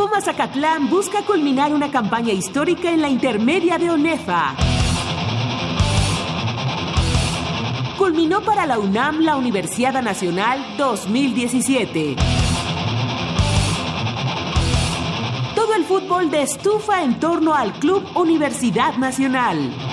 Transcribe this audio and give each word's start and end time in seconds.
Pumas 0.00 0.24
Zacatlán 0.24 0.88
busca 0.88 1.20
culminar 1.26 1.74
una 1.74 1.90
campaña 1.90 2.32
histórica 2.32 2.90
en 2.90 3.02
la 3.02 3.10
intermedia 3.10 3.76
de 3.76 3.90
ONEFA. 3.90 4.56
Culminó 7.98 8.40
para 8.40 8.64
la 8.64 8.78
UNAM 8.78 9.20
la 9.20 9.36
Universidad 9.36 10.02
Nacional 10.02 10.64
2017. 10.78 12.16
Todo 15.54 15.74
el 15.74 15.84
fútbol 15.84 16.30
de 16.30 16.44
estufa 16.44 17.02
en 17.02 17.20
torno 17.20 17.52
al 17.52 17.74
Club 17.74 18.02
Universidad 18.14 18.96
Nacional. 18.96 19.89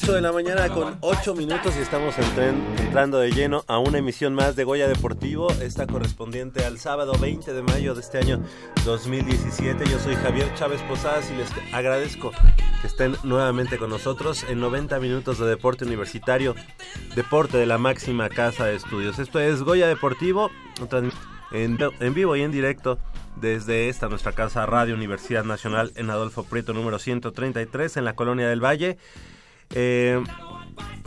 8 0.00 0.12
de 0.12 0.20
la 0.20 0.30
mañana 0.30 0.68
con 0.68 0.96
8 1.00 1.34
minutos 1.34 1.74
y 1.76 1.80
estamos 1.80 2.14
entrando 2.18 3.18
de 3.18 3.32
lleno 3.32 3.64
a 3.66 3.78
una 3.80 3.98
emisión 3.98 4.32
más 4.32 4.54
de 4.54 4.62
Goya 4.62 4.86
Deportivo, 4.86 5.50
esta 5.60 5.88
correspondiente 5.88 6.64
al 6.64 6.78
sábado 6.78 7.14
20 7.20 7.52
de 7.52 7.62
mayo 7.62 7.94
de 7.94 8.00
este 8.02 8.18
año 8.18 8.40
2017. 8.84 9.84
Yo 9.86 9.98
soy 9.98 10.14
Javier 10.14 10.54
Chávez 10.54 10.80
Posadas 10.82 11.28
y 11.32 11.34
les 11.34 11.50
agradezco 11.74 12.30
que 12.80 12.86
estén 12.86 13.16
nuevamente 13.24 13.76
con 13.76 13.90
nosotros 13.90 14.44
en 14.48 14.60
90 14.60 15.00
minutos 15.00 15.40
de 15.40 15.46
deporte 15.46 15.84
universitario, 15.84 16.54
deporte 17.16 17.58
de 17.58 17.66
la 17.66 17.78
máxima 17.78 18.28
casa 18.28 18.66
de 18.66 18.76
estudios. 18.76 19.18
Esto 19.18 19.40
es 19.40 19.64
Goya 19.64 19.88
Deportivo, 19.88 20.52
en, 21.50 21.76
en 21.98 22.14
vivo 22.14 22.36
y 22.36 22.42
en 22.42 22.52
directo 22.52 23.00
desde 23.34 23.88
esta 23.88 24.08
nuestra 24.08 24.30
casa 24.30 24.64
Radio 24.64 24.94
Universidad 24.94 25.42
Nacional 25.42 25.90
en 25.96 26.08
Adolfo 26.10 26.44
Prieto 26.44 26.72
número 26.72 27.00
133 27.00 27.96
en 27.96 28.04
la 28.04 28.14
Colonia 28.14 28.48
del 28.48 28.64
Valle. 28.64 28.96
Eh, 29.74 30.22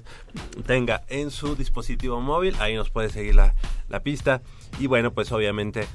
tenga 0.67 1.05
en 1.09 1.31
su 1.31 1.57
dispositivo 1.57 2.21
móvil. 2.21 2.57
Ahí 2.61 2.75
nos 2.75 2.91
puede 2.91 3.09
seguir 3.09 3.37
la, 3.37 3.55
la 3.89 4.03
pista. 4.03 4.43
Y 4.79 4.87
bueno, 4.87 5.13
pues 5.13 5.33
obviamente 5.33 5.89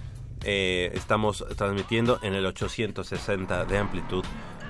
eh, 0.45 0.91
estamos 0.93 1.45
transmitiendo 1.57 2.19
en 2.21 2.33
el 2.33 2.45
860 2.45 3.65
de 3.65 3.77
amplitud 3.77 4.23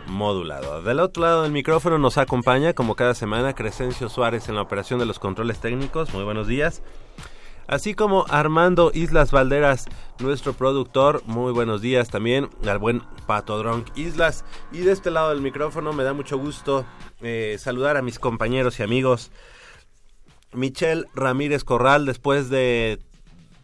modulado. 0.08 0.82
Del 0.82 1.00
otro 1.00 1.24
lado 1.24 1.44
del 1.44 1.52
micrófono 1.52 1.98
nos 1.98 2.18
acompaña, 2.18 2.74
como 2.74 2.96
cada 2.96 3.14
semana, 3.14 3.54
Crescencio 3.54 4.10
Suárez 4.10 4.50
en 4.50 4.56
la 4.56 4.62
operación 4.62 5.00
de 5.00 5.06
los 5.06 5.20
controles 5.20 5.60
técnicos. 5.60 6.14
Muy 6.14 6.24
buenos 6.24 6.48
días. 6.48 6.82
Así 7.68 7.96
como 7.96 8.26
Armando 8.30 8.92
Islas 8.94 9.32
Valderas, 9.32 9.86
nuestro 10.20 10.54
productor. 10.54 11.24
Muy 11.26 11.52
buenos 11.52 11.82
días 11.82 12.10
también 12.10 12.50
al 12.68 12.78
buen 12.78 13.02
Pato 13.26 13.58
Drunk 13.58 13.88
Islas. 13.96 14.46
Y 14.72 14.80
de 14.80 14.92
este 14.92 15.10
lado 15.10 15.30
del 15.30 15.42
micrófono 15.42 15.92
me 15.92 16.04
da 16.04 16.14
mucho 16.14 16.38
gusto 16.38 16.86
eh, 17.22 17.58
saludar 17.60 17.98
a 17.98 18.04
mis 18.04 18.20
compañeros 18.20 18.80
y 18.80 18.84
amigos. 18.84 19.32
Michelle 20.54 21.06
Ramírez 21.16 21.64
Corral, 21.64 22.06
después 22.06 22.50
de 22.50 23.02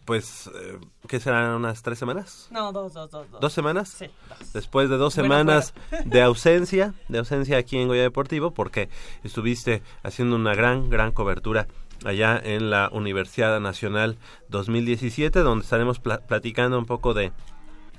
pues, 0.04 0.50
eh, 0.54 0.78
¿qué 1.08 1.20
serán? 1.20 1.50
¿Unas 1.54 1.82
tres 1.82 1.98
semanas? 1.98 2.48
No, 2.50 2.72
dos, 2.72 2.92
dos, 2.92 3.10
dos. 3.10 3.26
¿Dos, 3.40 3.52
semanas? 3.52 3.88
Sí, 3.88 4.06
Después 4.52 4.88
de 4.90 4.96
dos 4.96 5.14
semanas 5.14 5.74
de 6.04 6.22
ausencia, 6.22 6.94
de 7.08 7.18
ausencia 7.18 7.56
aquí 7.58 7.78
en 7.78 7.88
Goya 7.88 8.02
Deportivo, 8.02 8.52
porque 8.52 8.88
estuviste 9.22 9.82
haciendo 10.02 10.36
una 10.36 10.54
gran, 10.54 10.90
gran 10.90 11.12
cobertura 11.12 11.68
allá 12.04 12.40
en 12.42 12.70
la 12.70 12.88
Universidad 12.92 13.60
Nacional 13.60 14.18
2017, 14.48 15.40
donde 15.40 15.64
estaremos 15.64 16.00
platicando 16.00 16.78
un 16.78 16.86
poco 16.86 17.14
de, 17.14 17.32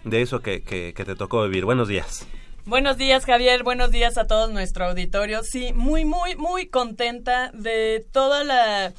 de 0.03 0.21
eso 0.21 0.41
que, 0.41 0.61
que, 0.61 0.93
que 0.93 1.05
te 1.05 1.15
tocó 1.15 1.43
vivir. 1.43 1.65
Buenos 1.65 1.87
días. 1.87 2.27
Buenos 2.65 2.97
días, 2.97 3.25
Javier. 3.25 3.63
Buenos 3.63 3.91
días 3.91 4.17
a 4.17 4.25
todos 4.25 4.49
nuestro 4.49 4.85
auditorio. 4.85 5.43
Sí, 5.43 5.73
muy, 5.73 6.05
muy, 6.05 6.35
muy 6.35 6.67
contenta 6.67 7.51
de 7.53 8.05
toda 8.11 8.45
la 8.45 8.93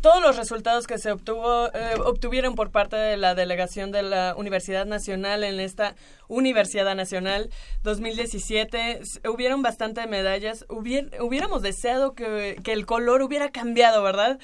todos 0.00 0.22
los 0.22 0.36
resultados 0.36 0.86
que 0.86 0.98
se 0.98 1.10
obtuvo, 1.12 1.68
eh, 1.74 1.94
obtuvieron 2.04 2.54
por 2.54 2.70
parte 2.70 2.96
de 2.96 3.16
la 3.16 3.34
delegación 3.34 3.90
de 3.90 4.02
la 4.02 4.34
Universidad 4.36 4.86
Nacional 4.86 5.44
en 5.44 5.60
esta 5.60 5.94
Universidad 6.28 6.94
Nacional 6.94 7.50
2017, 7.82 9.00
hubieron 9.28 9.62
bastante 9.62 10.06
medallas. 10.06 10.66
hubiéramos 10.68 11.62
deseado 11.62 12.14
que, 12.14 12.56
el 12.64 12.86
color 12.86 13.22
hubiera 13.22 13.50
cambiado, 13.50 14.02
¿verdad? 14.02 14.38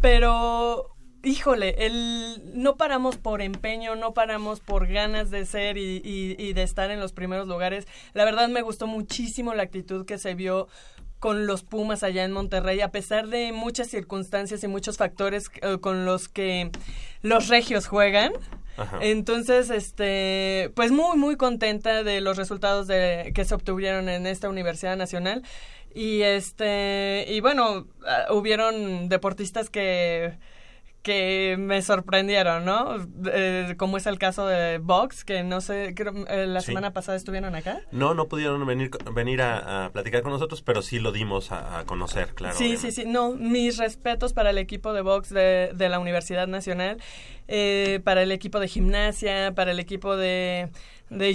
Pero 0.00 0.94
híjole, 1.22 1.86
el, 1.86 2.52
no 2.54 2.76
paramos 2.76 3.16
por 3.16 3.42
empeño, 3.42 3.96
no 3.96 4.14
paramos 4.14 4.60
por 4.60 4.86
ganas 4.86 5.30
de 5.30 5.44
ser 5.44 5.76
y, 5.76 6.00
y, 6.04 6.52
de 6.52 6.62
estar 6.62 6.90
en 6.90 7.00
los 7.00 7.12
primeros 7.12 7.46
lugares. 7.46 7.86
La 8.14 8.24
verdad 8.24 8.48
me 8.48 8.62
gustó 8.62 8.86
muchísimo 8.86 9.54
la 9.54 9.62
actitud 9.62 10.06
que 10.06 10.18
se 10.18 10.34
vio 10.34 10.68
con 11.20 11.46
los 11.46 11.62
Pumas 11.62 12.02
allá 12.02 12.24
en 12.24 12.32
Monterrey, 12.32 12.80
a 12.80 12.90
pesar 12.90 13.28
de 13.28 13.52
muchas 13.52 13.88
circunstancias 13.88 14.64
y 14.64 14.68
muchos 14.68 14.96
factores 14.96 15.50
eh, 15.60 15.78
con 15.80 16.06
los 16.06 16.28
que 16.28 16.70
los 17.22 17.48
regios 17.48 17.86
juegan. 17.86 18.32
Entonces, 19.02 19.68
este, 19.68 20.72
pues 20.74 20.90
muy, 20.90 21.18
muy 21.18 21.36
contenta 21.36 22.02
de 22.02 22.22
los 22.22 22.38
resultados 22.38 22.86
de, 22.86 23.32
que 23.34 23.44
se 23.44 23.54
obtuvieron 23.54 24.08
en 24.08 24.26
esta 24.26 24.48
Universidad 24.48 24.96
Nacional. 24.96 25.42
Y 25.94 26.22
este, 26.22 27.26
y 27.28 27.40
bueno, 27.40 27.86
ah, 28.06 28.32
hubieron 28.32 29.10
deportistas 29.10 29.68
que 29.68 30.38
que 31.02 31.56
me 31.58 31.80
sorprendieron, 31.80 32.64
¿no? 32.64 32.96
Eh, 33.26 33.74
como 33.78 33.96
es 33.96 34.06
el 34.06 34.18
caso 34.18 34.46
de 34.46 34.78
Vox, 34.78 35.24
que 35.24 35.42
no 35.42 35.60
sé, 35.60 35.94
creo, 35.96 36.12
eh, 36.28 36.46
la 36.46 36.60
semana 36.60 36.92
pasada 36.92 37.16
estuvieron 37.16 37.54
acá. 37.54 37.80
No, 37.90 38.14
no 38.14 38.28
pudieron 38.28 38.64
venir, 38.66 38.90
venir 39.14 39.40
a, 39.42 39.90
platicar 39.92 40.22
con 40.22 40.32
nosotros, 40.32 40.62
pero 40.62 40.82
sí 40.82 40.98
lo 40.98 41.12
dimos 41.12 41.52
a, 41.52 41.84
conocer, 41.86 42.34
claro. 42.34 42.56
Sí, 42.56 42.76
sí, 42.76 42.90
sí. 42.92 43.04
No, 43.06 43.30
mis 43.30 43.78
respetos 43.78 44.32
para 44.32 44.50
el 44.50 44.58
equipo 44.58 44.92
de 44.92 45.00
Vox 45.00 45.30
de, 45.30 45.72
de 45.74 45.88
la 45.88 45.98
Universidad 45.98 46.46
Nacional, 46.46 46.98
eh, 47.52 47.98
para 48.04 48.22
el 48.22 48.30
equipo 48.30 48.60
de 48.60 48.68
gimnasia, 48.68 49.52
para 49.56 49.72
el 49.72 49.80
equipo 49.80 50.16
de 50.16 50.70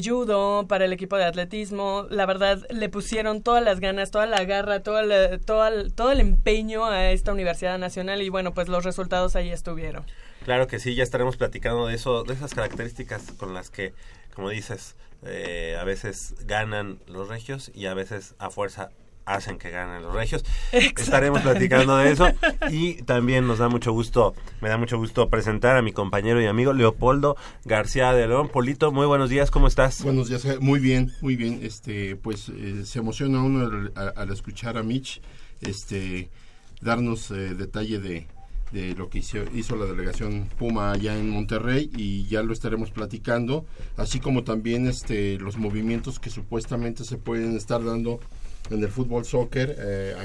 judo, 0.02 0.66
para 0.68 0.86
el 0.86 0.94
equipo 0.94 1.18
de 1.18 1.26
atletismo. 1.26 2.08
La 2.10 2.26
verdad, 2.26 2.66
le 2.70 2.88
pusieron 2.88 3.44
todas 3.44 3.62
las 3.62 3.82
ganas, 3.82 4.12
toda 4.12 4.26
la 4.26 4.44
garra, 4.46 4.82
todo 4.82 5.00
el, 5.02 5.42
todo 5.42 5.68
el, 5.68 5.94
todo 5.94 6.14
el 6.14 6.22
empeño 6.22 6.86
a 6.86 7.12
esta 7.12 7.34
Universidad 7.34 7.78
Nacional 7.78 8.22
y 8.22 8.30
bueno, 8.30 8.54
pues 8.54 8.70
los 8.70 8.86
resultados 8.86 9.36
ahí 9.36 9.50
estuvieron. 9.50 10.06
Claro 10.46 10.68
que 10.68 10.80
sí, 10.80 10.96
ya 10.96 11.04
estaremos 11.04 11.36
platicando 11.36 11.88
de 11.88 11.96
eso, 11.96 12.24
de 12.24 12.34
esas 12.34 12.54
características 12.54 13.34
con 13.34 13.54
las 13.54 13.70
que, 13.70 13.94
como 14.34 14.50
dices, 14.50 14.96
eh, 15.26 15.76
a 15.78 15.84
veces 15.84 16.36
ganan 16.46 17.00
los 17.08 17.28
regios 17.28 17.72
y 17.76 17.88
a 17.88 17.94
veces 17.94 18.36
a 18.40 18.50
fuerza 18.50 18.90
hacen 19.26 19.58
que 19.58 19.70
ganen 19.70 20.04
los 20.04 20.14
regios. 20.14 20.44
Estaremos 20.72 21.42
platicando 21.42 21.98
de 21.98 22.12
eso 22.12 22.28
y 22.70 23.02
también 23.04 23.48
nos 23.48 23.60
da 23.60 23.70
mucho 23.70 23.92
gusto, 23.92 24.34
me 24.62 24.70
da 24.70 24.78
mucho 24.78 24.98
gusto 24.98 25.30
presentar 25.30 25.76
a 25.78 25.82
mi 25.82 25.92
compañero 25.92 26.42
y 26.42 26.46
amigo 26.46 26.74
Leopoldo 26.74 27.36
García 27.66 28.14
de 28.14 28.28
León. 28.28 28.50
Polito, 28.50 28.92
muy 28.92 29.06
buenos 29.06 29.30
días, 29.30 29.52
¿cómo 29.52 29.68
estás? 29.68 30.04
Buenos 30.04 30.30
días, 30.30 30.46
muy 30.62 30.80
bien, 30.80 31.12
muy 31.22 31.36
bien. 31.36 31.60
Este, 31.64 32.16
pues 32.16 32.50
eh, 32.50 32.86
se 32.86 33.00
emociona 33.00 33.42
uno 33.42 33.90
al, 33.96 34.32
escuchar 34.32 34.78
a 34.78 34.84
Mitch, 34.84 35.22
este, 35.62 36.30
darnos 36.82 37.32
eh, 37.32 37.56
detalle 37.56 38.00
de, 38.00 38.28
de 38.72 38.94
lo 38.96 39.10
que 39.10 39.20
hizo, 39.20 39.40
hizo, 39.54 39.76
la 39.76 39.86
delegación 39.86 40.50
Puma 40.58 40.92
allá 40.92 41.18
en 41.18 41.30
Monterrey 41.30 41.90
y 41.96 42.26
ya 42.28 42.44
lo 42.44 42.54
estaremos 42.54 42.92
platicando, 42.92 43.66
así 43.98 44.20
como 44.20 44.44
también 44.44 44.88
este 44.88 45.40
los 45.40 45.58
movimientos 45.58 46.20
que 46.20 46.30
supuestamente 46.30 47.04
se 47.04 47.18
pueden 47.18 47.56
estar 47.56 47.84
dando 47.84 48.20
en 48.70 48.84
el 48.84 48.90
fútbol 48.90 49.26
soccer 49.26 49.76
eh, 49.78 50.16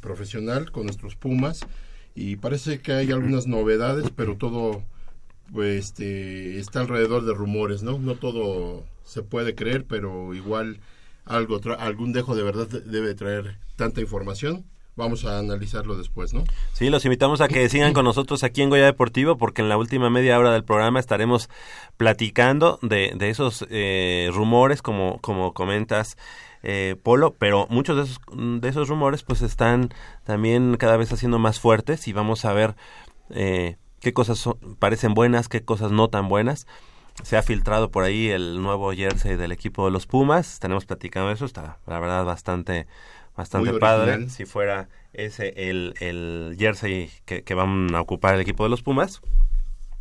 profesional 0.00 0.70
con 0.70 0.84
nuestros 0.84 1.16
Pumas 1.16 1.60
y 2.14 2.36
parece 2.36 2.80
que 2.80 2.92
hay 2.92 3.12
algunas 3.12 3.46
novedades, 3.46 4.10
pero 4.14 4.36
todo 4.36 4.82
pues, 5.52 5.86
este, 5.86 6.58
está 6.58 6.80
alrededor 6.80 7.24
de 7.24 7.34
rumores, 7.34 7.82
¿no? 7.82 7.98
No 7.98 8.14
todo 8.14 8.84
se 9.04 9.22
puede 9.22 9.54
creer, 9.54 9.84
pero 9.86 10.34
igual 10.34 10.80
algo 11.24 11.60
algún 11.78 12.12
dejo 12.12 12.34
de 12.34 12.42
verdad 12.42 12.66
debe 12.68 13.14
traer 13.14 13.56
tanta 13.76 14.00
información. 14.00 14.64
Vamos 14.96 15.24
a 15.24 15.38
analizarlo 15.38 15.96
después, 15.96 16.34
¿no? 16.34 16.44
Sí, 16.74 16.90
los 16.90 17.04
invitamos 17.04 17.40
a 17.40 17.48
que 17.48 17.68
sigan 17.68 17.94
con 17.94 18.04
nosotros 18.04 18.44
aquí 18.44 18.60
en 18.60 18.70
Goya 18.70 18.84
Deportivo 18.84 19.38
porque 19.38 19.62
en 19.62 19.68
la 19.68 19.78
última 19.78 20.10
media 20.10 20.38
hora 20.38 20.52
del 20.52 20.64
programa 20.64 21.00
estaremos 21.00 21.48
platicando 21.96 22.78
de, 22.82 23.12
de 23.16 23.30
esos 23.30 23.64
eh, 23.70 24.28
rumores, 24.32 24.82
como, 24.82 25.18
como 25.20 25.54
comentas, 25.54 26.18
eh, 26.62 26.96
Polo, 27.02 27.34
pero 27.34 27.66
muchos 27.70 27.96
de 27.96 28.02
esos, 28.04 28.20
de 28.60 28.68
esos 28.68 28.88
rumores 28.88 29.22
pues 29.22 29.42
están 29.42 29.90
también 30.24 30.76
cada 30.76 30.96
vez 30.96 31.12
haciendo 31.12 31.38
más 31.38 31.60
fuertes 31.60 32.06
y 32.08 32.12
vamos 32.12 32.44
a 32.44 32.52
ver 32.52 32.74
eh, 33.30 33.76
qué 34.00 34.12
cosas 34.12 34.48
parecen 34.78 35.14
buenas, 35.14 35.48
qué 35.48 35.62
cosas 35.62 35.92
no 35.92 36.08
tan 36.08 36.28
buenas. 36.28 36.66
Se 37.22 37.36
ha 37.36 37.42
filtrado 37.42 37.90
por 37.90 38.04
ahí 38.04 38.28
el 38.28 38.62
nuevo 38.62 38.92
jersey 38.92 39.36
del 39.36 39.52
equipo 39.52 39.84
de 39.84 39.90
los 39.90 40.06
Pumas, 40.06 40.58
tenemos 40.58 40.86
platicando 40.86 41.30
eso, 41.30 41.44
está 41.44 41.78
la 41.86 42.00
verdad 42.00 42.24
bastante 42.24 42.86
bastante 43.36 43.72
padre. 43.74 44.28
Si 44.28 44.44
fuera 44.44 44.88
ese 45.12 45.52
el, 45.56 45.94
el 46.00 46.56
jersey 46.58 47.10
que, 47.24 47.42
que 47.42 47.54
van 47.54 47.94
a 47.94 48.00
ocupar 48.00 48.34
el 48.34 48.40
equipo 48.40 48.64
de 48.64 48.70
los 48.70 48.82
Pumas, 48.82 49.20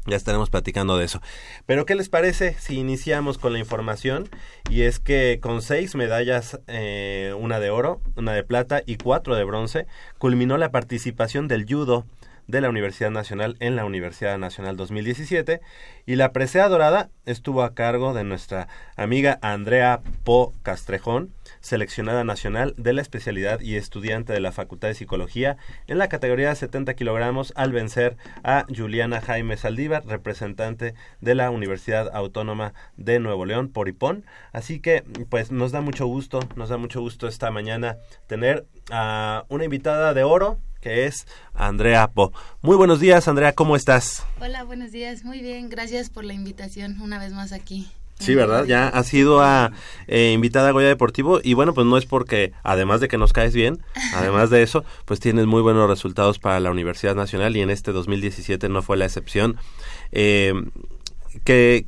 ya 0.09 0.17
estaremos 0.17 0.49
platicando 0.49 0.97
de 0.97 1.05
eso. 1.05 1.21
Pero 1.65 1.85
¿qué 1.85 1.95
les 1.95 2.09
parece 2.09 2.55
si 2.59 2.77
iniciamos 2.77 3.37
con 3.37 3.53
la 3.53 3.59
información? 3.59 4.29
Y 4.69 4.81
es 4.81 4.99
que 4.99 5.39
con 5.41 5.61
seis 5.61 5.95
medallas, 5.95 6.59
eh, 6.67 7.33
una 7.39 7.59
de 7.59 7.69
oro, 7.69 8.01
una 8.15 8.33
de 8.33 8.43
plata 8.43 8.81
y 8.85 8.97
cuatro 8.97 9.35
de 9.35 9.43
bronce, 9.43 9.87
culminó 10.17 10.57
la 10.57 10.71
participación 10.71 11.47
del 11.47 11.65
judo 11.67 12.05
de 12.49 12.61
la 12.61 12.69
Universidad 12.69 13.11
Nacional 13.11 13.57
en 13.59 13.75
la 13.75 13.85
Universidad 13.85 14.39
Nacional 14.39 14.75
2017 14.75 15.61
y 16.07 16.15
la 16.15 16.31
presea 16.31 16.67
dorada 16.67 17.11
estuvo 17.27 17.61
a 17.61 17.75
cargo 17.75 18.15
de 18.15 18.23
nuestra 18.23 18.67
amiga 18.95 19.37
Andrea 19.43 20.01
Po 20.23 20.53
Castrejón, 20.63 21.31
seleccionada 21.61 22.23
nacional 22.23 22.73
de 22.77 22.93
la 22.93 23.01
especialidad 23.01 23.59
y 23.59 23.75
estudiante 23.75 24.33
de 24.33 24.39
la 24.39 24.51
Facultad 24.51 24.89
de 24.89 24.93
Psicología 24.93 25.57
en 25.87 25.97
la 25.97 26.09
categoría 26.09 26.49
de 26.49 26.55
70 26.55 26.93
kilogramos 26.93 27.53
al 27.55 27.71
vencer 27.71 28.17
a 28.43 28.65
Juliana 28.75 29.21
Jaime 29.21 29.57
Saldívar, 29.57 30.05
representante 30.05 30.93
de 31.21 31.35
la 31.35 31.49
Universidad 31.51 32.09
Autónoma 32.13 32.73
de 32.97 33.19
Nuevo 33.19 33.45
León, 33.45 33.69
por 33.69 33.89
Ipón. 33.89 34.25
Así 34.51 34.79
que 34.79 35.03
pues 35.29 35.51
nos 35.51 35.71
da 35.71 35.81
mucho 35.81 36.05
gusto, 36.07 36.39
nos 36.55 36.69
da 36.69 36.77
mucho 36.77 37.01
gusto 37.01 37.27
esta 37.27 37.51
mañana 37.51 37.97
tener 38.27 38.65
a 38.91 39.45
una 39.49 39.65
invitada 39.65 40.13
de 40.13 40.23
oro 40.23 40.59
que 40.81 41.05
es 41.05 41.27
Andrea 41.53 42.07
Po. 42.07 42.31
Muy 42.61 42.77
buenos 42.77 42.99
días, 42.99 43.27
Andrea, 43.27 43.53
¿cómo 43.53 43.75
estás? 43.75 44.25
Hola, 44.39 44.63
buenos 44.63 44.91
días, 44.91 45.25
muy 45.25 45.41
bien, 45.41 45.69
gracias 45.69 46.09
por 46.09 46.23
la 46.23 46.33
invitación 46.33 47.01
una 47.01 47.19
vez 47.19 47.33
más 47.33 47.51
aquí. 47.51 47.89
Sí, 48.19 48.35
¿verdad? 48.35 48.65
Ya 48.65 48.87
has 48.87 49.07
sido 49.07 49.41
a, 49.41 49.71
eh, 50.07 50.31
invitada 50.33 50.69
a 50.69 50.71
Goya 50.71 50.87
Deportivo 50.87 51.39
y 51.41 51.53
bueno, 51.53 51.73
pues 51.73 51.87
no 51.87 51.97
es 51.97 52.05
porque, 52.05 52.51
además 52.63 52.99
de 52.99 53.07
que 53.07 53.17
nos 53.17 53.31
caes 53.31 53.53
bien, 53.53 53.79
además 54.13 54.49
de 54.49 54.61
eso, 54.61 54.83
pues 55.05 55.19
tienes 55.19 55.45
muy 55.45 55.61
buenos 55.61 55.89
resultados 55.89 56.37
para 56.37 56.59
la 56.59 56.69
Universidad 56.69 57.15
Nacional 57.15 57.55
y 57.55 57.61
en 57.61 57.69
este 57.69 57.91
2017 57.93 58.67
no 58.67 58.81
fue 58.81 58.97
la 58.97 59.05
excepción. 59.05 59.57
Eh, 60.11 60.53
¿qué, 61.45 61.87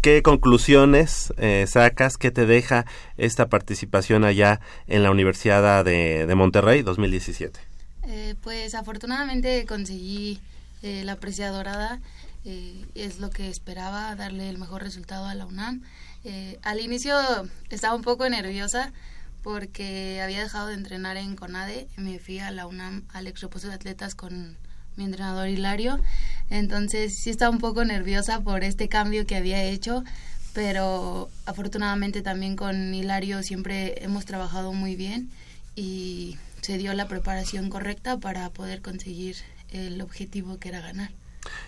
¿Qué 0.00 0.22
conclusiones 0.22 1.32
eh, 1.38 1.64
sacas? 1.66 2.18
¿Qué 2.18 2.30
te 2.30 2.44
deja 2.44 2.84
esta 3.16 3.48
participación 3.48 4.24
allá 4.24 4.60
en 4.86 5.02
la 5.02 5.10
Universidad 5.10 5.84
de, 5.84 6.26
de 6.26 6.34
Monterrey 6.34 6.82
2017? 6.82 7.58
Eh, 8.06 8.34
pues 8.42 8.74
afortunadamente 8.74 9.64
conseguí 9.66 10.40
eh, 10.82 11.02
la 11.04 11.16
precia 11.16 11.50
dorada, 11.50 12.00
eh, 12.44 12.84
es 12.94 13.18
lo 13.18 13.30
que 13.30 13.48
esperaba, 13.48 14.14
darle 14.16 14.48
el 14.48 14.58
mejor 14.58 14.82
resultado 14.82 15.26
a 15.26 15.34
la 15.34 15.46
UNAM. 15.46 15.82
al 16.62 16.80
inicio 16.80 17.16
estaba 17.70 17.94
un 17.94 18.02
poco 18.02 18.28
nerviosa 18.28 18.92
porque 19.44 20.22
había 20.22 20.42
dejado 20.42 20.68
de 20.68 20.74
entrenar 20.74 21.18
en 21.18 21.36
CONADE, 21.36 21.86
me 21.98 22.18
fui 22.18 22.38
a 22.38 22.50
la 22.50 22.66
UNAM 22.66 23.04
al 23.12 23.26
exreposo 23.26 23.68
de 23.68 23.74
atletas 23.74 24.14
con 24.14 24.56
mi 24.96 25.04
entrenador 25.04 25.48
Hilario, 25.48 26.00
entonces 26.48 27.18
sí 27.18 27.28
estaba 27.28 27.50
un 27.50 27.58
poco 27.58 27.84
nerviosa 27.84 28.40
por 28.40 28.64
este 28.64 28.88
cambio 28.88 29.26
que 29.26 29.36
había 29.36 29.62
hecho, 29.62 30.02
pero 30.54 31.28
afortunadamente 31.44 32.22
también 32.22 32.56
con 32.56 32.94
Hilario 32.94 33.42
siempre 33.42 34.02
hemos 34.02 34.24
trabajado 34.24 34.72
muy 34.72 34.96
bien 34.96 35.30
y 35.76 36.38
se 36.62 36.78
dio 36.78 36.94
la 36.94 37.06
preparación 37.06 37.68
correcta 37.68 38.16
para 38.16 38.48
poder 38.48 38.80
conseguir 38.80 39.36
el 39.70 40.00
objetivo 40.00 40.58
que 40.58 40.70
era 40.70 40.80
ganar. 40.80 41.10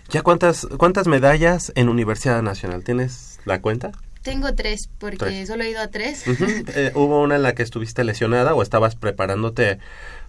¿Ya 0.09 0.21
cuántas, 0.21 0.67
cuántas 0.77 1.07
medallas 1.07 1.71
en 1.75 1.89
Universidad 1.89 2.41
Nacional? 2.41 2.83
¿Tienes 2.83 3.39
la 3.45 3.61
cuenta? 3.61 3.91
Tengo 4.21 4.53
tres, 4.55 4.89
porque 4.97 5.45
solo 5.45 5.63
he 5.63 5.69
ido 5.69 5.81
a 5.81 5.87
tres. 5.87 6.23
Eh, 6.75 6.91
¿Hubo 6.95 7.21
una 7.21 7.35
en 7.35 7.43
la 7.43 7.55
que 7.55 7.63
estuviste 7.63 8.03
lesionada 8.03 8.53
o 8.53 8.61
estabas 8.61 8.95
preparándote 8.95 9.79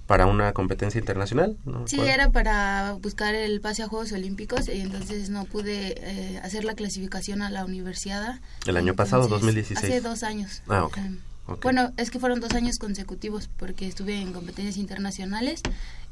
para 0.07 0.27
una 0.27 0.53
competencia 0.53 0.99
internacional? 0.99 1.57
sí, 1.87 2.01
era 2.01 2.31
para 2.31 2.97
buscar 3.03 3.35
el 3.35 3.61
pase 3.61 3.83
a 3.83 3.89
Juegos 3.89 4.13
Olímpicos 4.13 4.69
y 4.69 4.81
entonces 4.81 5.31
no 5.31 5.45
pude 5.45 5.95
eh, 5.99 6.41
hacer 6.43 6.65
la 6.65 6.75
clasificación 6.75 7.43
a 7.43 7.51
la 7.51 7.65
universidad. 7.65 8.41
¿El 8.67 8.77
año 8.77 8.95
pasado, 8.95 9.29
2016? 9.29 9.85
Hace 9.85 10.01
dos 10.01 10.23
años. 10.23 10.63
Ah, 10.69 10.85
ok. 10.85 10.97
Em, 10.97 11.19
bueno, 11.63 11.93
es 11.97 12.11
que 12.11 12.19
fueron 12.19 12.41
dos 12.41 12.53
años 12.53 12.79
consecutivos 12.79 13.49
porque 13.57 13.87
estuve 13.87 14.21
en 14.21 14.33
competencias 14.33 14.77
internacionales 14.77 15.63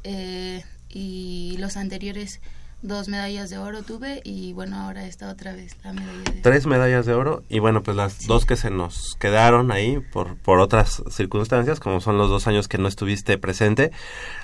eh, 0.03 0.63
y 0.89 1.55
los 1.59 1.77
anteriores 1.77 2.41
dos 2.81 3.07
medallas 3.07 3.49
de 3.49 3.57
oro 3.57 3.81
tuve 3.83 4.21
y 4.23 4.53
bueno, 4.53 4.77
ahora 4.77 5.05
está 5.05 5.29
otra 5.29 5.53
vez 5.53 5.75
la 5.83 5.93
medalla 5.93 6.31
de 6.31 6.41
Tres 6.41 6.65
medallas 6.67 7.05
de 7.05 7.13
oro 7.13 7.43
y 7.49 7.59
bueno, 7.59 7.83
pues 7.83 7.97
las 7.97 8.27
dos 8.27 8.45
que 8.45 8.55
se 8.55 8.69
nos 8.69 9.15
quedaron 9.19 9.71
ahí 9.71 9.99
por, 10.11 10.37
por 10.37 10.59
otras 10.59 11.03
circunstancias, 11.09 11.79
como 11.79 12.01
son 12.01 12.17
los 12.17 12.29
dos 12.29 12.47
años 12.47 12.67
que 12.67 12.77
no 12.77 12.87
estuviste 12.87 13.37
presente. 13.37 13.91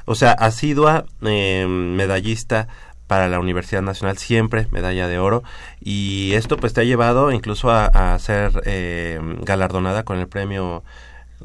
O 0.05 0.15
sea, 0.15 0.31
asidua 0.31 1.05
eh, 1.21 1.65
medallista 1.67 2.67
para 3.07 3.27
la 3.27 3.39
Universidad 3.39 3.81
Nacional 3.81 4.17
siempre 4.17 4.67
medalla 4.71 5.07
de 5.07 5.19
oro. 5.19 5.43
Y 5.79 6.33
esto 6.33 6.57
pues 6.57 6.73
te 6.73 6.81
ha 6.81 6.85
llevado 6.85 7.31
incluso 7.31 7.69
a, 7.69 8.17
ser 8.19 8.61
eh, 8.65 9.19
galardonada 9.41 10.03
con 10.03 10.19
el 10.19 10.27
premio 10.27 10.83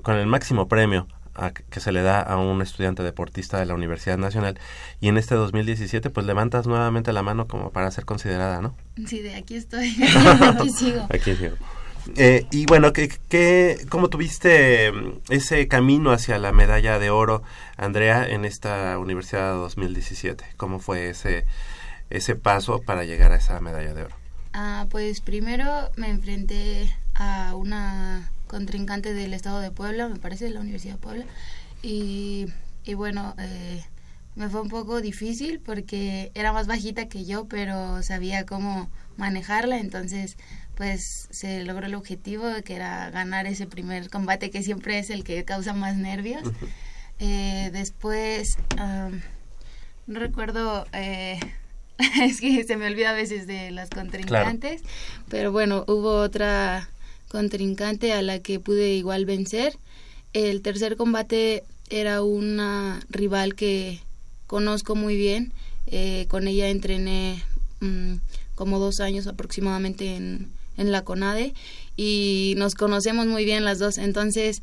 con 0.03 0.17
el 0.17 0.27
máximo 0.27 0.69
premio 0.69 1.09
que 1.71 1.81
se 1.81 1.93
le 1.93 2.03
da 2.03 2.21
a 2.21 2.37
un 2.37 2.63
estudiante 2.63 3.03
deportista 3.03 3.59
de 3.59 3.67
la 3.67 3.75
Universidad 3.75 4.19
Nacional 4.19 4.59
y 5.01 5.09
en 5.09 5.19
este 5.19 5.35
2017 5.35 6.11
pues 6.11 6.27
levantas 6.27 6.67
nuevamente 6.67 7.13
la 7.13 7.23
mano 7.23 7.47
como 7.47 7.71
para 7.71 7.91
ser 7.91 8.05
considerada, 8.05 8.61
¿no? 8.61 8.75
Sí, 9.07 9.21
de 9.21 9.35
aquí 9.35 9.55
estoy, 9.55 9.95
aquí 10.43 10.71
sigo. 10.71 11.07
Aquí 11.11 11.35
sigo. 11.37 11.57
Eh, 12.17 12.47
y 12.51 12.65
bueno, 12.67 12.93
¿qué, 12.93 13.09
qué, 13.29 13.85
¿cómo 13.89 14.09
tuviste 14.09 14.91
mm, 14.93 15.21
ese 15.29 15.69
camino 15.69 16.11
hacia 16.11 16.39
la 16.39 16.53
medalla 16.53 16.99
de 16.99 17.11
oro, 17.11 17.43
Andrea, 17.77 18.27
en 18.27 18.45
esta 18.45 18.99
Universidad 18.99 19.55
2017? 19.55 20.45
¿Cómo 20.57 20.79
fue 20.79 21.11
ese, 21.11 21.45
ese 22.11 22.35
paso 22.35 22.81
para 22.81 23.05
llegar 23.05 23.33
a 23.33 23.37
esa 23.37 23.61
medalla 23.61 23.95
de 23.95 24.05
oro? 24.05 24.17
Ah, 24.55 24.87
pues 24.91 25.21
primero 25.21 25.91
me 25.97 26.09
enfrenté 26.09 26.93
a 27.15 27.55
una 27.55 28.31
contrincante 28.49 29.15
del 29.15 29.35
estado 29.35 29.61
de 29.61 29.71
Puebla, 29.71 30.09
me 30.09 30.19
parece, 30.19 30.47
de 30.47 30.51
la 30.51 30.61
Universidad 30.61 30.95
de 30.95 31.01
Puebla, 31.01 31.25
y, 31.83 32.47
y 32.85 32.95
bueno, 32.95 33.35
eh, 33.39 33.85
me 34.35 34.49
fue 34.49 34.61
un 34.61 34.69
poco 34.69 35.01
difícil 35.01 35.61
porque 35.61 36.31
era 36.35 36.53
más 36.53 36.67
bajita 36.67 37.09
que 37.09 37.25
yo, 37.25 37.47
pero 37.47 38.03
sabía 38.03 38.47
cómo 38.47 38.91
manejarla, 39.17 39.79
entonces 39.79 40.37
pues 40.77 41.27
se 41.31 41.65
logró 41.65 41.87
el 41.87 41.97
objetivo 41.97 42.45
que 42.65 42.77
era 42.77 43.11
ganar 43.11 43.47
ese 43.47 43.67
primer 43.67 44.09
combate 44.11 44.51
que 44.51 44.63
siempre 44.63 45.01
es 45.01 45.11
el 45.11 45.25
que 45.25 45.45
causa 45.45 45.73
más 45.73 45.97
nervios. 45.97 46.43
Eh, 47.19 47.71
después, 47.73 48.59
no 50.07 50.21
recuerdo, 50.21 50.87
eh, 50.93 51.41
es 52.23 52.41
que 52.41 52.63
se 52.63 52.77
me 52.77 52.87
olvida 52.87 53.11
a 53.11 53.15
veces 53.15 53.49
de 53.49 53.73
las 53.73 53.91
contrincantes, 53.91 54.83
pero 55.29 55.51
bueno, 55.51 55.85
hubo 55.89 56.15
otra 56.21 56.89
contrincante 57.29 58.13
a 58.13 58.23
la 58.23 58.41
que 58.41 58.61
pude 58.61 58.95
igual 58.95 59.25
vencer. 59.25 59.77
El 60.33 60.63
tercer 60.63 60.97
combate 60.97 61.65
era 61.91 62.23
una 62.23 63.01
rival 63.11 63.55
que 63.55 64.01
conozco 64.47 64.95
muy 64.95 65.17
bien, 65.17 65.53
eh, 65.87 66.27
con 66.29 66.49
ella 66.49 66.69
entrené 66.69 67.43
mm, 67.81 68.15
como 68.55 68.79
dos 68.79 69.01
años 69.01 69.27
aproximadamente 69.27 70.17
en, 70.17 70.49
en 70.77 70.93
la 70.93 71.05
CONADE 71.05 71.55
y 71.97 72.55
nos 72.57 72.75
conocemos 72.75 73.27
muy 73.27 73.45
bien 73.45 73.65
las 73.65 73.79
dos, 73.79 73.99
entonces 73.99 74.63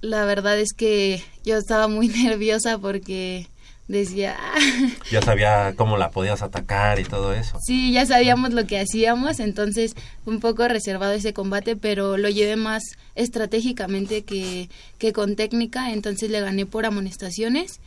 la 0.00 0.24
verdad 0.24 0.58
es 0.58 0.72
que 0.72 1.22
yo 1.44 1.56
estaba 1.56 1.88
muy 1.88 2.08
nerviosa 2.24 2.78
porque 2.78 3.46
decía... 3.88 4.36
ya 5.10 5.22
sabía 5.22 5.74
cómo 5.76 5.96
la 5.96 6.10
podías 6.10 6.42
atacar 6.42 7.00
y 7.00 7.04
todo 7.04 7.32
eso. 7.32 7.58
Sí, 7.64 7.92
ya 7.92 8.06
sabíamos 8.06 8.52
lo 8.52 8.66
que 8.66 8.78
hacíamos, 8.78 9.40
entonces 9.40 9.96
un 10.26 10.40
poco 10.40 10.68
reservado 10.68 11.12
ese 11.12 11.32
combate, 11.32 11.74
pero 11.74 12.16
lo 12.16 12.28
llevé 12.28 12.56
más 12.56 12.82
estratégicamente 13.14 14.22
que, 14.22 14.68
que 14.98 15.12
con 15.12 15.34
técnica, 15.34 15.92
entonces 15.92 16.30
le 16.30 16.40
gané 16.40 16.66
por 16.66 16.86
amonestaciones 16.86 17.80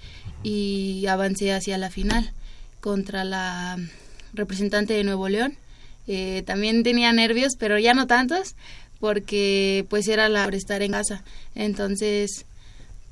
y 0.43 1.05
avancé 1.08 1.53
hacia 1.53 1.77
la 1.77 1.89
final 1.89 2.31
contra 2.81 3.24
la 3.24 3.77
representante 4.34 4.93
de 4.93 5.03
Nuevo 5.03 5.29
León. 5.29 5.55
Eh, 6.08 6.43
también 6.46 6.84
tenía 6.84 7.13
nervios, 7.13 7.53
pero 7.58 7.77
ya 7.77 7.93
no 7.93 8.08
tantos, 8.08 8.55
porque 9.00 9.86
pues 9.89 10.08
era 10.08 10.29
la 10.29 10.46
por 10.46 10.55
estar 10.55 10.81
en 10.81 10.91
casa. 10.91 11.24
Entonces, 11.55 12.46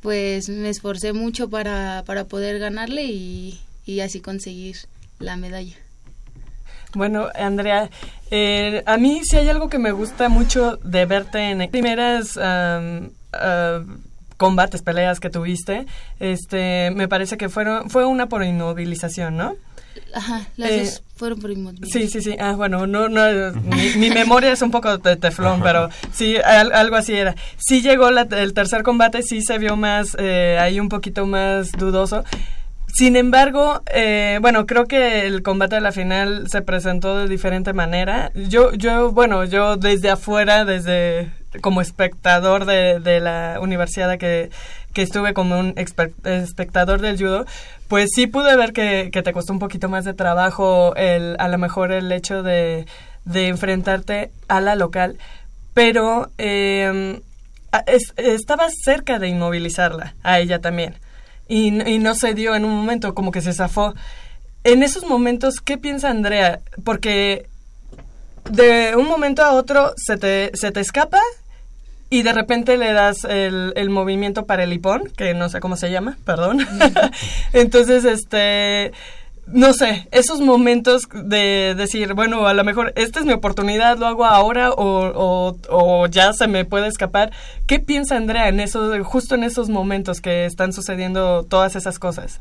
pues 0.01 0.49
me 0.49 0.69
esforcé 0.69 1.13
mucho 1.13 1.49
para, 1.49 2.03
para 2.05 2.25
poder 2.25 2.59
ganarle 2.59 3.03
y, 3.03 3.59
y 3.85 3.99
así 3.99 4.21
conseguir 4.21 4.77
la 5.19 5.35
medalla. 5.35 5.75
Bueno, 6.95 7.27
Andrea, 7.35 7.89
eh, 8.31 8.81
a 8.85 8.97
mí 8.97 9.21
sí 9.23 9.37
hay 9.37 9.49
algo 9.49 9.69
que 9.69 9.77
me 9.77 9.91
gusta 9.91 10.27
mucho 10.27 10.77
de 10.77 11.05
verte 11.05 11.51
en 11.51 11.69
primeras 11.69 12.39
combates, 14.37 14.81
peleas 14.81 15.19
que 15.19 15.29
tuviste. 15.29 15.85
Este, 16.19 16.91
me 16.91 17.07
parece 17.07 17.37
que 17.37 17.49
fueron 17.49 17.89
fue 17.89 18.05
una 18.05 18.27
por 18.27 18.43
inmovilización, 18.43 19.37
¿no? 19.37 19.55
Ajá, 20.13 20.47
las 20.57 20.71
eh, 20.71 20.79
dos 20.79 21.03
fueron 21.15 21.39
por 21.39 21.51
Sí, 21.85 22.07
sí, 22.07 22.21
sí. 22.21 22.35
Ah, 22.39 22.53
bueno, 22.53 22.87
no, 22.87 23.09
no, 23.09 23.21
mi, 23.97 24.09
memoria 24.09 24.53
es 24.53 24.61
un 24.61 24.71
poco 24.71 24.97
de 24.97 25.15
teflón, 25.17 25.61
pero 25.61 25.89
sí, 26.13 26.37
algo 26.37 26.95
así 26.95 27.13
era. 27.13 27.35
Sí 27.57 27.81
llegó 27.81 28.09
el 28.09 28.53
tercer 28.53 28.83
combate, 28.83 29.21
sí 29.21 29.41
se 29.41 29.57
vio 29.57 29.75
más, 29.75 30.15
eh, 30.17 30.57
ahí 30.59 30.79
un 30.79 30.89
poquito 30.89 31.25
más 31.25 31.71
dudoso. 31.73 32.23
Sin 32.87 33.15
embargo, 33.15 33.83
eh, 33.93 34.39
bueno, 34.41 34.65
creo 34.65 34.85
que 34.85 35.27
el 35.27 35.43
combate 35.43 35.75
de 35.75 35.81
la 35.81 35.91
final 35.91 36.49
se 36.49 36.61
presentó 36.61 37.17
de 37.17 37.27
diferente 37.27 37.73
manera. 37.73 38.31
Yo, 38.33 38.73
yo, 38.73 39.11
bueno, 39.11 39.43
yo 39.45 39.75
desde 39.77 40.09
afuera, 40.09 40.65
desde 40.65 41.31
como 41.61 41.81
espectador 41.81 42.65
de, 42.65 42.99
de 42.99 43.19
la 43.19 43.59
universidad 43.61 44.17
que, 44.17 44.49
que 44.93 45.01
estuve 45.01 45.33
como 45.33 45.59
un 45.59 45.73
espectador 45.77 47.01
del 47.01 47.17
judo, 47.17 47.45
pues 47.87 48.09
sí 48.13 48.27
pude 48.27 48.55
ver 48.55 48.73
que, 48.73 49.09
te 49.11 49.33
costó 49.33 49.53
un 49.53 49.59
poquito 49.59 49.89
más 49.89 50.05
de 50.05 50.13
trabajo 50.13 50.95
el, 50.95 51.35
a 51.39 51.47
lo 51.47 51.57
mejor 51.57 51.91
el 51.91 52.11
hecho 52.11 52.43
de, 52.43 52.85
de 53.25 53.47
enfrentarte 53.47 54.31
a 54.47 54.61
la 54.61 54.75
local, 54.75 55.17
pero 55.73 56.31
eh, 56.37 57.21
estabas 58.17 58.73
cerca 58.83 59.19
de 59.19 59.27
inmovilizarla, 59.27 60.15
a 60.23 60.39
ella 60.39 60.59
también, 60.59 60.95
y, 61.47 61.67
y 61.89 61.99
no 61.99 62.15
se 62.15 62.33
dio 62.33 62.55
en 62.55 62.65
un 62.65 62.75
momento, 62.75 63.13
como 63.13 63.31
que 63.31 63.41
se 63.41 63.53
zafó. 63.53 63.93
En 64.63 64.83
esos 64.83 65.05
momentos, 65.05 65.61
¿qué 65.61 65.77
piensa 65.77 66.09
Andrea? 66.09 66.59
Porque 66.83 67.47
de 68.49 68.95
un 68.95 69.07
momento 69.07 69.43
a 69.43 69.53
otro 69.53 69.93
se 69.95 70.17
te, 70.17 70.51
se 70.53 70.71
te 70.71 70.79
escapa 70.79 71.21
y 72.09 72.23
de 72.23 72.33
repente 72.33 72.77
le 72.77 72.91
das 72.93 73.23
el, 73.23 73.73
el 73.75 73.89
movimiento 73.89 74.45
para 74.45 74.63
el 74.63 74.73
hipón, 74.73 75.11
que 75.15 75.33
no 75.33 75.49
sé 75.49 75.59
cómo 75.59 75.75
se 75.75 75.91
llama, 75.91 76.17
perdón. 76.25 76.65
Entonces, 77.53 78.03
este, 78.05 78.91
no 79.51 79.73
sé, 79.73 80.07
esos 80.11 80.41
momentos 80.41 81.03
de 81.11 81.73
decir, 81.75 82.13
bueno, 82.13 82.47
a 82.47 82.53
lo 82.53 82.63
mejor 82.63 82.93
esta 82.95 83.19
es 83.19 83.25
mi 83.25 83.33
oportunidad, 83.33 83.97
lo 83.97 84.07
hago 84.07 84.25
ahora 84.25 84.71
o, 84.71 85.55
o, 85.69 86.07
ya 86.07 86.33
se 86.33 86.47
me 86.47 86.65
puede 86.65 86.87
escapar. 86.87 87.31
¿Qué 87.67 87.79
piensa 87.79 88.15
Andrea 88.15 88.47
en 88.47 88.59
esos, 88.59 89.05
justo 89.05 89.35
en 89.35 89.43
esos 89.43 89.69
momentos 89.69 90.21
que 90.21 90.45
están 90.45 90.73
sucediendo 90.73 91.43
todas 91.43 91.75
esas 91.75 91.99
cosas? 91.99 92.39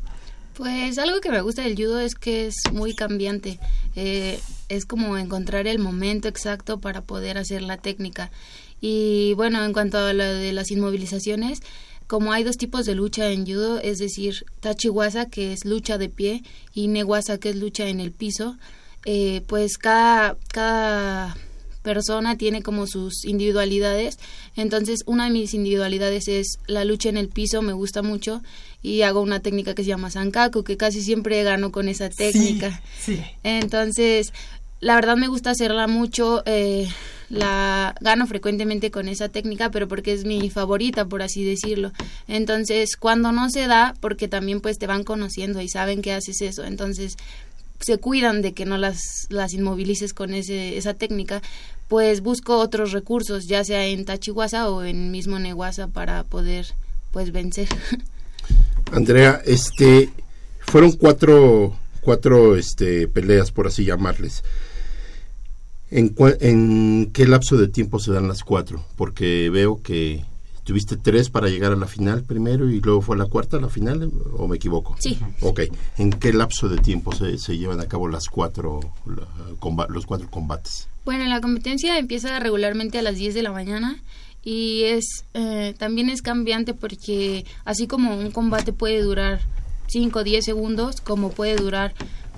Pues 0.53 0.97
algo 0.97 1.21
que 1.21 1.31
me 1.31 1.41
gusta 1.41 1.61
del 1.61 1.75
judo 1.75 1.99
es 1.99 2.15
que 2.15 2.47
es 2.47 2.55
muy 2.73 2.93
cambiante. 2.93 3.59
Eh, 3.95 4.39
es 4.67 4.85
como 4.85 5.17
encontrar 5.17 5.67
el 5.67 5.79
momento 5.79 6.27
exacto 6.27 6.79
para 6.79 7.01
poder 7.01 7.37
hacer 7.37 7.61
la 7.61 7.77
técnica. 7.77 8.29
Y 8.81 9.33
bueno, 9.33 9.63
en 9.63 9.73
cuanto 9.73 9.97
a 9.97 10.13
lo 10.13 10.23
de 10.23 10.53
las 10.53 10.71
inmovilizaciones, 10.71 11.61
como 12.07 12.33
hay 12.33 12.43
dos 12.43 12.57
tipos 12.57 12.85
de 12.85 12.95
lucha 12.95 13.29
en 13.31 13.45
judo, 13.45 13.79
es 13.79 13.99
decir, 13.99 14.45
tachiwasa, 14.61 15.27
que 15.27 15.53
es 15.53 15.63
lucha 15.63 15.97
de 15.97 16.09
pie, 16.09 16.43
y 16.73 16.87
newasa, 16.87 17.37
que 17.37 17.49
es 17.49 17.55
lucha 17.55 17.87
en 17.87 17.99
el 17.99 18.11
piso, 18.11 18.57
eh, 19.05 19.41
pues 19.47 19.77
cada, 19.77 20.35
cada 20.51 21.37
persona 21.83 22.37
tiene 22.37 22.63
como 22.63 22.87
sus 22.87 23.25
individualidades. 23.25 24.17
Entonces, 24.55 25.01
una 25.05 25.25
de 25.25 25.31
mis 25.31 25.53
individualidades 25.53 26.27
es 26.27 26.57
la 26.67 26.83
lucha 26.83 27.09
en 27.09 27.17
el 27.17 27.29
piso, 27.29 27.61
me 27.61 27.73
gusta 27.73 28.01
mucho, 28.01 28.41
y 28.81 29.03
hago 29.03 29.21
una 29.21 29.41
técnica 29.41 29.75
que 29.75 29.83
se 29.83 29.89
llama 29.89 30.09
sankaku, 30.09 30.63
que 30.63 30.77
casi 30.77 31.01
siempre 31.01 31.43
gano 31.43 31.71
con 31.71 31.89
esa 31.89 32.09
técnica. 32.09 32.81
Sí, 32.99 33.21
Entonces, 33.43 34.33
la 34.79 34.95
verdad 34.95 35.15
me 35.15 35.27
gusta 35.27 35.51
hacerla 35.51 35.87
mucho. 35.87 36.41
Eh, 36.45 36.89
la 37.29 37.95
gano 38.01 38.27
frecuentemente 38.27 38.91
con 38.91 39.07
esa 39.07 39.29
técnica, 39.29 39.69
pero 39.71 39.87
porque 39.87 40.13
es 40.13 40.25
mi 40.25 40.49
favorita, 40.49 41.05
por 41.05 41.21
así 41.21 41.43
decirlo. 41.43 41.91
Entonces, 42.27 42.95
cuando 42.97 43.31
no 43.31 43.49
se 43.49 43.67
da, 43.67 43.93
porque 43.99 44.27
también 44.27 44.61
pues 44.61 44.79
te 44.79 44.87
van 44.87 45.03
conociendo 45.03 45.61
y 45.61 45.69
saben 45.69 46.01
que 46.01 46.13
haces 46.13 46.41
eso, 46.41 46.63
entonces 46.63 47.17
se 47.79 47.97
cuidan 47.97 48.41
de 48.41 48.53
que 48.53 48.65
no 48.65 48.77
las, 48.77 49.27
las 49.29 49.53
inmovilices 49.53 50.13
con 50.13 50.33
ese, 50.33 50.77
esa 50.77 50.93
técnica, 50.93 51.41
pues 51.87 52.21
busco 52.21 52.57
otros 52.57 52.91
recursos, 52.91 53.47
ya 53.47 53.63
sea 53.63 53.85
en 53.85 54.05
Tachihuasa 54.05 54.69
o 54.69 54.83
en 54.83 55.11
mismo 55.11 55.39
Neguasa 55.39 55.87
para 55.87 56.23
poder 56.23 56.67
pues 57.11 57.31
vencer. 57.31 57.67
Andrea, 58.91 59.41
este 59.45 60.09
fueron 60.59 60.91
cuatro 60.93 61.75
cuatro 62.01 62.55
este 62.55 63.07
peleas 63.07 63.51
por 63.51 63.67
así 63.67 63.85
llamarles. 63.85 64.43
¿En, 65.91 67.11
qué 67.11 67.27
lapso 67.27 67.57
de 67.57 67.67
tiempo 67.67 67.99
se 67.99 68.11
dan 68.11 68.27
las 68.27 68.43
cuatro? 68.43 68.83
Porque 68.95 69.49
veo 69.49 69.81
que 69.81 70.23
tuviste 70.63 70.97
tres 70.97 71.29
para 71.29 71.49
llegar 71.49 71.71
a 71.71 71.75
la 71.75 71.87
final 71.87 72.23
primero 72.23 72.69
y 72.69 72.79
luego 72.79 73.01
fue 73.01 73.17
la 73.17 73.25
cuarta 73.25 73.59
la 73.59 73.69
final, 73.69 74.11
¿o 74.37 74.47
me 74.47 74.57
equivoco? 74.57 74.95
Sí. 74.99 75.17
Ok. 75.41 75.61
¿En 75.97 76.11
qué 76.11 76.31
lapso 76.31 76.69
de 76.69 76.77
tiempo 76.77 77.13
se, 77.15 77.37
se 77.39 77.57
llevan 77.57 77.79
a 77.79 77.87
cabo 77.87 78.07
las 78.07 78.27
cuatro, 78.27 78.79
los 79.89 80.05
cuatro 80.05 80.29
combates? 80.29 80.87
Bueno, 81.05 81.25
la 81.25 81.41
competencia 81.41 81.97
empieza 81.97 82.39
regularmente 82.39 82.99
a 82.99 83.01
las 83.01 83.15
10 83.15 83.33
de 83.33 83.41
la 83.41 83.51
mañana 83.51 83.99
y 84.43 84.83
es 84.83 85.25
eh, 85.33 85.73
también 85.77 86.09
es 86.09 86.21
cambiante 86.21 86.73
porque 86.73 87.45
así 87.65 87.87
como 87.87 88.15
un 88.15 88.31
combate 88.31 88.73
puede 88.73 89.01
durar 89.01 89.41
5 89.87 90.19
o 90.19 90.23
10 90.23 90.45
segundos, 90.45 91.01
como 91.01 91.31
puede 91.31 91.55
durar 91.55 91.93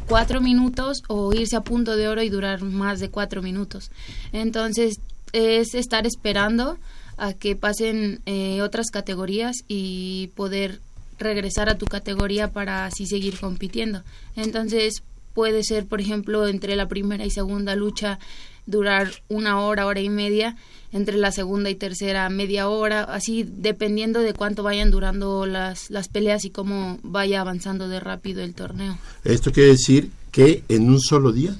cuatro 0.08 0.42
minutos 0.42 1.04
o 1.08 1.34
irse 1.34 1.56
a 1.56 1.62
punto 1.62 1.96
de 1.96 2.08
oro 2.08 2.22
y 2.22 2.30
durar 2.30 2.62
más 2.62 3.00
de 3.00 3.10
cuatro 3.10 3.42
minutos. 3.42 3.92
Entonces 4.34 5.00
es 5.34 5.74
estar 5.74 6.06
esperando 6.06 6.78
a 7.18 7.34
que 7.34 7.56
pasen 7.56 8.22
eh, 8.26 8.62
otras 8.62 8.90
categorías 8.92 9.58
y 9.68 10.32
poder 10.36 10.80
regresar 11.20 11.70
a 11.70 11.78
tu 11.78 11.86
categoría 11.86 12.50
para 12.50 12.86
así 12.86 13.06
seguir 13.06 13.40
compitiendo. 13.40 14.04
Entonces 14.36 15.04
puede 15.34 15.64
ser, 15.64 15.86
por 15.86 16.02
ejemplo, 16.02 16.48
entre 16.48 16.76
la 16.76 16.88
primera 16.88 17.26
y 17.26 17.30
segunda 17.30 17.76
lucha 17.76 18.20
durar 18.66 19.10
una 19.28 19.60
hora, 19.60 19.86
hora 19.86 20.02
y 20.02 20.10
media, 20.10 20.56
entre 20.92 21.18
la 21.18 21.32
segunda 21.32 21.70
y 21.70 21.76
tercera 21.76 22.30
media 22.30 22.68
hora, 22.68 23.04
así 23.04 23.44
dependiendo 23.44 24.20
de 24.20 24.34
cuánto 24.34 24.64
vayan 24.64 24.92
durando 24.92 25.46
las, 25.46 25.90
las 25.90 26.08
peleas 26.08 26.46
y 26.46 26.50
cómo 26.50 27.00
vaya 27.04 27.42
avanzando 27.42 27.88
de 27.88 28.00
rápido 28.00 28.44
el 28.44 28.54
torneo. 28.54 28.98
Esto 29.24 29.52
quiere 29.52 29.70
decir 29.70 30.12
que 30.32 30.64
en 30.70 30.90
un 30.90 31.00
solo 31.00 31.32
día 31.32 31.56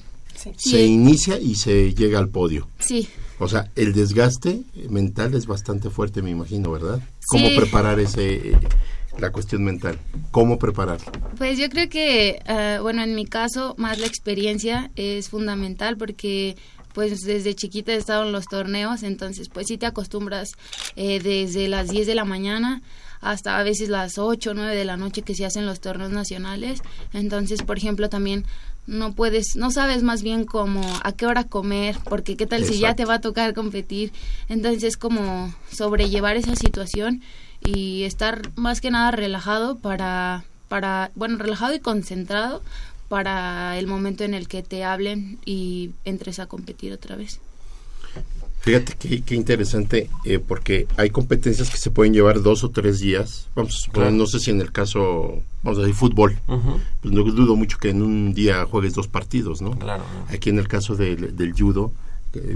se 0.58 0.86
inicia 0.86 1.40
y 1.40 1.56
se 1.56 1.94
llega 1.94 2.20
al 2.20 2.30
podio. 2.30 2.68
Sí. 2.80 3.08
O 3.40 3.48
sea, 3.48 3.70
el 3.76 3.94
desgaste 3.94 4.62
mental 4.90 5.34
es 5.34 5.46
bastante 5.46 5.90
fuerte, 5.90 6.22
me 6.22 6.30
imagino, 6.30 6.72
¿verdad? 6.72 7.02
¿Cómo 7.28 7.48
preparar 7.56 8.00
ese 8.00 8.56
la 9.20 9.32
cuestión 9.32 9.64
mental? 9.64 9.98
¿Cómo 10.32 10.58
preparar? 10.58 11.00
Pues 11.38 11.58
yo 11.58 11.70
creo 11.70 11.90
que, 11.90 12.40
eh, 12.46 12.80
bueno, 12.82 13.04
en 13.04 13.16
mi 13.16 13.26
caso, 13.26 13.76
más 13.78 14.00
la 14.00 14.08
experiencia 14.08 14.92
es 14.96 15.30
fundamental 15.30 15.98
porque 15.98 16.56
pues 16.94 17.22
desde 17.22 17.56
chiquita 17.56 17.94
he 17.94 17.98
estado 17.98 18.26
en 18.26 18.32
los 18.32 18.46
torneos, 18.46 19.04
entonces 19.04 19.50
pues 19.50 19.68
sí 19.68 19.78
te 19.78 19.86
acostumbras 19.86 20.52
eh, 20.96 21.20
desde 21.20 21.68
las 21.68 21.90
10 21.90 22.08
de 22.08 22.16
la 22.16 22.26
mañana 22.26 22.82
hasta 23.22 23.58
a 23.58 23.64
veces 23.64 23.90
las 23.90 24.18
8 24.18 24.52
o 24.52 24.54
9 24.54 24.76
de 24.76 24.86
la 24.86 24.98
noche 24.98 25.22
que 25.22 25.36
se 25.36 25.46
hacen 25.46 25.66
los 25.66 25.80
torneos 25.80 26.12
nacionales. 26.12 26.82
Entonces, 27.14 27.62
por 27.62 27.78
ejemplo, 27.78 28.10
también 28.10 28.46
no 28.88 29.14
puedes, 29.14 29.56
no 29.56 29.72
sabes 29.72 30.02
más 30.02 30.24
bien 30.24 30.46
como 30.46 30.82
a 31.04 31.12
qué 31.12 31.28
hora 31.28 31.44
comer, 31.44 31.98
porque 32.10 32.36
qué 32.36 32.48
tal 32.48 32.66
si 32.66 32.80
ya 32.80 32.96
te 32.96 33.06
va 33.06 33.16
a 33.16 33.22
tocar 33.22 33.54
competir. 33.54 34.12
Entonces 34.50 34.84
es 34.84 34.98
como 34.98 35.54
sobrellevar 35.72 36.36
esa 36.36 36.56
situación 36.56 37.22
y 37.64 38.04
estar 38.04 38.42
más 38.56 38.82
que 38.82 38.90
nada 38.90 39.12
relajado 39.12 39.78
para, 39.78 40.44
para, 40.68 41.12
bueno, 41.16 41.38
relajado 41.38 41.76
y 41.76 41.80
concentrado 41.80 42.64
para 43.12 43.78
el 43.78 43.88
momento 43.88 44.24
en 44.24 44.34
el 44.34 44.48
que 44.48 44.64
te 44.64 44.86
hablen 44.86 45.38
y 45.44 45.90
entres 46.06 46.40
a 46.40 46.46
competir 46.46 46.94
otra 46.94 47.18
vez. 47.18 47.42
Fíjate 48.62 48.94
qué, 49.26 49.36
interesante, 49.36 50.10
eh, 50.24 50.40
porque 50.40 50.88
hay 50.96 51.10
competencias 51.10 51.70
que 51.70 51.78
se 51.78 51.92
pueden 51.92 52.14
llevar 52.14 52.42
dos 52.42 52.64
o 52.64 52.70
tres 52.70 53.02
días. 53.02 53.50
Vamos 53.54 53.90
no 54.14 54.26
sé 54.28 54.40
si 54.40 54.52
en 54.52 54.62
el 54.62 54.72
caso, 54.72 55.44
vamos 55.62 55.80
a 55.80 55.82
decir, 55.82 55.96
fútbol. 55.96 56.40
pues 56.46 57.14
no 57.14 57.24
dudo 57.24 57.58
mucho 57.58 57.80
que 57.80 57.90
en 57.90 58.02
un 58.02 58.34
día 58.34 58.64
juegues 58.64 58.94
dos 58.94 59.10
partidos, 59.10 59.62
¿no? 59.62 59.72
Claro. 59.72 60.06
Aquí 60.30 60.50
en 60.50 60.60
el 60.60 60.70
caso 60.70 60.96
del 60.96 61.54
judo, 61.54 61.92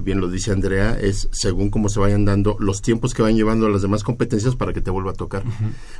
bien 0.03 0.20
lo 0.20 0.29
dice 0.29 0.51
Andrea, 0.51 0.98
es 1.00 1.27
según 1.32 1.70
cómo 1.70 1.89
se 1.89 2.00
vayan 2.00 2.25
dando 2.25 2.55
los 2.60 2.82
tiempos 2.82 3.13
que 3.13 3.22
van 3.22 3.36
llevando 3.36 3.67
las 3.70 3.82
demás 3.82 4.03
competencias 4.03 4.55
para 4.55 4.74
que 4.74 4.82
te 4.82 4.91
vuelva 4.91 5.12
a 5.12 5.15
tocar. 5.15 5.44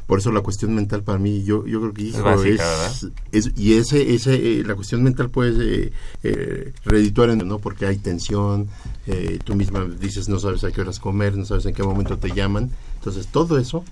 Por 0.08 0.20
eso 0.20 0.32
la 0.32 0.42
cuestión 0.42 0.74
mental 0.74 1.04
para 1.04 1.20
mí, 1.20 1.44
yo, 1.44 1.66
yo 1.66 1.82
creo 1.82 1.94
que 1.94 2.04
es, 2.10 3.08
es, 3.32 3.52
y 3.58 3.74
ese, 3.74 4.14
ese, 4.14 4.36
eh, 4.36 4.64
la 4.64 4.76
cuestión 4.76 5.04
mental 5.04 5.30
puede 5.30 5.86
eh, 5.86 5.92
eh, 6.24 6.74
redituar, 6.86 7.36
¿no? 7.36 7.60
Porque 7.60 7.86
hay 7.86 7.98
tensión, 7.98 8.68
eh, 9.08 9.40
tú 9.44 9.56
misma 9.56 9.86
dices 9.86 10.30
no 10.30 10.40
sabes 10.40 10.64
a 10.64 10.72
qué 10.72 10.82
horas 10.82 11.00
comer, 11.00 11.38
no 11.38 11.46
sabes 11.46 11.66
en 11.66 11.74
qué 11.74 11.84
momento 11.84 12.18
te 12.18 12.30
llaman, 12.30 12.72
entonces 12.96 13.28
todo 13.28 13.58
eso 13.58 13.84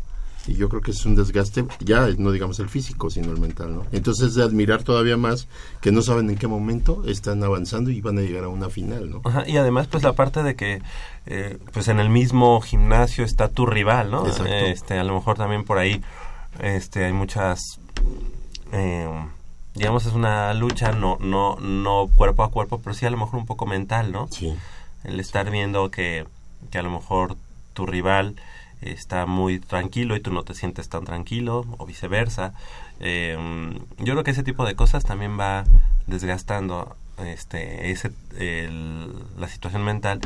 y 0.47 0.55
yo 0.55 0.69
creo 0.69 0.81
que 0.81 0.91
es 0.91 1.05
un 1.05 1.15
desgaste 1.15 1.65
ya 1.79 2.07
no 2.17 2.31
digamos 2.31 2.59
el 2.59 2.69
físico 2.69 3.09
sino 3.09 3.31
el 3.31 3.39
mental 3.39 3.75
no 3.75 3.85
entonces 3.91 4.29
es 4.29 4.35
de 4.35 4.43
admirar 4.43 4.83
todavía 4.83 5.17
más 5.17 5.47
que 5.81 5.91
no 5.91 6.01
saben 6.01 6.29
en 6.29 6.37
qué 6.37 6.47
momento 6.47 7.03
están 7.07 7.43
avanzando 7.43 7.91
y 7.91 8.01
van 8.01 8.17
a 8.17 8.21
llegar 8.21 8.43
a 8.43 8.49
una 8.49 8.69
final 8.69 9.09
no 9.09 9.21
y 9.47 9.57
además 9.57 9.87
pues 9.87 10.03
la 10.03 10.13
parte 10.13 10.43
de 10.43 10.55
que 10.55 10.81
eh, 11.25 11.57
pues 11.71 11.87
en 11.87 11.99
el 11.99 12.09
mismo 12.09 12.59
gimnasio 12.61 13.23
está 13.23 13.47
tu 13.47 13.65
rival 13.65 14.11
no 14.11 14.25
este 14.27 14.99
a 14.99 15.03
lo 15.03 15.13
mejor 15.13 15.37
también 15.37 15.63
por 15.63 15.77
ahí 15.77 16.01
este 16.59 17.05
hay 17.05 17.13
muchas 17.13 17.79
eh, 18.71 19.07
digamos 19.75 20.05
es 20.05 20.13
una 20.13 20.53
lucha 20.53 20.91
no 20.91 21.17
no 21.19 21.55
no 21.57 22.09
cuerpo 22.15 22.43
a 22.43 22.51
cuerpo 22.51 22.79
pero 22.83 22.93
sí 22.93 23.05
a 23.05 23.09
lo 23.09 23.17
mejor 23.17 23.39
un 23.39 23.45
poco 23.45 23.65
mental 23.65 24.11
no 24.11 24.27
sí. 24.29 24.53
El 25.03 25.19
estar 25.19 25.49
viendo 25.51 25.91
que 25.91 26.25
que 26.71 26.77
a 26.77 26.81
lo 26.81 26.89
mejor 26.89 27.35
tu 27.73 27.85
rival 27.85 28.35
está 28.85 29.25
muy 29.25 29.59
tranquilo 29.59 30.15
y 30.15 30.19
tú 30.19 30.31
no 30.31 30.43
te 30.43 30.53
sientes 30.53 30.89
tan 30.89 31.05
tranquilo 31.05 31.65
o 31.77 31.85
viceversa. 31.85 32.53
Eh, 32.99 33.37
yo 33.99 34.13
creo 34.13 34.23
que 34.23 34.31
ese 34.31 34.43
tipo 34.43 34.65
de 34.65 34.75
cosas 34.75 35.03
también 35.03 35.39
va 35.39 35.65
desgastando 36.07 36.95
este 37.17 37.91
ese 37.91 38.11
la 39.37 39.47
situación 39.47 39.83
mental 39.83 40.19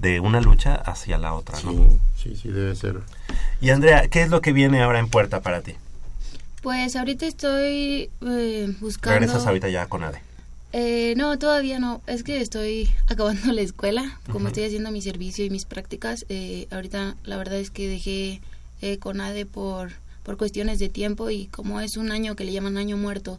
de 0.00 0.20
una 0.20 0.40
lucha 0.40 0.74
hacia 0.74 1.18
la 1.18 1.32
otra, 1.32 1.56
sí, 1.56 1.98
Sí, 2.16 2.36
sí, 2.36 2.48
debe 2.48 2.74
ser. 2.74 3.00
Y 3.60 3.70
Andrea, 3.70 4.08
¿qué 4.08 4.22
es 4.22 4.30
lo 4.30 4.40
que 4.40 4.52
viene 4.52 4.82
ahora 4.82 4.98
en 4.98 5.08
puerta 5.08 5.40
para 5.40 5.62
ti? 5.62 5.74
Pues 6.62 6.96
ahorita 6.96 7.26
estoy 7.26 8.10
eh, 8.22 8.74
buscando... 8.80 9.20
Regresas 9.20 9.46
ahorita 9.46 9.68
ya 9.68 9.86
con 9.86 10.02
ADE. 10.02 10.20
Eh, 10.72 11.14
no, 11.16 11.38
todavía 11.38 11.78
no. 11.78 12.02
Es 12.06 12.22
que 12.22 12.40
estoy 12.40 12.90
acabando 13.06 13.52
la 13.52 13.62
escuela, 13.62 14.18
como 14.30 14.48
estoy 14.48 14.64
haciendo 14.64 14.90
mi 14.90 15.02
servicio 15.02 15.44
y 15.44 15.50
mis 15.50 15.64
prácticas. 15.64 16.26
Eh, 16.28 16.66
ahorita 16.70 17.16
la 17.24 17.36
verdad 17.36 17.58
es 17.58 17.70
que 17.70 17.88
dejé 17.88 18.40
eh, 18.82 18.98
CONADE 18.98 19.46
por, 19.46 19.92
por 20.22 20.36
cuestiones 20.36 20.78
de 20.78 20.88
tiempo 20.88 21.30
y 21.30 21.46
como 21.46 21.80
es 21.80 21.96
un 21.96 22.10
año 22.10 22.36
que 22.36 22.44
le 22.44 22.52
llaman 22.52 22.76
año 22.76 22.96
muerto, 22.96 23.38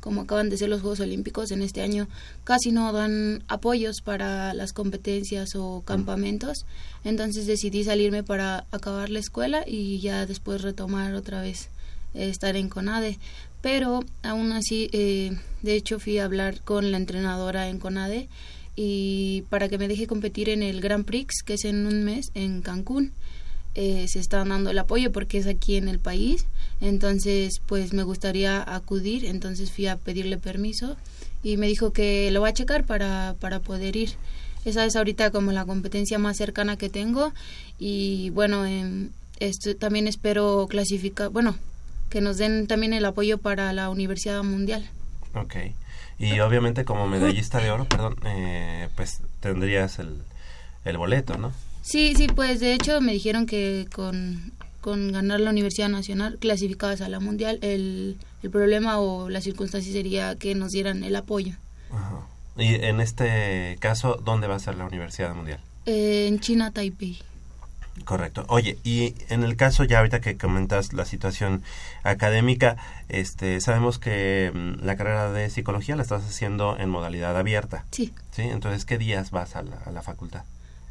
como 0.00 0.22
acaban 0.22 0.50
de 0.50 0.58
ser 0.58 0.68
los 0.68 0.82
Juegos 0.82 1.00
Olímpicos 1.00 1.50
en 1.50 1.62
este 1.62 1.80
año, 1.80 2.08
casi 2.44 2.72
no 2.72 2.92
dan 2.92 3.42
apoyos 3.48 4.02
para 4.02 4.52
las 4.52 4.74
competencias 4.74 5.54
o 5.54 5.82
campamentos. 5.86 6.66
Entonces 7.04 7.46
decidí 7.46 7.84
salirme 7.84 8.22
para 8.22 8.66
acabar 8.70 9.08
la 9.08 9.20
escuela 9.20 9.64
y 9.66 10.00
ya 10.00 10.26
después 10.26 10.60
retomar 10.60 11.14
otra 11.14 11.40
vez 11.40 11.70
eh, 12.12 12.28
estar 12.28 12.56
en 12.56 12.68
CONADE 12.68 13.18
pero 13.64 14.04
aún 14.22 14.52
así, 14.52 14.90
eh, 14.92 15.38
de 15.62 15.74
hecho 15.74 15.98
fui 15.98 16.18
a 16.18 16.26
hablar 16.26 16.60
con 16.60 16.90
la 16.90 16.98
entrenadora 16.98 17.70
en 17.70 17.78
CONADE 17.78 18.28
y 18.76 19.44
para 19.48 19.70
que 19.70 19.78
me 19.78 19.88
deje 19.88 20.06
competir 20.06 20.50
en 20.50 20.62
el 20.62 20.82
Grand 20.82 21.06
Prix, 21.06 21.42
que 21.42 21.54
es 21.54 21.64
en 21.64 21.86
un 21.86 22.04
mes 22.04 22.30
en 22.34 22.60
Cancún. 22.60 23.12
Eh, 23.74 24.04
se 24.06 24.18
está 24.18 24.44
dando 24.44 24.68
el 24.68 24.78
apoyo 24.78 25.12
porque 25.12 25.38
es 25.38 25.46
aquí 25.46 25.76
en 25.76 25.88
el 25.88 25.98
país, 25.98 26.44
entonces 26.82 27.62
pues 27.64 27.94
me 27.94 28.02
gustaría 28.02 28.62
acudir, 28.62 29.24
entonces 29.24 29.72
fui 29.72 29.86
a 29.86 29.96
pedirle 29.96 30.36
permiso 30.36 30.98
y 31.42 31.56
me 31.56 31.66
dijo 31.66 31.90
que 31.90 32.30
lo 32.32 32.42
va 32.42 32.48
a 32.48 32.52
checar 32.52 32.84
para, 32.84 33.34
para 33.40 33.60
poder 33.60 33.96
ir. 33.96 34.10
Esa 34.66 34.84
es 34.84 34.94
ahorita 34.94 35.30
como 35.30 35.52
la 35.52 35.64
competencia 35.64 36.18
más 36.18 36.36
cercana 36.36 36.76
que 36.76 36.90
tengo 36.90 37.32
y 37.78 38.28
bueno, 38.28 38.66
eh, 38.66 39.08
esto, 39.40 39.74
también 39.74 40.06
espero 40.06 40.66
clasificar, 40.68 41.30
bueno, 41.30 41.56
que 42.14 42.20
nos 42.20 42.38
den 42.38 42.68
también 42.68 42.92
el 42.92 43.04
apoyo 43.06 43.38
para 43.38 43.72
la 43.72 43.90
Universidad 43.90 44.44
Mundial. 44.44 44.88
Ok. 45.34 45.56
Y 46.16 46.38
obviamente 46.38 46.84
como 46.84 47.08
medallista 47.08 47.58
de 47.58 47.72
oro, 47.72 47.86
perdón, 47.86 48.14
eh, 48.24 48.88
pues 48.94 49.18
tendrías 49.40 49.98
el, 49.98 50.22
el 50.84 50.96
boleto, 50.96 51.38
¿no? 51.38 51.52
Sí, 51.82 52.14
sí, 52.16 52.28
pues 52.28 52.60
de 52.60 52.72
hecho 52.72 53.00
me 53.00 53.12
dijeron 53.12 53.46
que 53.46 53.88
con, 53.92 54.52
con 54.80 55.10
ganar 55.10 55.40
la 55.40 55.50
Universidad 55.50 55.88
Nacional 55.88 56.38
clasificadas 56.38 57.00
a 57.00 57.08
la 57.08 57.18
Mundial, 57.18 57.58
el, 57.62 58.16
el 58.44 58.50
problema 58.50 59.00
o 59.00 59.28
la 59.28 59.40
circunstancia 59.40 59.92
sería 59.92 60.36
que 60.36 60.54
nos 60.54 60.70
dieran 60.70 61.02
el 61.02 61.16
apoyo. 61.16 61.54
Ajá. 61.90 62.20
Y 62.56 62.76
en 62.76 63.00
este 63.00 63.76
caso, 63.80 64.22
¿dónde 64.24 64.46
va 64.46 64.54
a 64.54 64.60
ser 64.60 64.76
la 64.76 64.84
Universidad 64.84 65.34
Mundial? 65.34 65.58
Eh, 65.86 66.28
en 66.28 66.38
China, 66.38 66.70
Taipei. 66.70 67.18
Correcto. 68.04 68.44
Oye, 68.48 68.76
y 68.82 69.14
en 69.28 69.44
el 69.44 69.56
caso 69.56 69.84
ya 69.84 69.98
ahorita 69.98 70.20
que 70.20 70.36
comentas 70.36 70.92
la 70.92 71.04
situación 71.04 71.62
académica, 72.02 72.76
este, 73.08 73.60
sabemos 73.60 73.98
que 73.98 74.50
mm, 74.52 74.84
la 74.84 74.96
carrera 74.96 75.30
de 75.32 75.48
psicología 75.48 75.96
la 75.96 76.02
estás 76.02 76.24
haciendo 76.24 76.76
en 76.76 76.90
modalidad 76.90 77.36
abierta. 77.36 77.84
Sí. 77.92 78.12
Sí, 78.32 78.42
entonces, 78.42 78.84
¿qué 78.84 78.98
días 78.98 79.30
vas 79.30 79.54
a 79.56 79.62
la, 79.62 80.02
facultad? 80.02 80.42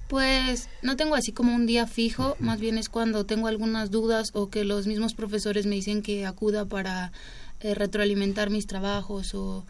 Pues 0.08 0.70
no 0.82 0.96
tengo 0.96 1.16
así 1.16 1.34
como 1.34 1.54
un 1.54 1.66
día 1.66 1.88
fijo, 1.88 2.36
más 2.40 2.60
bien 2.60 2.78
es 2.78 2.90
cuando 2.90 3.26
tengo 3.26 3.48
algunas 3.48 3.92
dudas 3.92 4.30
o 4.34 4.50
que 4.50 4.64
los 4.64 4.88
mismos 4.88 5.14
profesores 5.14 5.66
me 5.66 5.76
dicen 5.76 6.02
que 6.02 6.26
acuda 6.26 6.66
para 6.66 7.12
eh, 7.60 7.74
retroalimentar 7.74 8.50
mis 8.50 8.68
trabajos 8.68 9.34
o 9.34 9.66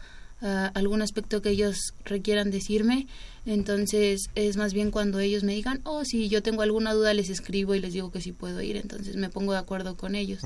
algún 0.74 1.02
aspecto 1.02 1.42
que 1.42 1.50
ellos 1.50 1.94
requieran 2.06 2.52
decirme. 2.52 3.08
Entonces 3.46 4.30
es 4.36 4.58
más 4.58 4.74
bien 4.74 4.92
cuando 4.92 5.20
ellos 5.20 5.44
me 5.44 5.54
digan, 5.54 5.82
oh, 5.84 6.06
si 6.06 6.30
yo 6.30 6.42
tengo 6.42 6.62
alguna 6.62 6.94
duda 6.94 7.14
les 7.14 7.30
escribo 7.30 7.76
y 7.76 7.80
les 7.80 7.94
digo 7.94 8.12
que 8.12 8.22
sí 8.22 8.32
puedo 8.32 8.62
ir. 8.62 8.78
Entonces 8.78 9.16
me 9.16 9.30
pongo 9.30 9.54
de 9.54 9.60
acuerdo 9.60 9.96
con 9.96 10.16
ellos. 10.16 10.42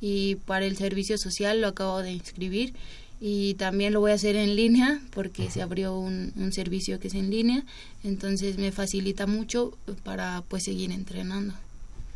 Y 0.00 0.36
para 0.46 0.66
el 0.66 0.76
servicio 0.76 1.18
social 1.18 1.60
lo 1.60 1.68
acabo 1.68 2.02
de 2.02 2.12
inscribir 2.12 2.74
y 3.20 3.54
también 3.54 3.92
lo 3.92 4.00
voy 4.00 4.12
a 4.12 4.14
hacer 4.14 4.34
en 4.34 4.56
línea 4.56 5.00
porque 5.12 5.50
se 5.50 5.60
abrió 5.60 5.94
un, 5.94 6.32
un, 6.36 6.52
servicio 6.52 6.98
que 6.98 7.08
es 7.08 7.14
en 7.14 7.30
línea. 7.30 7.64
Entonces 8.02 8.56
me 8.56 8.72
facilita 8.72 9.26
mucho 9.26 9.76
para 10.04 10.42
pues 10.48 10.64
seguir 10.64 10.90
entrenando. 10.90 11.54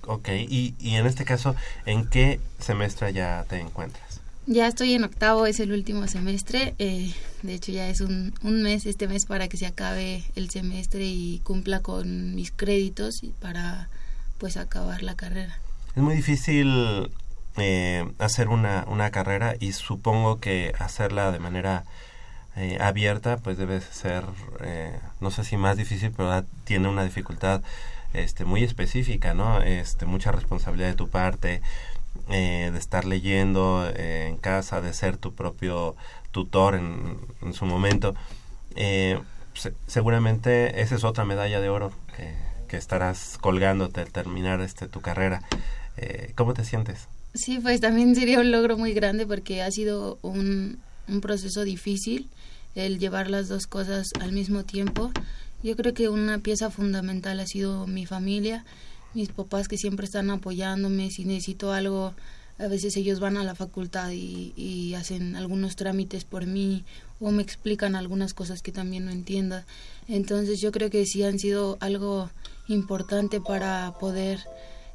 Ok, 0.06 0.28
y, 0.48 0.74
y 0.78 0.96
en 0.96 1.06
este 1.06 1.24
caso, 1.24 1.54
¿en 1.86 2.06
qué 2.06 2.40
semestre 2.58 3.12
ya 3.12 3.44
te 3.48 3.58
encuentras? 3.58 4.20
Ya 4.46 4.66
estoy 4.66 4.92
en 4.92 5.04
octavo, 5.04 5.46
es 5.46 5.59
el 5.59 5.72
último 5.72 6.07
semestre. 6.07 6.74
Eh, 6.78 7.14
de 7.42 7.54
hecho, 7.54 7.72
ya 7.72 7.88
es 7.88 8.02
un, 8.02 8.35
un, 8.42 8.62
mes, 8.62 8.85
este 8.85 9.09
mes, 9.09 9.24
para 9.24 9.48
que 9.48 9.57
se 9.57 9.64
acabe 9.64 10.22
el 10.37 10.50
semestre 10.50 11.07
y 11.07 11.40
cumpla 11.44 11.80
con 11.80 12.35
mis 12.35 12.50
créditos 12.50 13.22
y 13.22 13.28
para 13.28 13.88
pues 14.37 14.59
acabar 14.59 15.02
la 15.02 15.14
carrera. 15.14 15.59
Es 15.96 16.02
muy 16.02 16.14
difícil 16.14 17.11
eh, 17.57 18.07
hacer 18.18 18.48
una, 18.48 18.85
una 18.87 19.11
carrera 19.11 19.54
y 19.59 19.72
supongo 19.72 20.40
que 20.40 20.74
hacerla 20.78 21.33
de 21.33 21.38
manera 21.38 21.85
eh, 22.57 22.76
abierta 22.80 23.38
pues 23.38 23.57
debe 23.57 23.80
ser, 23.80 24.24
no 25.20 25.30
sé 25.30 25.44
si 25.44 25.57
más 25.57 25.78
difícil, 25.78 26.12
pero 26.14 26.44
tiene 26.64 26.88
una 26.88 27.04
dificultad 27.04 27.62
este, 28.12 28.44
muy 28.44 28.62
específica, 28.62 29.33
¿no? 29.33 29.62
Este, 29.62 30.04
mucha 30.04 30.33
responsabilidad 30.33 30.88
de 30.88 30.94
tu 30.94 31.09
parte 31.09 31.62
eh, 32.29 32.70
de 32.72 32.79
estar 32.79 33.05
leyendo 33.05 33.90
eh, 33.94 34.29
en 34.29 34.37
casa, 34.37 34.81
de 34.81 34.92
ser 34.92 35.16
tu 35.16 35.35
propio 35.35 35.96
tutor 36.31 36.74
en, 36.74 37.18
en 37.42 37.55
su 37.55 37.66
momento, 37.66 38.14
eh, 38.77 39.20
seguramente 39.87 40.81
esa 40.81 40.96
es 40.96 41.05
otra 41.05 41.24
medalla 41.24 41.61
de 41.61 41.68
oro 41.68 41.92
que, 42.16 42.35
que 42.68 42.77
estarás 42.77 43.38
colgándote 43.40 44.00
al 44.00 44.11
terminar 44.11 44.61
este, 44.61 44.88
tu 44.88 45.00
carrera. 45.00 45.42
¿Cómo 46.35 46.55
te 46.55 46.64
sientes? 46.64 47.07
Sí, 47.35 47.61
pues 47.61 47.81
también 47.81 48.16
sería 48.16 48.40
un 48.40 48.50
logro 48.50 48.77
muy 48.77 48.94
grande 48.94 49.27
porque 49.27 49.62
ha 49.62 49.70
sido 49.70 50.18
un, 50.22 50.81
un 51.07 51.20
proceso 51.20 51.62
difícil 51.62 52.29
el 52.74 52.98
llevar 52.98 53.31
las 53.31 53.48
dos 53.48 53.66
cosas 53.68 54.09
al 54.20 54.33
mismo 54.33 54.64
tiempo. 54.64 55.12
Yo 55.62 55.77
creo 55.77 55.94
que 55.94 56.09
una 56.09 56.38
pieza 56.38 56.70
fundamental 56.70 57.40
ha 57.40 57.46
sido 57.46 57.87
mi 57.87 58.07
familia 58.07 58.64
mis 59.14 59.31
papás 59.31 59.68
que 59.68 59.79
siempre 59.79 60.07
están 60.07 60.31
apoyándome, 60.31 61.11
si 61.11 61.24
necesito 61.24 61.72
algo, 61.72 62.14
a 62.59 62.68
veces 62.68 62.96
ellos 62.96 63.20
van 63.20 63.37
a 63.37 63.44
la 63.44 63.55
facultad 63.55 64.11
y, 64.11 64.53
y 64.57 64.94
hacen 64.94 65.37
algunos 65.37 65.77
trámites 65.77 66.24
por 66.24 66.46
mí 66.46 66.85
o 67.20 67.31
me 67.31 67.42
explican 67.42 67.96
algunas 67.96 68.35
cosas 68.35 68.62
que 68.62 68.72
también 68.72 69.07
no 69.07 69.11
entienda. 69.11 69.64
Entonces 70.09 70.61
yo 70.61 70.72
creo 70.72 70.90
que 70.90 71.07
sí 71.07 71.22
han 71.22 71.38
sido 71.38 71.79
algo 71.81 72.31
importante 72.68 73.40
para 73.40 73.94
poder 73.98 74.40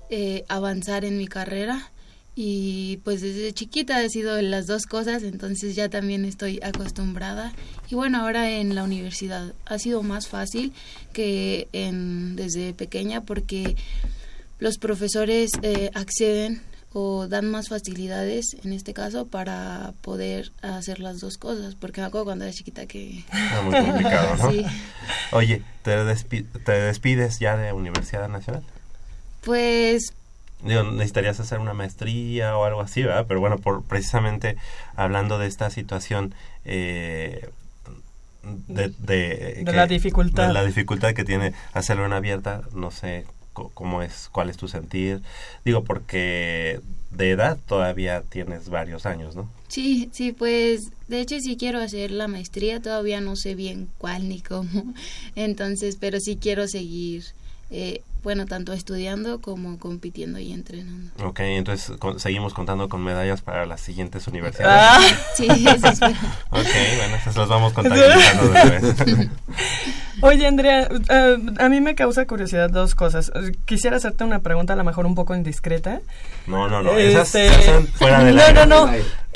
eh, 0.09 0.45
avanzar 0.47 1.05
en 1.05 1.17
mi 1.17 1.27
carrera 1.27 1.91
y 2.41 3.01
pues 3.03 3.19
desde 3.19 3.51
chiquita 3.51 4.01
he 4.01 4.09
sido 4.09 4.41
las 4.41 4.65
dos 4.65 4.85
cosas, 4.85 5.23
entonces 5.23 5.75
ya 5.75 5.89
también 5.89 6.23
estoy 6.23 6.61
acostumbrada. 6.63 7.51
Y 7.89 7.95
bueno, 7.95 8.21
ahora 8.21 8.49
en 8.49 8.75
la 8.75 8.83
universidad 8.83 9.51
ha 9.65 9.77
sido 9.77 10.03
más 10.03 10.29
fácil 10.29 10.71
que 11.11 11.67
en, 11.73 12.37
desde 12.37 12.73
pequeña 12.73 13.19
porque 13.19 13.75
los 14.59 14.77
profesores 14.77 15.51
eh, 15.63 15.91
acceden 15.93 16.61
o 16.93 17.27
dan 17.27 17.51
más 17.51 17.67
facilidades 17.67 18.55
en 18.63 18.71
este 18.71 18.93
caso 18.93 19.27
para 19.27 19.93
poder 20.01 20.53
hacer 20.61 21.01
las 21.01 21.19
dos 21.19 21.37
cosas 21.37 21.75
porque 21.75 21.99
me 21.99 22.07
acuerdo 22.07 22.23
cuando 22.25 22.45
era 22.45 22.53
chiquita 22.53 22.85
que 22.85 23.25
Era 23.51 23.61
muy 23.63 23.75
complicado, 23.77 24.37
¿no? 24.37 24.49
sí 24.51 24.65
Oye, 25.33 25.61
¿te, 25.83 25.91
despi- 25.97 26.45
¿te 26.63 26.71
despides 26.71 27.39
ya 27.39 27.57
de 27.57 27.73
Universidad 27.73 28.29
Nacional? 28.29 28.63
pues 29.41 30.13
Digo, 30.63 30.83
necesitarías 30.83 31.39
hacer 31.39 31.59
una 31.59 31.73
maestría 31.73 32.57
o 32.57 32.65
algo 32.65 32.81
así, 32.81 33.01
¿verdad? 33.03 33.25
Pero 33.27 33.39
bueno, 33.39 33.57
por 33.59 33.83
precisamente 33.83 34.57
hablando 34.95 35.37
de 35.37 35.47
esta 35.47 35.69
situación 35.69 36.33
eh, 36.65 37.49
de, 38.67 38.89
de, 38.99 39.63
De 39.65 39.73
la 39.73 39.87
dificultad. 39.87 40.47
de 40.47 40.53
la 40.53 40.63
dificultad 40.65 41.13
que 41.13 41.23
tiene 41.25 41.53
hacerlo 41.73 42.05
en 42.05 42.13
abierta, 42.13 42.61
no 42.73 42.91
sé 42.91 43.25
co- 43.53 43.69
cómo 43.73 44.01
es, 44.01 44.29
cuál 44.31 44.49
es 44.49 44.57
tu 44.57 44.67
sentir. 44.67 45.21
Digo, 45.65 45.83
porque 45.83 46.79
de 47.11 47.31
edad 47.31 47.57
todavía 47.67 48.21
tienes 48.21 48.69
varios 48.69 49.05
años, 49.05 49.35
¿no? 49.35 49.49
Sí, 49.67 50.09
sí, 50.13 50.31
pues 50.31 50.89
de 51.07 51.21
hecho 51.21 51.39
sí 51.39 51.55
quiero 51.57 51.79
hacer 51.79 52.11
la 52.11 52.27
maestría, 52.27 52.81
todavía 52.81 53.21
no 53.21 53.35
sé 53.35 53.55
bien 53.55 53.87
cuál 53.97 54.27
ni 54.29 54.41
cómo, 54.41 54.93
entonces, 55.35 55.97
pero 55.99 56.19
sí 56.19 56.37
quiero 56.41 56.67
seguir, 56.67 57.23
eh, 57.71 58.01
bueno, 58.21 58.45
tanto 58.45 58.73
estudiando 58.73 59.39
como 59.39 59.79
compitiendo 59.79 60.39
y 60.39 60.51
entrenando. 60.51 61.09
Ok, 61.25 61.39
entonces 61.41 61.95
con- 61.97 62.19
seguimos 62.19 62.53
contando 62.53 62.89
con 62.89 63.01
medallas 63.01 63.41
para 63.41 63.65
las 63.65 63.79
siguientes 63.79 64.27
universidades. 64.27 64.75
Ah, 64.91 64.99
Sí, 65.35 65.47
eso 65.47 65.87
espero. 65.87 66.11
Ok, 66.49 66.67
bueno, 66.97 67.15
esas 67.15 67.35
las 67.37 67.47
vamos 67.47 67.71
contabilizando 67.73 68.49
después. 68.49 69.27
Oye, 70.21 70.47
Andrea, 70.47 70.89
eh, 71.09 71.37
a 71.59 71.69
mí 71.69 71.79
me 71.79 71.95
causa 71.95 72.25
curiosidad 72.25 72.69
dos 72.69 72.93
cosas. 72.93 73.31
Quisiera 73.63 73.95
hacerte 73.95 74.25
una 74.25 74.39
pregunta 74.39 74.73
a 74.73 74.75
lo 74.75 74.83
mejor 74.83 75.05
un 75.05 75.15
poco 75.15 75.33
indiscreta. 75.33 76.01
No, 76.45 76.67
no, 76.67 76.81
no, 76.83 76.97
esas 76.97 77.33
Este, 77.35 77.87
fuera 77.93 78.21
del 78.25 78.35
No, 78.35 78.41
aire. 78.43 78.65
no, 78.65 78.85
no. 78.87 78.91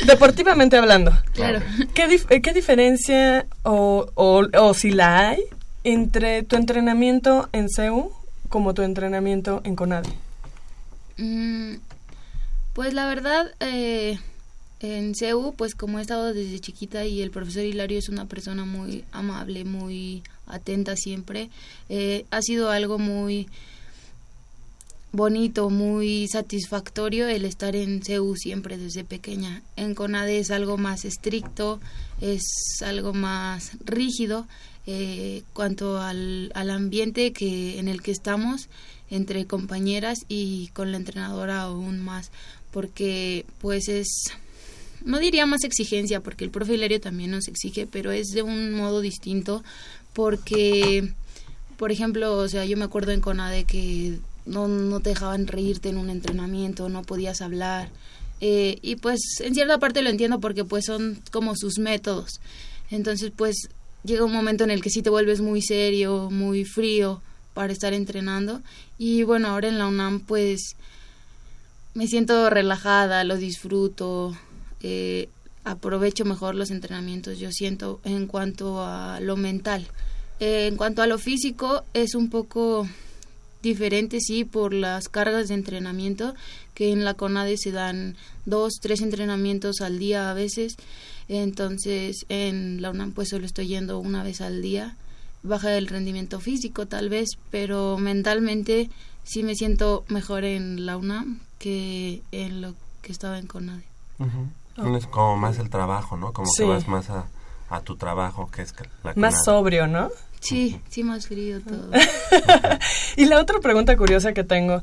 Deportivamente 0.06 0.76
hablando. 0.76 1.14
Claro. 1.34 1.62
¿Qué, 1.94 2.10
dif- 2.10 2.26
eh, 2.30 2.42
qué 2.42 2.52
diferencia 2.52 3.46
o, 3.64 4.08
o, 4.16 4.44
o 4.60 4.74
si 4.74 4.92
la 4.92 5.30
hay 5.30 5.40
entre 5.86 6.44
tu 6.44 6.58
entrenamiento 6.58 7.48
en 7.54 7.70
CEU 7.70 8.12
como 8.54 8.76
tu 8.76 8.84
entrenamiento 8.84 9.62
en 9.64 9.76
CONADE? 9.76 10.10
Mm, 11.18 11.78
pues 12.74 12.94
la 12.94 13.08
verdad, 13.08 13.52
eh, 13.60 14.20
en 14.80 15.16
CEU, 15.16 15.56
pues 15.58 15.74
como 15.74 15.98
he 15.98 16.04
estado 16.04 16.36
desde 16.36 16.60
chiquita 16.60 17.04
y 17.04 17.24
el 17.24 17.32
profesor 17.32 17.64
Hilario 17.64 17.98
es 17.98 18.10
una 18.10 18.26
persona 18.28 18.64
muy 18.64 19.06
amable, 19.12 19.66
muy 19.66 20.22
atenta 20.46 20.96
siempre, 20.96 21.50
eh, 21.90 22.28
ha 22.30 22.44
sido 22.44 22.70
algo 22.70 23.00
muy 23.00 23.48
bonito, 25.14 25.72
muy 25.72 26.28
satisfactorio 26.28 27.28
el 27.28 27.46
estar 27.46 27.76
en 27.76 28.04
CEU 28.04 28.36
siempre 28.36 28.78
desde 28.78 29.04
pequeña. 29.04 29.64
En 29.78 29.96
CONADE 29.96 30.38
es 30.38 30.52
algo 30.52 30.78
más 30.78 31.06
estricto, 31.06 31.80
es 32.22 32.44
algo 32.84 33.14
más 33.14 33.72
rígido 33.84 34.46
eh, 34.86 35.44
cuanto 35.54 36.02
al, 36.02 36.52
al 36.56 36.70
ambiente 36.70 37.34
que 37.34 37.80
en 37.80 37.88
el 37.88 38.02
que 38.02 38.12
estamos 38.12 38.70
entre 39.10 39.46
compañeras 39.46 40.20
y 40.28 40.68
con 40.74 40.92
la 40.92 40.98
entrenadora 40.98 41.62
aún 41.62 42.00
más 42.02 42.32
porque 42.72 43.46
pues 43.60 43.88
es 43.88 44.08
no 45.06 45.20
diría 45.20 45.46
más 45.46 45.64
exigencia 45.64 46.22
porque 46.22 46.46
el 46.46 46.52
profe 46.52 46.76
Hilario 46.76 47.00
también 47.00 47.32
nos 47.32 47.48
exige 47.48 47.88
pero 47.88 48.12
es 48.12 48.28
de 48.30 48.42
un 48.42 48.74
modo 48.74 49.02
distinto 49.02 49.64
porque 50.14 51.14
por 51.78 51.92
ejemplo 51.92 52.38
o 52.38 52.48
sea 52.48 52.66
yo 52.66 52.78
me 52.78 52.86
acuerdo 52.86 53.12
en 53.12 53.22
Conade 53.22 53.66
que 53.66 54.20
no, 54.46 54.68
no 54.68 55.00
te 55.00 55.10
dejaban 55.10 55.48
reírte 55.48 55.90
en 55.90 55.98
un 55.98 56.10
entrenamiento 56.10 56.90
no 56.90 57.04
podías 57.04 57.42
hablar 57.42 57.90
eh, 58.46 58.78
y 58.82 58.98
pues 58.98 59.22
en 59.40 59.54
cierta 59.54 59.80
parte 59.80 60.02
lo 60.02 60.10
entiendo 60.10 60.42
porque 60.42 60.66
pues 60.66 60.84
son 60.84 61.18
como 61.32 61.56
sus 61.56 61.80
métodos. 61.80 62.42
Entonces 62.92 63.32
pues 63.34 63.70
llega 64.04 64.26
un 64.26 64.34
momento 64.34 64.64
en 64.64 64.72
el 64.72 64.82
que 64.82 64.90
sí 64.90 65.02
te 65.02 65.10
vuelves 65.10 65.42
muy 65.42 65.62
serio 65.62 66.30
muy 66.30 66.66
frío 66.66 67.22
para 67.54 67.74
estar 67.74 67.94
entrenando 67.94 68.62
y 68.98 69.24
bueno 69.24 69.50
ahora 69.50 69.68
en 69.68 69.78
la 69.78 69.88
UNAM 69.88 70.20
pues 70.22 70.76
me 71.94 72.08
siento 72.08 72.50
relajada, 72.50 73.24
lo 73.24 73.38
disfruto, 73.38 74.36
eh, 74.82 75.30
aprovecho 75.64 76.26
mejor 76.26 76.56
los 76.56 76.72
entrenamientos, 76.72 77.40
yo 77.40 77.52
siento, 77.52 78.00
en 78.04 78.28
cuanto 78.28 78.84
a 78.84 79.20
lo 79.20 79.38
mental. 79.38 79.88
Eh, 80.40 80.68
en 80.68 80.76
cuanto 80.76 81.02
a 81.02 81.08
lo 81.08 81.20
físico, 81.20 81.84
es 81.94 82.16
un 82.16 82.30
poco 82.30 82.88
diferente, 83.64 84.20
sí, 84.20 84.44
por 84.46 84.74
las 84.74 85.10
cargas 85.10 85.48
de 85.48 85.56
entrenamiento, 85.56 86.36
que 86.76 86.92
en 86.92 87.04
la 87.04 87.16
CONADE 87.16 87.58
se 87.58 87.72
dan 87.72 88.16
dos, 88.46 88.74
tres 88.82 89.02
entrenamientos 89.02 89.82
al 89.82 89.98
día 89.98 90.30
a 90.30 90.34
veces, 90.36 90.76
entonces 91.30 92.26
en 92.30 92.82
la 92.82 92.92
UNAM 92.92 93.14
pues 93.14 93.30
solo 93.30 93.46
estoy 93.46 93.68
yendo 93.68 93.98
una 94.00 94.22
vez 94.24 94.42
al 94.42 94.62
día, 94.62 94.96
baja 95.42 95.76
el 95.76 95.88
rendimiento 95.88 96.40
físico 96.40 96.86
tal 96.86 97.10
vez, 97.10 97.30
pero 97.50 97.98
mentalmente 97.98 98.90
sí 99.24 99.44
me 99.44 99.56
siento 99.56 100.04
mejor 100.10 100.44
en 100.44 100.86
la 100.86 100.98
UNAM 100.98 101.40
que 101.58 102.22
en 102.32 102.62
lo 102.62 102.76
que 103.02 103.12
estaba 103.12 103.40
en 103.40 103.48
CONADE. 103.48 103.84
Ujú. 104.20 104.96
Es 104.98 105.08
como 105.08 105.38
más 105.38 105.58
el 105.60 105.70
trabajo, 105.70 106.18
¿no? 106.18 106.34
Como 106.34 106.48
Sí. 106.48 106.64
que 106.64 106.70
vas 106.70 106.88
más 106.88 107.10
a, 107.10 107.28
a 107.70 107.82
tu 107.82 107.96
trabajo, 107.96 108.50
que 108.52 108.62
es 108.64 108.74
la 109.04 109.14
Más 109.16 109.16
CONADE. 109.36 109.44
sobrio, 109.46 109.88
¿no? 109.88 110.10
Sí, 110.44 110.78
sí 110.90 111.04
más 111.04 111.28
frío 111.28 111.62
todo. 111.62 111.90
Y 113.16 113.26
la 113.26 113.40
otra 113.40 113.60
pregunta 113.60 113.96
curiosa 113.96 114.34
que 114.34 114.44
tengo, 114.44 114.82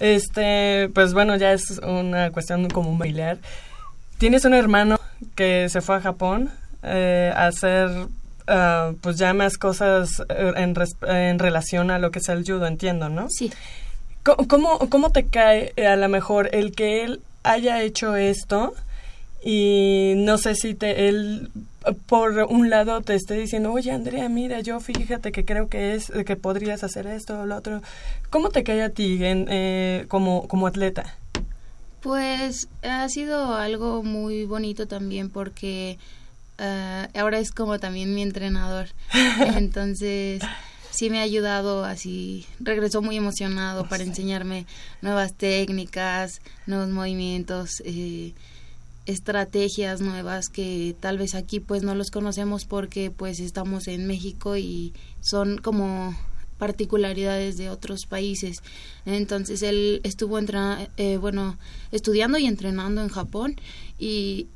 este, 0.00 0.90
pues 0.94 1.14
bueno, 1.14 1.36
ya 1.36 1.52
es 1.52 1.78
una 1.78 2.32
cuestión 2.32 2.68
como 2.68 2.90
un 2.90 2.98
familiar. 2.98 3.38
Tienes 4.18 4.44
un 4.44 4.54
hermano 4.54 4.98
que 5.36 5.68
se 5.68 5.80
fue 5.80 5.96
a 5.96 6.00
Japón 6.00 6.50
eh, 6.82 7.32
a 7.34 7.46
hacer, 7.46 7.88
ah, 8.48 8.92
pues 9.00 9.16
ya 9.16 9.32
más 9.32 9.58
cosas 9.58 10.22
eh, 10.28 10.52
en, 10.56 10.74
en 11.08 11.38
relación 11.38 11.90
a 11.92 11.98
lo 11.98 12.10
que 12.10 12.18
es 12.18 12.28
el 12.28 12.44
judo, 12.44 12.66
entiendo, 12.66 13.08
¿no? 13.08 13.28
Sí. 13.30 13.52
¿Cómo, 14.48 14.78
cómo, 14.90 15.12
te 15.12 15.26
cae 15.26 15.72
eh, 15.76 15.86
a 15.86 15.94
lo 15.94 16.08
mejor 16.08 16.48
el 16.52 16.72
que 16.72 17.04
él 17.04 17.20
haya 17.44 17.80
hecho 17.82 18.16
esto 18.16 18.74
y 19.44 20.14
no 20.16 20.36
sé 20.36 20.56
si 20.56 20.74
te 20.74 21.08
él 21.08 21.48
por 22.06 22.32
un 22.48 22.70
lado 22.70 23.00
te 23.02 23.14
esté 23.14 23.34
diciendo, 23.34 23.72
oye 23.72 23.90
Andrea, 23.92 24.28
mira, 24.28 24.60
yo 24.60 24.80
fíjate 24.80 25.32
que 25.32 25.44
creo 25.44 25.68
que 25.68 25.94
es 25.94 26.10
que 26.24 26.36
podrías 26.36 26.84
hacer 26.84 27.06
esto 27.06 27.40
o 27.40 27.46
lo 27.46 27.56
otro. 27.56 27.82
¿Cómo 28.30 28.50
te 28.50 28.64
cae 28.64 28.82
a 28.82 28.90
ti 28.90 29.24
en, 29.24 29.46
eh, 29.48 30.06
como, 30.08 30.48
como 30.48 30.66
atleta? 30.66 31.16
Pues 32.00 32.68
ha 32.82 33.08
sido 33.08 33.54
algo 33.54 34.02
muy 34.02 34.44
bonito 34.44 34.86
también 34.86 35.30
porque 35.30 35.98
eh, 36.58 37.08
ahora 37.14 37.38
es 37.38 37.50
como 37.50 37.78
también 37.78 38.14
mi 38.14 38.22
entrenador. 38.22 38.88
Entonces 39.56 40.42
sí 40.90 41.10
me 41.10 41.18
ha 41.18 41.22
ayudado 41.22 41.84
así. 41.84 42.46
Regresó 42.58 43.02
muy 43.02 43.16
emocionado 43.16 43.88
para 43.88 44.04
enseñarme 44.04 44.66
nuevas 45.02 45.34
técnicas, 45.34 46.40
nuevos 46.66 46.88
movimientos, 46.88 47.82
eh, 47.84 48.32
estrategias 49.06 50.00
nuevas 50.00 50.48
que 50.48 50.94
tal 51.00 51.18
vez 51.18 51.34
aquí 51.34 51.60
pues 51.60 51.82
no 51.82 51.94
los 51.94 52.10
conocemos 52.10 52.64
porque 52.64 53.10
pues 53.10 53.40
estamos 53.40 53.88
en 53.88 54.06
México 54.06 54.56
y 54.56 54.92
son 55.20 55.58
como 55.58 56.14
particularidades 56.58 57.56
de 57.56 57.70
otros 57.70 58.06
países. 58.06 58.62
Entonces 59.04 59.62
él 59.62 60.00
estuvo 60.02 60.38
eh, 60.38 61.16
bueno, 61.18 61.56
estudiando 61.92 62.38
y 62.38 62.46
entrenando 62.46 63.02
en 63.02 63.08
Japón 63.08 63.56
y 63.98 64.48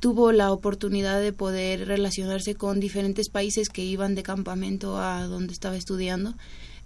tuvo 0.00 0.32
la 0.32 0.52
oportunidad 0.52 1.20
de 1.20 1.32
poder 1.32 1.86
relacionarse 1.86 2.54
con 2.54 2.80
diferentes 2.80 3.30
países 3.30 3.70
que 3.70 3.84
iban 3.84 4.14
de 4.14 4.22
campamento 4.22 4.98
a 4.98 5.26
donde 5.26 5.54
estaba 5.54 5.76
estudiando. 5.76 6.34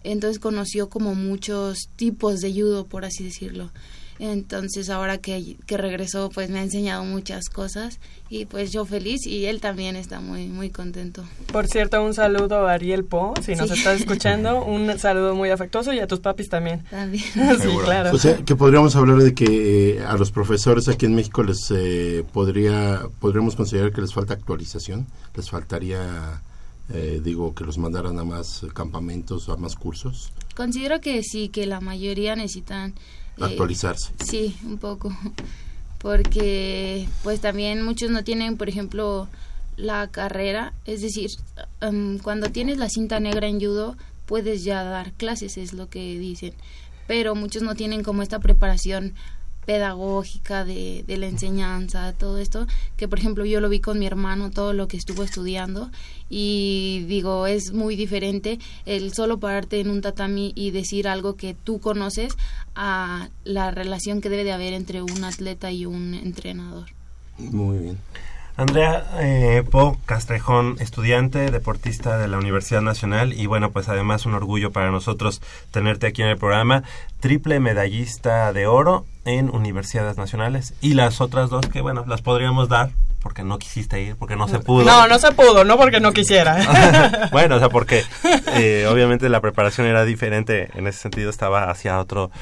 Entonces 0.04 0.38
conoció 0.38 0.88
como 0.88 1.16
muchos 1.16 1.88
tipos 1.96 2.40
de 2.40 2.52
judo, 2.52 2.87
por 2.87 3.04
así 3.04 3.24
decirlo. 3.24 3.72
Entonces 4.18 4.90
ahora 4.90 5.18
que, 5.18 5.57
que 5.66 5.76
regresó 5.76 6.28
pues 6.28 6.50
me 6.50 6.59
ha 6.59 6.62
enseñado 6.62 7.04
muchas 7.04 7.48
cosas 7.48 8.00
y 8.28 8.44
pues 8.46 8.72
yo 8.72 8.85
feliz 8.85 9.26
y 9.26 9.46
él 9.46 9.61
también 9.61 9.96
está 9.96 10.20
muy 10.20 10.46
muy 10.48 10.70
contento. 10.70 11.24
Por 11.52 11.66
cierto, 11.68 12.02
un 12.04 12.14
saludo 12.14 12.66
a 12.66 12.72
Ariel 12.72 13.04
Po, 13.04 13.35
si 13.42 13.54
nos 13.54 13.68
Sí. 13.70 13.78
estás 13.78 14.00
escuchando, 14.00 14.64
un 14.64 14.98
saludo 14.98 15.35
muy 15.35 15.50
afectuoso 15.50 15.92
y 15.92 16.00
a 16.00 16.07
tus 16.07 16.20
papis 16.20 16.48
también. 16.48 16.85
También. 16.90 17.24
sí, 17.61 17.68
claro. 17.85 18.14
O 18.14 18.18
sea, 18.18 18.37
que 18.38 18.57
podríamos 18.57 18.96
hablar 18.96 19.18
de 19.18 19.35
que 19.35 19.96
eh, 19.98 20.04
a 20.04 20.16
los 20.16 20.31
profesores 20.33 20.88
aquí 20.88 21.07
en 21.07 21.14
México 21.14 21.42
les 21.42 21.70
eh, 21.70 22.24
podría 22.33 23.02
podríamos 23.20 23.54
considerar 23.57 23.92
que 23.92 24.00
les 24.00 24.12
falta 24.12 24.35
actualización, 24.35 25.07
les 25.37 25.48
faltaría 25.48 26.42
eh, 26.92 27.20
digo 27.22 27.54
que 27.54 27.64
los 27.64 27.76
mandaran 27.78 28.18
a 28.18 28.24
más 28.24 28.62
campamentos, 28.74 29.48
a 29.48 29.57
más 29.57 29.76
cursos, 29.76 30.33
Considero 30.57 31.00
que 31.00 31.22
sí, 31.22 31.50
que 31.50 31.66
la 31.66 31.81
mayoría 31.81 32.35
necesitan 32.35 32.94
eh, 33.40 33.44
actualizarse. 33.44 34.12
Sí, 34.24 34.57
un 34.64 34.79
poco. 34.79 35.16
Porque 35.98 37.09
pues 37.22 37.40
también 37.40 37.83
muchos 37.83 38.11
no 38.11 38.22
tienen, 38.22 38.57
por 38.57 38.68
ejemplo, 38.68 39.29
la 39.77 40.09
carrera. 40.09 40.72
Es 40.85 41.03
decir, 41.03 41.31
cuando 42.22 42.51
tienes 42.51 42.79
la 42.79 42.88
cinta 42.88 43.20
negra 43.20 43.48
en 43.48 43.61
judo, 43.61 43.96
puedes 44.27 44.64
ya 44.64 44.85
dar 44.85 45.12
clases, 45.12 45.57
es 45.57 45.72
lo 45.72 45.88
que 45.88 46.18
dicen. 46.18 46.53
Pero 47.07 47.35
muchos 47.35 47.62
no 47.62 47.74
tienen 47.74 48.03
como 48.03 48.22
esta 48.22 48.38
preparación 48.38 49.14
pedagógica 49.68 50.64
de, 50.64 51.04
de 51.07 51.18
la 51.18 51.26
enseñanza, 51.26 52.14
todo 52.14 52.38
esto, 52.38 52.66
que 52.96 53.07
por 53.07 53.18
ejemplo 53.18 53.44
yo 53.44 53.61
lo 53.61 53.68
vi 53.68 53.81
con 53.81 53.98
mi 53.98 54.07
hermano, 54.07 54.50
todo 54.50 54.72
lo 54.72 54.88
que 54.88 54.96
estuvo 54.96 55.22
estudiando 55.22 55.90
y 56.31 57.04
digo, 57.07 57.46
es 57.46 57.74
muy 57.74 57.94
diferente 57.94 58.59
el 58.87 59.12
solo 59.12 59.38
pararte 59.38 59.78
en 59.81 59.90
un 59.90 60.00
tatami 60.00 60.52
y 60.54 60.70
decir 60.70 61.07
algo 61.07 61.37
que 61.37 61.52
tú 61.52 61.81
conoces 61.81 62.33
a 62.74 63.28
la 63.44 63.70
relación 63.70 64.22
que 64.22 64.31
debe 64.31 64.44
de 64.44 64.52
haber 64.52 64.72
entre 64.72 65.02
un 65.02 65.22
atleta 65.22 65.70
y 65.70 65.85
un 65.85 66.14
entrenador. 66.14 66.87
Muy 67.37 67.76
bien. 67.76 67.98
Andrea 68.59 69.05
eh, 69.21 69.62
Po 69.71 69.97
Castrejón, 70.05 70.79
estudiante, 70.81 71.53
deportista 71.53 72.18
de 72.18 72.27
la 72.27 72.38
Universidad 72.38 72.83
Nacional 72.83 73.33
y 73.33 73.47
bueno, 73.47 73.71
pues 73.71 73.88
además 73.88 74.27
un 74.27 74.35
orgullo 74.35 74.73
para 74.73 74.90
nosotros 74.90 75.40
tenerte 75.71 76.09
aquí 76.09 76.23
en 76.23 76.29
el 76.29 76.38
programa, 76.38 76.83
triple 77.21 77.61
medallista 77.61 78.53
de 78.53 78.66
oro 78.66 79.07
en 79.25 79.49
universidades 79.49 80.16
nacionales 80.16 80.75
y 80.81 80.94
las 80.94 81.21
otras 81.21 81.51
dos 81.51 81.68
que 81.68 81.81
bueno, 81.83 82.05
las 82.09 82.21
podríamos 82.21 82.68
dar 82.68 82.90
porque 83.23 83.44
no 83.44 83.61
quisiste 83.61 84.03
ir, 84.03 84.16
porque 84.16 84.35
no 84.35 84.49
se 84.49 84.59
pudo. 84.59 84.85
No, 84.85 85.07
no 85.07 85.21
se 85.21 85.31
pudo, 85.31 85.62
no 85.62 85.77
porque 85.77 86.01
no 86.01 86.11
quisiera. 86.12 87.29
bueno, 87.31 87.57
o 87.57 87.59
sea, 87.61 87.68
porque 87.68 88.03
eh, 88.55 88.88
obviamente 88.90 89.29
la 89.29 89.40
preparación 89.40 89.87
era 89.87 90.05
diferente, 90.05 90.68
en 90.75 90.88
ese 90.88 90.99
sentido 90.99 91.31
estaba 91.31 91.71
hacia 91.71 92.01
otro 92.01 92.33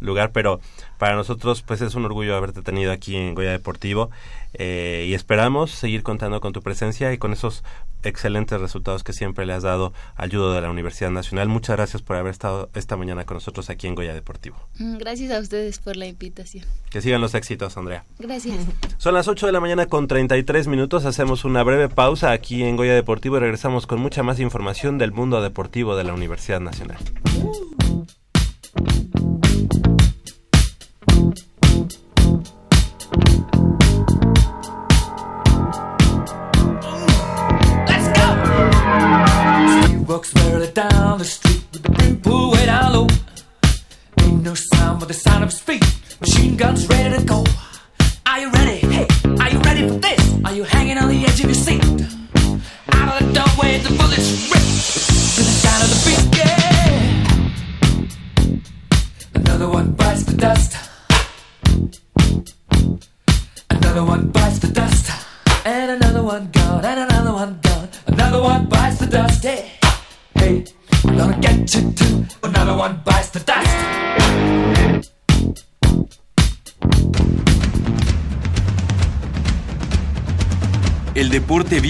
lugar, 0.00 0.30
pero 0.32 0.60
para 0.98 1.16
nosotros 1.16 1.62
pues 1.62 1.80
es 1.80 1.94
un 1.94 2.04
orgullo 2.04 2.36
haberte 2.36 2.62
tenido 2.62 2.92
aquí 2.92 3.16
en 3.16 3.34
Goya 3.34 3.50
Deportivo 3.50 4.10
eh, 4.54 5.06
y 5.08 5.14
esperamos 5.14 5.70
seguir 5.70 6.02
contando 6.02 6.40
con 6.40 6.52
tu 6.52 6.62
presencia 6.62 7.12
y 7.12 7.18
con 7.18 7.32
esos 7.32 7.62
excelentes 8.02 8.60
resultados 8.60 9.04
que 9.04 9.12
siempre 9.12 9.44
le 9.46 9.52
has 9.52 9.62
dado 9.62 9.92
al 10.14 10.30
judo 10.30 10.52
de 10.54 10.60
la 10.60 10.70
Universidad 10.70 11.10
Nacional. 11.10 11.48
Muchas 11.48 11.76
gracias 11.76 12.02
por 12.02 12.16
haber 12.16 12.30
estado 12.30 12.70
esta 12.74 12.96
mañana 12.96 13.24
con 13.24 13.36
nosotros 13.36 13.68
aquí 13.68 13.86
en 13.86 13.94
Goya 13.94 14.14
Deportivo. 14.14 14.56
Mm, 14.78 14.96
Gracias 14.98 15.30
a 15.32 15.40
ustedes 15.40 15.78
por 15.78 15.96
la 15.96 16.06
invitación. 16.06 16.64
Que 16.90 17.02
sigan 17.02 17.20
los 17.20 17.34
éxitos, 17.34 17.76
Andrea. 17.76 18.04
Gracias. 18.18 18.56
Son 18.98 19.14
las 19.14 19.28
8 19.28 19.46
de 19.46 19.52
la 19.52 19.60
mañana 19.60 19.86
con 19.86 20.06
33 20.08 20.68
minutos. 20.68 21.04
Hacemos 21.04 21.44
una 21.44 21.62
breve 21.62 21.88
pausa 21.88 22.30
aquí 22.30 22.62
en 22.62 22.76
Goya 22.76 22.94
Deportivo 22.94 23.36
y 23.36 23.40
regresamos 23.40 23.86
con 23.86 24.00
mucha 24.00 24.22
más 24.22 24.40
información 24.40 24.98
del 24.98 25.12
mundo 25.12 25.42
deportivo 25.42 25.96
de 25.96 26.04
la 26.04 26.14
Universidad 26.14 26.60
Nacional. 26.60 26.98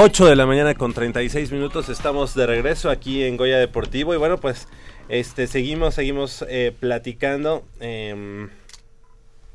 8 0.00 0.26
de 0.26 0.36
la 0.36 0.46
mañana 0.46 0.74
con 0.74 0.94
36 0.94 1.50
minutos. 1.50 1.88
Estamos 1.88 2.32
de 2.36 2.46
regreso 2.46 2.88
aquí 2.88 3.24
en 3.24 3.36
Goya 3.36 3.58
Deportivo. 3.58 4.14
Y 4.14 4.16
bueno, 4.16 4.38
pues 4.38 4.68
este 5.08 5.48
seguimos, 5.48 5.94
seguimos 5.94 6.44
eh, 6.48 6.72
platicando 6.78 7.66
de- 7.80 8.48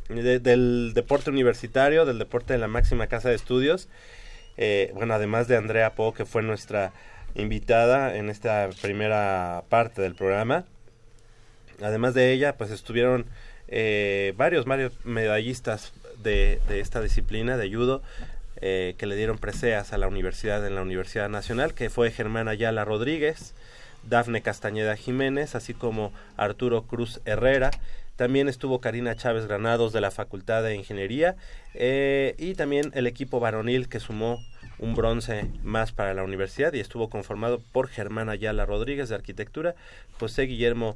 del 0.10 0.92
deporte 0.94 1.30
universitario, 1.30 2.06
del 2.06 2.20
deporte 2.20 2.52
de 2.52 2.60
la 2.60 2.68
máxima 2.68 3.08
casa 3.08 3.30
de 3.30 3.36
estudios. 3.36 3.88
Eh, 4.58 4.92
bueno, 4.96 5.14
además 5.14 5.48
de 5.48 5.56
Andrea 5.56 5.96
Po, 5.96 6.14
que 6.14 6.26
fue 6.26 6.44
nuestra 6.44 6.92
invitada 7.36 8.18
en 8.18 8.30
esta 8.30 8.70
primera 8.82 9.64
parte 9.70 10.02
del 10.02 10.14
programa. 10.14 10.66
Además 11.82 12.14
de 12.16 12.34
ella, 12.34 12.58
pues 12.58 12.70
estuvieron 12.70 13.28
eh, 13.70 14.34
varios, 14.36 14.66
varios 14.66 14.92
medallistas 15.06 15.94
de, 16.22 16.60
de 16.68 16.82
esta 16.82 17.02
disciplina 17.02 17.56
de 17.56 17.74
judo 17.74 18.02
eh, 18.66 18.96
que 18.98 19.08
le 19.08 19.18
dieron 19.18 19.38
preseas 19.40 19.92
a 19.92 19.98
la 19.98 20.08
universidad 20.08 20.66
en 20.66 20.76
la 20.76 20.82
Universidad 20.82 21.28
Nacional, 21.28 21.74
que 21.74 21.90
fue 21.90 22.12
Germán 22.12 22.48
Ayala 22.48 22.86
Rodríguez, 22.86 23.56
Dafne 24.08 24.42
Castañeda 24.42 24.96
Jiménez, 24.96 25.54
así 25.56 25.74
como 25.74 26.14
Arturo 26.38 26.84
Cruz 26.84 27.20
Herrera. 27.26 27.72
También 28.16 28.48
estuvo 28.48 28.80
Karina 28.80 29.18
Chávez 29.18 29.48
Granados 29.48 29.92
de 29.92 30.00
la 30.00 30.12
Facultad 30.12 30.64
de 30.64 30.76
Ingeniería 30.76 31.36
eh, 31.74 32.36
y 32.38 32.56
también 32.56 32.92
el 32.94 33.06
equipo 33.06 33.42
varonil 33.42 33.90
que 33.90 34.00
sumó 34.00 34.40
un 34.80 34.96
bronce 34.96 35.52
más 35.62 35.92
para 35.92 36.14
la 36.14 36.24
universidad 36.24 36.72
y 36.72 36.80
estuvo 36.80 37.10
conformado 37.10 37.62
por 37.74 37.90
Germán 37.90 38.30
Ayala 38.30 38.66
Rodríguez 38.66 39.10
de 39.10 39.16
Arquitectura, 39.16 39.76
José 40.22 40.44
Guillermo 40.44 40.96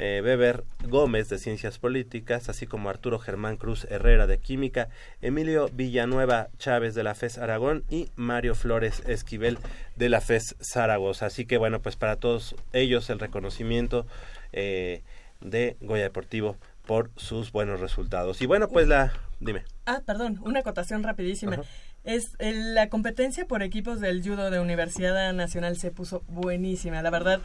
eh, 0.00 0.22
Weber 0.24 0.62
Gómez 0.84 1.28
de 1.28 1.38
Ciencias 1.38 1.80
Políticas, 1.80 2.48
así 2.48 2.68
como 2.68 2.88
Arturo 2.88 3.18
Germán 3.18 3.56
Cruz 3.56 3.84
Herrera 3.90 4.28
de 4.28 4.38
Química, 4.38 4.88
Emilio 5.20 5.68
Villanueva 5.72 6.50
Chávez 6.56 6.94
de 6.94 7.02
la 7.02 7.16
FES 7.16 7.36
Aragón 7.38 7.82
y 7.90 8.08
Mario 8.14 8.54
Flores 8.54 9.02
Esquivel 9.08 9.58
de 9.96 10.08
la 10.08 10.20
FES 10.20 10.54
Zaragoza. 10.60 11.26
Así 11.26 11.46
que 11.46 11.58
bueno, 11.58 11.82
pues 11.82 11.96
para 11.96 12.14
todos 12.14 12.54
ellos 12.72 13.10
el 13.10 13.18
reconocimiento 13.18 14.06
eh, 14.52 15.02
de 15.40 15.76
Goya 15.80 16.04
Deportivo 16.04 16.56
por 16.86 17.10
sus 17.16 17.50
buenos 17.50 17.80
resultados. 17.80 18.40
Y 18.40 18.46
bueno, 18.46 18.68
pues 18.68 18.86
la... 18.86 19.12
Dime. 19.40 19.64
Ah, 19.84 20.02
perdón, 20.06 20.40
una 20.42 20.60
acotación 20.60 21.02
rapidísima. 21.02 21.60
Es 22.08 22.30
el- 22.38 22.74
la 22.74 22.88
competencia 22.88 23.44
por 23.44 23.62
equipos 23.62 24.00
del 24.00 24.22
judo 24.22 24.50
de 24.50 24.60
Universidad 24.60 25.30
Nacional 25.34 25.76
se 25.76 25.90
puso 25.90 26.22
buenísima. 26.28 27.02
La 27.02 27.10
verdad, 27.10 27.40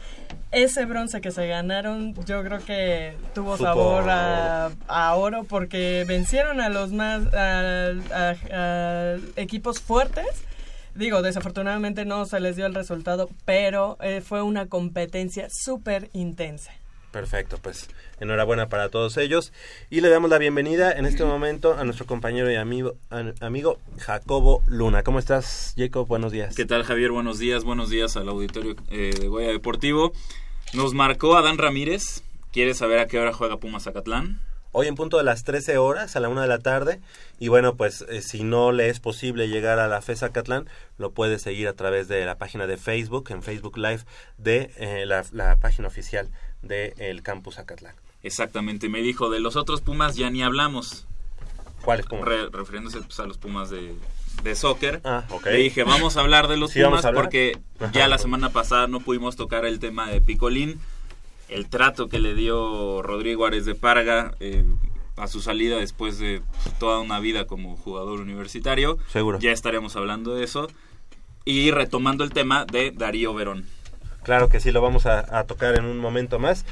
ese 0.52 0.86
bronce 0.86 1.20
que 1.20 1.30
se 1.32 1.46
ganaron, 1.46 2.14
yo 2.24 2.42
creo 2.42 2.60
que 2.64 3.14
tuvo 3.34 3.58
Supo- 3.58 3.64
sabor 3.66 4.08
a, 4.08 4.70
a 4.88 5.14
oro 5.16 5.44
porque 5.44 6.06
vencieron 6.08 6.62
a 6.62 6.70
los 6.70 6.92
más 6.92 7.22
a- 7.34 7.90
a- 8.10 8.34
a 8.52 9.16
equipos 9.36 9.80
fuertes. 9.80 10.26
Digo, 10.94 11.20
desafortunadamente 11.20 12.06
no 12.06 12.24
se 12.24 12.40
les 12.40 12.56
dio 12.56 12.64
el 12.64 12.74
resultado, 12.74 13.28
pero 13.44 13.98
eh, 14.00 14.22
fue 14.22 14.40
una 14.40 14.66
competencia 14.66 15.48
súper 15.50 16.08
intensa. 16.14 16.70
Perfecto, 17.14 17.58
pues 17.62 17.88
enhorabuena 18.18 18.68
para 18.68 18.88
todos 18.88 19.16
ellos. 19.18 19.52
Y 19.88 20.00
le 20.00 20.08
damos 20.08 20.30
la 20.30 20.38
bienvenida 20.38 20.90
en 20.90 21.06
este 21.06 21.24
momento 21.24 21.78
a 21.78 21.84
nuestro 21.84 22.06
compañero 22.06 22.50
y 22.50 22.56
amigo, 22.56 22.96
amigo 23.40 23.78
Jacobo 23.98 24.64
Luna. 24.66 25.04
¿Cómo 25.04 25.20
estás, 25.20 25.74
Jacob? 25.78 26.08
Buenos 26.08 26.32
días. 26.32 26.56
¿Qué 26.56 26.64
tal, 26.64 26.82
Javier? 26.82 27.12
Buenos 27.12 27.38
días, 27.38 27.62
buenos 27.62 27.88
días 27.88 28.16
al 28.16 28.28
auditorio 28.28 28.74
eh, 28.90 29.14
de 29.16 29.28
Goya 29.28 29.50
Deportivo. 29.50 30.12
Nos 30.72 30.92
marcó 30.92 31.36
Adán 31.36 31.56
Ramírez. 31.56 32.24
¿Quiere 32.52 32.74
saber 32.74 32.98
a 32.98 33.06
qué 33.06 33.20
hora 33.20 33.32
juega 33.32 33.58
Pumas 33.58 33.84
Zacatlán? 33.84 34.40
Hoy 34.72 34.88
en 34.88 34.96
punto 34.96 35.18
de 35.18 35.22
las 35.22 35.44
13 35.44 35.78
horas, 35.78 36.16
a 36.16 36.20
la 36.20 36.28
una 36.28 36.42
de 36.42 36.48
la 36.48 36.58
tarde. 36.58 37.00
Y 37.38 37.46
bueno, 37.46 37.76
pues 37.76 38.04
eh, 38.08 38.22
si 38.22 38.42
no 38.42 38.72
le 38.72 38.88
es 38.88 38.98
posible 38.98 39.46
llegar 39.46 39.78
a 39.78 39.86
la 39.86 40.02
FESA 40.02 40.32
Catlán, 40.32 40.68
lo 40.98 41.12
puede 41.12 41.38
seguir 41.38 41.68
a 41.68 41.74
través 41.74 42.08
de 42.08 42.24
la 42.24 42.38
página 42.38 42.66
de 42.66 42.76
Facebook, 42.76 43.30
en 43.30 43.44
Facebook 43.44 43.78
Live, 43.78 44.00
de 44.36 44.72
eh, 44.78 45.06
la, 45.06 45.24
la 45.30 45.60
página 45.60 45.86
oficial 45.86 46.28
del 46.64 47.22
Campus 47.22 47.58
Acatlán. 47.58 47.94
Exactamente, 48.22 48.88
me 48.88 49.02
dijo, 49.02 49.28
de 49.30 49.40
los 49.40 49.56
otros 49.56 49.80
Pumas 49.82 50.16
ya 50.16 50.30
ni 50.30 50.42
hablamos. 50.42 51.06
¿Cuáles 51.82 52.06
Pumas? 52.06 52.24
Re- 52.24 52.48
refiriéndose 52.50 53.00
pues, 53.02 53.20
a 53.20 53.26
los 53.26 53.36
Pumas 53.36 53.68
de, 53.70 53.94
de 54.42 54.54
soccer. 54.54 55.00
Ah, 55.04 55.24
ok. 55.28 55.46
Le 55.46 55.58
dije, 55.58 55.84
vamos 55.84 56.16
a 56.16 56.20
hablar 56.20 56.48
de 56.48 56.56
los 56.56 56.70
Sí, 56.70 56.82
Pumas 56.82 57.04
porque 57.14 57.58
Ajá. 57.78 57.92
ya 57.92 58.08
la 58.08 58.16
semana 58.18 58.50
pasada 58.50 58.86
no 58.86 59.00
pudimos 59.00 59.36
tocar 59.36 59.66
el 59.66 59.78
tema 59.78 60.08
de 60.08 60.20
Picolín, 60.22 60.80
el 61.50 61.68
trato 61.68 62.08
que 62.08 62.18
le 62.18 62.34
dio 62.34 63.02
Rodrigo 63.02 63.44
Ares 63.44 63.66
de 63.66 63.74
Parga 63.74 64.34
eh, 64.40 64.64
a 65.16 65.28
su 65.28 65.42
salida 65.42 65.76
después 65.76 66.18
de 66.18 66.40
toda 66.80 67.00
una 67.00 67.20
vida 67.20 67.46
como 67.46 67.76
jugador 67.76 68.20
universitario. 68.20 68.96
Seguro. 69.12 69.38
Ya 69.38 69.52
estaremos 69.52 69.94
hablando 69.96 70.34
de 70.34 70.44
eso. 70.44 70.68
Y 71.44 71.70
retomando 71.72 72.24
el 72.24 72.30
tema 72.30 72.64
de 72.64 72.90
Darío 72.90 73.34
Verón. 73.34 73.66
Claro 74.24 74.48
que 74.48 74.58
sí, 74.58 74.72
lo 74.72 74.82
vamos 74.82 75.06
a, 75.06 75.38
a 75.38 75.44
tocar 75.44 75.78
en 75.78 75.84
un 75.84 75.98
momento 75.98 76.38
más. 76.38 76.64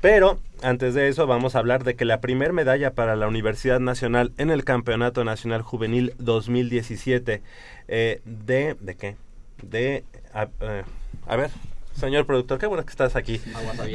Pero 0.00 0.38
antes 0.62 0.94
de 0.94 1.08
eso 1.08 1.26
vamos 1.26 1.56
a 1.56 1.58
hablar 1.58 1.82
de 1.82 1.96
que 1.96 2.04
la 2.04 2.20
primer 2.20 2.52
medalla 2.52 2.92
para 2.92 3.16
la 3.16 3.26
Universidad 3.26 3.80
Nacional 3.80 4.32
en 4.38 4.50
el 4.50 4.64
Campeonato 4.64 5.24
Nacional 5.24 5.62
Juvenil 5.62 6.14
2017 6.18 7.42
eh, 7.88 8.20
de... 8.24 8.76
¿De 8.80 8.94
qué? 8.94 9.16
De... 9.62 10.04
A, 10.32 10.48
eh, 10.60 10.84
a 11.26 11.36
ver, 11.36 11.50
señor 11.98 12.26
productor, 12.26 12.58
qué 12.58 12.66
bueno 12.66 12.84
que 12.84 12.90
estás 12.90 13.16
aquí. 13.16 13.40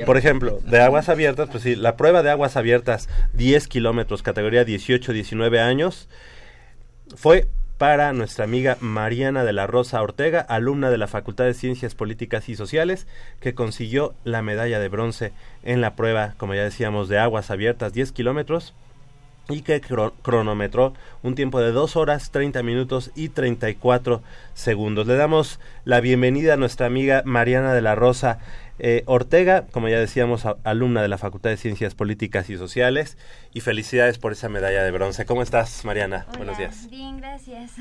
Por 0.05 0.17
ejemplo, 0.17 0.59
de 0.65 0.81
aguas 0.81 1.07
abiertas, 1.07 1.49
pues 1.49 1.63
sí, 1.63 1.75
la 1.75 1.95
prueba 1.95 2.21
de 2.21 2.31
aguas 2.31 2.57
abiertas 2.57 3.07
10 3.33 3.67
kilómetros, 3.67 4.23
categoría 4.23 4.65
18-19 4.65 5.59
años, 5.59 6.09
fue 7.15 7.47
para 7.83 8.13
nuestra 8.13 8.45
amiga 8.45 8.77
Mariana 8.79 9.43
de 9.43 9.51
la 9.51 9.67
Rosa 9.67 10.01
Ortega, 10.01 10.39
alumna 10.39 10.89
de 10.89 10.97
la 10.97 11.07
Facultad 11.07 11.43
de 11.43 11.53
Ciencias 11.53 11.95
Políticas 11.95 12.47
y 12.47 12.55
Sociales, 12.55 13.07
que 13.41 13.55
consiguió 13.55 14.13
la 14.23 14.41
medalla 14.41 14.79
de 14.79 14.87
bronce 14.87 15.33
en 15.63 15.81
la 15.81 15.93
prueba, 15.93 16.33
como 16.37 16.53
ya 16.55 16.63
decíamos, 16.63 17.09
de 17.09 17.19
aguas 17.19 17.51
abiertas 17.51 17.91
10 17.91 18.13
kilómetros 18.13 18.73
y 19.49 19.63
que 19.63 19.81
cro- 19.81 20.13
cronometró 20.21 20.93
un 21.23 21.35
tiempo 21.35 21.59
de 21.59 21.73
2 21.73 21.97
horas 21.97 22.31
30 22.31 22.63
minutos 22.63 23.11
y 23.15 23.27
34 23.27 24.21
segundos. 24.53 25.05
Le 25.05 25.17
damos 25.17 25.59
la 25.83 25.99
bienvenida 25.99 26.53
a 26.53 26.57
nuestra 26.57 26.85
amiga 26.87 27.21
Mariana 27.25 27.73
de 27.73 27.81
la 27.81 27.95
Rosa 27.95 28.39
eh, 28.79 29.03
Ortega, 29.05 29.65
como 29.71 29.87
ya 29.89 29.99
decíamos, 29.99 30.45
a- 30.45 30.57
alumna 30.63 31.01
de 31.01 31.07
la 31.07 31.17
Facultad 31.17 31.49
de 31.51 31.57
Ciencias 31.57 31.93
Políticas 31.95 32.49
y 32.49 32.57
Sociales, 32.57 33.17
y 33.53 33.61
felicidades 33.61 34.17
por 34.17 34.31
esa 34.31 34.49
medalla 34.49 34.83
de 34.83 34.91
bronce. 34.91 35.25
¿Cómo 35.25 35.41
estás, 35.43 35.85
Mariana? 35.85 36.25
Buenos 36.37 36.57
días. 36.57 36.89
Bien, 36.89 37.17
gracias. 37.17 37.71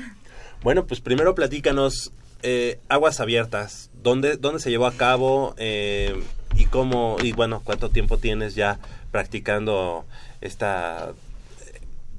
Bueno, 0.61 0.85
pues 0.85 1.01
primero 1.01 1.35
platícanos 1.35 2.11
eh, 2.43 2.79
aguas 2.89 3.19
abiertas. 3.19 3.89
¿Dónde, 4.03 4.37
¿Dónde 4.37 4.59
se 4.59 4.69
llevó 4.69 4.85
a 4.85 4.93
cabo 4.93 5.55
eh, 5.57 6.23
y 6.55 6.65
cómo, 6.65 7.17
y 7.23 7.31
bueno, 7.31 7.61
cuánto 7.63 7.89
tiempo 7.89 8.17
tienes 8.17 8.53
ya 8.55 8.79
practicando 9.11 10.05
esta, 10.41 11.11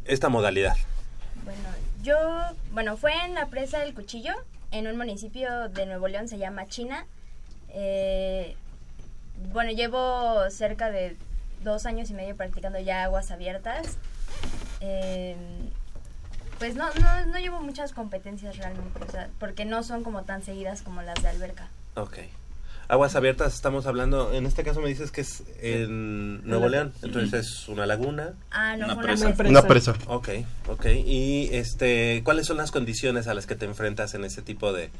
esta 0.05 0.29
modalidad? 0.29 0.77
Bueno, 1.45 1.61
yo, 2.03 2.17
bueno, 2.73 2.97
fue 2.97 3.13
en 3.25 3.35
la 3.35 3.47
presa 3.47 3.81
del 3.81 3.95
Cuchillo, 3.95 4.33
en 4.73 4.87
un 4.89 4.97
municipio 4.97 5.69
de 5.69 5.87
Nuevo 5.87 6.09
León, 6.09 6.27
se 6.29 6.39
llama 6.39 6.67
China. 6.67 7.07
Eh, 7.77 8.57
bueno, 9.53 9.71
llevo 9.73 10.49
cerca 10.51 10.91
de 10.91 11.17
dos 11.63 11.87
años 11.87 12.11
y 12.11 12.15
medio 12.15 12.37
practicando 12.37 12.79
ya 12.79 13.05
aguas 13.05 13.31
abiertas. 13.31 13.97
Eh, 14.81 15.37
pues 16.59 16.77
no, 16.77 16.87
no, 16.95 17.27
no 17.27 17.39
llevo 17.39 17.61
muchas 17.61 17.93
competencias 17.93 18.57
realmente, 18.57 19.03
o 19.07 19.11
sea, 19.11 19.29
porque 19.41 19.65
no 19.65 19.83
son 19.83 20.05
como 20.05 20.23
tan 20.23 20.43
seguidas 20.43 20.83
como 20.83 21.03
las 21.03 21.21
de 21.23 21.29
alberca. 21.29 21.69
Ok. 21.97 22.19
Aguas 22.87 23.17
abiertas, 23.17 23.55
estamos 23.55 23.87
hablando, 23.87 24.35
en 24.35 24.45
este 24.45 24.63
caso 24.63 24.83
me 24.83 24.89
dices 24.91 25.11
que 25.11 25.23
es 25.23 25.43
en 25.63 26.47
Nuevo 26.47 26.69
León, 26.69 26.93
entonces 27.03 27.47
es 27.47 27.69
una 27.69 27.87
laguna. 27.87 28.35
Ah, 28.51 28.77
no, 28.77 28.85
Una 28.87 28.95
fue 28.97 29.05
presa. 29.05 29.27
una 29.27 29.35
presa. 29.37 29.51
Una 29.51 29.63
presa. 29.63 29.95
Ok, 30.09 30.29
ok. 30.69 30.87
Y 31.07 31.49
este, 31.53 32.21
¿cuáles 32.25 32.47
son 32.47 32.59
las 32.59 32.71
condiciones 32.71 33.27
a 33.27 33.33
las 33.33 33.47
que 33.47 33.55
te 33.57 33.65
enfrentas 33.65 34.13
en 34.13 34.23
ese 34.25 34.43
tipo 34.43 34.75
de, 34.75 34.91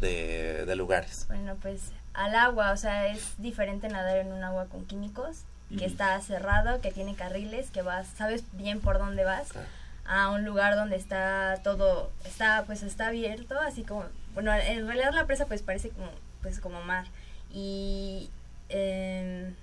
de, 0.00 0.64
de 0.64 0.76
lugares? 0.76 1.26
Bueno, 1.26 1.56
pues 1.60 1.90
al 2.18 2.34
agua, 2.34 2.72
o 2.72 2.76
sea, 2.76 3.06
es 3.06 3.40
diferente 3.40 3.88
nadar 3.88 4.18
en 4.18 4.32
un 4.32 4.42
agua 4.42 4.66
con 4.66 4.84
químicos, 4.86 5.44
que 5.76 5.84
está 5.84 6.18
cerrado, 6.22 6.80
que 6.80 6.90
tiene 6.90 7.14
carriles, 7.14 7.70
que 7.70 7.82
vas, 7.82 8.06
sabes 8.16 8.42
bien 8.52 8.80
por 8.80 8.98
dónde 8.98 9.22
vas, 9.24 9.52
Claro. 9.52 9.66
a 10.06 10.30
un 10.30 10.44
lugar 10.44 10.76
donde 10.76 10.96
está 10.96 11.60
todo, 11.62 12.10
está, 12.24 12.64
pues 12.66 12.82
está 12.82 13.08
abierto, 13.08 13.60
así 13.60 13.82
como, 13.84 14.04
bueno, 14.34 14.52
en 14.54 14.86
realidad 14.86 15.12
la 15.12 15.26
presa 15.26 15.44
pues 15.46 15.60
parece 15.62 15.90
como, 15.90 16.10
pues 16.42 16.58
como 16.60 16.80
mar, 16.82 17.04
y 17.52 18.30
em, 18.70 19.54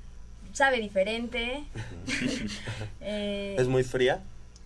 sabe 0.53 0.79
diferente. 0.79 1.63
Eh, 3.01 3.55
¿Es 3.59 3.67
muy 3.67 3.83
fría? 3.83 4.19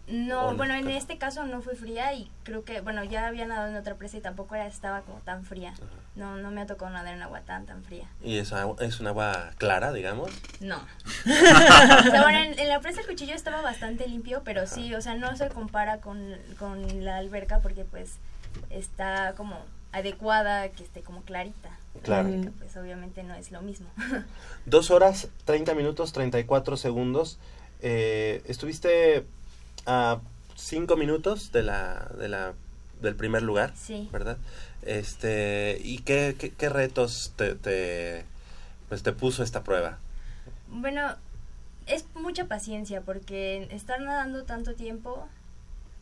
No, 0.10 0.56
bueno, 0.56 0.74
en 0.74 0.90
este 0.90 1.18
caso 1.18 1.46
no 1.46 1.62
fue 1.62 1.76
fría 1.76 2.14
y 2.14 2.32
creo 2.44 2.64
que, 2.64 2.82
bueno, 2.82 3.04
ya 3.04 3.28
había 3.28 3.46
nadado 3.46 3.70
en 3.70 3.76
otra 3.76 3.96
presa 3.96 4.18
y 4.18 4.22
tampoco 4.22 4.56
era, 4.56 4.66
estaba 4.66 5.02
como 5.02 5.20
tan 5.20 5.44
fría. 5.46 5.74
No, 6.16 6.36
no 6.38 6.52
me 6.52 6.62
ha 6.62 6.66
tocado 6.66 6.92
nadar 6.92 7.14
en 7.14 7.22
agua 7.22 7.42
tan, 7.42 7.66
tan 7.66 7.84
fría. 7.84 8.08
¿Y 8.24 8.38
es, 8.38 8.52
es 8.80 9.00
un 9.00 9.08
agua 9.08 9.52
clara, 9.58 9.94
digamos? 9.94 10.32
No. 10.60 10.78
o 11.26 12.10
sea, 12.10 12.22
bueno, 12.24 12.40
en, 12.40 12.58
en 12.58 12.68
la 12.68 12.80
presa 12.80 13.02
el 13.02 13.08
cuchillo 13.08 13.36
estaba 13.36 13.62
bastante 13.62 14.08
limpio, 14.08 14.42
pero 14.44 14.66
sí, 14.66 14.94
o 14.96 15.02
sea, 15.02 15.16
no 15.16 15.36
se 15.38 15.50
compara 15.50 16.02
con, 16.02 16.36
con 16.58 17.06
la 17.06 17.18
alberca 17.18 17.60
porque 17.60 17.86
pues 17.86 18.18
está 18.70 19.34
como 19.38 19.58
adecuada, 19.92 20.70
que 20.70 20.84
esté 20.84 21.02
como 21.02 21.22
clarita. 21.22 21.70
Claro. 22.04 22.30
Porque, 22.30 22.52
pues 22.52 22.76
obviamente 22.78 23.24
no 23.24 23.36
es 23.36 23.52
lo 23.52 23.62
mismo. 23.62 23.90
Dos 24.66 24.92
horas, 24.92 25.28
30 25.46 25.74
minutos, 25.76 26.14
34 26.14 26.78
segundos. 26.78 27.40
Eh, 27.82 28.42
estuviste 28.46 29.26
a 29.90 30.20
cinco 30.56 30.96
minutos 30.96 31.52
de 31.52 31.64
la, 31.64 32.12
de 32.18 32.28
la, 32.30 32.54
del 33.02 33.16
primer 33.16 33.42
lugar, 33.42 33.74
Sí. 33.76 34.08
¿verdad? 34.12 34.38
Este, 34.84 35.82
¿y 35.84 36.00
qué, 36.00 36.36
qué, 36.38 36.52
qué 36.52 36.70
retos 36.70 37.34
te, 37.36 37.56
te, 37.56 38.24
pues 38.88 39.02
te 39.04 39.12
puso 39.14 39.42
esta 39.44 39.64
prueba? 39.64 39.98
Bueno, 40.68 41.16
es 41.88 42.06
mucha 42.14 42.46
paciencia 42.46 43.02
porque 43.02 43.68
estar 43.72 44.00
nadando 44.00 44.44
tanto 44.44 44.76
tiempo, 44.76 45.28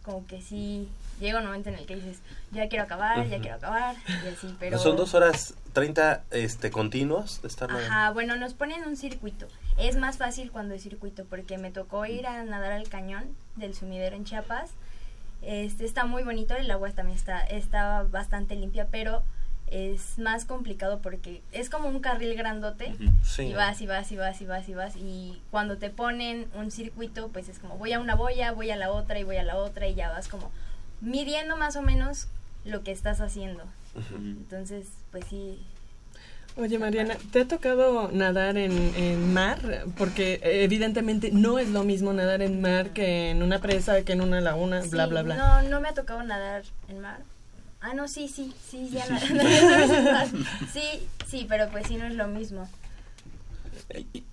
como 0.04 0.28
que 0.28 0.42
sí, 0.42 0.90
llega 1.20 1.40
un 1.40 1.46
momento 1.46 1.70
en 1.70 1.76
el 1.76 1.86
que 1.86 1.96
dices, 1.96 2.20
ya 2.52 2.68
quiero 2.70 2.86
acabar, 2.86 3.28
ya 3.28 3.40
quiero 3.40 3.56
acabar, 3.56 3.96
y 4.08 4.28
así, 4.28 4.56
pero... 4.60 4.78
Son 4.78 4.96
dos 4.96 5.14
horas 5.14 5.56
30 5.74 6.24
este, 6.32 6.72
continuos 6.72 7.42
de 7.42 7.48
estar? 7.48 7.70
Ajá, 7.72 8.12
bueno, 8.12 8.36
nos 8.36 8.54
ponen 8.54 8.84
un 8.86 8.98
circuito. 8.98 9.48
Es 9.78 9.96
más 9.96 10.18
fácil 10.18 10.52
cuando 10.52 10.74
es 10.74 10.82
circuito 10.82 11.26
porque 11.26 11.58
me 11.58 11.72
tocó 11.72 12.06
ir 12.06 12.26
a 12.26 12.44
nadar 12.44 12.72
al 12.72 12.90
cañón 12.90 13.26
del 13.56 13.76
sumidero 13.76 14.16
en 14.16 14.26
Chiapas. 14.26 14.72
Este 15.44 15.86
está 15.86 16.06
muy 16.06 16.24
bonito, 16.24 16.56
el 16.56 16.70
agua 16.72 16.90
también 16.92 17.16
está 17.18 17.42
está 17.42 18.04
bastante 18.04 18.56
limpia, 18.56 18.88
pero 18.90 19.22
es 19.68 20.18
más 20.18 20.46
complicado 20.46 21.00
porque 21.00 21.44
es 21.52 21.70
como 21.70 21.90
un 21.90 22.00
carril 22.00 22.36
grandote 22.36 22.96
Sí. 23.22 23.44
y 23.44 23.54
vas 23.54 23.82
y 23.82 23.86
vas 23.86 24.12
y 24.12 24.16
vas 24.16 24.42
y 24.42 24.46
vas 24.46 24.70
y 24.70 24.74
vas 24.74 24.96
y 24.96 25.42
cuando 25.52 25.78
te 25.78 25.90
ponen 25.90 26.48
un 26.56 26.72
circuito 26.72 27.28
pues 27.28 27.50
es 27.50 27.60
como 27.60 27.78
voy 27.78 27.92
a 27.92 28.00
una 28.00 28.16
boya, 28.16 28.54
voy 28.54 28.72
a 28.72 28.78
la 28.78 28.92
otra 28.92 29.20
y 29.20 29.24
voy 29.24 29.36
a 29.38 29.44
la 29.44 29.58
otra 29.58 29.88
y 29.88 29.94
ya 29.94 30.10
vas 30.10 30.30
como 30.30 30.52
midiendo 31.02 31.58
más 31.58 31.76
o 31.76 31.82
menos 31.82 32.28
lo 32.66 32.84
que 32.84 32.92
estás 32.92 33.22
haciendo. 33.22 33.64
Entonces, 34.16 34.88
pues 35.12 35.26
sí, 35.30 35.60
Oye, 36.60 36.80
Mariana, 36.80 37.16
¿te 37.32 37.42
ha 37.42 37.48
tocado 37.48 38.10
nadar 38.12 38.58
en, 38.58 38.72
en 38.96 39.32
mar? 39.32 39.60
Porque 39.96 40.40
eh, 40.42 40.64
evidentemente 40.64 41.30
no 41.32 41.60
es 41.60 41.70
lo 41.70 41.84
mismo 41.84 42.14
nadar 42.14 42.42
en 42.42 42.62
mar 42.62 42.94
que 42.94 43.30
en 43.30 43.44
una 43.44 43.60
presa, 43.60 44.02
que 44.02 44.14
en 44.14 44.22
una 44.22 44.42
laguna, 44.42 44.82
bla, 44.90 45.04
Sí, 45.06 45.10
bla, 45.12 45.22
bla. 45.22 45.36
No, 45.36 45.70
no 45.70 45.82
me 45.82 45.90
ha 45.90 45.94
tocado 45.94 46.24
nadar 46.24 46.64
en 46.90 47.00
mar. 47.00 47.20
Ah, 47.80 47.94
no, 47.94 48.08
sí, 48.08 48.28
sí, 48.28 48.56
sí, 48.68 48.90
ya 48.92 49.08
na- 49.08 49.20
ya 49.20 49.60
sabes 49.62 49.90
nadar. 50.04 50.28
Sí, 50.74 51.08
sí, 51.28 51.46
pero 51.48 51.70
pues 51.70 51.86
sí 51.88 51.96
no 51.96 52.08
es 52.08 52.16
lo 52.16 52.28
mismo. 52.28 52.68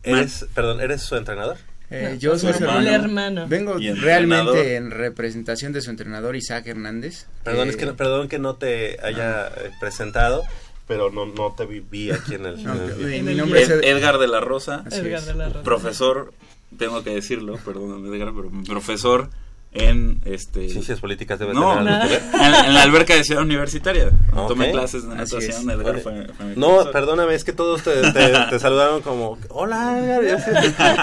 ¿Eres, 0.03 0.47
perdón, 0.55 0.81
¿eres 0.81 1.03
su 1.03 1.17
entrenador? 1.17 1.59
Eh, 1.91 2.09
No, 2.13 2.19
yo 2.19 2.39
soy 2.39 2.53
su 2.55 2.65
hermano. 2.65 3.47
Vengo 3.47 3.77
realmente 3.79 4.77
en 4.77 4.91
representación 4.91 5.73
de 5.73 5.81
su 5.83 5.91
entrenador 5.91 6.35
Isaac 6.37 6.67
Hernández. 6.67 7.27
Perdón, 7.43 7.69
Eh, 7.69 7.71
es 7.73 7.77
que, 7.77 7.87
no- 7.87 7.95
perdón 7.97 8.29
que 8.29 8.39
no 8.39 8.57
te 8.57 8.99
haya 9.03 9.49
eh, 9.49 9.71
presentado, 9.81 10.43
pero 10.89 11.11
no, 11.11 11.27
no 11.27 11.53
te 11.55 11.67
vi, 11.67 11.81
vi 11.81 12.11
aquí 12.11 12.35
en 12.35 12.47
el... 12.47 12.63
No, 12.65 12.75
en 12.75 13.13
el- 13.15 13.23
mi- 13.23 13.35
nombre 13.35 13.63
es 13.63 13.69
Ed- 13.71 13.85
Ed- 13.85 13.97
Edgar 13.99 14.19
de 14.19 14.29
la 14.29 14.41
Rosa. 14.41 14.85
Edgar 14.91 15.23
de 15.23 15.35
la 15.35 15.49
Rosa. 15.49 15.63
Profesor, 15.63 16.33
tengo 16.79 17.05
que 17.05 17.11
decirlo, 17.11 17.59
perdóname 17.65 18.09
Edgar, 18.17 18.33
pero 18.35 18.51
profesor 18.67 19.29
en 19.75 20.21
este 20.25 20.69
Ciencias 20.69 21.01
políticas 21.01 21.39
debe 21.39 21.53
no, 21.53 21.75
tener 21.77 21.93
algo 21.93 22.09
que 22.09 22.15
ver. 22.15 22.23
en, 22.35 22.65
en 22.67 22.75
la 22.75 22.83
alberca 22.83 23.15
de 23.15 23.25
Ciudad 23.25 23.43
Universitaria. 23.43 24.11
Ok. 24.33 24.49
Tomé 24.49 24.71
clases 24.71 25.03
de 25.03 25.09
natación. 25.15 25.69
Edgar 25.71 25.95
Oye, 25.97 26.01
fue, 26.03 26.29
fue 26.29 26.47
mi 26.47 26.55
No, 26.57 26.69
profesor. 26.69 26.93
perdóname, 26.93 27.35
es 27.35 27.43
que 27.45 27.53
todos 27.53 27.83
te, 27.83 28.01
te- 28.13 28.33
te 28.51 28.59
saludaron 28.61 29.03
como, 29.03 29.37
hola, 29.51 29.99
Edgar, 29.99 30.45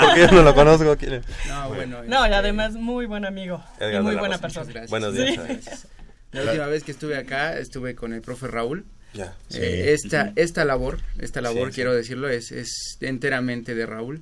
porque 0.02 0.22
yo 0.22 0.32
no 0.32 0.42
lo 0.44 0.56
conozco. 0.56 0.96
¿quién 0.98 1.14
es? 1.16 1.26
No, 1.50 1.70
bueno. 1.70 1.98
No, 2.08 2.22
y 2.22 2.24
este, 2.24 2.36
además 2.36 2.74
muy 2.74 3.06
buen 3.08 3.26
amigo. 3.26 3.62
Edgar 3.80 4.02
y 4.02 4.04
muy 4.06 4.16
buena 4.16 4.36
Rosa, 4.38 4.42
persona. 4.42 4.66
gracias. 4.72 4.90
Buenos 4.90 5.14
días, 5.14 5.30
Sí. 5.30 5.36
gracias. 5.36 5.88
La 6.32 6.44
última 6.44 6.66
vez 6.68 6.84
que 6.86 6.92
estuve 6.92 7.18
acá 7.18 7.58
estuve 7.58 7.94
con 7.96 8.14
el 8.14 8.22
profe 8.22 8.48
Raúl. 8.48 8.86
Ya. 9.14 9.34
Eh, 9.54 9.98
Sí. 10.00 10.08
esta, 10.08 10.32
esta 10.38 10.64
labor, 10.64 10.98
esta 11.20 11.42
labor 11.42 11.66
Sí, 11.68 11.72
sí. 11.72 11.76
quiero 11.76 11.94
decirlo, 11.94 12.30
es, 12.30 12.54
es 12.54 12.98
enteramente 13.02 13.76
de 13.76 13.86
Raúl. 13.86 14.22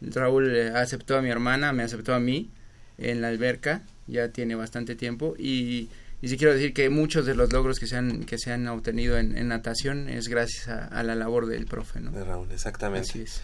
Raúl 0.00 0.54
eh, 0.54 0.68
aceptó 0.72 1.16
a 1.18 1.22
mi 1.22 1.30
hermana, 1.30 1.72
me 1.72 1.82
aceptó 1.82 2.14
a 2.14 2.20
mí 2.20 2.48
en 2.98 3.20
la 3.22 3.28
alberca, 3.28 3.82
ya 4.06 4.28
tiene 4.28 4.54
bastante 4.54 4.94
tiempo 4.94 5.34
y, 5.38 5.88
y 6.20 6.28
sí 6.28 6.36
quiero 6.36 6.52
decir 6.52 6.74
que 6.74 6.90
muchos 6.90 7.26
de 7.26 7.34
los 7.34 7.52
logros 7.52 7.78
que 7.78 7.86
se 7.86 7.96
han, 7.96 8.24
que 8.24 8.38
se 8.38 8.52
han 8.52 8.66
obtenido 8.68 9.18
en, 9.18 9.36
en 9.38 9.48
natación 9.48 10.08
es 10.08 10.28
gracias 10.28 10.68
a, 10.68 10.86
a 10.86 11.02
la 11.02 11.14
labor 11.14 11.46
del 11.46 11.66
profe, 11.66 12.00
¿no? 12.00 12.10
De 12.10 12.24
Raúl, 12.24 12.50
exactamente. 12.52 13.08
Así 13.10 13.22
es. 13.22 13.40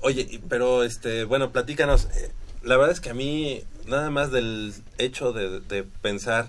Oye, 0.00 0.40
pero 0.48 0.84
este, 0.84 1.24
bueno, 1.24 1.52
platícanos. 1.52 2.06
eh, 2.16 2.30
La 2.62 2.76
verdad 2.76 2.92
es 2.92 3.00
que 3.00 3.10
a 3.10 3.14
mí, 3.14 3.62
nada 3.86 4.08
más 4.10 4.30
del 4.30 4.72
hecho 4.98 5.32
de, 5.32 5.60
de 5.60 5.84
pensar 5.84 6.48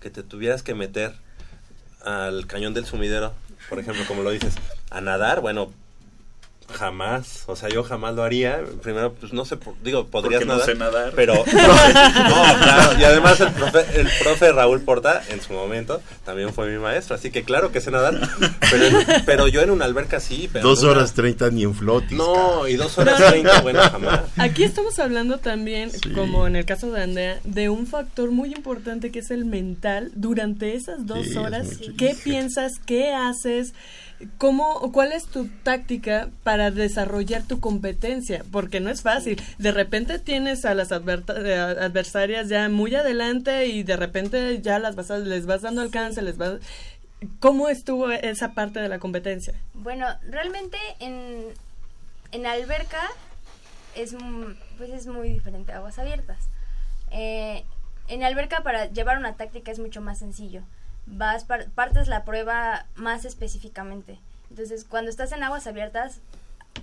que 0.00 0.10
te 0.10 0.22
tuvieras 0.22 0.62
que 0.62 0.74
meter 0.74 1.14
al 2.02 2.46
cañón 2.46 2.74
del 2.74 2.84
sumidero, 2.84 3.32
por 3.70 3.78
ejemplo, 3.78 4.04
como 4.06 4.22
lo 4.22 4.30
dices, 4.30 4.54
a 4.90 5.00
nadar, 5.00 5.40
bueno, 5.40 5.72
jamás, 6.72 7.44
o 7.46 7.56
sea, 7.56 7.68
yo 7.68 7.82
jamás 7.84 8.14
lo 8.14 8.22
haría. 8.22 8.60
Primero, 8.82 9.12
pues 9.14 9.32
no 9.32 9.44
sé, 9.44 9.58
digo, 9.82 10.06
podrías 10.06 10.40
Porque 10.42 10.46
no 10.46 10.52
nadar, 10.54 10.66
sé 10.66 10.74
nadar. 10.74 11.12
pero 11.14 11.34
no, 11.44 11.44
claro, 11.44 13.00
y 13.00 13.04
además 13.04 13.40
el 13.40 13.52
profe, 13.52 13.84
el 14.00 14.08
profe 14.22 14.52
Raúl 14.52 14.80
Porta 14.82 15.22
en 15.28 15.40
su 15.40 15.52
momento 15.52 16.00
también 16.24 16.52
fue 16.52 16.70
mi 16.70 16.78
maestro, 16.78 17.14
así 17.16 17.30
que 17.30 17.44
claro 17.44 17.72
que 17.72 17.80
sé 17.80 17.90
nadar, 17.90 18.20
pero, 18.70 18.84
en- 18.86 19.24
pero 19.26 19.48
yo 19.48 19.60
en 19.62 19.70
una 19.70 19.84
alberca 19.84 20.20
sí, 20.20 20.48
pero 20.52 20.68
Dos 20.68 20.82
horas 20.84 21.12
treinta 21.14 21.50
ni 21.50 21.64
en 21.64 21.74
flotis. 21.74 22.16
No, 22.16 22.66
y 22.68 22.74
dos 22.76 22.96
horas 22.98 23.16
treinta, 23.28 23.60
bueno, 23.60 23.80
jamás. 23.82 24.20
Aquí 24.36 24.64
estamos 24.64 24.98
hablando 24.98 25.38
también, 25.38 25.90
como 26.14 26.46
en 26.46 26.56
el 26.56 26.64
caso 26.64 26.90
de 26.90 27.02
Andrea, 27.02 27.38
de 27.44 27.68
un 27.68 27.86
factor 27.86 28.30
muy 28.30 28.52
importante 28.52 29.10
que 29.10 29.20
es 29.20 29.30
el 29.30 29.44
mental 29.44 30.10
durante 30.14 30.74
esas 30.74 31.06
dos 31.06 31.24
Sí, 31.24 31.30
es 31.30 31.36
horas. 31.36 31.66
muy 31.78 31.94
¿Qué 31.96 32.14
piensas? 32.22 32.72
¿Qué 32.84 33.12
haces? 33.12 33.72
¿Cómo, 34.38 34.92
¿Cuál 34.92 35.12
es 35.12 35.26
tu 35.26 35.48
táctica 35.62 36.28
para 36.42 36.70
desarrollar 36.70 37.42
tu 37.42 37.60
competencia? 37.60 38.44
Porque 38.50 38.80
no 38.80 38.90
es 38.90 39.02
fácil. 39.02 39.40
De 39.58 39.72
repente 39.72 40.18
tienes 40.18 40.64
a 40.64 40.74
las 40.74 40.90
eh, 40.92 40.96
adversarias 40.96 42.48
ya 42.48 42.68
muy 42.68 42.94
adelante 42.94 43.66
y 43.66 43.82
de 43.82 43.96
repente 43.96 44.60
ya 44.62 44.78
las 44.78 44.94
vas 44.96 45.10
a- 45.10 45.18
les 45.18 45.46
vas 45.46 45.62
dando 45.62 45.82
alcance, 45.82 46.22
les 46.22 46.36
vas... 46.36 46.60
¿Cómo 47.40 47.68
estuvo 47.68 48.10
esa 48.10 48.52
parte 48.52 48.80
de 48.80 48.88
la 48.88 48.98
competencia? 48.98 49.54
Bueno, 49.72 50.06
realmente 50.28 50.76
en, 51.00 51.44
en 52.32 52.46
alberca 52.46 53.00
es, 53.94 54.14
pues 54.76 54.90
es 54.90 55.06
muy 55.06 55.30
diferente 55.30 55.72
a 55.72 55.76
aguas 55.78 55.98
abiertas. 55.98 56.38
Eh, 57.10 57.64
en 58.08 58.22
alberca 58.24 58.62
para 58.62 58.86
llevar 58.86 59.16
una 59.18 59.34
táctica 59.36 59.70
es 59.72 59.78
mucho 59.78 60.00
más 60.02 60.18
sencillo. 60.18 60.62
Vas 61.06 61.44
par- 61.44 61.68
partes 61.70 62.08
la 62.08 62.24
prueba 62.24 62.86
más 62.94 63.24
específicamente. 63.24 64.18
Entonces, 64.50 64.84
cuando 64.84 65.10
estás 65.10 65.32
en 65.32 65.42
aguas 65.42 65.66
abiertas, 65.66 66.18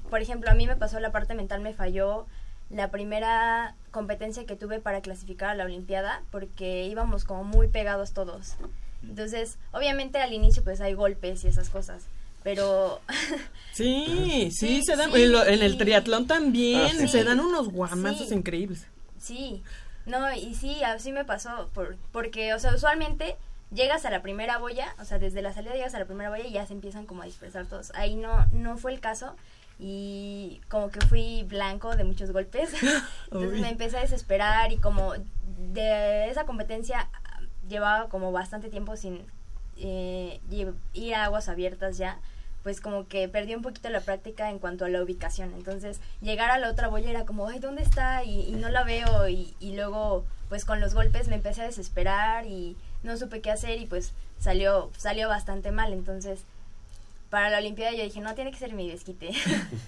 por 0.09 0.22
ejemplo, 0.22 0.51
a 0.51 0.53
mí 0.53 0.67
me 0.67 0.76
pasó 0.76 0.99
la 0.99 1.11
parte 1.11 1.34
mental, 1.34 1.61
me 1.61 1.74
falló 1.74 2.26
la 2.69 2.89
primera 2.89 3.76
competencia 3.91 4.45
que 4.45 4.55
tuve 4.55 4.80
para 4.80 5.01
clasificar 5.01 5.49
a 5.49 5.55
la 5.55 5.65
Olimpiada 5.65 6.22
porque 6.32 6.86
íbamos 6.86 7.26
como 7.26 7.43
muy 7.43 7.67
pegados 7.67 8.11
todos. 8.13 8.55
Entonces, 9.03 9.57
obviamente 9.72 10.19
al 10.19 10.32
inicio 10.34 10.63
pues 10.63 10.80
hay 10.80 10.93
golpes 10.93 11.43
y 11.43 11.47
esas 11.47 11.69
cosas, 11.69 12.03
pero 12.43 13.01
Sí, 13.74 14.49
sí, 14.51 14.84
se 14.84 14.95
dan. 14.95 15.11
sí, 15.11 15.24
en, 15.24 15.32
lo- 15.32 15.45
en 15.45 15.61
el 15.61 15.78
triatlón 15.78 16.28
también 16.28 16.82
Ah, 16.82 16.99
sí. 16.99 17.07
se 17.07 17.24
dan 17.24 17.39
unos 17.39 17.69
guamazos 17.69 18.30
Sí. 18.30 18.36
increíbles. 18.36 18.86
Sí, 19.19 19.63
no, 20.05 20.32
y 20.34 20.55
sí, 20.55 20.84
así 20.84 21.11
me 21.11 21.26
pasó, 21.26 21.69
por, 21.74 21.95
porque, 22.11 22.53
o 22.53 22.59
sea, 22.59 22.74
usualmente 22.76 23.36
llegas 23.74 24.05
a 24.05 24.09
la 24.09 24.22
primera 24.22 24.57
boya, 24.57 24.95
o 24.99 25.05
sea, 25.05 25.19
desde 25.19 25.41
la 25.41 25.53
salida 25.53 25.74
llegas 25.74 25.95
a 25.95 25.99
la 25.99 26.05
primera 26.05 26.30
boya 26.30 26.45
y 26.45 26.51
ya 26.51 26.65
se 26.65 26.74
empiezan 26.74 27.05
como 27.05 27.22
a 27.22 27.26
dispersar 27.26 27.65
todos. 27.65 27.91
Ahí 27.95 28.15
no, 28.15 28.47
no 28.51 28.78
fue 28.78 28.93
el 28.93 28.99
caso 28.99 29.36
y 29.80 30.61
como 30.69 30.89
que 30.89 31.01
fui 31.01 31.43
blanco 31.43 31.95
de 31.95 32.03
muchos 32.03 32.32
golpes, 32.32 32.74
entonces 33.26 33.53
Uy. 33.53 33.61
me 33.61 33.69
empecé 33.69 33.97
a 33.97 34.01
desesperar 34.01 34.72
y 34.72 34.78
como 34.78 35.13
de 35.57 36.30
esa 36.30 36.45
competencia 36.45 37.09
llevaba 37.67 38.09
como 38.09 38.32
bastante 38.32 38.69
tiempo 38.69 38.95
sin 38.95 39.26
eh, 39.78 40.39
ir 40.93 41.15
a 41.15 41.26
aguas 41.26 41.49
abiertas 41.49 41.97
ya 41.97 42.19
pues 42.63 42.80
como 42.80 43.07
que 43.07 43.28
perdí 43.28 43.55
un 43.55 43.61
poquito 43.61 43.89
la 43.89 44.01
práctica 44.01 44.49
en 44.49 44.59
cuanto 44.59 44.86
a 44.86 44.89
la 44.89 45.01
ubicación. 45.01 45.53
Entonces, 45.53 45.99
llegar 46.22 46.51
a 46.51 46.59
la 46.59 46.69
otra 46.69 46.88
boya 46.89 47.09
era 47.09 47.26
como, 47.26 47.47
ay, 47.47 47.59
¿dónde 47.59 47.82
está? 47.82 48.24
Y, 48.24 48.41
y 48.41 48.51
no 48.51 48.69
la 48.69 48.84
veo. 48.84 49.28
Y, 49.28 49.55
y 49.59 49.76
luego, 49.76 50.26
pues 50.49 50.65
con 50.65 50.80
los 50.80 50.93
golpes 50.93 51.28
me 51.28 51.36
empecé 51.36 51.61
a 51.61 51.65
desesperar 51.65 52.45
y 52.45 52.78
no 53.04 53.18
supe 53.18 53.41
qué 53.41 53.52
hacer 53.52 53.80
y 53.80 53.86
pues 53.86 54.12
salió, 54.39 54.91
salió 54.97 55.28
bastante 55.28 55.72
mal. 55.72 55.93
Entonces, 55.93 56.39
para 57.30 57.49
la 57.49 57.60
Olimpiada 57.60 57.93
yo 57.93 58.04
dije, 58.04 58.22
no, 58.22 58.36
tiene 58.36 58.52
que 58.52 58.58
ser 58.58 58.74
mi 58.74 58.89
desquite. 58.89 59.32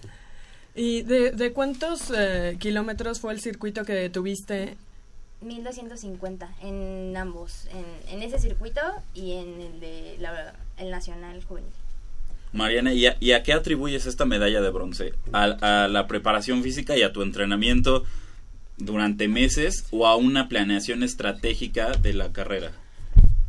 ¿Y 0.75 1.03
de, 1.03 1.31
de 1.31 1.53
cuántos 1.53 2.11
eh, 2.15 2.57
kilómetros 2.59 3.19
fue 3.19 3.33
el 3.33 3.39
circuito 3.41 3.83
que 3.85 4.09
tuviste? 4.09 4.75
1250 5.41 6.49
en 6.63 7.15
ambos, 7.17 7.67
en, 7.67 8.15
en 8.15 8.23
ese 8.23 8.39
circuito 8.39 8.81
y 9.13 9.33
en 9.33 9.61
el 9.61 9.79
de 9.79 10.15
la, 10.19 10.55
el 10.77 10.89
Nacional 10.89 11.43
Juvenil. 11.43 11.69
Mariana, 12.53 12.93
¿y 12.93 13.07
a, 13.07 13.17
y 13.19 13.31
a 13.31 13.43
qué 13.43 13.53
atribuyes 13.53 14.05
esta 14.05 14.25
medalla 14.25 14.61
de 14.61 14.69
bronce? 14.69 15.13
¿A, 15.31 15.43
a 15.43 15.87
la 15.87 16.07
preparación 16.07 16.63
física 16.63 16.95
y 16.95 17.03
a 17.03 17.11
tu 17.11 17.21
entrenamiento 17.21 18.05
durante 18.77 19.27
meses 19.27 19.85
o 19.91 20.07
a 20.07 20.15
una 20.15 20.49
planeación 20.49 21.03
estratégica 21.03 21.91
de 21.91 22.13
la 22.13 22.31
carrera? 22.31 22.71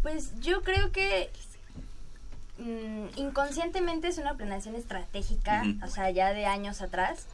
Pues 0.05 0.39
yo 0.41 0.63
creo 0.63 0.93
que 0.93 1.31
mm, 2.59 3.19
inconscientemente 3.19 4.07
es 4.07 4.19
una 4.19 4.35
planeación 4.35 4.75
estratégica, 4.75 5.65
o 5.83 5.89
sea, 5.89 6.11
ya 6.11 6.35
de 6.35 6.45
años 6.45 6.83
atrás, 6.83 7.27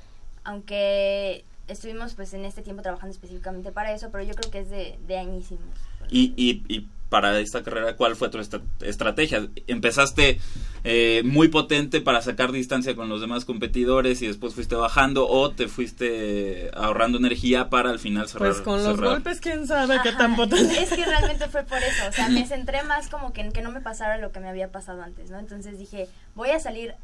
aunque 0.44 1.44
estuvimos 1.66 2.14
pues 2.14 2.32
en 2.32 2.44
este 2.44 2.62
tiempo 2.62 2.82
trabajando 2.82 3.12
específicamente 3.12 3.72
para 3.72 3.92
eso, 3.92 4.10
pero 4.12 4.22
yo 4.22 4.36
creo 4.36 4.52
que 4.52 4.60
es 4.60 4.70
de, 4.70 5.00
de 5.08 5.18
añísimos. 5.18 5.64
Y, 6.10 6.32
y, 6.36 6.62
y 6.72 6.88
para 7.10 7.38
esta 7.40 7.62
carrera, 7.62 7.96
¿cuál 7.96 8.16
fue 8.16 8.30
tu 8.30 8.38
estra- 8.38 8.62
estrategia? 8.80 9.48
¿Empezaste 9.66 10.40
eh, 10.84 11.20
muy 11.24 11.48
potente 11.48 12.00
para 12.00 12.22
sacar 12.22 12.52
distancia 12.52 12.94
con 12.94 13.08
los 13.10 13.20
demás 13.20 13.44
competidores 13.44 14.22
y 14.22 14.28
después 14.28 14.54
fuiste 14.54 14.76
bajando 14.76 15.28
o 15.28 15.50
te 15.50 15.68
fuiste 15.68 16.70
ahorrando 16.72 17.18
energía 17.18 17.68
para 17.68 17.90
al 17.90 17.98
final 17.98 18.28
cerrar? 18.28 18.50
Pues 18.52 18.60
con 18.62 18.82
los 18.82 18.96
cerrar? 18.96 19.10
golpes, 19.14 19.40
quién 19.40 19.66
sabe 19.66 19.98
qué 20.02 20.12
tan 20.12 20.36
potente. 20.36 20.82
Es 20.82 20.90
que 20.90 21.04
realmente 21.04 21.48
fue 21.48 21.64
por 21.64 21.78
eso, 21.82 22.08
o 22.08 22.12
sea, 22.12 22.28
me 22.30 22.46
centré 22.48 22.82
más 22.84 23.08
como 23.08 23.32
que 23.32 23.42
en 23.42 23.52
que 23.52 23.60
no 23.60 23.70
me 23.72 23.80
pasara 23.80 24.16
lo 24.16 24.32
que 24.32 24.40
me 24.40 24.48
había 24.48 24.68
pasado 24.72 25.02
antes, 25.02 25.30
¿no? 25.30 25.38
Entonces 25.38 25.78
dije, 25.78 26.08
voy 26.34 26.50
a 26.50 26.60
salir 26.60 26.94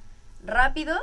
rápido 0.44 0.94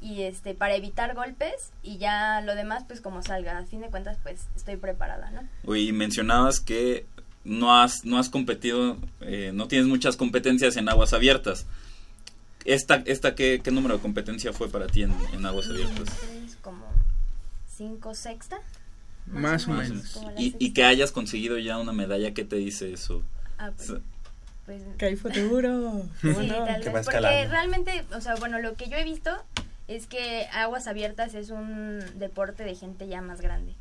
y 0.00 0.22
este 0.22 0.54
para 0.54 0.74
evitar 0.74 1.14
golpes 1.14 1.70
y 1.82 1.96
ya 1.98 2.40
lo 2.42 2.54
demás 2.54 2.84
pues 2.86 3.00
como 3.00 3.22
salga, 3.22 3.56
a 3.56 3.64
fin 3.64 3.80
de 3.80 3.88
cuentas 3.88 4.18
pues 4.22 4.46
estoy 4.56 4.76
preparada, 4.76 5.30
¿no? 5.30 5.42
Oye, 5.64 5.82
y 5.82 5.92
mencionabas 5.92 6.60
que 6.60 7.06
no 7.44 7.76
has, 7.76 8.04
no 8.04 8.18
has 8.18 8.28
competido, 8.28 8.96
eh, 9.20 9.50
no 9.54 9.68
tienes 9.68 9.88
muchas 9.88 10.16
competencias 10.16 10.76
en 10.76 10.88
aguas 10.88 11.12
abiertas. 11.12 11.66
¿Esta, 12.64 13.02
esta 13.06 13.34
qué, 13.34 13.60
qué 13.62 13.70
número 13.72 13.96
de 13.96 14.02
competencia 14.02 14.52
fue 14.52 14.68
para 14.68 14.86
ti 14.86 15.02
en, 15.02 15.14
en 15.32 15.44
aguas 15.44 15.68
abiertas? 15.68 16.08
Como 16.60 16.86
cinco 17.76 18.14
sexta. 18.14 18.60
Más 19.26 19.66
o 19.66 19.70
Más 19.72 19.88
menos. 19.88 20.10
como 20.10 20.30
la 20.30 20.40
Y, 20.40 20.72
que 20.72 20.84
hayas 20.84 21.12
conseguido 21.12 21.58
ya 21.58 21.78
una 21.78 21.92
medalla, 21.92 22.34
¿qué 22.34 22.44
te 22.44 22.56
dice 22.56 22.92
eso? 22.92 23.22
Ah, 23.58 23.70
pues, 23.76 23.92
pues, 24.66 24.82
Que 24.98 25.06
hay 25.06 25.16
futuro. 25.16 26.02
Sí, 26.20 26.28
Bueno, 26.28 26.54
tal 26.64 26.92
vez, 26.92 27.04
porque 27.04 27.46
realmente, 27.48 28.04
o 28.14 28.20
sea, 28.20 28.34
bueno, 28.36 28.60
lo 28.60 28.74
que 28.74 28.88
yo 28.88 28.96
he 28.96 29.04
visto 29.04 29.30
es 29.88 30.06
que 30.06 30.46
aguas 30.52 30.86
abiertas 30.86 31.34
es 31.34 31.50
un 31.50 32.00
deporte 32.16 32.64
de 32.64 32.74
gente 32.74 33.06
ya 33.08 33.20
más 33.20 33.40
grande. 33.40 33.74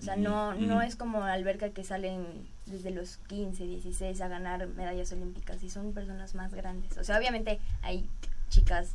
O 0.00 0.02
sea, 0.02 0.16
no, 0.16 0.54
no 0.54 0.80
es 0.80 0.96
como 0.96 1.22
alberca 1.24 1.70
que 1.70 1.84
salen 1.84 2.24
desde 2.64 2.90
los 2.90 3.18
15, 3.28 3.64
16 3.64 4.18
a 4.22 4.28
ganar 4.28 4.66
medallas 4.68 5.12
olímpicas 5.12 5.62
y 5.62 5.68
son 5.68 5.92
personas 5.92 6.34
más 6.34 6.54
grandes. 6.54 6.96
O 6.96 7.04
sea, 7.04 7.18
obviamente 7.18 7.60
hay 7.82 8.08
chicas 8.48 8.94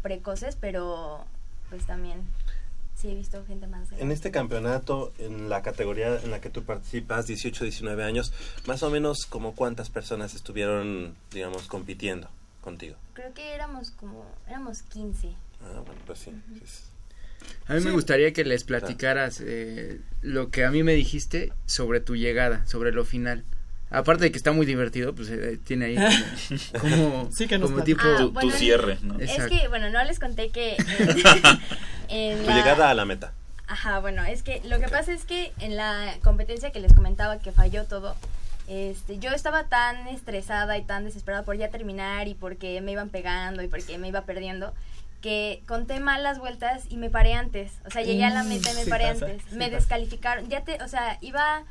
precoces, 0.00 0.54
pero 0.54 1.24
pues 1.70 1.86
también 1.86 2.22
sí 2.94 3.08
he 3.08 3.14
visto 3.16 3.44
gente 3.46 3.66
más 3.66 3.88
grande. 3.88 4.04
En 4.04 4.12
este 4.12 4.30
campeonato, 4.30 5.12
en 5.18 5.48
la 5.48 5.62
categoría 5.62 6.20
en 6.20 6.30
la 6.30 6.40
que 6.40 6.50
tú 6.50 6.62
participas, 6.62 7.26
18, 7.26 7.64
19 7.64 8.04
años, 8.04 8.32
más 8.64 8.84
o 8.84 8.90
menos 8.90 9.26
como 9.26 9.56
cuántas 9.56 9.90
personas 9.90 10.36
estuvieron, 10.36 11.16
digamos, 11.32 11.66
compitiendo 11.66 12.28
contigo. 12.60 12.94
Creo 13.14 13.34
que 13.34 13.54
éramos 13.54 13.90
como, 13.90 14.24
éramos 14.46 14.82
15. 14.82 15.34
Ah, 15.64 15.82
bueno, 15.84 16.00
pues 16.06 16.20
sí. 16.20 16.30
sí 16.64 16.87
A 17.66 17.74
mí 17.74 17.80
me 17.80 17.90
gustaría 17.90 18.32
que 18.32 18.44
les 18.44 18.64
platicaras 18.64 19.42
eh, 19.44 20.00
lo 20.22 20.50
que 20.50 20.64
a 20.64 20.70
mí 20.70 20.82
me 20.82 20.92
dijiste 20.94 21.52
sobre 21.66 22.00
tu 22.00 22.16
llegada, 22.16 22.66
sobre 22.66 22.92
lo 22.92 23.04
final. 23.04 23.44
Aparte 23.90 24.24
de 24.24 24.30
que 24.32 24.36
está 24.38 24.52
muy 24.52 24.66
divertido, 24.66 25.14
pues 25.14 25.30
eh, 25.30 25.58
tiene 25.64 25.86
ahí 25.86 25.96
como, 26.78 26.80
como, 26.80 27.30
Sí, 27.32 27.46
que 27.46 27.56
nos 27.58 27.70
como 27.70 27.76
platica. 27.84 28.16
tipo... 28.18 28.32
Ah, 28.36 28.40
Tu, 28.40 28.50
cierre, 28.50 28.98
¿no? 29.02 29.18
Exacto. 29.20 29.54
Es 29.54 29.60
que, 29.62 29.68
bueno, 29.68 29.88
no 29.90 30.02
les 30.04 30.18
conté 30.18 30.50
que... 30.50 30.76
en 32.08 32.38
Tu 32.42 32.46
la- 32.50 32.56
llegada 32.56 32.90
a 32.90 32.94
la 32.94 33.04
meta. 33.04 33.32
Ajá, 33.66 33.98
bueno, 34.00 34.24
es 34.24 34.42
que 34.42 34.62
lo 34.64 34.80
que 34.80 34.88
pasa 34.88 35.12
es 35.12 35.24
que 35.24 35.52
en 35.60 35.76
la 35.76 36.14
competencia 36.22 36.70
que 36.70 36.80
les 36.80 36.92
comentaba 36.94 37.38
que 37.38 37.52
falló 37.52 37.84
todo, 37.84 38.16
este, 38.66 39.18
yo 39.18 39.30
estaba 39.32 39.64
tan 39.64 40.08
estresada 40.08 40.78
y 40.78 40.84
tan 40.84 41.04
desesperada 41.04 41.42
por 41.44 41.56
ya 41.56 41.68
terminar 41.68 42.28
y 42.28 42.34
porque 42.34 42.80
me 42.80 42.92
iban 42.92 43.10
pegando 43.10 43.62
y 43.62 43.68
porque 43.68 43.98
me 43.98 44.08
iba 44.08 44.22
perdiendo 44.22 44.72
que 45.20 45.62
conté 45.66 46.00
mal 46.00 46.22
las 46.22 46.38
vueltas 46.38 46.84
y 46.88 46.96
me 46.96 47.10
paré 47.10 47.34
antes. 47.34 47.72
O 47.86 47.90
sea, 47.90 48.02
llegué 48.02 48.24
a 48.24 48.30
la 48.30 48.44
meta 48.44 48.70
y 48.70 48.74
me 48.74 48.84
Sí 48.84 48.90
paré 48.90 49.08
pasa, 49.08 49.26
antes. 49.26 49.42
sí 49.48 49.56
me 49.56 49.66
pasa. 49.66 49.76
descalificaron. 49.76 50.48
Ya 50.48 50.62
te, 50.62 50.82
o 50.82 50.88
sea, 50.88 51.18
iba 51.20 51.64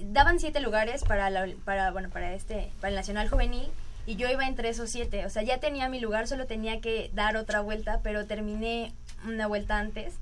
daban 0.00 0.38
siete 0.38 0.60
lugares 0.60 1.02
para 1.02 1.28
la, 1.30 1.46
para 1.64 1.90
bueno 1.90 2.08
para 2.08 2.32
este 2.34 2.70
para 2.80 2.90
el 2.90 2.94
nacional 2.94 3.28
juvenil 3.28 3.68
y 4.06 4.14
yo 4.16 4.28
iba 4.28 4.46
entre 4.46 4.68
esos 4.68 4.90
siete 4.90 5.26
o 5.26 5.30
sea 5.30 5.42
ya 5.42 5.58
tenía 5.58 5.88
mi 5.88 5.98
lugar 5.98 6.28
solo 6.28 6.46
tenía 6.46 6.80
que 6.80 7.10
dar 7.14 7.36
otra 7.36 7.62
vuelta 7.62 7.98
pero 8.04 8.24
terminé 8.24 8.92
una 9.26 9.48
vuelta 9.48 9.78
antes 9.78 10.14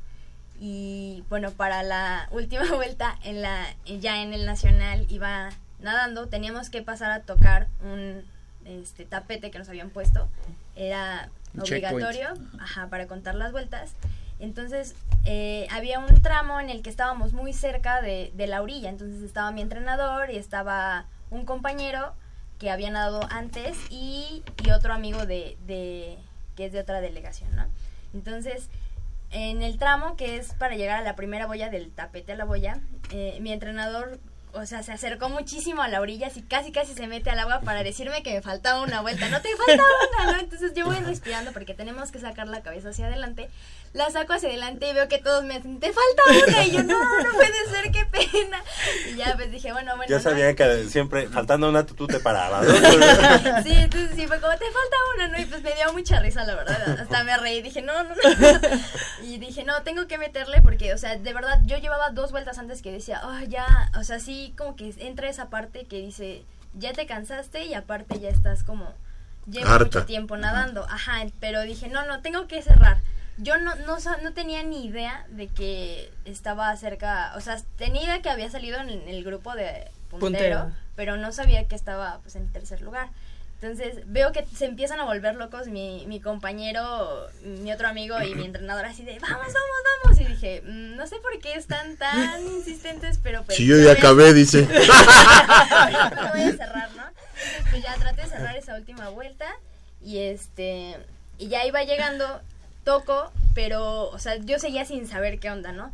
y 0.59 1.25
bueno 1.29 1.51
para 1.51 1.83
la 1.83 2.27
última 2.33 2.73
vuelta 2.75 3.19
en 3.23 3.43
la 3.43 3.67
ya 3.85 4.23
en 4.23 4.33
el 4.33 4.47
nacional 4.47 5.05
iba 5.11 5.51
nadando 5.81 6.27
teníamos 6.27 6.71
que 6.71 6.81
pasar 6.81 7.11
a 7.11 7.21
tocar 7.21 7.69
un 7.83 8.25
este 8.65 9.05
tapete 9.05 9.51
que 9.51 9.59
nos 9.59 9.69
habían 9.69 9.91
puesto 9.91 10.27
era. 10.75 11.29
Obligatorio 11.61 12.29
ajá 12.59 12.89
para 12.89 13.07
contar 13.07 13.35
las 13.35 13.53
vueltas. 13.53 13.95
Entonces 14.39 14.95
eh, 15.25 15.67
había 15.71 15.99
un 15.99 16.23
tramo 16.23 16.61
en 16.61 16.69
el 16.69 16.83
que 16.83 16.91
estábamos 16.91 17.33
muy 17.33 17.53
cerca 17.53 18.03
de, 18.03 18.33
de 18.35 18.47
la 18.47 18.63
orilla. 18.63 18.91
Entonces 18.91 19.23
estaba 19.23 19.51
mi 19.51 19.63
entrenador 19.63 20.31
y 20.31 20.37
estaba 20.37 21.07
un 21.31 21.45
compañero 21.45 22.15
que 22.59 22.71
había 22.71 22.91
nadado 22.91 23.21
antes 23.31 23.77
y, 23.91 24.43
y 24.65 24.71
otro 24.71 24.93
amigo 24.93 25.27
de, 25.27 25.57
de 25.67 26.19
que 26.57 26.67
es 26.67 26.73
de 26.73 26.81
otra 26.81 27.03
delegación 27.03 27.55
no 27.55 27.67
entonces 28.15 28.71
en 29.31 29.63
el 29.63 29.77
tramo 29.79 30.17
que 30.17 30.37
es 30.37 30.55
para 30.55 30.77
llegar 30.77 30.99
a 30.99 31.03
la 31.03 31.17
primera 31.17 31.47
boya 31.47 31.69
del 31.69 31.91
tapete 31.91 32.33
a 32.33 32.37
la 32.37 32.45
boya, 32.45 32.81
eh, 33.11 33.39
mi 33.41 33.53
entrenador, 33.53 34.19
o 34.57 34.67
sea, 34.67 34.83
se 34.83 34.93
acercó 34.93 35.29
muchísimo 35.29 35.83
a 35.83 35.89
la 35.89 36.01
orilla, 36.01 36.29
así 36.29 36.43
casi 36.43 36.73
casi 36.73 36.95
se 36.95 37.07
mete 37.07 37.31
al 37.31 37.39
agua 37.39 37.61
para 37.61 37.83
decirme 37.83 38.23
que 38.23 38.33
me 38.33 38.43
faltaba 38.43 38.83
una 38.83 39.01
vuelta. 39.01 39.29
No 39.29 39.41
te 39.41 39.49
falta 39.57 39.83
una, 40.23 40.33
¿no? 40.33 40.41
Entonces 40.41 40.73
yo 40.75 40.87
voy 40.87 40.97
respirando 40.97 41.53
porque 41.53 41.75
tenemos 41.75 42.11
que 42.11 42.19
sacar 42.19 42.49
la 42.49 42.63
cabeza 42.63 42.91
hacia 42.91 43.07
adelante. 43.07 43.51
La 43.93 44.11
saco 44.11 44.35
hacia 44.35 44.49
adelante 44.49 44.89
y 44.91 44.93
veo 44.93 45.09
que 45.09 45.19
todos 45.19 45.45
me 45.45 45.55
dicen, 45.55 45.81
te 45.81 45.93
falta 45.93 46.47
una. 46.47 46.65
Y 46.67 46.71
yo, 46.73 46.83
no, 46.83 46.99
no 47.23 47.31
puede 47.33 47.67
ser, 47.71 47.91
qué 47.91 48.05
pena. 48.07 48.63
Y 49.11 49.17
ya 49.17 49.35
pues 49.37 49.51
dije, 49.51 49.73
bueno, 49.73 49.97
bueno. 49.97 50.11
Ya 50.11 50.17
no 50.17 50.23
sabían 50.23 50.55
que 50.55 50.85
siempre, 50.89 51.29
faltando 51.29 51.69
una, 51.69 51.87
tú, 51.87 51.95
tú 51.95 52.07
te 52.07 52.21
parabas. 52.21 52.67
¿no? 52.67 52.75
Sí, 53.63 53.73
entonces 53.73 54.11
sí, 54.15 54.27
fue 54.27 54.41
como, 54.41 54.53
te 54.53 54.67
falta 54.67 54.97
una, 55.15 55.29
¿no? 55.29 55.41
Y 55.41 55.47
pues 55.47 55.63
me 55.63 55.75
dio 55.75 55.93
mucha 55.93 56.21
risa, 56.21 56.45
la 56.45 56.55
verdad. 56.55 57.01
Hasta 57.01 57.25
me 57.25 57.37
reí, 57.39 57.63
dije, 57.63 57.83
no, 57.83 58.05
no, 58.05 58.11
no. 58.11 58.69
Y 59.23 59.39
dije, 59.39 59.65
no, 59.65 59.83
tengo 59.83 60.07
que 60.07 60.19
meterle 60.19 60.61
porque, 60.63 60.93
o 60.93 60.99
sea, 60.99 61.17
de 61.17 61.33
verdad, 61.33 61.61
yo 61.65 61.79
llevaba 61.79 62.11
dos 62.11 62.33
vueltas 62.33 62.59
antes 62.59 62.83
que 62.83 62.93
decía, 62.93 63.23
oh, 63.25 63.41
ya, 63.49 63.91
o 63.99 64.05
sea, 64.05 64.21
sí, 64.21 64.55
como 64.59 64.77
que 64.77 64.95
entra 64.99 65.29
esa 65.29 65.49
parte 65.49 65.87
que 65.87 65.97
dice, 66.01 66.45
ya 66.75 66.93
te 66.93 67.07
cansaste 67.07 67.65
y 67.65 67.75
aparte 67.75 68.21
ya 68.21 68.29
estás 68.29 68.63
como, 68.63 68.93
llevo 69.51 69.69
Harta. 69.69 69.85
mucho 69.85 70.05
tiempo 70.07 70.37
nadando. 70.37 70.87
Ajá, 70.89 71.25
pero 71.41 71.63
dije, 71.63 71.89
no, 71.89 72.05
no, 72.07 72.21
tengo 72.21 72.47
que 72.47 72.63
cerrar. 72.63 72.99
Yo 73.39 73.59
no, 73.59 73.75
no, 73.77 73.99
no 74.23 74.33
tenía 74.33 74.63
ni 74.63 74.87
idea 74.87 75.27
de 75.29 75.49
que 75.49 76.11
estaba 76.25 76.75
cerca, 76.77 77.33
o 77.37 77.41
sea, 77.41 77.61
tenía 77.77 78.03
idea 78.05 78.23
que 78.23 78.31
había 78.31 78.51
salido 78.51 78.81
en 78.81 78.89
el 79.09 79.25
grupo 79.25 79.55
de 79.55 79.91
puntero, 80.09 80.21
Puntero. 80.21 80.71
pero 80.95 81.17
no 81.19 81.33
sabía 81.33 81.69
que 81.69 81.75
estaba 81.75 82.19
pues 82.23 82.37
en 82.37 82.51
tercer 82.53 82.81
lugar. 82.81 83.09
Entonces 83.61 84.03
veo 84.07 84.33
que 84.33 84.45
se 84.55 84.67
empiezan 84.67 85.01
a 85.01 85.05
volver 85.05 85.35
locos 85.35 85.67
mi, 85.69 86.05
mi 86.07 86.21
compañero, 86.21 87.27
mi 87.43 87.73
otro 87.73 87.89
amigo 87.89 88.21
y 88.23 88.35
mi 88.35 88.45
entrenador 88.45 88.85
así 88.85 89.03
de 89.03 89.19
vamos, 89.19 89.39
vamos, 89.47 89.55
vamos. 90.05 90.21
Y 90.21 90.25
dije, 90.25 90.63
"Mm, 90.63 90.97
no 90.97 91.07
sé 91.07 91.17
por 91.21 91.39
qué 91.41 91.55
están 91.55 91.97
tan 91.97 92.43
insistentes, 92.47 93.19
pero 93.23 93.43
pues... 93.45 93.57
Si 93.57 93.67
yo 93.67 93.79
ya 93.79 93.93
acabé, 93.93 94.35
dice. 94.35 94.63
no 96.17 96.29
voy 96.33 96.43
a 96.43 96.53
cerrar, 96.57 96.91
¿no? 96.97 97.05
Entonces 97.07 97.65
pues 97.71 97.83
ya 97.83 97.95
traté 97.97 98.23
de 98.23 98.29
cerrar 98.29 98.57
esa 98.57 98.75
última 98.75 99.09
vuelta 99.11 99.47
y 100.03 100.19
este 100.19 100.97
y 101.39 101.49
ya 101.49 101.65
iba 101.67 101.83
llegando, 101.83 102.41
toco, 102.87 103.33
pero 103.53 104.09
o 104.11 104.19
sea, 104.19 104.37
yo 104.37 104.61
seguía 104.61 104.87
sin 104.87 105.09
saber 105.09 105.41
qué 105.41 105.51
onda, 105.51 105.73
¿no? 105.73 105.93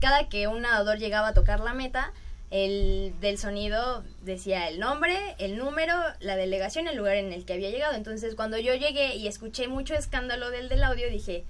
Cada 0.00 0.28
que 0.30 0.48
un 0.48 0.62
nadador 0.62 0.98
llegaba 0.98 1.28
a 1.28 1.34
tocar 1.34 1.60
la 1.60 1.74
meta, 1.74 2.12
el 2.50 3.12
del 3.20 3.36
sonido 3.36 4.02
decía 4.22 4.66
el 4.68 4.80
nombre, 4.80 5.36
el 5.38 5.58
número, 5.58 5.94
la 6.18 6.36
delegación, 6.36 6.88
el 6.88 6.96
lugar 6.96 7.16
en 7.16 7.34
el 7.34 7.44
que 7.44 7.52
había 7.52 7.70
llegado. 7.70 7.94
Entonces, 7.94 8.34
cuando 8.34 8.58
yo 8.58 8.74
llegué 8.74 9.16
y 9.16 9.28
escuché 9.28 9.68
mucho 9.68 9.94
escándalo 9.94 10.50
del 10.50 10.70
del 10.70 10.82
audio, 10.82 11.10
dije, 11.10 11.44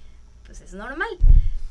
pues 0.45 0.59
es 0.59 0.73
normal. 0.73 1.09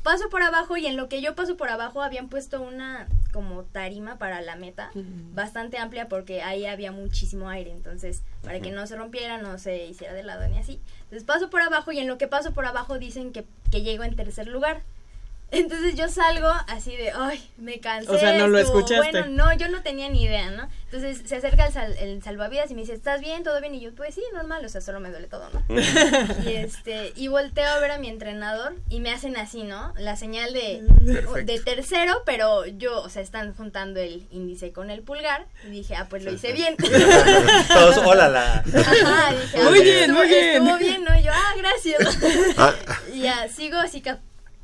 Paso 0.01 0.29
por 0.29 0.41
abajo 0.41 0.75
y 0.75 0.87
en 0.87 0.97
lo 0.97 1.07
que 1.07 1.21
yo 1.21 1.35
paso 1.35 1.57
por 1.57 1.69
abajo 1.69 2.01
habían 2.01 2.27
puesto 2.27 2.59
una 2.59 3.07
como 3.31 3.63
tarima 3.63 4.17
para 4.17 4.41
la 4.41 4.55
meta, 4.55 4.89
bastante 5.33 5.77
amplia 5.77 6.09
porque 6.09 6.41
ahí 6.41 6.65
había 6.65 6.91
muchísimo 6.91 7.49
aire, 7.49 7.71
entonces 7.71 8.23
para 8.41 8.59
que 8.59 8.71
no 8.71 8.87
se 8.87 8.95
rompiera, 8.95 9.37
no 9.37 9.59
se 9.59 9.85
hiciera 9.85 10.15
de 10.15 10.23
lado 10.23 10.47
ni 10.47 10.57
así. 10.57 10.81
Entonces 11.11 11.25
paso 11.25 11.49
por 11.49 11.61
abajo 11.61 11.91
y 11.91 11.99
en 11.99 12.07
lo 12.07 12.17
que 12.17 12.29
paso 12.29 12.53
por 12.53 12.65
abajo 12.65 12.97
dicen 12.97 13.33
que, 13.33 13.45
que 13.69 13.81
llego 13.81 14.05
en 14.05 14.15
tercer 14.15 14.47
lugar. 14.47 14.81
Entonces 15.51 15.95
yo 15.95 16.07
salgo 16.07 16.47
así 16.67 16.95
de, 16.95 17.11
ay, 17.11 17.43
me 17.57 17.79
cansé. 17.79 18.09
O 18.09 18.17
sea, 18.17 18.37
no 18.37 18.47
lo 18.47 18.57
escuchaste. 18.57 18.95
Bueno, 18.97 19.25
no, 19.27 19.53
yo 19.53 19.67
no 19.69 19.81
tenía 19.81 20.07
ni 20.09 20.23
idea, 20.23 20.49
¿no? 20.51 20.69
Entonces 20.85 21.21
se 21.25 21.35
acerca 21.35 21.67
el, 21.67 21.73
sal- 21.73 21.95
el 21.99 22.23
salvavidas 22.23 22.71
y 22.71 22.73
me 22.75 22.81
dice, 22.81 22.93
¿estás 22.93 23.19
bien? 23.21 23.43
¿Todo 23.43 23.59
bien? 23.59 23.75
Y 23.75 23.81
yo, 23.81 23.93
pues 23.93 24.15
sí, 24.15 24.23
normal, 24.33 24.63
o 24.65 24.69
sea, 24.69 24.79
solo 24.81 24.99
me 25.01 25.09
duele 25.09 25.27
todo, 25.27 25.49
¿no? 25.53 25.63
y 26.45 26.53
este, 26.55 27.13
y 27.15 27.27
volteo 27.27 27.67
a 27.69 27.79
ver 27.79 27.91
a 27.91 27.97
mi 27.97 28.07
entrenador 28.09 28.75
y 28.89 28.99
me 29.01 29.11
hacen 29.11 29.35
así, 29.37 29.63
¿no? 29.63 29.93
La 29.97 30.15
señal 30.15 30.53
de, 30.53 30.83
de 31.43 31.59
tercero, 31.59 32.23
pero 32.25 32.65
yo, 32.65 33.01
o 33.01 33.09
sea, 33.09 33.21
están 33.21 33.53
juntando 33.53 33.99
el 33.99 34.25
índice 34.31 34.71
con 34.71 34.89
el 34.89 35.01
pulgar. 35.01 35.45
Y 35.65 35.69
dije, 35.71 35.95
ah, 35.95 36.07
pues 36.09 36.23
lo 36.23 36.31
hice 36.31 36.53
bien. 36.53 36.75
Todos, 37.73 37.97
hola, 38.05 38.29
la. 38.29 38.53
Ajá, 38.55 39.33
dije, 39.33 39.57
ah, 39.59 39.63
Muy 39.63 39.69
pues, 39.79 39.83
bien, 39.83 39.97
estuvo, 40.01 40.17
muy 40.17 40.27
bien. 40.27 40.55
Estuvo 40.55 40.77
bien, 40.77 41.03
¿no? 41.03 41.19
Y 41.19 41.23
yo, 41.23 41.31
ah, 41.33 41.53
gracias. 41.57 42.17
Ah, 42.57 42.73
y 43.13 43.21
ya, 43.21 43.47
sigo 43.49 43.77
así 43.77 44.01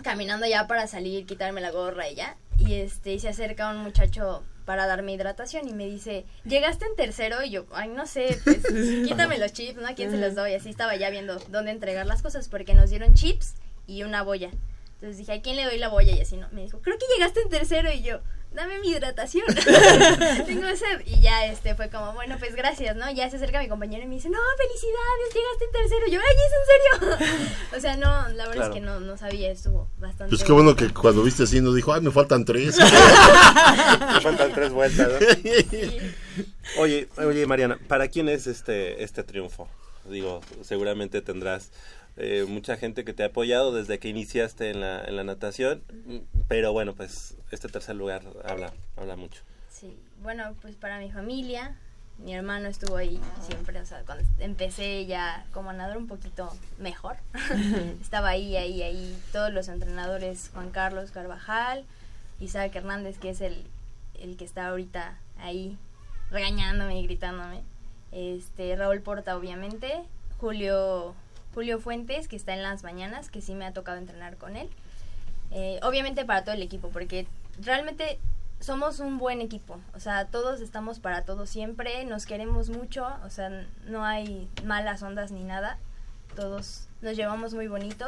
caminando 0.08 0.48
ya 0.48 0.68
para 0.68 0.88
salir, 0.88 1.26
quitarme 1.26 1.60
la 1.60 1.70
gorra 1.70 2.08
y 2.08 2.16
ya. 2.16 2.38
Y 2.58 2.76
este, 2.76 3.12
y 3.12 3.20
se 3.20 3.28
acerca 3.28 3.70
un 3.70 3.80
muchacho 3.80 4.42
para 4.64 4.88
darme 4.88 5.12
hidratación 5.12 5.68
y 5.68 5.74
me 5.74 5.86
dice, 5.86 6.26
¿llegaste 6.46 6.86
en 6.86 6.96
tercero? 6.96 7.44
Y 7.44 7.50
yo, 7.50 7.66
ay, 7.74 7.90
no 7.90 8.06
sé, 8.06 8.40
pues, 8.46 8.66
quítame 9.06 9.38
los 9.38 9.52
chips, 9.52 9.76
¿no? 9.76 9.86
¿A 9.86 9.96
quién 9.96 10.10
se 10.10 10.18
los 10.18 10.34
doy? 10.34 10.54
Así 10.54 10.70
estaba 10.70 10.96
ya 10.96 11.10
viendo 11.10 11.38
dónde 11.50 11.72
entregar 11.72 12.06
las 12.06 12.22
cosas 12.22 12.48
porque 12.48 12.74
nos 12.74 12.90
dieron 12.90 13.16
chips 13.16 13.56
y 13.86 14.04
una 14.04 14.24
boya. 14.24 14.50
Entonces 14.94 15.18
dije, 15.18 15.34
¿a 15.34 15.42
quién 15.42 15.58
le 15.58 15.66
doy 15.66 15.78
la 15.78 15.90
boya? 15.90 16.16
Y 16.16 16.22
así, 16.22 16.38
¿no? 16.38 16.48
Me 16.54 16.62
dijo, 16.62 16.80
creo 16.82 16.98
que 16.98 17.06
llegaste 17.14 17.42
en 17.42 17.50
tercero 17.50 17.92
y 17.92 18.02
yo, 18.02 18.22
dame 18.58 18.80
mi 18.80 18.90
hidratación. 18.90 19.46
Tengo 20.46 20.68
sed. 20.76 21.02
Y 21.06 21.22
ya 21.22 21.46
este 21.46 21.76
fue 21.76 21.90
como, 21.90 22.14
bueno, 22.14 22.36
pues 22.40 22.56
gracias, 22.56 22.96
¿no? 22.98 23.10
Ya 23.12 23.30
se 23.30 23.38
acerca 23.38 23.62
mi 23.62 23.70
compañero 23.70 24.04
y 24.04 24.08
me 24.08 24.16
dice, 24.16 24.30
no, 24.30 24.38
felicidades, 24.58 25.34
llegaste 25.34 25.66
en 25.66 25.72
tercero. 25.72 26.08
Yo, 26.12 26.20
ay, 26.20 26.36
¿es 26.46 26.54
en 26.58 27.18
serio? 27.40 27.48
o 27.78 27.80
sea, 27.80 27.96
no, 27.98 28.28
la 28.36 28.48
verdad 28.48 28.54
Claro. 28.54 28.74
es 28.74 28.80
que 28.80 28.86
no, 28.86 29.00
no 29.00 29.18
sabía, 29.18 29.52
estuvo 29.52 29.88
bastante. 30.00 30.32
pues 30.36 30.44
qué 30.44 30.52
bueno 30.52 30.76
que 30.76 30.92
cuando 30.94 31.24
viste 31.24 31.44
así 31.44 31.62
no 31.62 31.74
dijo, 31.74 31.94
ay, 31.94 32.02
me 32.02 32.12
faltan 32.12 32.44
tres. 32.44 32.78
Me 32.78 34.22
faltan 34.22 34.52
tres 34.54 34.72
vueltas, 34.72 35.08
¿no? 35.08 36.82
Oye, 36.82 37.08
oye, 37.18 37.46
Mariana, 37.46 37.80
¿para 37.88 38.08
quién 38.10 38.28
es 38.30 38.48
este, 38.48 39.04
este 39.04 39.24
triunfo? 39.24 39.68
Digo, 40.10 40.42
seguramente 40.62 41.22
tendrás 41.22 41.72
eh, 42.18 42.46
mucha 42.48 42.78
gente 42.78 43.06
que 43.06 43.14
te 43.14 43.24
ha 43.24 43.28
apoyado 43.28 43.72
desde 43.72 44.00
que 44.00 44.10
iniciaste 44.10 44.72
en 44.72 44.82
la, 44.82 45.04
en 45.04 45.16
la 45.16 45.24
natación, 45.24 45.84
pero 46.48 46.74
bueno, 46.74 46.96
pues 46.96 47.36
este 47.52 47.68
tercer 47.68 47.96
lugar 47.96 48.24
habla, 48.44 48.74
habla 48.96 49.16
mucho. 49.16 49.42
Sí, 49.70 49.98
bueno, 50.24 50.56
pues 50.62 50.76
para 50.76 51.00
mi 51.00 51.12
familia, 51.12 51.76
mi 52.18 52.34
hermano 52.34 52.68
estuvo 52.68 52.98
ahí 52.98 53.20
siempre, 53.46 53.80
o 53.80 53.86
sea, 53.86 54.02
cuando 54.04 54.24
empecé 54.40 55.06
ya 55.06 55.46
como 55.54 55.70
a 55.70 55.74
nadar 55.74 55.98
un 55.98 56.08
poquito 56.08 56.52
mejor, 56.80 57.18
estaba 58.02 58.30
ahí, 58.30 58.58
ahí, 58.58 58.82
ahí, 58.82 59.18
todos 59.32 59.54
los 59.54 59.68
entrenadores, 59.68 60.50
Juan 60.54 60.72
Carlos 60.72 61.12
Carvajal, 61.12 61.86
Isaac 62.40 62.76
Hernández, 62.76 63.20
que 63.20 63.30
es 63.30 63.42
el, 63.42 63.64
el 64.20 64.38
que 64.38 64.46
está 64.46 64.70
ahorita 64.70 65.20
ahí 65.40 65.78
regañándome 66.32 67.00
y 67.00 67.04
gritándome, 67.04 67.62
este, 68.12 68.76
Raúl 68.76 69.02
Porta, 69.02 69.38
obviamente, 69.38 69.94
Julio, 70.40 71.14
Julio 71.54 71.80
Fuentes, 71.80 72.28
que 72.28 72.36
está 72.36 72.54
en 72.54 72.64
las 72.64 72.84
mañanas, 72.84 73.30
que 73.30 73.42
sí 73.42 73.56
me 73.56 73.66
ha 73.66 73.74
tocado 73.74 73.98
entrenar 73.98 74.38
con 74.38 74.56
él, 74.56 74.70
eh, 75.52 75.80
obviamente 75.84 76.26
para 76.26 76.44
todo 76.44 76.56
el 76.56 76.62
equipo, 76.62 76.90
porque 76.90 77.28
realmente 77.60 78.20
somos 78.60 79.00
un 79.00 79.18
buen 79.18 79.42
equipo, 79.42 79.80
o 79.96 80.00
sea, 80.00 80.26
todos 80.26 80.62
estamos 80.62 81.00
para 81.00 81.24
todos 81.24 81.50
siempre, 81.50 82.04
nos 82.06 82.26
queremos 82.26 82.70
mucho, 82.70 83.08
o 83.24 83.30
sea, 83.30 83.66
no 83.86 84.04
hay 84.04 84.50
malas 84.66 85.04
ondas 85.04 85.32
ni 85.32 85.44
nada, 85.44 85.78
todos 86.36 86.88
nos 87.02 87.16
llevamos 87.16 87.54
muy 87.54 87.68
bonito, 87.68 88.06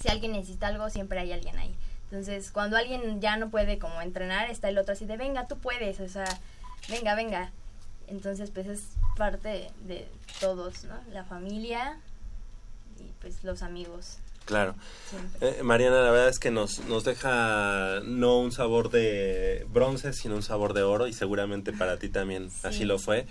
si 0.00 0.08
alguien 0.08 0.32
necesita 0.32 0.66
algo, 0.66 0.90
siempre 0.90 1.20
hay 1.20 1.32
alguien 1.32 1.56
ahí. 1.56 1.74
Entonces, 2.10 2.50
cuando 2.50 2.76
alguien 2.76 3.20
ya 3.20 3.36
no 3.36 3.48
puede 3.48 3.78
como 3.78 4.00
entrenar, 4.02 4.50
está 4.50 4.68
el 4.68 4.78
otro 4.78 4.92
así 4.92 5.06
de, 5.06 5.16
venga, 5.16 5.46
tú 5.46 5.58
puedes, 5.58 5.98
o 6.00 6.08
sea, 6.08 6.26
venga, 6.88 7.14
venga. 7.14 7.50
Entonces, 8.06 8.50
pues 8.50 8.66
es 8.66 8.90
parte 9.16 9.70
de 9.84 10.06
todos, 10.40 10.84
¿no? 10.84 10.94
La 11.12 11.24
familia 11.24 11.98
y 12.98 13.12
pues 13.20 13.44
los 13.44 13.62
amigos. 13.62 14.18
Claro. 14.44 14.74
Eh, 15.40 15.60
Mariana, 15.62 16.02
la 16.02 16.10
verdad 16.10 16.28
es 16.28 16.38
que 16.38 16.50
nos, 16.50 16.80
nos 16.80 17.04
deja 17.04 18.00
no 18.04 18.38
un 18.38 18.52
sabor 18.52 18.90
de 18.90 19.66
bronce, 19.72 20.12
sino 20.12 20.34
un 20.34 20.42
sabor 20.42 20.74
de 20.74 20.82
oro 20.82 21.06
y 21.06 21.14
seguramente 21.14 21.72
para 21.72 21.98
ti 21.98 22.10
también 22.10 22.50
así 22.62 22.84
lo 22.84 22.98
fue. 22.98 23.26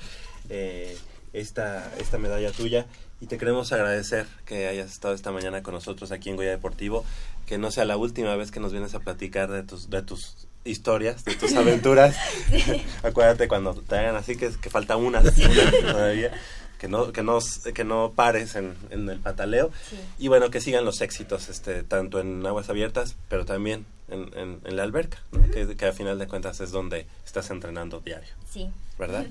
Eh, 0.49 0.97
esta, 1.33 1.91
esta 1.97 2.17
medalla 2.17 2.51
tuya 2.51 2.85
y 3.19 3.27
te 3.27 3.37
queremos 3.37 3.71
agradecer 3.71 4.25
que 4.45 4.67
hayas 4.67 4.91
estado 4.91 5.13
esta 5.13 5.31
mañana 5.31 5.63
con 5.63 5.73
nosotros 5.73 6.11
aquí 6.11 6.29
en 6.29 6.35
Goya 6.35 6.49
Deportivo, 6.49 7.05
que 7.45 7.57
no 7.57 7.71
sea 7.71 7.85
la 7.85 7.95
última 7.97 8.35
vez 8.35 8.51
que 8.51 8.59
nos 8.59 8.71
vienes 8.71 8.93
a 8.95 8.99
platicar 8.99 9.49
de 9.49 9.63
tus, 9.63 9.89
de 9.89 10.01
tus 10.01 10.47
historias, 10.65 11.23
de 11.25 11.35
tus 11.35 11.53
aventuras. 11.55 12.17
Acuérdate 13.03 13.47
cuando 13.47 13.75
te 13.75 13.95
hagan 13.97 14.15
así 14.15 14.35
que, 14.35 14.49
que 14.49 14.69
falta 14.69 14.97
una, 14.97 15.21
una 15.21 15.91
todavía. 15.91 16.33
Que 16.79 16.87
no, 16.89 17.13
que 17.13 17.23
no, 17.23 17.39
que 17.73 17.83
no 17.85 18.11
pares 18.13 18.55
en, 18.55 18.75
en 18.89 19.09
el 19.09 19.19
pataleo 19.19 19.71
Sí. 19.89 19.97
y 20.19 20.27
bueno, 20.27 20.49
que 20.49 20.59
sigan 20.59 20.83
los 20.83 20.99
éxitos, 20.99 21.47
este, 21.47 21.81
tanto 21.83 22.19
en 22.19 22.45
aguas 22.45 22.69
abiertas, 22.69 23.15
pero 23.29 23.45
también 23.45 23.85
en, 24.09 24.29
en, 24.37 24.59
en 24.65 24.75
la 24.75 24.83
alberca, 24.83 25.19
¿no? 25.31 25.49
que, 25.51 25.77
que 25.77 25.85
a 25.85 25.93
final 25.93 26.19
de 26.19 26.27
cuentas 26.27 26.59
es 26.59 26.71
donde 26.71 27.05
estás 27.25 27.49
entrenando 27.51 28.01
diario, 28.01 28.33
Sí. 28.51 28.69
¿verdad? 28.99 29.25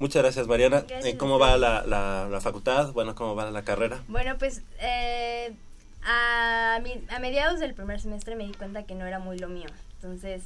Muchas 0.00 0.22
gracias, 0.22 0.46
Mariana. 0.48 0.80
Gracias 0.88 1.04
Eh, 1.14 1.16
¿Cómo 1.16 1.38
va 1.38 1.56
la, 1.56 1.84
la, 1.86 2.28
la 2.28 2.40
facultad? 2.40 2.92
Bueno, 2.92 3.14
¿cómo 3.14 3.34
va 3.36 3.48
la 3.50 3.62
carrera? 3.62 4.02
Bueno, 4.08 4.36
pues 4.38 4.62
eh, 4.80 5.52
a, 6.04 6.80
mi- 6.82 7.04
a 7.10 7.18
mediados 7.18 7.60
del 7.60 7.74
primer 7.74 8.00
semestre 8.00 8.34
me 8.36 8.44
di 8.46 8.52
cuenta 8.54 8.84
que 8.84 8.94
no 8.94 9.06
era 9.06 9.18
muy 9.18 9.38
lo 9.38 9.48
mío. 9.48 9.68
Entonces, 10.00 10.42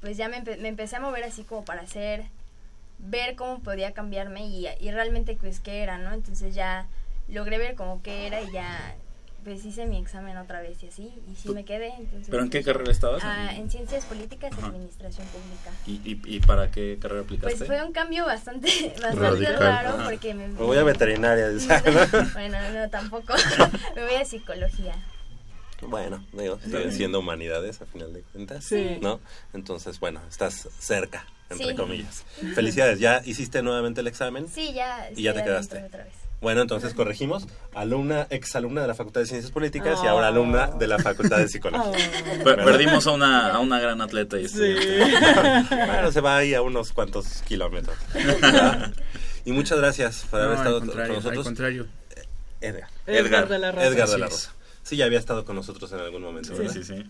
pues 0.00 0.16
ya 0.16 0.28
me, 0.28 0.42
empe- 0.42 0.58
me 0.58 0.68
empecé 0.68 0.96
a 0.96 1.00
mover 1.00 1.22
así 1.24 1.44
como 1.44 1.64
para 1.64 1.82
hacer, 1.82 2.24
ver 3.02 3.34
cómo 3.36 3.60
podía 3.60 3.92
cambiarme 3.92 4.46
y, 4.46 4.66
y 4.80 4.90
realmente 4.90 5.36
pues 5.40 5.60
qué 5.60 5.82
era, 5.82 5.98
¿no? 5.98 6.12
Entonces 6.12 6.54
ya 6.54 6.86
logré 7.28 7.58
ver 7.58 7.74
como 7.74 8.02
qué 8.02 8.26
era 8.26 8.40
y 8.42 8.50
ya 8.52 8.94
pues 9.44 9.64
hice 9.64 9.86
mi 9.86 9.98
examen 9.98 10.36
otra 10.36 10.60
vez 10.60 10.80
y 10.84 10.86
así, 10.86 11.12
y 11.28 11.34
sí 11.34 11.48
me 11.48 11.64
quedé. 11.64 11.88
Entonces, 11.98 12.28
¿Pero 12.30 12.44
en 12.44 12.48
qué 12.50 12.60
pues, 12.60 12.66
carrera 12.72 12.92
estabas? 12.92 13.22
ah, 13.24 13.52
en 13.56 13.68
Ciencias 13.68 14.04
Políticas 14.04 14.52
y. 14.56 14.64
Administración 14.64 15.26
Pública. 15.26 15.70
¿Y, 15.84 15.94
y, 16.08 16.36
y 16.36 16.38
para 16.40 16.70
qué 16.70 16.96
carrera 17.02 17.22
aplicaste? 17.22 17.56
Pues 17.56 17.66
fue 17.66 17.84
un 17.84 17.92
cambio 17.92 18.24
bastante, 18.24 18.68
bastante 19.02 19.18
Radical. 19.20 19.58
raro 19.58 19.88
Ajá. 19.96 20.04
porque 20.04 20.32
me... 20.34 20.46
Me 20.46 20.54
voy 20.54 20.78
a 20.78 20.84
veterinaria. 20.84 21.48
dice. 21.48 21.66
bueno, 22.34 22.56
no, 22.72 22.88
tampoco. 22.88 23.34
me 23.96 24.04
voy 24.04 24.14
a 24.14 24.24
psicología. 24.24 24.94
bueno, 25.88 26.24
digo, 26.32 26.60
siguen 26.60 26.92
siendo 26.92 27.18
humanidades 27.18 27.82
a 27.82 27.86
final 27.86 28.12
de 28.12 28.22
cuentas, 28.22 28.64
Sí. 28.64 28.98
¿no? 29.00 29.18
Entonces, 29.54 29.98
bueno, 29.98 30.20
estás 30.28 30.68
cerca, 30.78 31.26
entre 31.52 31.68
Sí. 31.68 31.74
comillas. 31.74 32.24
Felicidades, 32.54 32.98
¿ya 33.00 33.22
hiciste 33.24 33.62
nuevamente 33.62 34.00
el 34.00 34.06
examen? 34.06 34.46
Sí, 34.52 34.72
ya. 34.72 35.08
Y 35.16 35.22
ya 35.22 35.34
te 35.34 35.42
quedaste. 35.44 35.78
adentro 35.78 35.98
Otra 35.98 36.04
vez. 36.04 36.14
Bueno, 36.40 36.60
entonces 36.60 36.92
corregimos, 36.92 37.46
alumna, 37.72 38.26
exalumna 38.30 38.80
de 38.82 38.88
la 38.88 38.94
Facultad 38.94 39.20
de 39.20 39.26
Ciencias 39.28 39.52
Políticas 39.52 40.00
y 40.02 40.08
ahora 40.08 40.26
alumna 40.26 40.66
de 40.66 40.88
la 40.88 40.98
Facultad 40.98 41.38
de 41.38 41.46
Psicología. 41.48 41.92
Per- 41.92 42.44
¿Verdad? 42.44 42.64
Perdimos 42.64 43.06
a 43.06 43.12
una, 43.12 43.50
a 43.54 43.58
una 43.60 43.78
gran 43.78 44.00
atleta 44.00 44.40
y 44.40 44.48
Sí. 44.48 44.58
bueno, 45.70 46.10
se 46.10 46.20
va 46.20 46.38
ahí 46.38 46.54
a 46.54 46.62
unos 46.62 46.92
cuantos 46.92 47.42
kilómetros. 47.46 47.96
¿verdad? 48.12 48.92
y 49.44 49.52
muchas 49.52 49.78
gracias 49.78 50.26
por 50.30 50.40
haber 50.40 50.56
estado 50.56 50.78
con 50.80 50.88
contrario, 50.88 51.12
al 51.12 51.18
nosotros. 51.18 51.44
contrario. 51.44 51.86
Edgar. 52.60 52.88
Edgar 53.06 53.48
de 53.48 53.58
la 53.60 53.70
Rosa. 53.72 53.86
Edgar 53.86 54.08
de 54.08 54.18
la. 54.18 54.26
Rosa. 54.26 54.52
Sí, 54.82 54.96
ya 54.96 55.04
había 55.04 55.18
estado 55.20 55.44
con 55.44 55.54
nosotros 55.54 55.92
en 55.92 56.00
algún 56.00 56.22
momento, 56.22 56.48
Sí, 56.54 56.58
¿verdad? 56.58 56.72
sí, 56.74 56.82
sí. 56.82 57.04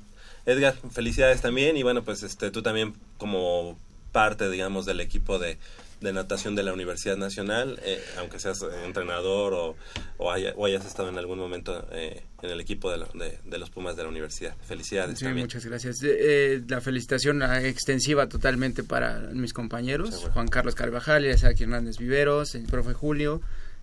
Edgar, 0.45 0.75
felicidades 0.93 1.41
también 1.41 1.77
y 1.79 1.83
bueno, 1.83 2.03
pues 2.05 2.23
este 2.23 2.51
tú 2.51 2.61
también 2.63 2.95
como 3.17 3.79
parte, 4.13 4.49
digamos, 4.51 4.87
del 4.87 5.01
equipo 5.01 5.39
de, 5.39 5.59
de 6.01 6.13
natación 6.13 6.55
de 6.55 6.63
la 6.63 6.73
Universidad 6.73 7.17
Nacional, 7.17 7.79
eh, 7.85 8.01
aunque 8.19 8.39
seas 8.39 8.61
entrenador 8.85 9.55
o, 9.55 9.77
o, 10.19 10.31
haya- 10.33 10.53
o 10.57 10.67
hayas 10.67 10.85
estado 10.85 11.09
en 11.09 11.17
algún 11.19 11.39
momento 11.39 11.87
eh, 11.93 12.23
en 12.43 12.51
el 12.51 12.61
equipo 12.61 12.91
de, 12.91 12.99
la- 12.99 13.09
de- 13.15 13.39
de 13.45 13.59
los 13.59 13.71
Pumas 13.71 13.97
de 13.97 14.03
la 14.03 14.09
universidad. 14.09 14.55
Felicidades 14.67 15.19
Sí, 15.19 15.25
también. 15.25 15.47
muchas 15.47 15.65
gracias. 15.65 16.01
Eh, 16.05 16.63
la 16.69 16.81
felicitación 16.81 17.43
ah, 17.43 17.63
extensiva 17.63 18.29
totalmente 18.29 18.83
para 18.85 19.19
mis 19.33 19.53
compañeros. 19.53 20.29
Juan 20.35 20.49
Carlos 20.49 20.75
Carvajal, 20.75 21.25
Isaac 21.27 21.61
Hernández 21.61 21.99
Viveros, 21.99 22.55
el 22.55 22.65
profe 22.67 22.93
Julio, 22.95 23.41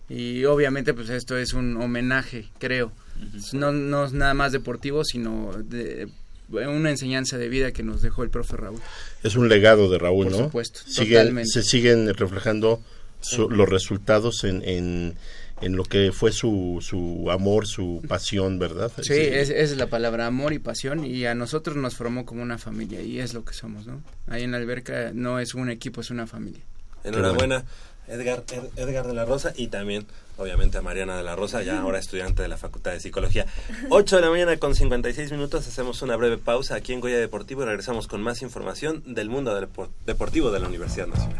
y 0.10 0.46
obviamente 0.46 0.94
pues 0.94 1.10
esto 1.10 1.38
es 1.38 1.54
un 1.54 1.78
homenaje, 1.78 2.50
creo. 2.60 2.92
no, 3.54 3.72
no 3.72 4.06
es 4.06 4.14
nada 4.14 4.34
más 4.34 4.52
deportivo, 4.52 5.04
sino 5.06 5.52
de, 5.64 6.08
una 6.52 6.89
enseñanza 6.89 7.38
de 7.38 7.50
vida 7.50 7.72
que 7.72 7.84
nos 7.84 8.02
dejó 8.02 8.24
el 8.24 8.30
profe 8.30 8.58
Raúl. 8.58 8.80
Es 9.24 9.36
un 9.36 9.50
legado 9.50 9.89
de 9.89 9.97
Raúl, 9.97 10.26
Por 10.28 10.32
¿no? 10.38 10.43
supuesto, 10.45 10.80
Siguen- 10.88 11.20
totalmente. 11.20 11.50
se 11.52 11.64
siguen 11.64 12.14
reflejando 12.14 12.82
su- 13.22 13.50
los 13.50 13.68
resultados 13.70 14.43
en, 14.45 14.62
en, 14.64 15.16
en 15.62 15.76
lo 15.76 15.84
que 15.84 16.12
fue 16.14 16.32
su, 16.32 16.80
su 16.82 17.30
amor, 17.32 17.68
su 17.68 18.02
pasión, 18.08 18.60
¿verdad? 18.60 18.91
Sí, 19.02 19.14
es- 19.14 19.50
esa 19.50 19.54
es 19.74 19.78
la 19.78 19.88
palabra, 19.88 20.26
amor 20.26 20.54
y 20.54 20.60
pasión, 20.60 21.04
y 21.06 21.26
a 21.26 21.36
nosotros 21.36 21.76
nos 21.76 21.95
formó 21.95 22.26
como 22.26 22.41
una 22.41 22.58
familia, 22.58 23.02
y 23.02 23.20
es 23.20 23.34
lo 23.34 23.43
que 23.43 23.54
somos, 23.54 23.86
¿no? 23.86 24.02
Ahí 24.28 24.43
en 24.43 24.52
la 24.52 24.58
alberca 24.58 25.12
no 25.14 25.39
es 25.39 25.54
un 25.54 25.70
equipo, 25.70 26.02
es 26.02 26.10
una 26.12 26.28
familia. 26.28 26.62
Enhorabuena. 27.04 27.66
Edgar, 28.08 28.43
Ed- 28.52 28.70
Edgar 28.78 29.06
de 29.06 29.14
la 29.14 29.26
Rosa 29.26 29.54
y 29.56 29.68
también, 29.68 30.06
obviamente, 30.40 30.78
a 30.78 30.82
Mariana 30.82 31.18
de 31.18 31.24
la 31.24 31.36
Rosa, 31.36 31.62
ya 31.62 31.82
ahora 31.82 32.00
estudiante 32.00 32.42
de 32.42 32.48
la 32.48 32.58
Facultad 32.58 32.92
de 32.92 33.00
Psicología. 33.00 33.46
8 33.90 34.16
de 34.16 34.22
la 34.22 34.30
mañana 34.30 34.58
con 34.58 34.76
56 34.76 35.32
minutos, 35.32 35.68
hacemos 35.68 36.02
una 36.02 36.16
breve 36.16 36.38
pausa 36.38 36.76
aquí 36.76 36.94
en 36.94 37.02
Goya 37.02 37.18
Deportivo 37.18 37.64
y 37.64 37.66
regresamos 37.66 38.08
con 38.08 38.22
más 38.22 38.42
información 38.42 39.04
del 39.06 39.30
mundo 39.30 39.54
deportivo 40.06 40.52
de 40.52 40.60
la 40.60 40.68
Universidad 40.68 41.08
Nacional. 41.08 41.40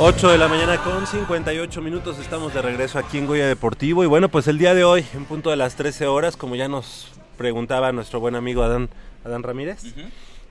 8 0.00 0.28
de 0.30 0.38
la 0.38 0.46
mañana 0.46 0.78
con 0.84 1.08
58 1.08 1.82
minutos, 1.82 2.20
estamos 2.20 2.54
de 2.54 2.62
regreso 2.62 3.00
aquí 3.00 3.18
en 3.18 3.26
Goya 3.26 3.48
Deportivo 3.48 4.04
y 4.04 4.06
bueno, 4.06 4.28
pues 4.28 4.46
el 4.46 4.56
día 4.56 4.72
de 4.72 4.84
hoy, 4.84 5.04
en 5.12 5.24
punto 5.24 5.50
de 5.50 5.56
las 5.56 5.74
13 5.74 6.06
horas, 6.06 6.36
como 6.36 6.54
ya 6.54 6.68
nos 6.68 7.08
preguntaba 7.36 7.90
nuestro 7.90 8.20
buen 8.20 8.36
amigo 8.36 8.62
Adán, 8.62 8.90
Adán 9.24 9.42
Ramírez, 9.42 9.82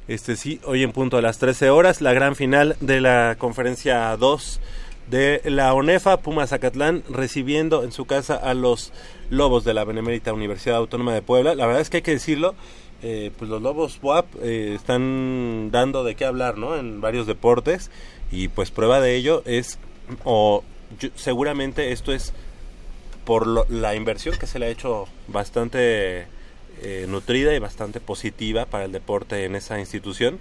este 0.09 0.35
sí, 0.35 0.59
hoy 0.65 0.83
en 0.83 0.91
punto 0.91 1.15
de 1.15 1.21
las 1.21 1.37
13 1.37 1.69
horas, 1.69 2.01
la 2.01 2.11
gran 2.11 2.35
final 2.35 2.75
de 2.81 2.99
la 2.99 3.37
conferencia 3.39 4.17
2 4.17 4.59
de 5.09 5.41
la 5.45 5.73
ONEFA, 5.73 6.17
Pumas 6.17 6.49
Zacatlán, 6.49 7.03
recibiendo 7.09 7.85
en 7.85 7.93
su 7.93 8.03
casa 8.03 8.35
a 8.35 8.53
los 8.53 8.91
Lobos 9.29 9.63
de 9.63 9.73
la 9.73 9.85
Benemérita 9.85 10.33
Universidad 10.33 10.75
Autónoma 10.75 11.13
de 11.13 11.21
Puebla. 11.21 11.55
La 11.55 11.65
verdad 11.65 11.81
es 11.81 11.89
que 11.89 11.97
hay 11.97 12.03
que 12.03 12.11
decirlo, 12.11 12.53
eh, 13.01 13.31
pues 13.37 13.49
los 13.49 13.61
Lobos 13.61 13.99
WAP 14.01 14.25
eh, 14.41 14.73
están 14.75 15.71
dando 15.71 16.03
de 16.03 16.15
qué 16.15 16.25
hablar, 16.25 16.57
¿no? 16.57 16.75
En 16.75 16.99
varios 16.99 17.27
deportes 17.27 17.89
y 18.31 18.47
pues 18.49 18.71
prueba 18.71 18.99
de 19.01 19.15
ello 19.15 19.41
es, 19.45 19.79
o 20.23 20.63
yo- 20.99 21.09
seguramente 21.15 21.91
esto 21.91 22.11
es 22.13 22.33
por 23.25 23.45
lo- 23.47 23.65
la 23.69 23.95
inversión 23.95 24.37
que 24.37 24.47
se 24.47 24.57
le 24.59 24.67
ha 24.67 24.69
hecho 24.69 25.07
bastante 25.27 26.27
eh, 26.81 27.05
nutrida 27.09 27.53
y 27.55 27.59
bastante 27.59 27.99
positiva 27.99 28.65
para 28.65 28.85
el 28.85 28.91
deporte 28.91 29.45
en 29.45 29.55
esa 29.55 29.79
institución. 29.79 30.37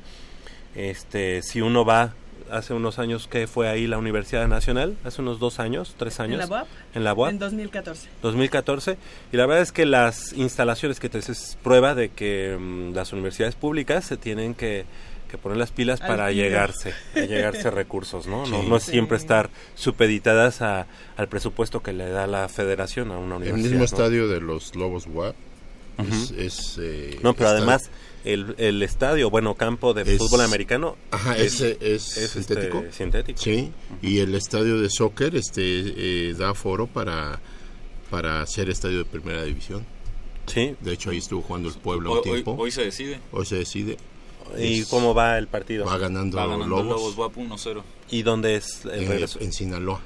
Este, 0.75 1.43
si 1.43 1.63
uno 1.63 1.85
va 1.85 2.13
hace 2.51 2.75
unos 2.75 2.99
años 2.99 3.27
que 3.27 3.47
fue 3.47 3.69
ahí 3.69 3.87
la 3.87 3.99
Universidad 3.99 4.47
Nacional, 4.47 4.97
hace 5.05 5.21
unos 5.23 5.41
dos 5.41 5.59
años, 5.59 5.95
tres 5.99 6.21
años. 6.21 6.35
¿En 6.35 6.39
la 6.51 6.57
UAP? 6.57 6.67
En 6.95 7.05
la 7.05 7.15
UAP. 7.15 7.31
En 7.31 7.39
2014. 7.39 8.09
2014 8.23 8.99
y 9.33 9.37
la 9.37 9.47
verdad 9.47 9.63
es 9.63 9.73
que 9.73 9.87
las 9.87 10.33
instalaciones 10.35 11.01
que 11.01 11.09
te 11.09 11.19
es 11.19 11.57
prueba 11.65 11.95
de 11.95 12.11
que 12.11 12.57
mm, 12.61 12.95
las 12.95 13.13
universidades 13.13 13.55
públicas 13.55 14.05
se 14.05 14.17
tienen 14.17 14.55
que, 14.55 14.85
que 15.27 15.39
poner 15.39 15.59
las 15.59 15.71
pilas 15.73 16.01
Al 16.01 16.09
para 16.09 16.33
llegarse 16.33 16.95
a 17.15 17.21
llegarse 17.21 17.71
recursos 17.71 18.27
no 18.27 18.47
no, 18.47 18.61
Sí. 18.63 18.67
no 18.69 18.77
es 18.77 18.83
Sí. 18.85 18.91
siempre 18.93 19.17
estar 19.17 19.51
supeditadas 19.75 20.63
a, 20.63 20.87
al 21.17 21.29
presupuesto 21.29 21.83
que 21.83 21.93
le 21.93 22.09
da 22.11 22.27
la 22.27 22.49
federación 22.49 23.11
a 23.11 23.19
una 23.19 23.37
El 23.37 23.43
universidad 23.43 23.63
mismo 23.71 23.79
¿no? 23.79 23.85
estadio 23.85 24.29
de 24.29 24.41
los 24.41 24.75
Lobos 24.77 25.07
WAP 25.07 25.35
es, 26.11 26.31
es, 26.33 26.79
eh, 26.81 27.19
no 27.23 27.33
pero 27.35 27.47
está- 27.49 27.57
además 27.57 27.91
el, 28.25 28.55
el 28.59 28.83
estadio 28.83 29.31
bueno 29.31 29.55
campo 29.55 29.95
de 29.95 30.03
es- 30.03 30.19
fútbol 30.19 30.43
americano 30.43 30.97
Ajá, 31.11 31.37
ese 31.39 31.79
es, 31.81 32.17
este, 32.19 32.29
sintético. 32.43 32.85
sintético 32.91 33.41
Sí, 33.41 33.73
y 34.03 34.19
el 34.19 34.35
estadio 34.35 34.79
de 34.81 34.91
soccer 34.91 35.35
este 35.37 35.63
eh, 36.31 36.35
da 36.37 36.53
foro 36.55 36.87
para 36.87 37.41
para 38.11 38.45
ser 38.47 38.69
estadio 38.71 38.99
de 38.99 39.05
primera 39.05 39.43
división. 39.43 39.85
Sí. 40.47 40.77
De 40.81 40.93
hecho 40.93 41.11
ahí 41.11 41.19
estuvo 41.19 41.43
jugando 41.43 41.69
el 41.69 41.75
pueblo 41.75 42.13
Hoy- 42.13 42.19
un 42.19 42.23
tiempo. 42.23 42.53
hoy- 42.53 42.59
hoy 42.67 42.71
se 42.71 42.85
decide. 42.85 43.19
Hoy 43.33 43.47
se 43.47 43.57
decide. 43.57 43.97
Y 44.59 44.81
Es- 44.81 44.89
cómo 44.89 45.15
va 45.15 45.39
el 45.39 45.47
partido 45.49 45.85
Va 45.87 45.99
ganando, 45.99 46.37
Va 46.37 46.47
ganando 46.47 46.67
Lobos. 46.83 46.87
Lobos 46.87 47.17
WAP 47.17 47.37
1-0. 47.39 47.83
y 48.11 48.23
dónde 48.23 48.57
es 48.57 48.85
el 48.85 49.05
Eh, 49.05 49.09
regreso 49.09 49.41
en 49.41 49.53
Sinaloa. 49.53 50.01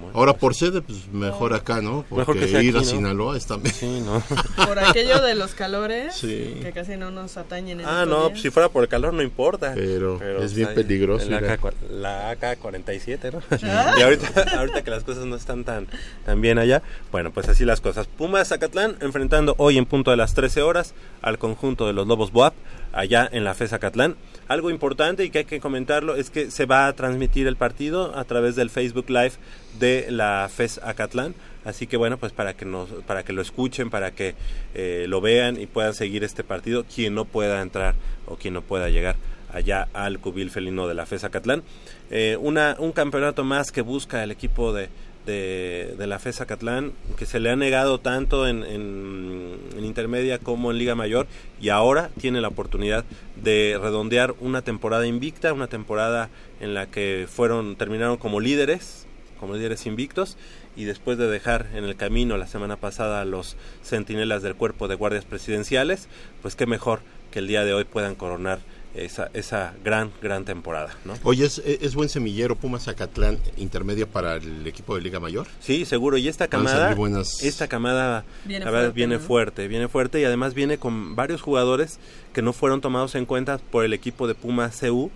Bueno, 0.00 0.18
Ahora 0.18 0.32
por 0.34 0.54
sede, 0.54 0.80
pues 0.82 1.08
mejor 1.12 1.52
acá, 1.54 1.80
¿no? 1.80 2.04
Porque 2.08 2.20
Mejor 2.20 2.38
que 2.38 2.48
sea 2.48 2.62
ir 2.62 2.70
aquí, 2.76 2.78
a 2.78 2.80
¿no? 2.80 2.96
Sinaloa 2.96 3.36
es 3.36 3.46
también. 3.46 3.74
Sí, 3.74 4.00
¿no? 4.04 4.22
Por 4.66 4.78
aquello 4.78 5.20
de 5.22 5.34
los 5.34 5.54
calores, 5.54 6.14
Sí. 6.14 6.58
que 6.62 6.72
casi 6.72 6.96
no 6.96 7.10
nos 7.10 7.36
atañen 7.36 7.80
en 7.80 7.86
Ah, 7.86 8.04
no, 8.06 8.16
días. 8.20 8.30
pues, 8.30 8.42
si 8.42 8.50
fuera 8.50 8.68
por 8.68 8.82
el 8.82 8.88
calor 8.88 9.12
no 9.14 9.22
importa. 9.22 9.72
Pero 9.74 10.16
es 10.16 10.36
pues, 10.36 10.54
bien 10.54 10.74
peligroso 10.74 11.28
La, 11.30 11.38
AK, 11.52 11.72
la 11.90 12.30
AK-47, 12.30 13.32
¿no? 13.32 13.42
Ah. 13.64 13.94
Y 13.98 14.02
ahorita, 14.02 14.58
ahorita 14.58 14.82
que 14.82 14.90
las 14.90 15.04
cosas 15.04 15.24
no 15.26 15.36
están 15.36 15.64
tan, 15.64 15.86
tan 16.24 16.40
bien 16.40 16.58
allá, 16.58 16.82
bueno, 17.12 17.30
pues 17.32 17.48
así 17.48 17.64
las 17.64 17.80
cosas. 17.80 18.06
Pumas 18.06 18.48
Zacatlán 18.48 18.96
enfrentando 19.00 19.54
hoy 19.58 19.78
en 19.78 19.86
punto 19.86 20.10
de 20.10 20.16
las 20.16 20.34
13 20.34 20.62
horas 20.62 20.94
al 21.22 21.38
conjunto 21.38 21.86
de 21.86 21.92
los 21.92 22.06
Lobos 22.06 22.32
Boap, 22.32 22.54
allá 22.92 23.28
en 23.30 23.44
la 23.44 23.54
FE 23.54 23.68
Zacatlán. 23.68 24.16
Algo 24.48 24.70
importante 24.70 25.24
y 25.24 25.30
que 25.30 25.38
hay 25.38 25.44
que 25.44 25.58
comentarlo 25.58 26.14
es 26.14 26.30
que 26.30 26.50
se 26.52 26.66
va 26.66 26.86
a 26.86 26.92
transmitir 26.92 27.48
el 27.48 27.56
partido 27.56 28.16
a 28.16 28.24
través 28.24 28.54
del 28.54 28.70
Facebook 28.70 29.10
Live 29.10 29.32
de 29.80 30.06
la 30.10 30.48
FES 30.48 30.80
Acatlán. 30.84 31.34
Así 31.64 31.88
que 31.88 31.96
bueno, 31.96 32.16
pues 32.16 32.32
para 32.32 32.54
que 32.54 32.64
nos, 32.64 32.88
para 33.06 33.24
que 33.24 33.32
lo 33.32 33.42
escuchen, 33.42 33.90
para 33.90 34.12
que 34.12 34.36
eh, 34.74 35.06
lo 35.08 35.20
vean 35.20 35.60
y 35.60 35.66
puedan 35.66 35.94
seguir 35.94 36.22
este 36.22 36.44
partido, 36.44 36.84
quien 36.84 37.14
no 37.14 37.24
pueda 37.24 37.60
entrar 37.60 37.96
o 38.26 38.36
quien 38.36 38.54
no 38.54 38.62
pueda 38.62 38.88
llegar 38.88 39.16
allá 39.52 39.88
al 39.92 40.20
cubil 40.20 40.50
felino 40.50 40.86
de 40.86 40.94
la 40.94 41.06
FES 41.06 41.24
Acatlán. 41.24 41.64
Eh, 42.10 42.36
una, 42.40 42.76
un 42.78 42.92
campeonato 42.92 43.42
más 43.42 43.72
que 43.72 43.80
busca 43.80 44.22
el 44.22 44.30
equipo 44.30 44.72
de, 44.72 44.88
de, 45.26 45.94
la 45.98 46.18
FES 46.18 46.40
Acatlán, 46.40 46.92
que 47.18 47.26
se 47.26 47.40
le 47.40 47.50
ha 47.50 47.56
negado 47.56 48.00
tanto 48.00 48.46
en, 48.46 48.62
en, 48.62 49.58
en 49.76 49.84
intermedia 49.84 50.38
como 50.38 50.70
en 50.70 50.78
Liga 50.78 50.94
Mayor, 50.94 51.26
y 51.60 51.68
ahora 51.68 52.10
tiene 52.20 52.40
la 52.40 52.48
oportunidad 52.48 53.04
de 53.42 53.78
redondear 53.80 54.34
una 54.40 54.62
temporada 54.62 55.06
invicta, 55.06 55.52
una 55.52 55.66
temporada 55.66 56.30
en 56.60 56.74
la 56.74 56.86
que 56.86 57.26
fueron, 57.28 57.76
terminaron 57.76 58.16
como 58.16 58.40
líderes 58.40 59.06
como 59.38 59.54
líderes 59.54 59.86
invictos 59.86 60.36
y 60.76 60.84
después 60.84 61.18
de 61.18 61.28
dejar 61.28 61.66
en 61.74 61.84
el 61.84 61.96
camino 61.96 62.36
la 62.36 62.46
semana 62.46 62.76
pasada 62.76 63.20
a 63.20 63.24
los 63.24 63.56
centinelas 63.82 64.42
del 64.42 64.54
cuerpo 64.54 64.88
de 64.88 64.94
guardias 64.94 65.24
presidenciales, 65.24 66.08
pues 66.42 66.56
qué 66.56 66.66
mejor 66.66 67.00
que 67.30 67.38
el 67.40 67.46
día 67.46 67.64
de 67.64 67.74
hoy 67.74 67.84
puedan 67.84 68.14
coronar 68.14 68.60
esa, 69.04 69.30
esa 69.34 69.74
gran, 69.84 70.10
gran 70.22 70.44
temporada, 70.44 70.94
¿no? 71.04 71.14
Oye, 71.22 71.44
¿es, 71.46 71.58
es 71.58 71.94
buen 71.94 72.08
semillero 72.08 72.56
Pumas 72.56 72.84
Zacatlán 72.84 73.38
intermedio 73.56 74.06
para 74.08 74.36
el 74.36 74.66
equipo 74.66 74.94
de 74.94 75.02
Liga 75.02 75.20
Mayor? 75.20 75.46
Sí, 75.60 75.84
seguro. 75.84 76.16
Y 76.16 76.28
esta 76.28 76.48
camada, 76.48 76.94
buenas- 76.94 77.42
esta 77.42 77.68
camada, 77.68 78.24
Viene 78.44 78.64
la 78.64 78.70
verdad, 78.70 78.86
fuerte, 78.88 78.96
viene 78.96 79.14
¿no? 79.16 79.20
fuerte, 79.20 79.68
viene 79.68 79.88
fuerte 79.88 80.20
y 80.20 80.24
además 80.24 80.54
viene 80.54 80.78
con 80.78 81.14
varios 81.16 81.42
jugadores 81.42 81.98
que 82.32 82.42
no 82.42 82.52
fueron 82.52 82.80
tomados 82.80 83.14
en 83.14 83.26
cuenta 83.26 83.58
por 83.58 83.84
el 83.84 83.92
equipo 83.92 84.26
de 84.26 84.34
Pumas 84.34 84.78
CU, 84.80 85.10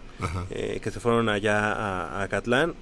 eh, 0.50 0.80
que 0.82 0.90
se 0.90 1.00
fueron 1.00 1.28
allá 1.28 1.72
a, 1.72 2.20
a 2.20 2.22
Acatlán, 2.24 2.74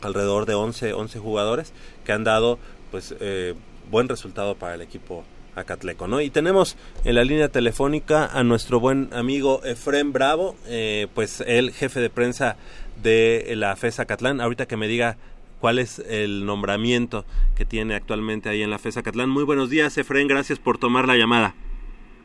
alrededor 0.00 0.46
de 0.46 0.54
11, 0.54 0.92
11 0.92 1.18
jugadores 1.18 1.72
que 2.04 2.12
han 2.12 2.24
dado, 2.24 2.58
pues, 2.90 3.14
eh, 3.20 3.54
buen 3.90 4.08
resultado 4.08 4.54
para 4.54 4.74
el 4.74 4.80
equipo 4.82 5.24
Acatleco, 5.56 6.08
¿no? 6.08 6.20
Y 6.20 6.30
tenemos 6.30 6.76
en 7.04 7.14
la 7.14 7.24
línea 7.24 7.48
telefónica 7.48 8.26
a 8.26 8.42
nuestro 8.44 8.80
buen 8.80 9.08
amigo 9.12 9.60
Efrén 9.64 10.12
Bravo, 10.12 10.56
eh, 10.66 11.08
pues 11.14 11.40
el 11.46 11.72
jefe 11.72 12.00
de 12.00 12.10
prensa 12.10 12.56
de 13.02 13.52
la 13.56 13.76
FES 13.76 14.02
Catlán. 14.06 14.40
Ahorita 14.40 14.66
que 14.66 14.76
me 14.76 14.88
diga 14.88 15.16
cuál 15.60 15.78
es 15.78 15.98
el 15.98 16.46
nombramiento 16.46 17.24
que 17.56 17.64
tiene 17.64 17.94
actualmente 17.94 18.48
ahí 18.48 18.62
en 18.62 18.70
la 18.70 18.78
FES 18.78 19.02
Catlán. 19.02 19.30
Muy 19.30 19.44
buenos 19.44 19.70
días, 19.70 19.96
Efrén, 19.98 20.28
gracias 20.28 20.58
por 20.58 20.78
tomar 20.78 21.06
la 21.06 21.16
llamada. 21.16 21.54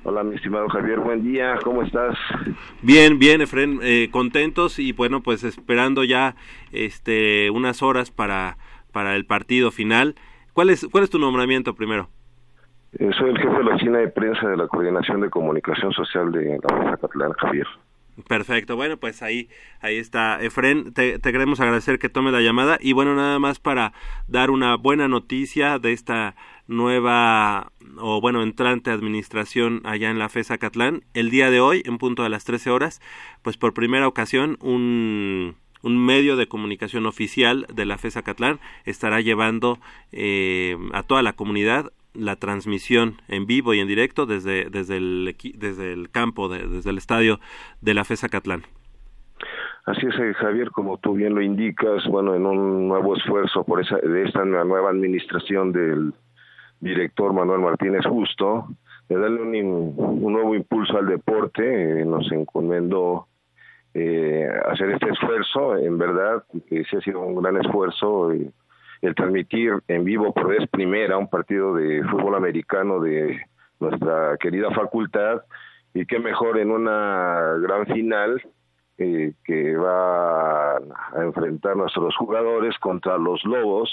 Hola, 0.03 0.23
mi 0.23 0.35
estimado 0.35 0.69
Javier, 0.69 0.99
buen 1.01 1.23
día, 1.23 1.59
¿cómo 1.61 1.83
estás? 1.83 2.17
Bien, 2.81 3.19
bien, 3.19 3.41
Efren, 3.41 3.79
eh, 3.83 4.07
contentos 4.11 4.79
y 4.79 4.93
bueno, 4.93 5.21
pues 5.21 5.43
esperando 5.43 6.05
ya 6.05 6.35
este 6.71 7.49
unas 7.49 7.83
horas 7.83 8.09
para 8.09 8.57
para 8.93 9.15
el 9.17 9.25
partido 9.25 9.71
final. 9.71 10.15
¿Cuál 10.53 10.69
es 10.69 10.87
cuál 10.89 11.03
es 11.03 11.09
tu 11.09 11.19
nombramiento 11.19 11.75
primero? 11.75 12.09
Eh, 12.93 13.11
soy 13.17 13.29
el 13.29 13.37
jefe 13.37 13.55
de 13.55 13.63
la 13.63 13.75
oficina 13.75 13.99
de 13.99 14.07
prensa 14.07 14.47
de 14.47 14.57
la 14.57 14.67
Coordinación 14.67 15.21
de 15.21 15.29
Comunicación 15.29 15.91
Social 15.93 16.31
de 16.31 16.57
la 16.57 16.97
Catlán, 16.97 17.33
Javier. 17.33 17.67
Perfecto, 18.27 18.75
bueno, 18.75 18.97
pues 18.97 19.21
ahí, 19.21 19.47
ahí 19.79 19.97
está. 19.97 20.41
Efren, 20.41 20.93
te, 20.93 21.19
queremos 21.19 21.59
agradecer 21.59 21.99
que 21.99 22.09
tome 22.09 22.31
la 22.31 22.41
llamada 22.41 22.77
y 22.81 22.93
bueno, 22.93 23.15
nada 23.15 23.39
más 23.39 23.59
para 23.59 23.93
dar 24.27 24.49
una 24.49 24.75
buena 24.75 25.07
noticia 25.07 25.79
de 25.79 25.93
esta 25.93 26.35
nueva 26.67 27.71
o 27.97 28.19
bueno, 28.19 28.43
entrante 28.43 28.91
administración 28.91 29.81
allá 29.85 30.09
en 30.09 30.19
la 30.19 30.27
FES 30.27 30.51
Acatlán. 30.51 31.03
El 31.13 31.29
día 31.29 31.49
de 31.49 31.61
hoy, 31.61 31.81
en 31.85 31.97
punto 31.97 32.23
de 32.23 32.29
las 32.29 32.43
13 32.43 32.71
horas, 32.71 33.01
pues 33.41 33.55
por 33.55 33.73
primera 33.73 34.07
ocasión 34.07 34.57
un 34.61 35.55
un 35.81 35.97
medio 35.97 36.35
de 36.35 36.47
comunicación 36.47 37.05
oficial 37.05 37.65
de 37.73 37.85
la 37.85 37.97
FES 37.97 38.17
Acatlán 38.17 38.59
estará 38.83 39.21
llevando 39.21 39.79
eh, 40.11 40.77
a 40.91 41.03
toda 41.03 41.21
la 41.21 41.33
comunidad 41.33 41.91
la 42.13 42.35
transmisión 42.35 43.15
en 43.27 43.45
vivo 43.45 43.73
y 43.73 43.79
en 43.79 43.87
directo 43.87 44.25
desde, 44.25 44.69
desde, 44.69 44.97
el, 44.97 45.35
desde 45.55 45.93
el 45.93 46.09
campo, 46.09 46.49
de- 46.49 46.67
desde 46.67 46.89
el 46.89 46.97
estadio 46.97 47.39
de 47.81 47.93
la 47.93 48.03
FES 48.03 48.23
Acatlán. 48.23 48.63
Así 49.85 50.05
es, 50.05 50.15
eh, 50.19 50.33
Javier, 50.35 50.69
como 50.71 50.97
tú 50.97 51.13
bien 51.13 51.33
lo 51.33 51.41
indicas, 51.41 52.05
bueno, 52.07 52.35
en 52.35 52.45
un 52.45 52.87
nuevo 52.87 53.15
esfuerzo 53.15 53.63
por 53.63 53.81
esa, 53.81 53.97
de 53.97 54.23
esta 54.23 54.45
nueva 54.45 54.89
administración 54.89 55.71
del 55.71 56.13
director 56.79 57.33
Manuel 57.33 57.61
Martínez 57.61 58.05
Justo, 58.05 58.67
de 59.07 59.17
darle 59.17 59.41
un, 59.41 59.93
un 59.97 60.33
nuevo 60.33 60.53
impulso 60.55 60.97
al 60.97 61.07
deporte, 61.07 62.01
eh, 62.01 62.05
nos 62.05 62.31
encomendó 62.31 63.27
eh, 63.95 64.47
hacer 64.71 64.91
este 64.91 65.09
esfuerzo, 65.09 65.75
en 65.77 65.97
verdad, 65.97 66.43
que 66.67 66.83
sí 66.85 66.95
ha 66.95 67.01
sido 67.01 67.21
un 67.21 67.41
gran 67.41 67.57
esfuerzo, 67.57 68.31
eh, 68.31 68.51
el 69.01 69.15
transmitir 69.15 69.73
en 69.87 70.03
vivo 70.03 70.33
por 70.33 70.47
vez 70.47 70.67
primera 70.69 71.17
un 71.17 71.29
partido 71.29 71.73
de 71.75 72.03
fútbol 72.03 72.35
americano 72.35 72.99
de 72.99 73.39
nuestra 73.79 74.35
querida 74.37 74.71
facultad, 74.71 75.41
y 75.93 76.05
qué 76.05 76.19
mejor 76.19 76.59
en 76.59 76.71
una 76.71 77.55
gran 77.61 77.85
final 77.87 78.41
eh, 78.97 79.33
que 79.43 79.75
va 79.75 80.77
a 80.77 81.23
enfrentar 81.23 81.75
nuestros 81.75 82.15
jugadores 82.17 82.77
contra 82.79 83.17
los 83.17 83.43
Lobos 83.45 83.89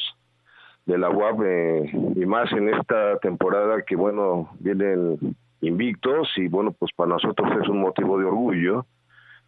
de 0.85 0.99
la 0.99 1.11
UAP 1.11 1.41
eh, 1.45 1.91
y 2.17 2.27
más 2.27 2.51
en 2.53 2.69
esta 2.69 3.19
temporada 3.19 3.83
que 3.83 3.97
bueno 3.97 4.51
vienen 4.59 5.37
invictos 5.61 6.29
y 6.37 6.49
bueno 6.49 6.73
pues 6.73 6.93
para 6.95 7.11
nosotros 7.11 7.49
es 7.63 7.69
un 7.69 7.81
motivo 7.81 8.19
de 8.19 8.25
orgullo 8.25 8.87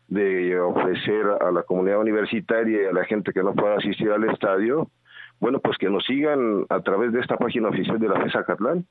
de 0.08 0.58
ofrecer 0.58 1.26
a 1.40 1.50
la 1.50 1.62
comunidad 1.62 2.00
universitaria 2.00 2.82
y 2.82 2.86
a 2.86 2.92
la 2.92 3.04
gente 3.04 3.32
que 3.32 3.42
no 3.42 3.52
pueda 3.52 3.76
asistir 3.76 4.10
al 4.10 4.24
estadio 4.24 4.88
bueno 5.40 5.60
pues 5.60 5.78
que 5.78 5.90
nos 5.90 6.04
sigan 6.04 6.66
a 6.68 6.80
través 6.80 7.12
de 7.12 7.20
esta 7.20 7.36
página 7.36 7.68
oficial 7.68 7.98
de 7.98 8.08
la 8.08 8.20
FESA 8.20 8.44
Catlán 8.44 8.86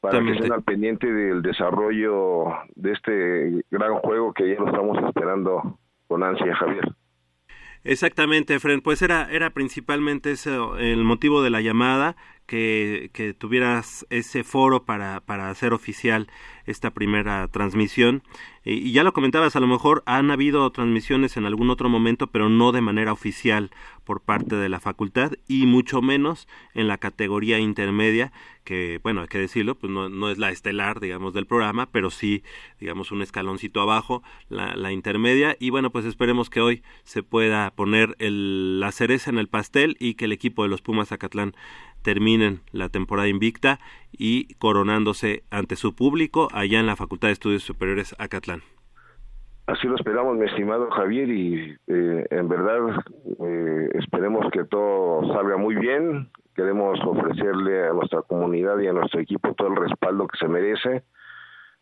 para 0.00 0.22
que 0.22 0.32
estén 0.32 0.52
al 0.52 0.62
pendiente 0.62 1.12
del 1.12 1.42
desarrollo 1.42 2.46
de 2.74 2.92
este 2.92 3.64
gran 3.70 3.94
juego 3.96 4.32
que 4.32 4.48
ya 4.48 4.60
lo 4.60 4.66
estamos 4.66 4.98
esperando 5.04 5.78
con 6.06 6.22
ansia, 6.22 6.54
Javier. 6.54 6.84
Exactamente, 7.82 8.58
Fren. 8.58 8.80
Pues 8.80 9.00
era, 9.02 9.28
era 9.30 9.50
principalmente 9.50 10.32
ese 10.32 10.56
el 10.78 11.04
motivo 11.04 11.42
de 11.42 11.50
la 11.50 11.60
llamada, 11.60 12.16
que, 12.46 13.10
que 13.12 13.34
tuvieras 13.34 14.06
ese 14.10 14.44
foro 14.44 14.84
para, 14.84 15.20
para 15.20 15.50
hacer 15.50 15.72
oficial 15.72 16.28
esta 16.66 16.90
primera 16.90 17.46
transmisión. 17.48 18.22
Y, 18.64 18.92
ya 18.92 19.04
lo 19.04 19.12
comentabas, 19.12 19.56
a 19.56 19.60
lo 19.60 19.66
mejor 19.66 20.02
han 20.06 20.30
habido 20.30 20.70
transmisiones 20.70 21.36
en 21.36 21.46
algún 21.46 21.70
otro 21.70 21.88
momento, 21.88 22.26
pero 22.28 22.48
no 22.48 22.72
de 22.72 22.80
manera 22.80 23.12
oficial 23.12 23.70
por 24.04 24.20
parte 24.20 24.56
de 24.56 24.68
la 24.68 24.80
facultad 24.80 25.32
y 25.48 25.66
mucho 25.66 26.02
menos 26.02 26.48
en 26.74 26.88
la 26.88 26.98
categoría 26.98 27.58
intermedia, 27.58 28.32
que, 28.64 29.00
bueno, 29.02 29.22
hay 29.22 29.28
que 29.28 29.38
decirlo, 29.38 29.76
pues 29.76 29.92
no, 29.92 30.08
no 30.08 30.30
es 30.30 30.38
la 30.38 30.50
estelar, 30.50 30.98
digamos, 30.98 31.32
del 31.32 31.46
programa, 31.46 31.86
pero 31.90 32.10
sí, 32.10 32.42
digamos, 32.80 33.12
un 33.12 33.22
escaloncito 33.22 33.80
abajo, 33.80 34.24
la, 34.48 34.74
la 34.74 34.92
intermedia. 34.92 35.56
Y 35.60 35.70
bueno, 35.70 35.90
pues 35.90 36.04
esperemos 36.04 36.50
que 36.50 36.60
hoy 36.60 36.82
se 37.04 37.22
pueda 37.22 37.70
poner 37.70 38.16
el, 38.18 38.80
la 38.80 38.90
cereza 38.90 39.30
en 39.30 39.38
el 39.38 39.48
pastel 39.48 39.96
y 40.00 40.14
que 40.14 40.24
el 40.24 40.32
equipo 40.32 40.64
de 40.64 40.68
los 40.68 40.82
Pumas 40.82 41.08
Zacatlán 41.08 41.54
terminen 42.06 42.60
la 42.70 42.88
temporada 42.88 43.26
invicta 43.26 43.80
y 44.12 44.54
coronándose 44.58 45.42
ante 45.50 45.74
su 45.74 45.96
público 45.96 46.46
allá 46.52 46.78
en 46.78 46.86
la 46.86 46.94
Facultad 46.94 47.28
de 47.28 47.32
Estudios 47.32 47.64
Superiores 47.64 48.14
Acatlán. 48.20 48.60
Así 49.66 49.88
lo 49.88 49.96
esperamos, 49.96 50.36
mi 50.36 50.46
estimado 50.46 50.88
Javier, 50.92 51.28
y 51.28 51.76
eh, 51.88 52.26
en 52.30 52.48
verdad 52.48 52.78
eh, 53.40 53.90
esperemos 53.94 54.46
que 54.52 54.62
todo 54.62 55.34
salga 55.34 55.56
muy 55.56 55.74
bien. 55.74 56.30
Queremos 56.54 56.96
ofrecerle 57.04 57.88
a 57.88 57.92
nuestra 57.92 58.22
comunidad 58.22 58.78
y 58.78 58.86
a 58.86 58.92
nuestro 58.92 59.20
equipo 59.20 59.52
todo 59.54 59.66
el 59.66 59.76
respaldo 59.76 60.28
que 60.28 60.38
se 60.38 60.46
merece, 60.46 61.02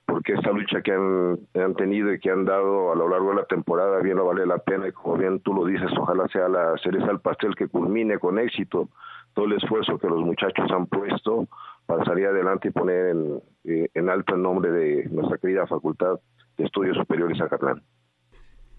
porque 0.07 0.33
esta 0.33 0.53
lucha 0.53 0.81
que 0.81 0.93
han, 0.93 1.39
han 1.55 1.75
tenido 1.75 2.11
y 2.15 2.19
que 2.19 2.31
han 2.31 2.47
dado 2.47 2.93
a 2.93 2.97
lo 2.97 3.11
largo 3.11 3.29
de 3.29 3.37
la 3.37 3.45
temporada 3.45 4.01
bien 4.01 4.17
no 4.17 4.25
vale 4.25 4.47
la 4.47 4.57
pena, 4.57 4.89
y 4.89 4.93
como 4.93 5.19
bien 5.19 5.41
tú 5.41 5.53
lo 5.53 5.67
dices, 5.67 5.91
ojalá 6.01 6.27
sea 6.29 6.49
la 6.49 6.79
cereza 6.83 7.11
al 7.11 7.21
pastel 7.21 7.55
que 7.55 7.69
culmine 7.69 8.19
con 8.19 8.39
éxito 8.39 8.89
todo 9.35 9.47
el 9.47 9.55
esfuerzo 9.55 9.99
que 9.99 10.07
los 10.07 10.21
muchachos 10.21 10.71
han 10.71 10.87
puesto 10.87 11.49
para 11.87 12.05
salir 12.05 12.27
adelante 12.27 12.69
y 12.69 12.71
poner 12.71 13.09
en, 13.09 13.43
eh, 13.65 14.11
alto 14.11 14.35
el 14.35 14.43
nombre 14.43 14.71
de 14.71 15.09
nuestra 15.11 15.39
querida 15.39 15.67
Facultad 15.67 16.19
de 16.57 16.65
Estudios 16.65 16.97
Superiores 16.97 17.41
Acatlán. 17.41 17.83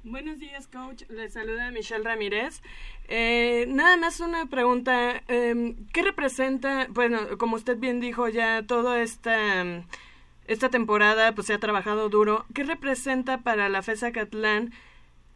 Buenos 0.03 0.37
días, 0.37 0.67
coach. 0.67 1.01
Les 1.09 1.33
saluda 1.33 1.71
Michelle 1.71 2.03
Ramírez. 2.03 2.61
Eh, 3.07 3.65
nada 3.67 3.97
más 3.97 4.19
una 4.19 4.45
pregunta. 4.45 5.23
eh, 5.27 5.75
¿Qué 5.93 6.03
representa, 6.03 6.85
bueno, 6.91 7.17
como 7.39 7.55
usted 7.55 7.77
bien 7.79 7.99
dijo, 7.99 8.29
ya 8.29 8.65
toda 8.67 9.01
esta, 9.01 9.63
esta 10.47 10.69
temporada 10.69 11.33
pues 11.33 11.47
se 11.47 11.53
ha 11.53 11.59
trabajado 11.59 12.09
duro. 12.09 12.45
¿Qué 12.53 12.63
representa 12.63 13.39
para 13.39 13.67
la 13.67 13.81
FESA 13.81 14.11
Catlán 14.11 14.71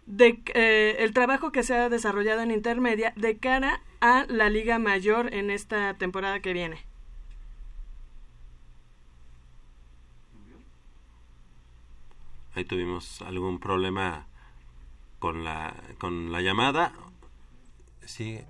de, 0.10 0.42
eh, 0.56 0.98
el 1.00 1.14
trabajo 1.14 1.52
que 1.54 1.64
se 1.64 1.76
ha 1.76 1.88
desarrollado 1.90 2.42
en 2.42 2.52
intermedia 2.52 3.14
de 3.16 3.38
cara 3.38 3.82
a 4.02 4.26
la 4.28 4.50
Liga 4.50 4.80
Mayor 4.80 5.34
en 5.34 5.50
esta 5.52 5.94
temporada 5.96 6.42
que 6.42 6.52
viene? 6.54 6.86
Ahí 12.56 12.66
tuvimos 12.66 13.22
algún 13.22 13.60
problema 13.60 14.28
con 15.20 15.44
la, 15.44 15.74
con 16.00 16.32
la 16.32 16.42
llamada. 16.42 16.94
Sí. 18.06 18.42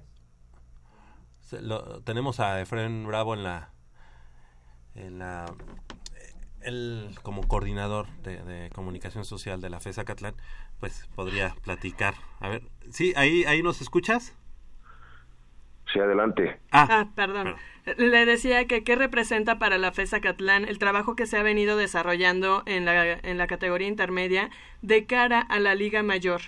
Lo- 1.61 2.01
tenemos 2.01 2.39
a 2.39 2.61
Efren 2.61 3.05
Bravo 3.05 3.33
en 3.33 3.43
la, 3.43 3.71
en 4.95 5.19
la 5.19 5.53
él 6.61 7.09
como 7.23 7.47
coordinador 7.47 8.07
de, 8.23 8.41
de 8.43 8.69
comunicación 8.71 9.25
social 9.25 9.61
de 9.61 9.69
la 9.69 9.79
FESA 9.79 10.05
Catlán, 10.05 10.35
pues 10.79 11.07
podría 11.15 11.55
platicar. 11.63 12.15
A 12.39 12.49
ver, 12.49 12.63
sí, 12.91 13.13
ahí, 13.15 13.43
ahí 13.45 13.63
nos 13.63 13.81
escuchas. 13.81 14.35
Sí, 15.91 15.99
adelante. 15.99 16.59
Ah, 16.71 17.07
perdón. 17.15 17.55
Le 17.97 18.25
decía 18.25 18.67
que 18.67 18.83
qué 18.83 18.95
representa 18.95 19.57
para 19.57 19.79
la 19.79 19.91
FESA 19.91 20.21
Catlán 20.21 20.65
el 20.65 20.77
trabajo 20.77 21.15
que 21.15 21.25
se 21.25 21.37
ha 21.37 21.43
venido 21.43 21.77
desarrollando 21.77 22.61
en 22.67 22.85
la, 22.85 23.13
en 23.13 23.37
la 23.37 23.47
categoría 23.47 23.87
intermedia 23.87 24.51
de 24.81 25.05
cara 25.05 25.39
a 25.41 25.59
la 25.59 25.73
Liga 25.73 26.03
Mayor. 26.03 26.41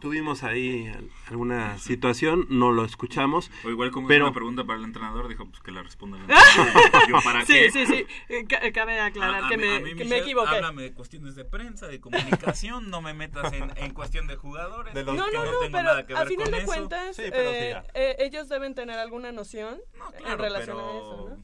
Tuvimos 0.00 0.42
ahí 0.44 0.86
al- 0.88 1.10
alguna 1.28 1.78
situación, 1.78 2.46
no 2.48 2.70
lo 2.72 2.84
escuchamos. 2.84 3.50
O 3.64 3.70
igual 3.70 3.90
como 3.90 4.08
pero 4.08 4.24
una 4.26 4.34
pregunta 4.34 4.64
para 4.64 4.78
el 4.78 4.84
entrenador, 4.84 5.28
dijo 5.28 5.46
pues 5.48 5.60
que 5.62 5.72
la 5.72 5.82
responda 5.84 6.16
el 6.18 6.22
entrenador. 6.24 7.08
Yo, 7.08 7.16
¿para 7.24 7.44
sí, 7.44 7.52
qué? 7.54 7.70
sí, 7.72 7.86
sí. 7.86 8.06
Eh, 8.28 8.46
ca- 8.46 8.70
Cabe 8.72 9.00
aclarar 9.00 9.42
A- 9.42 9.46
a 9.46 9.48
que, 9.48 9.56
mí- 9.56 9.64
me, 9.66 9.80
mí, 9.80 9.94
que 9.96 10.04
me 10.04 10.18
equivoqué. 10.18 10.56
Háblame 10.56 10.82
de 10.82 10.92
cuestiones 10.92 11.34
de 11.34 11.44
prensa, 11.44 11.88
de 11.88 12.00
comunicación, 12.00 12.90
no 12.90 13.02
me 13.02 13.14
metas 13.14 13.52
en, 13.52 13.72
en 13.76 13.92
cuestión 13.94 14.26
de 14.26 14.36
jugadores. 14.36 14.94
De 14.94 15.04
No, 15.04 15.12
que 15.12 15.18
no, 15.18 15.26
no, 15.26 15.42
tengo 15.42 15.60
pero 15.72 15.82
nada 15.82 16.06
que 16.06 16.14
ver 16.14 16.22
a 16.22 16.26
final 16.26 16.44
con 16.44 16.52
de 16.52 16.58
eso. 16.58 16.66
cuentas, 16.66 17.16
Sí, 17.16 17.22
pero 17.30 17.50
eh, 17.50 17.82
eh, 17.94 18.16
ellos 18.20 18.48
deben 18.48 18.74
tener 18.74 18.98
alguna 18.98 19.32
noción 19.32 19.80
en 20.16 20.22
claro, 20.24 20.36
relación 20.42 20.78
a 20.78 20.82
eso, 20.98 21.26
¿no? 21.30 21.42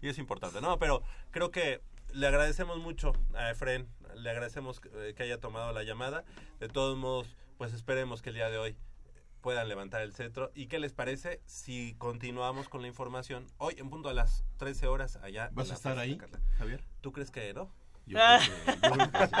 Y 0.00 0.08
es 0.08 0.18
importante, 0.18 0.60
¿no? 0.60 0.78
Pero 0.78 1.02
creo 1.32 1.50
que 1.50 1.80
le 2.12 2.26
agradecemos 2.26 2.78
mucho 2.78 3.12
a 3.34 3.50
Efren, 3.50 3.88
le 4.14 4.30
agradecemos 4.30 4.80
eh, 4.94 5.14
que 5.16 5.22
haya 5.24 5.38
tomado 5.40 5.72
la 5.72 5.82
llamada. 5.82 6.24
De 6.60 6.68
todos 6.68 6.96
modos, 6.96 7.36
pues 7.58 7.72
esperemos 7.74 8.22
que 8.22 8.30
el 8.30 8.36
día 8.36 8.50
de 8.50 8.58
hoy 8.58 8.76
puedan 9.40 9.68
levantar 9.68 10.00
el 10.02 10.14
cetro. 10.14 10.50
¿Y 10.54 10.66
qué 10.66 10.78
les 10.78 10.92
parece 10.92 11.40
si 11.44 11.94
continuamos 11.98 12.68
con 12.68 12.82
la 12.82 12.88
información 12.88 13.46
hoy 13.58 13.74
en 13.78 13.90
punto 13.90 14.08
a 14.08 14.14
las 14.14 14.44
13 14.56 14.86
horas 14.86 15.16
allá? 15.16 15.50
¿Vas 15.52 15.70
a 15.70 15.74
estar 15.74 15.98
ahí? 15.98 16.18
Javier? 16.56 16.82
¿Tú 17.00 17.12
crees 17.12 17.30
que 17.30 17.52
no? 17.52 17.70
Yo 18.06 18.16
creo 18.16 18.38
que, 18.38 18.80
yo 18.88 18.90
creo 18.90 19.10
que 19.10 19.26
sí. 19.26 19.32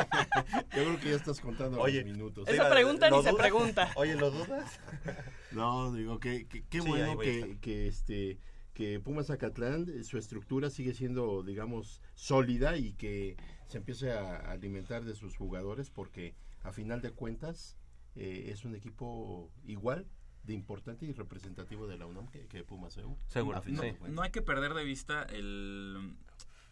Yo 0.76 0.84
creo 0.84 1.00
que 1.00 1.10
ya 1.10 1.16
estás 1.16 1.40
contando 1.40 1.80
Oye, 1.80 2.02
los 2.02 2.12
minutos. 2.12 2.48
Esa 2.48 2.68
pregunta 2.68 3.08
¿lo 3.08 3.16
ni 3.18 3.22
se 3.22 3.30
dudas? 3.30 3.42
pregunta. 3.42 3.92
Oye, 3.96 4.14
¿lo 4.16 4.30
dudas? 4.30 4.78
No, 5.52 5.90
digo 5.92 6.20
que 6.20 6.46
que- 6.46 6.62
qué 6.66 6.82
Sí, 6.82 6.86
ahí 6.88 6.92
bueno 7.06 7.18
que, 7.20 7.58
que 7.62 7.88
este 7.88 8.38
que 8.74 9.00
Pumas 9.00 9.28
Zacatlán 9.28 9.86
eh, 9.88 10.04
su 10.04 10.18
estructura 10.18 10.68
sigue 10.68 10.92
siendo 10.92 11.42
digamos 11.42 12.02
sólida 12.14 12.76
y 12.76 12.92
que 12.92 13.38
se 13.66 13.78
empiece 13.78 14.12
a 14.12 14.36
alimentar 14.50 15.06
de 15.06 15.14
sus 15.14 15.38
jugadores 15.38 15.88
porque 15.88 16.34
a 16.64 16.70
final 16.72 17.00
de 17.00 17.12
cuentas 17.12 17.77
eh, 18.18 18.50
es 18.52 18.64
un 18.64 18.74
equipo 18.74 19.50
igual 19.64 20.06
de 20.42 20.52
importante 20.54 21.06
y 21.06 21.12
representativo 21.12 21.86
de 21.86 21.96
la 21.98 22.06
UNAM 22.06 22.28
que, 22.28 22.46
que 22.46 22.64
Pumas 22.64 22.96
EU. 22.96 23.16
Seguro, 23.28 23.60
final 23.62 23.82
de 24.02 24.10
no, 24.10 24.22
hay 24.22 24.30
que 24.30 24.42
perder 24.42 24.74
de 24.74 24.84
vista 24.84 25.22
el, 25.24 26.14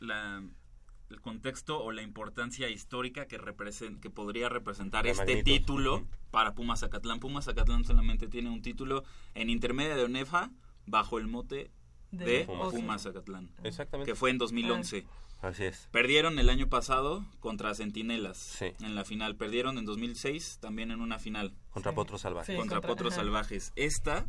la- 0.01 0.42
el 1.09 1.20
contexto 1.20 1.80
o 1.82 1.92
la 1.92 2.03
importancia 2.03 2.68
histórica 2.68 3.26
que, 3.26 3.38
represen- 3.38 4.01
que 4.01 4.11
podría 4.11 4.49
representar 4.49 5.05
La 5.05 5.12
este 5.12 5.24
magnitud. 5.24 5.44
título 5.44 6.07
para 6.32 6.55
Pumas 6.55 6.80
Zacatlán. 6.80 7.20
Pumas 7.20 7.44
Zacatlán 7.44 7.84
solamente 7.84 8.26
tiene 8.26 8.51
un 8.51 8.61
título 8.61 9.05
en 9.34 9.49
intermedia 9.49 9.94
de 9.94 10.03
ONEFA 10.05 10.51
bajo 10.86 11.18
el 11.18 11.28
mote 11.28 11.70
De 12.11 12.24
de, 12.24 12.44
Pumas. 12.47 13.03
Zacatlán, 13.03 13.51
Exactamente. 13.62 14.11
que 14.11 14.16
fue 14.16 14.30
en 14.30 14.38
2011. 14.38 15.07
Así 15.43 15.64
es. 15.64 15.89
Perdieron 15.93 16.39
el 16.39 16.49
año 16.49 16.68
pasado 16.68 17.24
contra 17.41 17.74
Centinelas 17.74 18.37
Sí. 18.39 18.72
en 18.80 18.95
la 18.95 19.05
final. 19.05 19.37
Perdieron 19.37 19.78
en 19.78 19.84
2006 19.84 20.59
también 20.61 20.91
en 20.91 21.01
una 21.01 21.18
final 21.18 21.55
Contra 21.70 21.93
Potros 21.93 22.22
Salvajes. 22.22 22.55
Sí. 22.55 22.59
contra 22.59 22.76
contra- 22.76 22.89
Potros 22.89 23.12
ajá. 23.12 23.22
Salvajes. 23.22 23.72
Esta 23.76 24.26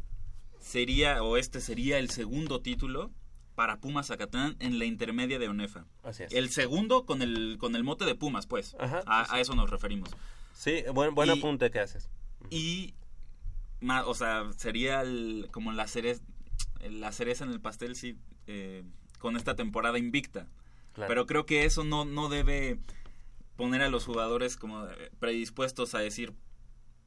sería, 0.59 1.23
o 1.23 1.37
este 1.37 1.61
sería 1.61 1.97
el 1.99 2.09
segundo 2.09 2.61
título 2.61 3.11
para 3.55 3.79
Pumas 3.79 4.07
Zacatlán 4.07 4.55
en 4.59 4.77
la 4.79 4.85
intermedia 4.85 5.39
de 5.39 5.47
ONEFA. 5.47 5.85
Así 6.03 6.23
es. 6.23 6.33
El 6.33 6.49
segundo 6.49 7.05
con 7.05 7.21
el, 7.21 7.57
con 7.59 7.75
el 7.75 7.83
mote 7.83 8.05
de 8.05 8.13
Pumas, 8.15 8.45
pues. 8.45 8.75
Ajá, 8.79 9.01
a, 9.07 9.23
sí, 9.25 9.29
sí. 9.31 9.37
a 9.37 9.39
eso 9.41 9.55
nos 9.55 9.69
referimos. 9.69 10.09
Sí, 10.53 10.83
buen, 10.93 11.15
buen 11.15 11.29
Y- 11.29 11.39
apunte 11.39 11.71
que 11.71 11.79
haces. 11.79 12.09
Y, 12.51 12.93
ma- 13.79 14.05
o 14.05 14.13
sea, 14.13 14.51
sería 14.57 15.01
el- 15.01 15.47
como 15.51 15.71
la 15.71 15.87
cereza, 15.87 16.21
la 16.89 17.11
cereza 17.11 17.45
en 17.45 17.51
el 17.51 17.61
pastel, 17.61 17.95
sí, 17.95 18.17
eh, 18.45 18.83
con 19.19 19.37
esta 19.37 19.55
temporada 19.55 19.97
invicta. 19.97 20.47
Claro. 20.97 21.07
Pero 21.09 21.25
creo 21.27 21.45
que 21.45 21.63
eso 21.65 21.83
no, 21.83 22.05
no 22.05 22.27
debe 22.27 22.79
poner 23.55 23.81
a 23.83 23.89
los 23.89 24.03
jugadores 24.05 24.57
como 24.57 24.85
eh, 24.87 25.11
predispuestos 25.19 25.93
a 25.95 25.99
decir 25.99 26.33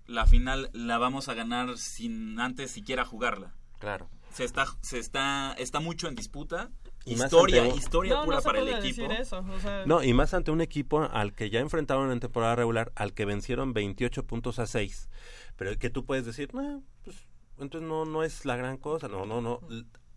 la 0.07 0.26
final 0.26 0.70
la 0.72 0.97
vamos 0.99 1.28
a 1.28 1.34
ganar 1.34 1.76
sin 1.76 2.38
antes 2.41 2.70
siquiera 2.70 3.05
jugarla. 3.05 3.53
Claro. 3.80 4.09
Se 4.32 4.45
está, 4.45 4.66
se 4.80 4.99
está, 5.01 5.53
está 5.59 5.80
mucho 5.80 6.07
en 6.07 6.14
disputa. 6.14 6.70
Y 7.05 7.14
historia, 7.14 7.62
un- 7.64 7.74
historia 7.76 8.14
No, 8.14 8.24
pura 8.26 8.36
no 8.36 8.43
se 8.43 8.47
para 8.47 8.61
el 8.61 8.68
equipo. 8.68 9.03
decir 9.03 9.12
eso. 9.20 9.38
o 9.49 9.59
sea, 9.59 9.84
No, 9.86 10.05
y 10.05 10.12
más 10.14 10.32
ante 10.34 10.51
un 10.53 10.61
equipo 10.61 11.03
al 11.03 11.32
que 11.32 11.51
ya 11.51 11.59
enfrentaron 11.59 12.12
en 12.12 12.20
temporada 12.20 12.55
regular, 12.55 12.93
al 12.95 13.12
que 13.12 13.24
vencieron 13.24 13.72
28 13.72 14.24
puntos 14.26 14.59
a 14.61 14.66
6. 14.66 15.09
Pero 15.57 15.76
que 15.78 15.91
tú 15.91 16.05
puedes 16.05 16.24
decir, 16.26 16.55
no, 16.55 16.84
pues 17.03 17.16
entonces 17.59 17.88
no, 17.88 18.05
no 18.05 18.22
es 18.22 18.45
la 18.45 18.55
gran 18.57 18.76
cosa. 18.76 19.09
No, 19.09 19.26
no, 19.26 19.41
no. 19.41 19.61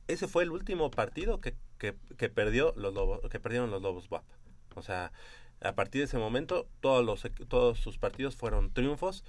Ese 0.07 0.27
fue 0.27 0.43
el 0.43 0.51
último 0.51 0.91
partido 0.91 1.39
que, 1.39 1.55
que, 1.77 1.95
que 2.17 2.29
perdió 2.29 2.73
los 2.75 2.93
lobos, 2.93 3.21
que 3.29 3.39
perdieron 3.39 3.71
los 3.71 3.81
Lobos 3.81 4.09
WAP. 4.09 4.23
O 4.75 4.81
sea, 4.81 5.11
a 5.61 5.75
partir 5.75 6.01
de 6.01 6.05
ese 6.05 6.17
momento, 6.17 6.67
todos, 6.81 7.05
los, 7.05 7.23
equ- 7.25 7.47
todos 7.47 7.79
sus 7.79 7.97
partidos 7.97 8.35
fueron 8.35 8.71
triunfos. 8.73 9.23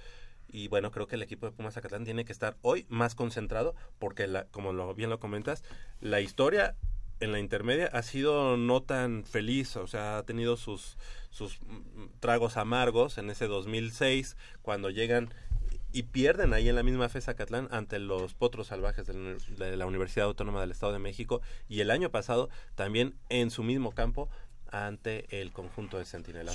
Y 0.47 0.67
bueno, 0.67 0.91
creo 0.91 1.07
que 1.07 1.15
el 1.15 1.23
equipo 1.23 1.45
de 1.45 1.51
Pumas 1.53 1.73
Zacatlán 1.73 2.03
tiene 2.05 2.23
que 2.25 2.31
estar 2.31 2.57
hoy 2.61 2.85
más 2.89 3.15
concentrado 3.15 3.75
porque, 3.99 4.27
la, 4.27 4.45
como 4.47 4.73
lo, 4.73 4.93
bien 4.93 5.09
lo 5.09 5.19
comentas, 5.19 5.63
la 6.01 6.21
historia 6.21 6.75
en 7.19 7.31
la 7.31 7.39
intermedia 7.39 7.87
ha 7.87 8.01
sido 8.03 8.57
no 8.57 8.83
tan 8.83 9.23
feliz, 9.23 9.75
o 9.77 9.87
sea, 9.87 10.17
ha 10.17 10.23
tenido 10.23 10.57
sus, 10.57 10.97
sus 11.29 11.61
mm, 11.61 12.07
tragos 12.19 12.57
amargos 12.57 13.17
en 13.17 13.29
ese 13.29 13.47
2006, 13.47 14.35
cuando 14.61 14.89
llegan 14.89 15.33
y 15.95 16.03
pierden 16.03 16.53
ahí 16.53 16.67
en 16.67 16.75
la 16.75 16.83
misma 16.83 17.07
FES 17.07 17.23
Zacatlán 17.23 17.69
ante 17.71 17.99
los 17.99 18.33
potros 18.33 18.67
salvajes 18.67 19.07
de 19.07 19.77
la, 19.77 19.85
Universidad 19.85 20.25
Autónoma 20.25 20.59
del 20.59 20.71
Estado 20.71 20.91
de 20.91 20.99
México 20.99 21.41
y 21.69 21.79
el 21.79 21.89
año 21.89 22.11
pasado 22.11 22.49
también 22.75 23.15
en 23.29 23.49
su 23.49 23.63
mismo 23.63 23.91
campo 23.91 24.27
ante 24.69 25.25
el 25.41 25.53
conjunto 25.53 25.97
de 25.97 26.03
Centinela. 26.03 26.51
O 26.51 26.53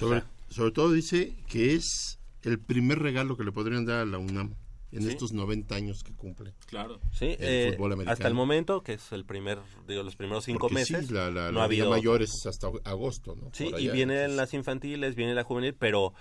Sobre, 0.51 0.71
todo 0.73 0.93
dice 0.93 1.35
que 1.49 1.75
es 1.75 2.19
el 2.43 2.59
primer 2.59 2.99
regalo 2.99 3.39
que 3.39 3.45
le 3.45 3.51
podrían 3.51 3.87
dar 3.87 4.01
a 4.01 4.05
la 4.05 4.19
UNAM 4.19 4.57
en 4.93 5.05
Sí. 5.05 5.09
estos 5.09 5.33
90 5.33 5.75
años 5.75 6.03
que 6.05 6.13
cumple. 6.13 6.53
Claro. 6.67 7.01
Sí, 7.11 7.37
el 7.39 7.39
eh, 7.41 7.73
fútbol 7.77 7.93
americano. 7.93 8.13
hasta 8.13 8.29
el 8.29 8.35
momento, 8.35 8.83
que 8.83 8.95
es 8.95 9.11
el 9.13 9.25
primer, 9.25 9.59
digo, 9.89 10.03
los 10.03 10.17
primeros 10.17 10.45
cinco 10.45 10.67
Porque 10.69 10.75
meses, 10.75 11.07
sí, 11.07 11.15
la, 11.15 11.31
la, 11.31 11.51
no 11.51 11.61
la 11.61 11.65
ha 11.65 11.69
Liga 11.69 11.85
habido... 11.85 11.91
mayor 11.91 12.21
es 12.21 12.45
hasta 12.45 12.69
agosto, 12.85 13.37
¿no? 13.37 13.49
Sí, 13.55 13.69
y 13.71 13.75
allá, 13.75 13.93
vienen 13.93 14.17
entonces- 14.19 14.37
las 14.37 14.53
infantiles, 14.53 15.15
viene 15.15 15.35
la 15.35 15.45
juvenil, 15.45 15.75
pero 15.75 16.13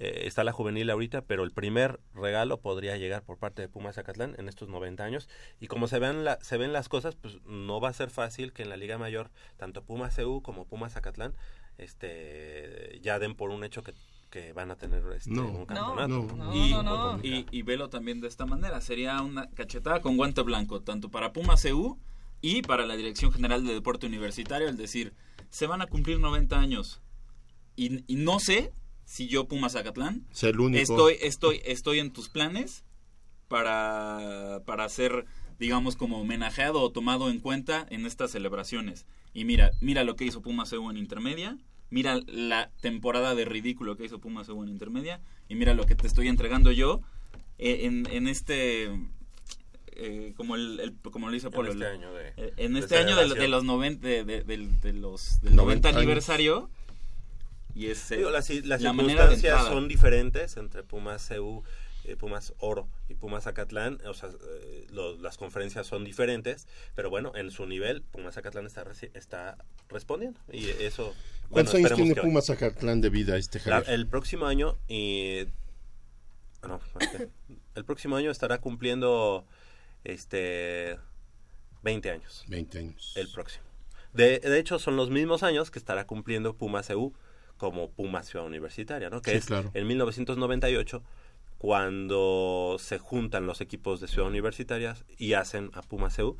eh, 0.00 0.22
está 0.26 0.44
la 0.44 0.52
juvenil 0.52 0.88
ahorita, 0.90 1.22
pero 1.22 1.42
el 1.42 1.50
primer 1.50 1.98
regalo 2.14 2.60
podría 2.60 2.96
llegar 2.96 3.24
por 3.24 3.36
parte 3.36 3.62
de 3.62 3.68
Pumas 3.68 3.96
Zacatlán 3.96 4.36
en 4.38 4.48
estos 4.48 4.68
90 4.68 5.02
años. 5.02 5.28
Y 5.58 5.66
como 5.66 5.88
se 5.88 5.98
ven, 5.98 6.24
la, 6.24 6.38
se 6.40 6.56
ven 6.56 6.72
las 6.72 6.88
cosas, 6.88 7.16
pues 7.16 7.38
no 7.44 7.80
va 7.80 7.88
a 7.88 7.92
ser 7.92 8.08
fácil 8.08 8.52
que 8.52 8.62
en 8.62 8.68
la 8.68 8.76
Liga 8.76 8.96
Mayor, 8.96 9.30
tanto 9.56 9.84
Pumas 9.84 10.16
EU 10.18 10.40
como 10.40 10.66
Pumas 10.66 10.92
Zacatlán, 10.92 11.34
este, 11.78 13.00
ya 13.02 13.18
den 13.18 13.34
por 13.34 13.50
un 13.50 13.64
hecho 13.64 13.82
que, 13.82 13.92
que 14.30 14.52
van 14.52 14.70
a 14.70 14.76
tener 14.76 15.02
este, 15.16 15.30
No, 15.30 15.46
un 15.46 15.58
no, 15.60 15.66
campeonato. 15.66 16.36
no, 16.36 16.54
y, 16.54 16.70
no, 16.70 16.82
no. 16.84 17.18
y, 17.24 17.46
y 17.50 17.62
velo 17.62 17.88
también 17.88 18.20
de 18.20 18.28
esta 18.28 18.46
manera. 18.46 18.80
Sería 18.80 19.20
una 19.20 19.50
cachetada 19.50 20.00
con 20.00 20.16
guante 20.16 20.42
blanco, 20.42 20.80
tanto 20.80 21.10
para 21.10 21.32
Pumas 21.32 21.64
EU 21.64 21.98
y 22.40 22.62
para 22.62 22.86
la 22.86 22.94
Dirección 22.94 23.32
General 23.32 23.64
de 23.66 23.74
Deporte 23.74 24.06
Universitario, 24.06 24.68
el 24.68 24.76
decir, 24.76 25.12
se 25.50 25.66
van 25.66 25.82
a 25.82 25.86
cumplir 25.86 26.20
90 26.20 26.56
años. 26.56 27.02
Y, 27.74 28.04
y 28.06 28.16
no 28.16 28.38
sé 28.38 28.72
si 29.10 29.26
yo, 29.26 29.48
Pumas 29.48 29.72
Zacatlán, 29.72 30.26
Ser 30.32 30.50
el 30.54 30.60
único. 30.60 30.82
estoy, 30.82 31.16
estoy, 31.22 31.62
estoy 31.64 31.98
en 31.98 32.12
tus 32.12 32.28
planes 32.28 32.84
para, 33.48 34.62
para 34.66 34.88
ser, 34.88 35.24
digamos, 35.58 35.96
como 35.96 36.20
homenajeado 36.20 36.80
o 36.82 36.90
tomado 36.92 37.30
en 37.30 37.40
cuenta 37.40 37.86
en 37.90 38.04
estas 38.06 38.30
celebraciones. 38.32 39.06
Y 39.32 39.44
mira, 39.44 39.70
mira 39.80 40.04
lo 40.04 40.14
que 40.14 40.24
hizo 40.26 40.42
Pumas 40.42 40.72
EU 40.72 40.90
en 40.90 40.98
intermedia, 40.98 41.56
mira 41.90 42.20
la 42.26 42.70
temporada 42.82 43.34
de 43.34 43.44
ridículo 43.46 43.96
que 43.96 44.04
hizo 44.04 44.18
Pumas 44.18 44.48
EU 44.48 44.62
en 44.62 44.68
intermedia, 44.68 45.20
y 45.48 45.54
mira 45.54 45.72
lo 45.74 45.86
que 45.86 45.94
te 45.94 46.06
estoy 46.06 46.28
entregando 46.28 46.70
yo 46.70 47.00
eh, 47.58 47.80
en, 47.86 48.06
en 48.10 48.28
este... 48.28 48.90
eh, 49.92 50.34
como 50.36 50.54
el, 50.54 50.80
el- 50.80 50.94
como 51.10 51.26
lo 51.28 51.32
dice 51.32 51.46
En 51.46 51.52
Polo 51.54 51.72
este 51.72 51.84
el- 51.86 51.90
año 51.92 52.12
de- 52.12 52.28
eh, 52.36 52.52
en 52.58 52.74
de 52.74 52.80
este 52.80 52.98
año 52.98 53.16
de, 53.16 53.48
los 53.48 53.64
90 53.64 54.06
de, 54.06 54.24
de- 54.24 54.44
del- 54.44 54.80
de 54.82 54.92
los 54.92 55.40
del 55.40 55.56
90 55.56 55.62
90 55.62 55.88
años. 55.88 55.98
aniversario 55.98 56.70
y 57.78 57.90
es 57.90 58.10
eh, 58.10 58.16
Digo, 58.18 58.30
las, 58.30 58.50
las 58.50 58.82
la 58.82 58.92
manera 58.92 59.26
de 59.28 59.36
circunstancias 59.36 59.66
son 59.72 59.88
diferentes 59.88 60.56
entre 60.56 60.82
Pumas 60.82 61.30
EU, 61.30 61.62
eh, 62.04 62.16
Pumas 62.16 62.52
Oro 62.58 62.88
y 63.08 63.14
Pumas 63.14 63.44
Zacatlán. 63.44 64.00
O 64.06 64.14
sea, 64.14 64.30
eh, 64.30 64.86
lo- 64.90 65.16
las 65.18 65.36
conferencias 65.36 65.86
son 65.86 66.04
diferentes, 66.04 66.66
pero 66.94 67.10
bueno, 67.10 67.32
en 67.36 67.50
su 67.50 67.66
nivel, 67.66 68.02
Pumas 68.02 68.34
Zacatlán 68.34 68.66
está, 68.66 68.84
está 69.14 69.56
respondiendo. 69.88 70.40
Y 70.52 70.68
eso. 70.68 71.14
¿Cuántos 71.50 71.74
bueno, 71.74 71.86
años 71.88 71.96
tiene. 71.98 72.20
Pumas 72.20 72.46
Zacatlán 72.46 73.00
de 73.00 73.10
vida 73.10 73.36
este 73.36 73.58
La- 73.64 73.76
Javier? 73.76 73.94
el 73.94 74.06
próximo 74.06 74.46
año 74.46 74.76
y 74.88 75.44
no, 76.66 76.80
el 77.76 77.84
próximo 77.84 78.16
año 78.16 78.30
estará 78.30 78.58
cumpliendo 78.58 79.46
este 80.04 80.98
20 81.82 82.10
años 82.10 82.44
20 82.48 82.78
años. 82.78 83.12
el 83.16 83.28
próximo. 83.30 83.64
De, 84.12 84.40
de 84.40 84.58
hecho 84.58 84.78
son 84.78 84.96
los 84.96 85.10
mismos 85.10 85.42
años 85.42 85.70
que 85.70 85.78
estará 85.78 86.06
cumpliendo 86.06 86.54
Pumas 86.54 86.90
EU 86.90 87.12
como 87.58 87.90
Pumas 87.90 88.26
Ciudad 88.26 88.46
Universitaria, 88.46 89.10
¿no? 89.10 89.20
Que 89.20 89.32
Sí, 89.32 89.36
es 89.36 89.46
claro. 89.46 89.70
en 89.74 89.86
1998 89.86 91.02
cuando 91.58 92.76
se 92.78 92.98
juntan 92.98 93.46
los 93.46 93.60
equipos 93.60 94.00
de 94.00 94.08
Ciudad 94.08 94.28
Universitaria 94.28 94.96
y 95.18 95.34
hacen 95.34 95.70
a 95.74 95.82
Pumas 95.82 96.18
EU 96.18 96.36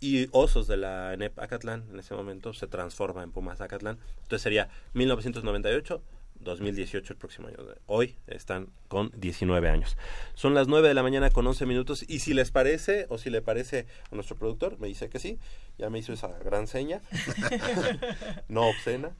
y 0.00 0.28
Osos 0.30 0.68
de 0.68 0.76
la 0.76 1.16
NEP 1.16 1.38
Acatlán 1.40 1.86
en 1.90 1.98
ese 1.98 2.14
momento 2.14 2.52
se 2.52 2.66
transforma 2.68 3.22
en 3.22 3.32
Pumas 3.32 3.60
Acatlán. 3.60 3.98
Entonces 4.22 4.42
sería 4.42 4.68
1998 4.92 6.02
2018 6.40 7.12
el 7.12 7.18
próximo 7.18 7.48
año. 7.48 7.56
Hoy 7.86 8.16
están 8.26 8.68
con 8.88 9.10
19 9.14 9.68
años. 9.68 9.96
Son 10.34 10.54
las 10.54 10.68
9 10.68 10.88
de 10.88 10.94
la 10.94 11.02
mañana 11.02 11.30
con 11.30 11.46
11 11.46 11.66
minutos 11.66 12.04
y 12.08 12.20
si 12.20 12.34
les 12.34 12.50
parece 12.50 13.06
o 13.08 13.18
si 13.18 13.30
le 13.30 13.42
parece 13.42 13.86
a 14.10 14.14
nuestro 14.14 14.36
productor, 14.36 14.78
me 14.78 14.88
dice 14.88 15.08
que 15.08 15.18
sí, 15.18 15.38
ya 15.78 15.90
me 15.90 15.98
hizo 15.98 16.12
esa 16.12 16.28
gran 16.38 16.66
seña. 16.66 17.02
no 18.48 18.68
obscena. 18.68 19.10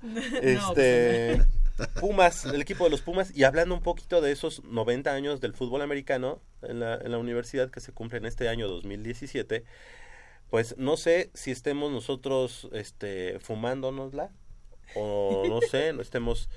Este 0.43 1.41
Pumas, 2.01 2.45
el 2.45 2.61
equipo 2.61 2.85
de 2.85 2.91
los 2.91 3.03
Pumas 3.03 3.35
y 3.37 3.45
hablando 3.45 3.75
un 3.75 3.83
poquito 3.83 4.21
de 4.21 4.33
esos 4.33 4.65
90 4.65 5.13
años 5.13 5.41
del 5.41 5.55
fútbol 5.55 5.83
americano 5.83 6.41
en 6.63 6.81
la, 6.81 6.97
en 6.97 7.13
la 7.13 7.19
universidad 7.19 7.71
que 7.71 7.81
se 7.81 7.93
cumplen 7.93 8.27
este 8.27 8.49
año 8.49 8.67
2017, 8.69 9.65
pues 10.51 10.77
no 10.77 10.97
sé 10.97 11.31
si 11.35 11.51
estemos 11.51 11.93
nosotros 11.93 12.69
este 12.73 13.39
fumándonosla 13.39 14.31
o 14.95 15.45
no 15.47 15.61
sé, 15.61 15.93
no 15.93 16.03
estemos 16.03 16.49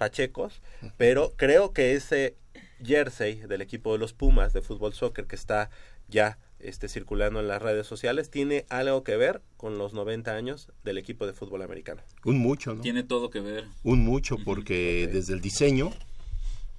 pachecos, 0.00 0.62
pero 0.96 1.34
creo 1.36 1.74
que 1.74 1.92
ese 1.92 2.34
jersey 2.82 3.34
del 3.34 3.60
equipo 3.60 3.92
de 3.92 3.98
los 3.98 4.14
Pumas 4.14 4.54
de 4.54 4.62
fútbol 4.62 4.94
soccer 4.94 5.26
que 5.26 5.36
está 5.36 5.68
ya 6.08 6.38
este, 6.58 6.88
circulando 6.88 7.38
en 7.38 7.48
las 7.48 7.60
redes 7.60 7.86
sociales 7.86 8.30
tiene 8.30 8.64
algo 8.70 9.04
que 9.04 9.18
ver 9.18 9.42
con 9.58 9.76
los 9.76 9.92
90 9.92 10.34
años 10.34 10.72
del 10.84 10.96
equipo 10.96 11.26
de 11.26 11.34
fútbol 11.34 11.60
americano. 11.60 12.00
Un 12.24 12.38
mucho, 12.38 12.74
¿no? 12.74 12.80
Tiene 12.80 13.02
todo 13.02 13.28
que 13.28 13.40
ver. 13.40 13.66
Un 13.82 14.02
mucho, 14.02 14.38
porque 14.42 15.06
desde 15.12 15.34
el 15.34 15.42
diseño 15.42 15.92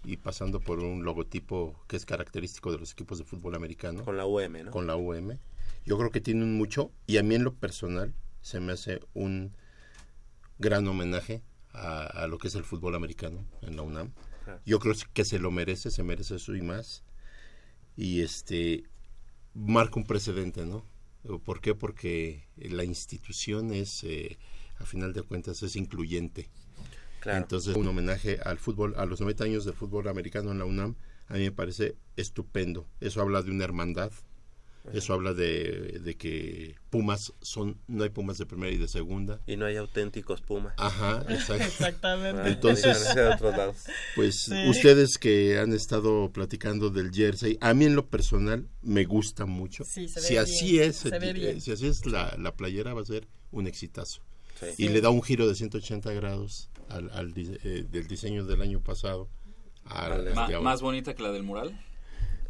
y 0.04 0.18
pasando 0.18 0.60
por 0.60 0.80
un 0.80 1.04
logotipo 1.04 1.76
que 1.88 1.98
es 1.98 2.08
característico 2.08 2.72
de 2.72 2.80
los 2.80 2.92
equipos 2.92 3.20
de 3.20 3.24
fútbol 3.24 3.54
americano. 3.54 4.04
Con 4.04 4.18
la 4.18 4.26
UM, 4.26 4.66
¿no? 4.66 4.72
Con 4.72 4.88
la 4.88 4.96
UM. 4.96 5.38
Yo 5.86 5.96
creo 6.00 6.10
que 6.10 6.22
tiene 6.22 6.44
un 6.44 6.58
mucho 6.58 6.90
y 7.06 7.18
a 7.18 7.24
mí 7.24 7.36
en 7.36 7.44
lo 7.44 7.54
personal 7.54 8.16
se 8.42 8.60
me 8.60 8.72
hace 8.74 9.00
un 9.14 9.54
gran 10.58 10.88
homenaje 10.88 11.44
a, 11.74 12.04
a 12.06 12.28
lo 12.28 12.38
que 12.38 12.48
es 12.48 12.56
el 12.56 12.64
fútbol 12.64 12.96
americano 12.96 13.46
en 13.62 13.76
la 13.76 13.82
UNAM. 13.82 14.14
Yo 14.66 14.80
creo 14.80 14.94
que 15.14 15.24
se 15.24 15.40
lo 15.40 15.52
merece, 15.52 15.92
se 15.92 16.04
merece 16.04 16.36
eso 16.36 16.56
y 16.56 16.62
más. 16.62 17.04
Y 17.96 18.22
este 18.22 18.86
marca 19.54 19.98
un 19.98 20.06
precedente, 20.06 20.66
¿no? 20.66 20.86
¿Por 21.44 21.62
qué? 21.62 21.76
Porque 21.76 22.48
la 22.58 22.84
institución 22.84 23.74
es, 23.74 24.04
eh, 24.04 24.40
a 24.80 24.86
final 24.86 25.14
de 25.14 25.22
cuentas, 25.22 25.62
es 25.62 25.76
incluyente. 25.76 26.50
Claro. 27.20 27.38
Entonces, 27.38 27.76
un 27.76 27.88
homenaje 27.88 28.40
al 28.44 28.58
fútbol, 28.58 28.96
a 28.98 29.06
los 29.06 29.22
90 29.22 29.44
años 29.44 29.66
del 29.66 29.76
fútbol 29.76 30.08
americano 30.08 30.52
en 30.52 30.58
la 30.58 30.66
UNAM, 30.66 30.96
a 31.28 31.34
mí 31.34 31.42
me 31.42 31.52
parece 31.52 31.96
estupendo. 32.16 32.88
Eso 33.00 33.22
habla 33.22 33.44
de 33.44 33.52
una 33.52 33.64
hermandad, 33.64 34.12
eso 34.94 35.14
habla 35.14 35.34
de, 35.34 36.00
de 36.04 36.16
que 36.18 36.76
Pumas 36.90 37.34
son, 37.42 37.78
no 37.88 38.04
hay 38.04 38.10
Pumas 38.10 38.38
de 38.38 38.46
primera 38.46 38.72
y 38.72 38.78
de 38.78 38.88
segunda. 38.88 39.40
Y 39.48 39.56
no 39.58 39.66
hay 39.66 39.76
auténticos 39.78 40.42
Pumas. 40.42 40.74
Ajá. 40.78 41.24
Exactamente. 41.30 42.48
Entonces, 42.50 42.98
pues 44.16 44.42
Sí. 44.42 44.68
ustedes 44.70 45.18
que 45.18 45.60
han 45.60 45.74
estado 45.74 46.32
platicando 46.32 46.90
del 46.90 47.12
jersey, 47.12 47.58
a 47.62 47.74
mí 47.74 47.86
en 47.86 47.96
lo 47.96 48.08
personal 48.08 48.68
me 48.82 49.06
gusta 49.06 49.46
mucho. 49.46 49.84
Sí, 49.86 50.08
se 50.08 50.20
ve 50.22 50.26
si 50.28 50.38
así 50.38 50.80
es, 50.80 50.98
se 50.98 51.10
ve 51.20 51.30
eh, 51.30 51.34
bien. 51.34 51.62
si 51.62 51.72
así 51.72 51.88
es 51.88 52.06
la, 52.06 52.36
la 52.40 52.56
playera 52.56 52.94
va 52.94 53.02
a 53.02 53.06
ser 53.06 53.28
un 53.52 53.68
exitazo. 53.68 54.22
Sí. 54.60 54.66
Y 54.78 54.88
Sí. 54.88 54.90
le 54.90 55.02
da 55.02 55.10
un 55.10 55.22
giro 55.24 55.48
de 55.48 55.56
180 55.56 56.12
grados 56.14 56.70
al, 56.90 57.10
al 57.12 57.34
eh, 57.36 57.86
del 57.90 58.08
diseño 58.08 58.46
del 58.46 58.62
año 58.62 58.82
pasado. 58.82 59.30
al 59.86 60.34
Ma-. 60.34 60.60
¿Más 60.62 60.82
bonita 60.82 61.14
que 61.16 61.24
la 61.24 61.32
del 61.32 61.44
mural? 61.44 61.80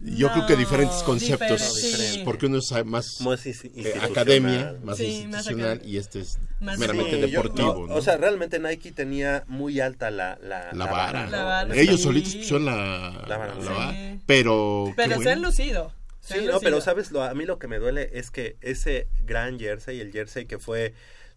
Yo 0.04 0.32
creo 0.32 0.47
que 0.47 0.56
diferentes 0.56 1.04
conceptos, 1.04 1.76
diferente, 1.76 2.14
sí. 2.14 2.22
porque 2.26 2.47
uno 2.47 2.58
es 2.58 2.72
más, 2.86 3.22
eh, 3.22 3.24
institucional. 3.45 4.12
academia, 4.12 4.76
más 4.84 4.97
Sí, 4.97 5.06
institucional 5.22 5.82
y 5.86 5.97
este 5.97 6.22
es 6.22 6.39
Más 6.60 6.80
meramente 6.80 7.12
sí, 7.12 7.20
yo- 7.22 7.28
deportivo. 7.43 7.74
no, 7.82 7.88
¿no? 7.88 7.95
O 7.95 8.02
sea, 8.02 8.18
realmente 8.18 8.58
Nike 8.58 8.91
tenía 8.91 9.43
muy 9.47 9.80
alta 9.80 10.10
la, 10.10 10.39
la, 10.41 10.72
la 10.74 10.86
vara. 10.88 11.30
La 11.30 11.38
¿no? 11.39 11.45
vara, 11.45 11.76
Ellos 11.76 11.97
sí. 11.97 12.04
solitos 12.04 12.36
pusieron 12.36 12.66
la, 12.66 13.26
La 13.28 13.38
vara, 13.38 13.54
la 13.56 13.62
sí. 13.62 13.68
vara, 13.68 14.18
pero... 14.26 14.91
Pero 14.95 15.10
se 15.12 15.16
bueno. 15.18 15.32
han 15.32 15.41
lucido. 15.43 15.93
se 16.20 16.34
Sí, 16.34 16.39
han 16.39 16.45
no, 16.47 16.60
pero 16.62 16.82
sabes, 16.82 17.12
lo, 17.12 17.24
a 17.24 17.34
mí 17.36 17.45
lo 17.45 17.60
que 17.60 17.68
me 17.68 17.78
duele 17.78 18.10
es 18.14 18.32
que 18.32 18.58
ese 18.62 19.08
gran 19.24 19.60
jersey, 19.60 19.99
el 19.99 20.12
jersey 20.12 20.45
que 20.45 20.58
fue 20.58 20.93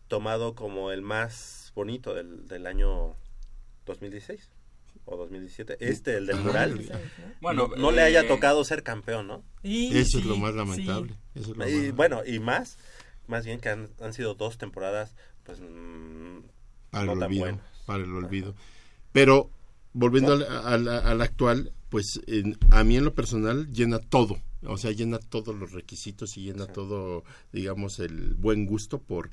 tomado 0.08 0.54
como 0.54 0.90
el 0.90 1.02
más 1.02 1.70
bonito 1.74 2.14
del, 2.14 2.46
del 2.48 2.66
año 2.66 3.14
2016 3.86 4.48
o 5.06 5.16
2017, 5.16 5.76
este, 5.80 6.16
el 6.16 6.26
del 6.26 6.38
mural, 6.40 6.80
Bueno, 7.40 7.68
no, 7.68 7.76
no 7.76 7.90
le 7.92 8.02
haya 8.02 8.22
eh, 8.22 8.28
tocado 8.28 8.64
ser 8.64 8.82
campeón, 8.82 9.26
¿no? 9.26 9.42
Y 9.62 9.96
Eso 9.96 10.18
es 10.18 10.24
lo 10.24 10.36
más 10.36 10.52
sí. 10.52 10.56
lamentable. 10.58 11.14
Eso 11.34 11.52
es 11.52 11.56
lo 11.58 11.68
Y 11.68 11.86
más- 11.88 11.96
bueno, 11.96 12.22
y 12.26 12.38
más, 12.38 12.78
más 13.26 13.44
bien 13.44 13.60
que 13.60 13.68
han, 13.68 13.90
han 14.00 14.12
sido 14.12 14.34
dos 14.34 14.56
temporadas, 14.58 15.14
pues, 15.44 15.60
mm, 15.60 16.38
para 16.90 17.06
no 17.06 17.12
el 17.14 17.18
tan 17.18 17.28
olvido, 17.28 17.40
buenas. 17.44 17.64
para 17.86 18.04
el 18.04 18.12
olvido. 18.14 18.54
Pero 19.12 19.50
volviendo 19.92 20.32
al, 20.32 20.42
al- 20.44 20.88
al 20.88 21.20
actual, 21.20 21.72
pues 21.90 22.20
en- 22.26 22.58
a 22.70 22.82
mí 22.84 22.96
en 22.96 23.04
lo 23.04 23.14
personal 23.14 23.70
llena 23.72 23.98
todo, 23.98 24.38
o 24.66 24.76
sea, 24.78 24.90
llena 24.92 25.18
todos 25.18 25.54
los 25.54 25.72
requisitos 25.72 26.36
y 26.36 26.44
llena 26.44 26.66
todo, 26.66 27.24
digamos, 27.52 27.98
el 28.00 28.34
buen 28.34 28.66
gusto 28.66 28.98
por 29.00 29.30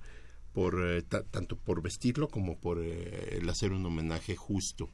por 0.54 0.86
eh, 0.86 1.02
ta- 1.02 1.24
tanto 1.24 1.56
por 1.56 1.82
vestirlo 1.82 2.28
como 2.28 2.58
por 2.58 2.80
eh, 2.84 3.38
el 3.40 3.48
hacer 3.50 3.72
un 3.72 3.86
homenaje 3.86 4.36
justo 4.36 4.90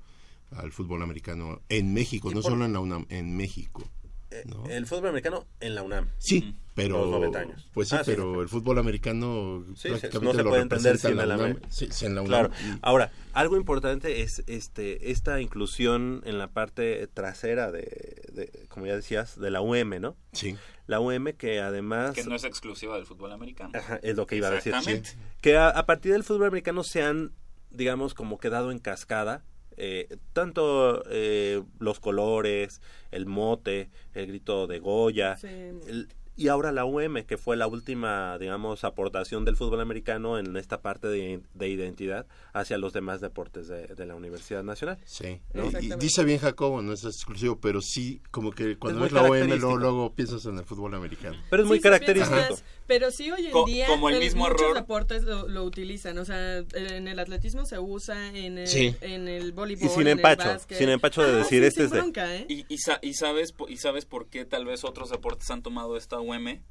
al 0.52 0.72
fútbol 0.72 1.02
americano 1.02 1.62
en 1.70 1.94
México, 1.94 2.30
no 2.30 2.42
por- 2.42 2.52
solo 2.52 2.66
en 2.66 2.74
la 2.74 2.80
UNAM, 2.80 3.06
en 3.10 3.36
México. 3.36 3.90
Eh, 4.30 4.44
¿no? 4.46 4.66
El 4.68 4.86
fútbol 4.86 5.08
americano 5.08 5.46
en 5.62 5.74
la 5.74 5.84
UNAM. 5.84 6.10
Sí, 6.18 6.54
pero 6.76 6.98
Los 7.00 7.12
90 7.12 7.40
años. 7.40 7.70
pues 7.74 7.88
sí, 7.88 7.96
Ah, 7.98 8.02
pero 8.06 8.42
el 8.42 8.50
fútbol 8.50 8.78
americano 8.78 9.64
Sí, 9.70 9.84
sí, 9.84 9.88
prácticamente 9.90 10.26
no 10.26 10.34
se 10.34 10.44
lo 10.44 10.50
puede 10.50 10.62
entender 10.64 10.98
sin 10.98 11.16
la 11.16 11.24
el 11.24 11.32
UNAM. 11.32 11.60
Sí, 11.70 11.88
sin 11.92 12.14
la 12.14 12.24
Claro. 12.26 12.50
UNAM. 12.50 12.76
Y- 12.76 12.80
Ahora, 12.82 13.12
algo 13.32 13.56
importante 13.56 14.22
es 14.24 14.44
este 14.48 15.12
esta 15.12 15.40
inclusión 15.40 16.22
en 16.26 16.38
la 16.40 16.48
parte 16.50 17.08
trasera 17.08 17.72
de, 17.72 18.22
de, 18.34 18.66
como 18.68 18.86
ya 18.86 18.98
decías, 18.98 19.40
de 19.40 19.50
la 19.50 19.62
UM, 19.62 19.98
¿no? 20.02 20.18
Sí. 20.34 20.58
La 20.88 21.00
UM 21.00 21.32
que 21.38 21.62
además 21.62 22.14
Que 22.14 22.26
no 22.26 22.36
es 22.36 22.44
exclusiva 22.44 22.98
del 22.98 23.06
fútbol 23.06 23.32
americano. 23.32 23.72
Ajá, 23.76 23.98
es 24.04 24.18
lo 24.18 24.28
que 24.28 24.36
iba 24.36 24.50
a 24.50 24.52
decir. 24.52 24.74
Exactamente. 24.74 25.12
Que 25.40 25.56
a, 25.56 25.70
a 25.70 25.86
partir 25.86 26.12
del 26.12 26.26
fútbol 26.26 26.48
americano 26.48 26.84
se 26.84 27.02
han, 27.02 27.32
digamos, 27.72 28.14
como 28.14 28.40
quedado 28.40 28.72
en 28.72 28.80
cascada. 28.80 29.46
Eh, 29.78 30.18
tanto 30.34 31.04
eh, 31.10 31.64
los 31.80 32.00
colores, 32.00 32.82
el 33.12 33.26
mote, 33.26 33.90
el 34.14 34.28
grito 34.28 34.68
de 34.68 34.80
Goya, 34.80 35.38
Sí. 35.38 35.48
el- 35.48 36.08
y 36.40 36.50
ahora 36.50 36.72
la 36.72 36.86
UM, 36.86 37.26
que 37.26 37.36
fue 37.36 37.58
la 37.58 37.66
última, 37.66 38.38
digamos, 38.38 38.84
aportación 38.84 39.44
del 39.44 39.56
fútbol 39.56 39.82
americano 39.82 40.38
en 40.38 40.56
esta 40.56 40.84
parte 40.84 41.08
de, 41.08 41.42
de 41.56 41.68
identidad 41.70 42.28
hacia 42.54 42.78
los 42.78 42.94
demás 42.94 43.22
deportes 43.22 43.68
de, 43.68 43.88
de 43.88 44.06
la 44.06 44.14
Universidad 44.14 44.64
Nacional. 44.64 45.00
Sí, 45.04 45.42
¿no? 45.56 45.66
y- 45.82 45.96
dice 45.98 46.24
bien 46.24 46.38
Jacobo, 46.38 46.84
no 46.84 46.94
es 46.94 47.04
exclusivo, 47.06 47.60
pero 47.60 47.82
sí, 47.82 48.22
como 48.30 48.52
que 48.52 48.78
cuando 48.78 49.00
muy 49.00 49.08
ves 49.08 49.14
la 49.14 49.22
característico. 49.22 49.66
luego, 49.66 49.78
luego 49.80 50.14
piensas 50.14 50.46
en 50.46 50.60
el 50.60 50.64
fútbol 50.66 50.94
americano. 50.94 51.38
Pero 51.50 51.64
es 51.64 51.68
muy 51.68 51.78
Sí, 51.78 51.84
característico. 51.84 52.56
Pero 52.88 53.12
sí 53.12 53.30
hoy 53.30 53.46
en 53.48 53.52
Co- 53.52 53.66
día 53.66 53.86
como 53.88 54.10
el 54.10 54.20
mismo 54.20 54.46
muchos 54.46 54.62
error- 54.62 54.76
deportes 54.76 55.24
lo, 55.24 55.48
lo 55.48 55.64
utilizan. 55.64 56.18
O 56.18 56.26
sea, 56.26 56.58
en 56.74 57.08
el 57.08 57.20
atletismo 57.20 57.66
se 57.66 57.78
usa, 57.80 58.30
en 58.36 58.58
el, 58.58 58.68
Sí. 58.68 58.96
en 59.02 59.28
el 59.28 59.52
voleibol, 59.52 59.86
Y 59.86 59.90
sin 59.90 60.02
en 60.02 60.08
el 60.08 60.14
empacho, 60.14 60.48
básquet. 60.48 60.78
sin 60.78 60.90
empacho 60.90 61.22
de 61.24 61.30
Ah, 61.32 61.36
decir, 61.36 61.62
sí, 61.62 61.68
este 61.68 61.84
es 61.84 61.92
de- 61.92 62.00
bronca, 62.00 62.36
¿eh? 62.36 62.46
Y, 62.50 62.66
y, 62.74 62.78
sa- 62.80 63.00
y 63.02 63.14
sabes, 63.14 63.54
¿Y 63.68 63.78
sabes 63.78 64.06
por 64.06 64.28
qué 64.30 64.46
tal 64.46 64.66
vez 64.66 64.84
otros 64.84 65.10
deportes 65.10 65.50
han 65.52 65.62
tomado 65.62 65.98
esta 65.98 66.20
UM? 66.20 66.62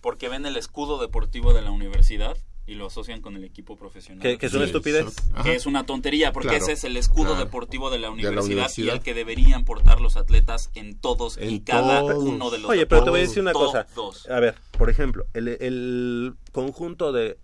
Porque 0.00 0.28
ven 0.28 0.44
el 0.44 0.56
escudo 0.56 1.00
deportivo 1.00 1.54
de 1.54 1.62
la 1.62 1.70
universidad 1.70 2.36
y 2.66 2.74
lo 2.76 2.86
asocian 2.86 3.20
con 3.20 3.36
el 3.36 3.44
equipo 3.44 3.76
profesional. 3.76 4.22
Que, 4.22 4.38
que 4.38 4.46
es 4.46 4.54
una 4.54 4.64
estupidez. 4.64 5.04
ajá. 5.34 5.42
Que 5.42 5.54
es 5.54 5.66
una 5.66 5.84
tontería, 5.84 6.32
porque 6.32 6.48
Claro, 6.48 6.64
ese 6.64 6.72
es 6.72 6.84
el 6.84 6.96
escudo 6.96 7.30
claro. 7.30 7.44
deportivo 7.44 7.90
de 7.90 7.98
la 7.98 8.08
la 8.08 8.10
universidad, 8.12 8.70
y 8.78 8.88
el 8.88 9.00
que 9.00 9.12
deberían 9.14 9.64
portar 9.64 10.00
los 10.00 10.16
atletas 10.16 10.70
en 10.74 10.98
todos 10.98 11.36
y 11.36 11.42
En 11.46 11.58
cada 11.60 12.00
todos. 12.00 12.24
uno 12.24 12.50
de 12.50 12.58
los 12.58 12.70
Oye, 12.70 12.86
pero 12.86 13.04
te 13.04 13.10
voy 13.10 13.20
a 13.20 13.22
decir 13.22 13.42
una 13.42 13.52
cosa. 13.52 13.86
Todos. 13.94 14.28
A 14.30 14.40
ver, 14.40 14.54
por 14.78 14.88
ejemplo, 14.88 15.26
el, 15.34 15.48
el 15.48 16.34
conjunto 16.52 17.12
de, 17.12 17.38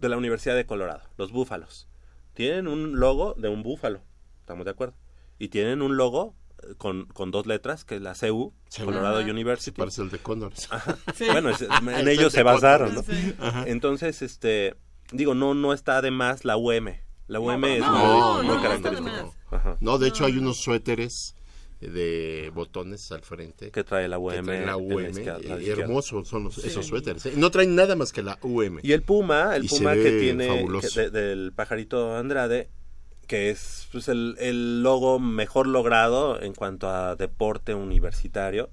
de 0.00 0.08
la 0.08 0.16
Universidad 0.16 0.56
de 0.56 0.66
Colorado, 0.66 1.02
los 1.18 1.30
búfalos, 1.30 1.86
tienen 2.34 2.66
un 2.68 2.98
logo 2.98 3.34
de 3.34 3.48
un 3.48 3.62
búfalo, 3.62 4.02
¿estamos 4.40 4.64
de 4.64 4.72
acuerdo? 4.72 4.94
Y 5.38 5.48
tienen 5.48 5.82
un 5.82 5.96
logo 5.96 6.34
con, 6.78 7.06
con 7.06 7.30
dos 7.30 7.46
letras, 7.46 7.84
que 7.84 7.96
es 7.96 8.02
la 8.02 8.14
CU. 8.14 8.52
Colorado 8.84 9.18
Ajá. 9.18 9.30
University. 9.30 9.76
Parece 9.78 10.02
el 10.02 10.10
de 10.10 10.18
Condor. 10.18 10.52
Sí. 11.14 11.24
Bueno, 11.30 11.50
es- 11.50 11.62
en 11.98 12.08
ellos 12.08 12.32
se 12.32 12.42
basaron, 12.42 12.94
¿no? 12.94 13.02
Sí. 13.02 13.34
Entonces, 13.66 14.22
este, 14.22 14.74
digo, 15.12 15.34
no, 15.34 15.54
no 15.54 15.72
está 15.72 16.02
de 16.02 16.10
más 16.10 16.44
la 16.44 16.56
UM. 16.56 16.88
La 17.28 17.40
UM 17.40 17.60
para 17.60 17.74
es 17.74 17.80
muy, 17.80 17.88
No, 17.88 18.34
muy 18.38 18.46
no, 18.46 18.54
no 18.56 18.62
característica. 18.62 19.26
No, 19.80 19.98
de 19.98 20.08
hecho 20.08 20.24
hay 20.24 20.38
unos 20.38 20.58
suéteres 20.58 21.34
de 21.80 22.50
botones 22.54 23.12
al 23.12 23.20
frente 23.22 23.70
Que 23.70 23.84
trae 23.84 24.08
la 24.08 24.18
UM. 24.18 24.32
que 24.32 24.42
traen 24.42 24.66
la 24.66 24.76
UM. 24.76 25.12
la 25.44 25.56
hermosos 25.58 26.26
son 26.28 26.44
los- 26.44 26.58
esos 26.58 26.86
suéteres. 26.86 27.26
¿eh? 27.26 27.32
No 27.36 27.50
traen 27.50 27.74
nada 27.74 27.96
más 27.96 28.12
que 28.12 28.22
la 28.22 28.38
UM. 28.42 28.78
Y 28.82 28.92
el 28.92 29.02
Puma, 29.02 29.54
el 29.56 29.64
Y 29.66 29.68
Puma 29.68 29.94
que 29.94 30.18
tiene 30.20 30.48
fabuloso. 30.48 30.88
que 30.94 31.10
de- 31.10 31.10
del 31.10 31.52
pajarito 31.52 32.16
Andrade, 32.16 32.70
que 33.26 33.50
es 33.50 33.88
pues, 33.92 34.08
el, 34.08 34.36
el 34.38 34.82
logo 34.82 35.18
mejor 35.18 35.66
logrado 35.66 36.40
en 36.40 36.54
cuanto 36.54 36.88
a 36.88 37.16
deporte 37.16 37.74
universitario. 37.74 38.70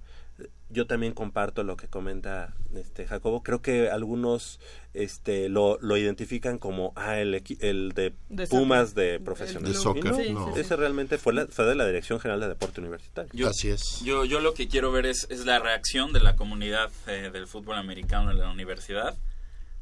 yo 0.69 0.87
también 0.87 1.13
comparto 1.13 1.63
lo 1.63 1.77
que 1.77 1.87
comenta 1.87 2.53
este 2.75 3.05
Jacobo. 3.05 3.43
Creo 3.43 3.61
que 3.61 3.89
algunos 3.91 4.59
este 4.95 5.47
lo, 5.49 5.77
lo 5.81 5.97
identifican 5.97 6.57
como 6.57 6.93
ah 6.95 7.19
el, 7.19 7.35
el 7.59 7.91
de, 7.93 8.13
De 8.29 8.47
Pumas 8.47 8.89
soccer. 8.89 9.03
de 9.03 9.15
El 9.15 9.21
profesional. 9.23 9.71
De 9.71 9.77
soccer, 9.77 10.05
Y 10.25 10.33
no, 10.33 10.45
Sí, 10.47 10.49
sí, 10.49 10.53
sí. 10.55 10.59
ese 10.61 10.75
realmente 10.75 11.17
fue, 11.19 11.33
la, 11.33 11.45
fue 11.47 11.65
de 11.65 11.75
la 11.75 11.85
Dirección 11.85 12.19
General 12.19 12.39
de 12.41 12.47
Deporte 12.47 12.81
Universitario. 12.81 13.31
Yo- 13.33 13.49
Así 13.49 13.69
es. 13.69 14.01
Yo, 14.03 14.25
yo 14.25 14.39
lo 14.39 14.53
que 14.55 14.67
quiero 14.67 14.91
ver 14.91 15.05
es, 15.05 15.27
es 15.29 15.45
la 15.45 15.59
reacción 15.59 16.11
de 16.13 16.19
la 16.21 16.35
comunidad 16.35 16.91
eh, 17.07 17.29
del 17.31 17.45
fútbol 17.47 17.77
americano 17.77 18.31
en 18.31 18.39
la 18.39 18.49
universidad 18.49 19.15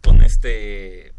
con 0.03 0.22
este 0.23 1.14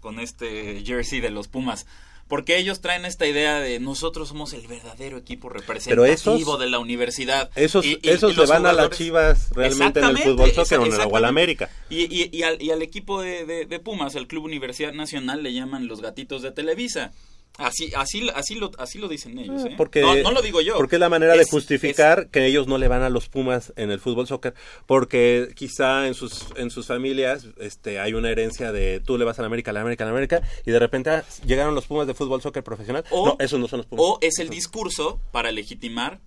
con 0.00 0.20
este 0.20 0.82
jersey 0.84 1.20
de 1.20 1.30
los 1.30 1.48
Pumas. 1.48 1.86
Porque 2.28 2.58
ellos 2.58 2.80
traen 2.80 3.04
esta 3.04 3.24
idea 3.26 3.60
de 3.60 3.78
nosotros 3.78 4.28
somos 4.28 4.52
el 4.52 4.66
verdadero 4.66 5.16
equipo 5.16 5.48
representativo 5.48 6.04
esos- 6.06 6.58
de 6.58 6.68
la 6.68 6.80
universidad. 6.80 7.50
Esos, 7.54 7.86
Y- 7.86 8.00
y- 8.02 8.08
esos 8.08 8.32
y 8.32 8.34
los 8.36 8.48
van 8.48 8.66
a 8.66 8.72
las 8.72 8.90
chivas 8.90 9.50
realmente 9.50 10.00
en 10.00 10.06
el 10.06 10.18
fútbol 10.18 10.50
soccer 10.50 10.78
o 10.80 10.86
en 10.86 10.90
la-. 11.22 11.28
América. 11.28 11.70
Y, 11.88 12.42
al, 12.42 12.60
y 12.60 12.70
al 12.72 12.82
equipo 12.82 13.22
de, 13.22 13.44
de- 13.46 13.66
de 13.66 13.78
Pumas, 13.78 14.16
al 14.16 14.26
Club 14.26 14.44
Universidad 14.44 14.92
Nacional, 14.92 15.42
le 15.44 15.52
llaman 15.52 15.86
los 15.86 16.00
gatitos 16.00 16.42
de 16.42 16.50
Televisa. 16.50 17.12
Así, 17.58 17.90
así, 17.96 18.28
así, 18.34 18.54
lo, 18.56 18.70
así 18.78 18.98
lo 18.98 19.08
dicen 19.08 19.38
ellos. 19.38 19.64
¿eh? 19.64 19.70
Ah, 19.72 19.74
Porque, 19.76 20.02
no, 20.02 20.14
no 20.22 20.30
lo 20.32 20.42
digo 20.42 20.60
yo. 20.60 20.76
Porque 20.76 20.96
es 20.96 21.00
la 21.00 21.08
manera 21.08 21.34
de 21.34 21.42
Es- 21.42 21.50
justificar 21.50 22.28
que 22.28 22.44
ellos 22.46 22.66
no 22.66 22.76
le 22.76 22.86
van 22.88 23.02
a 23.02 23.08
los 23.08 23.28
Pumas 23.28 23.72
en 23.76 23.90
el 23.90 23.98
fútbol 23.98 24.26
soccer. 24.26 24.54
Porque 24.86 25.48
quizá 25.54 26.06
en 26.06 26.14
sus, 26.14 26.46
en 26.56 26.70
sus 26.70 26.86
familias 26.86 27.46
este, 27.58 27.98
hay 27.98 28.12
una 28.14 28.30
herencia 28.30 28.72
de 28.72 29.00
tú 29.00 29.16
le 29.18 29.24
vas 29.24 29.38
a 29.38 29.42
la 29.42 29.46
América, 29.46 29.70
a 29.70 29.74
la 29.74 29.80
América, 29.80 30.04
a 30.04 30.06
la 30.06 30.10
América. 30.12 30.42
Y 30.66 30.70
de 30.70 30.78
repente 30.78 31.10
ah, 31.10 31.24
llegaron 31.46 31.74
los 31.74 31.86
Pumas 31.86 32.06
de 32.06 32.14
fútbol 32.14 32.42
soccer 32.42 32.62
profesional. 32.62 33.04
O- 33.10 33.26
no, 33.26 33.36
esos 33.38 33.58
no 33.58 33.68
son 33.68 33.78
los 33.78 33.86
Pumas. 33.86 34.04
O 34.06 34.18
es 34.20 34.38
el 34.38 34.50
discurso 34.50 35.20
para 35.32 35.50
legitimar 35.50 36.20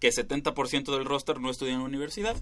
que 0.00 0.08
70% 0.10 0.90
del 0.96 1.04
roster 1.04 1.38
no 1.38 1.50
estudia 1.50 1.74
en 1.74 1.80
la 1.80 1.84
universidad. 1.84 2.36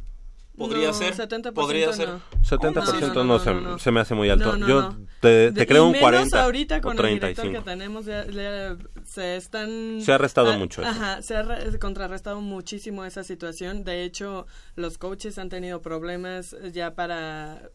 Podría 0.56 0.88
No, 0.88 0.94
ser. 0.94 1.14
70% 1.16 1.52
podría 1.54 1.92
ser. 1.92 2.08
no. 2.10 2.20
70% 2.42 2.74
no, 3.00 3.08
No, 3.08 3.14
no, 3.14 3.24
no, 3.24 3.38
se, 3.38 3.54
no, 3.54 3.60
no. 3.62 3.78
se 3.78 3.90
me 3.90 4.00
hace 4.00 4.14
muy 4.14 4.28
alto. 4.28 4.52
No, 4.52 4.58
no, 4.58 4.68
Yo 4.68 4.82
no. 4.82 4.96
te, 5.20 5.52
te 5.52 5.52
De- 5.52 5.66
creo 5.66 5.84
y 5.84 5.86
un 5.86 5.92
menos 5.92 6.02
40 6.02 6.42
ahorita 6.44 6.80
con 6.82 6.98
o 6.98 7.02
el 7.02 7.14
director 7.14 7.44
35. 7.44 7.64
que 7.64 7.70
tenemos 7.70 8.04
ya- 8.04 8.26
ya 8.26 8.76
se 9.06 9.36
están 9.36 10.00
Se 10.02 10.12
ha 10.12 10.16
arrestado 10.16 10.50
ah, 10.52 10.58
mucho 10.58 10.82
eso. 10.82 10.90
Ajá, 10.90 11.22
se 11.22 11.34
ha 11.36 11.42
re- 11.42 11.78
contrarrestado 11.78 12.40
muchísimo 12.42 13.04
esa 13.06 13.24
situación. 13.24 13.84
De 13.84 14.04
hecho, 14.04 14.46
los 14.76 14.98
coaches 14.98 15.38
han 15.38 15.48
tenido 15.48 15.80
problemas 15.80 16.54
ya 16.72 16.94
para 16.94 17.70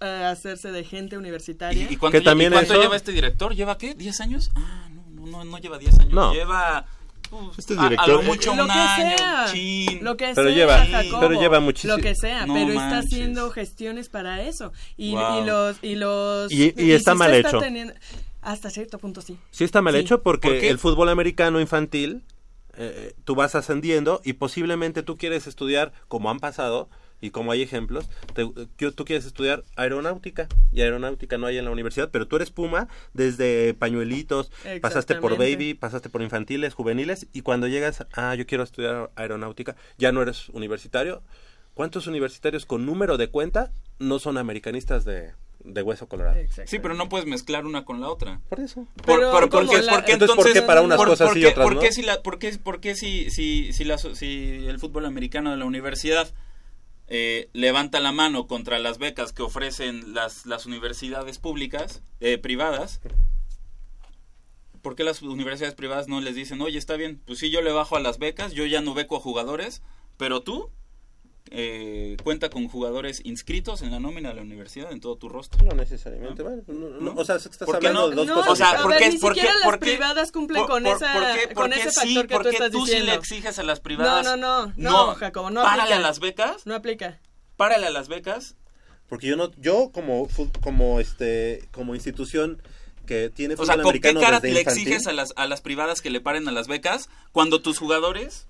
eh, 0.00 0.24
hacerse 0.24 0.72
de 0.72 0.82
gente 0.82 1.18
universitaria. 1.18 1.86
¿Y 1.90 1.96
cuánto, 1.98 2.16
Que 2.18 2.24
también 2.24 2.52
y 2.52 2.54
cuánto 2.54 2.72
eso- 2.72 2.82
lleva 2.82 2.96
este 2.96 3.12
director? 3.12 3.54
¿Lleva 3.54 3.76
qué? 3.76 3.94
¿10 3.94 4.18
años? 4.22 4.50
Ah, 4.54 4.88
no, 4.90 5.26
no, 5.26 5.44
no 5.44 5.58
lleva 5.58 5.76
10 5.78 5.98
años. 5.98 6.14
No. 6.14 6.32
Lleva. 6.32 6.86
Uf, 7.30 7.58
Este 7.58 7.74
a- 7.74 7.80
a, 7.80 7.88
director- 7.88 8.08
lo 8.08 8.22
mucho 8.22 8.54
lo 8.54 8.62
un 8.64 8.68
que 8.68 8.74
año. 8.78 9.16
sea, 9.18 9.46
chin. 9.52 10.04
lo 10.04 10.16
que 10.16 10.32
Pero 10.34 10.48
sea, 10.48 10.56
lleva- 10.56 10.86
Jacobo, 10.86 11.20
pero 11.20 11.40
lleva 11.40 11.60
muchísimo- 11.60 11.96
lo 11.96 12.02
que 12.02 12.14
sea, 12.14 12.46
No 12.46 12.54
pero 12.54 12.68
está 12.68 12.88
manches. 12.90 13.12
haciendo 13.12 13.50
gestiones 13.50 14.08
para 14.08 14.42
eso 14.42 14.72
y, 14.96 15.12
Wow. 15.12 15.42
y 15.42 15.46
los 15.46 15.76
y 15.82 15.94
los 15.96 16.52
Y- 16.52 16.74
y 16.76 16.92
está 16.92 17.12
sí 17.12 17.18
mal 17.18 17.34
hecho. 17.34 17.58
teniendo- 17.58 17.94
hasta 18.42 18.70
cierto 18.70 18.98
punto 18.98 19.20
sí. 19.20 19.38
Sí 19.50 19.64
está 19.64 19.82
mal 19.82 19.94
Sí. 19.94 20.00
hecho 20.00 20.22
porque 20.22 20.48
¿Por 20.48 20.56
el 20.56 20.78
fútbol 20.78 21.08
americano 21.10 21.60
infantil, 21.60 22.22
eh, 22.76 23.14
tú 23.24 23.34
vas 23.34 23.54
ascendiendo 23.54 24.20
y 24.24 24.32
posiblemente 24.34 25.02
tú 25.02 25.16
quieres 25.18 25.46
estudiar, 25.46 25.92
como 26.08 26.30
han 26.30 26.40
pasado 26.40 26.88
y 27.20 27.30
como 27.30 27.52
hay 27.52 27.62
ejemplos, 27.62 28.08
te- 28.34 28.46
tú 28.92 29.04
quieres 29.04 29.26
estudiar 29.26 29.62
aeronáutica 29.76 30.48
y 30.72 30.80
aeronáutica 30.82 31.38
no 31.38 31.46
hay 31.46 31.58
en 31.58 31.64
la 31.64 31.70
universidad, 31.70 32.10
pero 32.10 32.26
tú 32.26 32.36
eres 32.36 32.50
Puma 32.50 32.88
desde 33.14 33.74
pañuelitos, 33.74 34.50
pasaste 34.80 35.16
por 35.16 35.36
baby, 35.36 35.74
pasaste 35.74 36.08
por 36.08 36.22
infantiles, 36.22 36.74
juveniles 36.74 37.26
y 37.32 37.42
cuando 37.42 37.66
llegas, 37.68 38.06
ah, 38.14 38.34
yo 38.34 38.46
quiero 38.46 38.64
estudiar 38.64 39.10
aeronáutica, 39.16 39.76
ya 39.98 40.12
no 40.12 40.22
eres 40.22 40.48
universitario. 40.50 41.22
¿Cuántos 41.74 42.06
universitarios 42.06 42.66
con 42.66 42.84
número 42.84 43.16
de 43.16 43.28
cuenta 43.28 43.70
no 43.98 44.18
son 44.18 44.36
americanistas 44.38 45.04
de, 45.04 45.32
de 45.64 45.82
hueso 45.82 46.08
colorado? 46.08 46.36
Sí, 46.66 46.78
pero 46.80 46.94
no 46.94 47.08
puedes 47.08 47.26
mezclar 47.26 47.64
una 47.64 47.84
con 47.84 48.00
la 48.00 48.08
otra. 48.08 48.40
Por 48.48 48.60
eso. 48.60 48.86
Por, 48.96 49.06
Pero 49.06 49.30
por- 49.30 49.48
como 49.48 49.66
porque, 49.66 49.82
la- 49.82 49.92
porque 49.94 50.12
Entonces, 50.12 50.30
entonces, 50.36 50.52
¿por 50.52 50.52
qué 50.52 50.62
para 50.66 50.82
unas 50.82 50.98
por- 50.98 51.08
cosas 51.08 51.34
y 51.36 51.44
otras 51.44 51.64
por 51.64 51.74
no? 51.76 51.80
qué 51.80 51.92
si 51.92 52.02
la, 52.02 52.22
por 52.22 52.38
qué, 52.38 52.58
por 52.62 52.80
qué 52.80 52.94
si, 52.96 53.30
si, 53.30 53.72
si, 53.72 53.84
la, 53.84 53.98
si 53.98 54.64
el 54.66 54.78
fútbol 54.78 55.06
americano 55.06 55.52
de 55.52 55.56
la 55.58 55.64
universidad 55.64 56.28
eh, 57.10 57.50
levanta 57.52 57.98
la 57.98 58.12
mano 58.12 58.46
contra 58.46 58.78
las 58.78 58.98
becas 58.98 59.32
que 59.32 59.42
ofrecen 59.42 60.14
las, 60.14 60.46
las 60.46 60.64
universidades 60.64 61.38
públicas, 61.38 62.02
eh, 62.20 62.38
privadas, 62.38 63.00
¿por 64.80 64.94
qué 64.94 65.02
las 65.02 65.20
universidades 65.20 65.74
privadas 65.74 66.06
no 66.06 66.20
les 66.20 66.36
dicen, 66.36 66.60
oye, 66.62 66.78
está 66.78 66.94
bien, 66.94 67.20
pues 67.26 67.40
sí, 67.40 67.50
yo 67.50 67.62
le 67.62 67.72
bajo 67.72 67.96
a 67.96 68.00
las 68.00 68.18
becas, 68.18 68.52
yo 68.52 68.64
ya 68.64 68.80
no 68.80 68.94
beco 68.94 69.16
a 69.16 69.20
jugadores, 69.20 69.82
pero 70.16 70.42
tú 70.42 70.70
eh, 71.52 72.16
cuenta 72.22 72.48
con 72.48 72.68
jugadores 72.68 73.20
inscritos 73.24 73.82
en 73.82 73.90
la 73.90 73.98
nómina 73.98 74.28
de 74.30 74.36
la 74.36 74.42
universidad 74.42 74.92
en 74.92 75.00
todo 75.00 75.16
tu 75.16 75.28
rostro? 75.28 75.64
No 75.64 75.72
necesariamente, 75.74 76.42
bueno, 76.42 76.62
no, 76.68 76.88
no, 77.00 77.14
o 77.20 77.24
sea, 77.24 77.36
es 77.36 77.42
que 77.42 77.48
estás 77.50 77.66
¿Por 77.66 77.78
qué 77.80 77.88
hablando 77.88 78.10
de 78.10 78.16
dos 78.16 78.30
cosas 78.30 78.50
O 78.52 78.56
sea, 78.56 78.70
a 78.70 78.82
¿por 78.82 78.90
ver, 78.92 78.98
qué- 79.00 79.08
ni 79.10 79.18
por 79.18 79.34
qué- 79.34 79.40
siquiera 79.40 79.58
las 79.58 79.64
por 79.68 79.78
qué- 79.80 79.86
privadas 79.90 80.32
cumplen 80.32 80.60
por- 80.62 80.70
con 80.70 80.84
tú 82.44 82.50
qué 82.50 82.56
estás 82.56 82.70
tú 82.70 82.86
sí 82.86 83.00
le 83.00 83.14
exiges 83.14 83.58
a 83.58 83.62
las 83.64 83.80
privadas? 83.80 84.24
No, 84.24 84.36
no, 84.36 84.66
no, 84.66 84.72
no, 84.76 85.14
Jacobo, 85.16 85.50
no 85.50 85.62
Párale 85.62 85.82
aplica. 85.82 85.96
a 85.96 86.00
las 86.00 86.20
becas, 86.20 86.66
No 86.66 86.74
aplica. 86.74 87.18
párale 87.56 87.86
a 87.86 87.90
las 87.90 88.08
becas. 88.08 88.54
Porque 89.08 89.26
yo 89.26 89.36
no, 89.36 89.50
yo 89.56 89.90
como 89.92 90.28
como 90.62 91.00
este 91.00 91.68
como 91.72 91.96
institución 91.96 92.62
que 93.06 93.28
tiene 93.28 93.54
O 93.54 93.56
fútbol 93.56 93.66
sea, 93.66 93.74
¿con 93.74 93.82
qué 93.82 93.88
americano 94.08 94.20
cara 94.20 94.38
le 94.40 94.60
exiges 94.60 95.08
a 95.08 95.12
las, 95.12 95.32
a 95.34 95.48
las 95.48 95.60
privadas 95.62 96.00
que 96.00 96.10
le 96.10 96.20
paren 96.20 96.46
a 96.46 96.52
las 96.52 96.68
becas 96.68 97.08
cuando 97.32 97.60
tus 97.60 97.76
jugadores, 97.76 98.46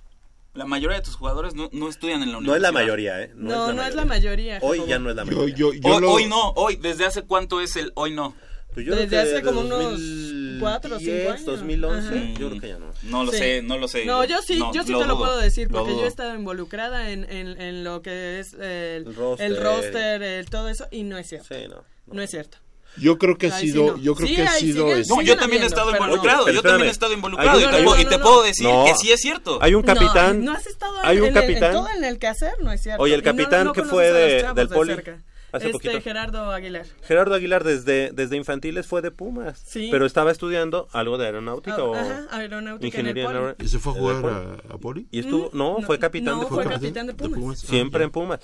la 0.54 0.64
mayoría 0.64 0.96
de 0.98 1.02
tus 1.04 1.14
jugadores 1.16 1.54
no, 1.54 1.68
no 1.72 1.88
estudian 1.88 2.22
en 2.22 2.28
la 2.28 2.32
no 2.34 2.38
universidad? 2.38 2.56
es 2.56 2.62
la 2.62 2.72
mayoría, 2.72 3.22
¿eh? 3.22 3.32
No, 3.34 3.72
no 3.72 3.82
es 3.82 3.94
la 3.94 4.04
mayoría. 4.04 4.58
Hoy 4.62 4.82
ya 4.86 4.98
no 4.98 5.10
es 5.10 5.16
la 5.16 5.24
Yo, 5.24 5.30
mayoría. 5.32 5.54
yo, 5.56 5.72
yo 5.74 5.88
Hoy, 5.94 6.00
lo- 6.00 6.12
hoy 6.12 6.26
no, 6.26 6.50
hoy, 6.56 6.76
¿desde 6.76 7.06
hace 7.06 7.22
cuánto 7.22 7.60
es 7.60 7.76
el 7.76 7.92
hoy 7.94 8.12
no? 8.12 8.34
Pues 8.74 8.86
yo 8.86 8.92
creo 8.92 9.02
Desde 9.04 9.10
que 9.10 9.18
hace 9.22 9.34
de 9.34 9.42
como 9.42 9.60
unos 9.62 9.80
2010, 9.80 10.60
cuatro 10.60 10.96
o 10.96 10.98
cinco 11.00 11.30
años. 11.30 11.44
2011, 11.44 12.08
Ajá. 12.08 12.38
yo 12.38 12.48
creo 12.50 12.60
que 12.60 12.68
ya 12.68 12.78
no. 12.78 12.86
No 13.02 13.24
lo 13.24 13.32
Sí. 13.32 13.38
sé, 13.38 13.62
no 13.62 13.78
lo 13.78 13.88
sé. 13.88 14.04
No, 14.04 14.24
yo 14.24 14.40
sí, 14.42 14.58
No, 14.60 14.72
yo 14.72 14.82
sí 14.82 14.86
te 14.88 14.92
lo 14.92 15.04
dudo, 15.06 15.18
puedo 15.18 15.38
decir 15.38 15.70
lo 15.72 15.78
porque 15.78 15.96
yo 15.96 16.04
he 16.04 16.06
estado 16.06 16.34
involucrada 16.36 17.10
en, 17.10 17.24
en, 17.30 17.60
en 17.60 17.82
lo 17.82 18.00
que 18.02 18.38
es 18.38 18.54
el, 18.54 18.60
El 19.08 19.14
roster. 19.16 19.46
el 19.50 19.56
roster, 19.60 20.22
el 20.22 20.46
todo 20.50 20.68
eso 20.68 20.86
y 20.92 21.02
no 21.02 21.18
es 21.18 21.26
cierto. 21.28 21.52
Sí, 21.52 21.66
no. 21.68 21.82
No 22.14 22.22
es 22.22 22.30
cierto. 22.30 22.58
Yo 22.96 23.18
creo 23.18 23.38
que 23.38 23.46
ha 23.48 23.54
Ahí 23.56 23.66
sí 23.66 23.72
sido, 23.72 23.96
no. 23.96 23.96
yo 23.98 24.14
creo 24.14 24.28
Sí, 24.28 24.34
que 24.36 24.42
ha 24.42 24.52
sido 24.52 24.86
siguen- 24.88 24.98
este, 24.98 25.14
No, 25.14 25.22
yo 25.22 25.36
también 25.36 25.62
he 25.62 25.64
habiendo, 25.64 25.66
estado 25.66 25.90
pero 25.92 26.04
involucrado, 26.04 26.50
yo 26.50 26.62
también 26.62 26.88
he 26.88 26.90
estado 26.90 27.12
involucrado 27.12 27.58
y 27.60 27.62
te, 27.64 27.82
puedo- 27.84 28.00
y 28.00 28.04
te 28.04 28.48
decir 28.48 28.66
No. 28.66 28.84
que 28.84 28.94
sí 28.96 29.12
es 29.12 29.20
cierto. 29.20 29.58
Hay 29.62 29.74
un 29.74 29.82
capitán. 29.82 30.44
No, 30.44 30.52
no 30.52 30.58
has 30.58 30.66
estado 30.66 30.94
hay 31.02 31.18
un 31.20 31.26
en, 31.28 31.36
el- 31.36 31.42
en 31.42 31.48
capitán. 31.48 31.72
todo 31.72 31.88
en 31.96 32.04
el 32.04 32.18
quehacer, 32.18 32.52
no 32.62 32.72
es 32.72 32.82
cierto. 32.82 33.02
Oye, 33.02 33.14
el 33.14 33.22
capitán 33.22 33.66
no 33.66 33.72
que 33.72 33.84
fue 33.84 34.12
de- 34.12 34.42
del 34.42 34.54
de 34.54 34.66
poli 34.66 34.94
cerca. 34.94 35.22
hace 35.52 35.66
este 35.66 35.72
poquito. 35.72 36.00
Gerardo 36.02 36.50
Aguilar. 36.52 36.84
Gerardo 37.02 37.34
Aguilar 37.34 37.64
desde 37.64 38.10
desde 38.12 38.36
infantiles 38.36 38.86
fue 38.86 39.02
de 39.02 39.10
Pumas, 39.12 39.62
Sí. 39.66 39.88
pero 39.90 40.04
estaba 40.04 40.30
estudiando 40.32 40.88
algo 40.92 41.16
de 41.16 41.26
aeronáutica 41.26 41.76
Ah, 41.78 41.82
o 41.84 41.94
ajá, 41.94 42.26
aeronáutica 42.30 42.98
en 42.98 43.06
el 43.06 43.10
ingeniería 43.16 43.24
Poli. 43.26 43.38
aero- 43.38 43.56
¿Y 43.60 43.68
se 43.68 43.78
fue 43.78 43.92
a 43.92 43.96
en 43.96 44.02
el 44.04 44.14
jugar 44.20 44.32
a, 44.70 44.74
a 44.74 44.78
Poli? 44.78 45.06
Y 45.10 45.20
estuvo, 45.20 45.46
Mm, 45.52 45.56
no, 45.58 45.78
no, 45.80 45.86
fue 45.86 45.98
capitán 45.98 46.34
no, 46.36 46.40
de 46.42 46.46
fue 46.48 46.62
Pumas. 46.64 46.80
capitán 46.80 47.06
de 47.06 47.14
Pumas. 47.14 47.62
Ah, 47.64 47.66
Siempre 47.68 48.04
en 48.04 48.10
Pumas. 48.10 48.40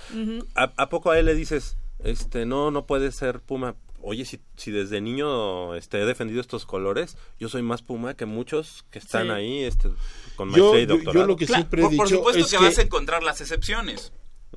¿A, 0.55 0.73
a 0.77 0.89
poco 0.89 1.10
a 1.10 1.18
él 1.18 1.27
le 1.27 1.35
dices, 1.35 1.77
este, 2.05 2.47
no, 2.47 2.70
no 2.70 2.86
puede 2.86 3.10
ser 3.12 3.40
Puma? 3.40 3.74
Oye, 4.08 4.24
si, 4.24 4.38
si 4.56 4.70
desde 4.70 5.00
niño 5.00 5.74
este, 5.74 6.00
he 6.00 6.04
defendido 6.06 6.40
estos 6.40 6.64
colores, 6.64 7.16
yo 7.40 7.48
soy 7.48 7.62
más 7.62 7.82
Puma 7.82 8.14
que 8.14 8.24
muchos 8.24 8.84
que 8.92 9.00
están 9.00 9.24
Sí. 9.26 9.30
ahí 9.32 9.64
este, 9.64 9.90
con 10.36 10.54
Yo, 10.54 10.72
maestría 10.72 10.82
y 10.82 10.86
doctorado. 10.86 11.18
yo 11.20 11.26
lo 11.26 11.36
que 11.36 11.46
Claro, 11.46 11.62
siempre 11.62 11.80
he 11.80 11.84
por, 11.84 11.90
dicho 11.90 11.98
por 12.02 12.08
supuesto 12.08 12.44
es 12.44 12.50
que, 12.52 12.58
vas 12.58 12.78
a 12.78 12.82
encontrar 12.82 13.22
las 13.24 13.40
excepciones. 13.40 14.12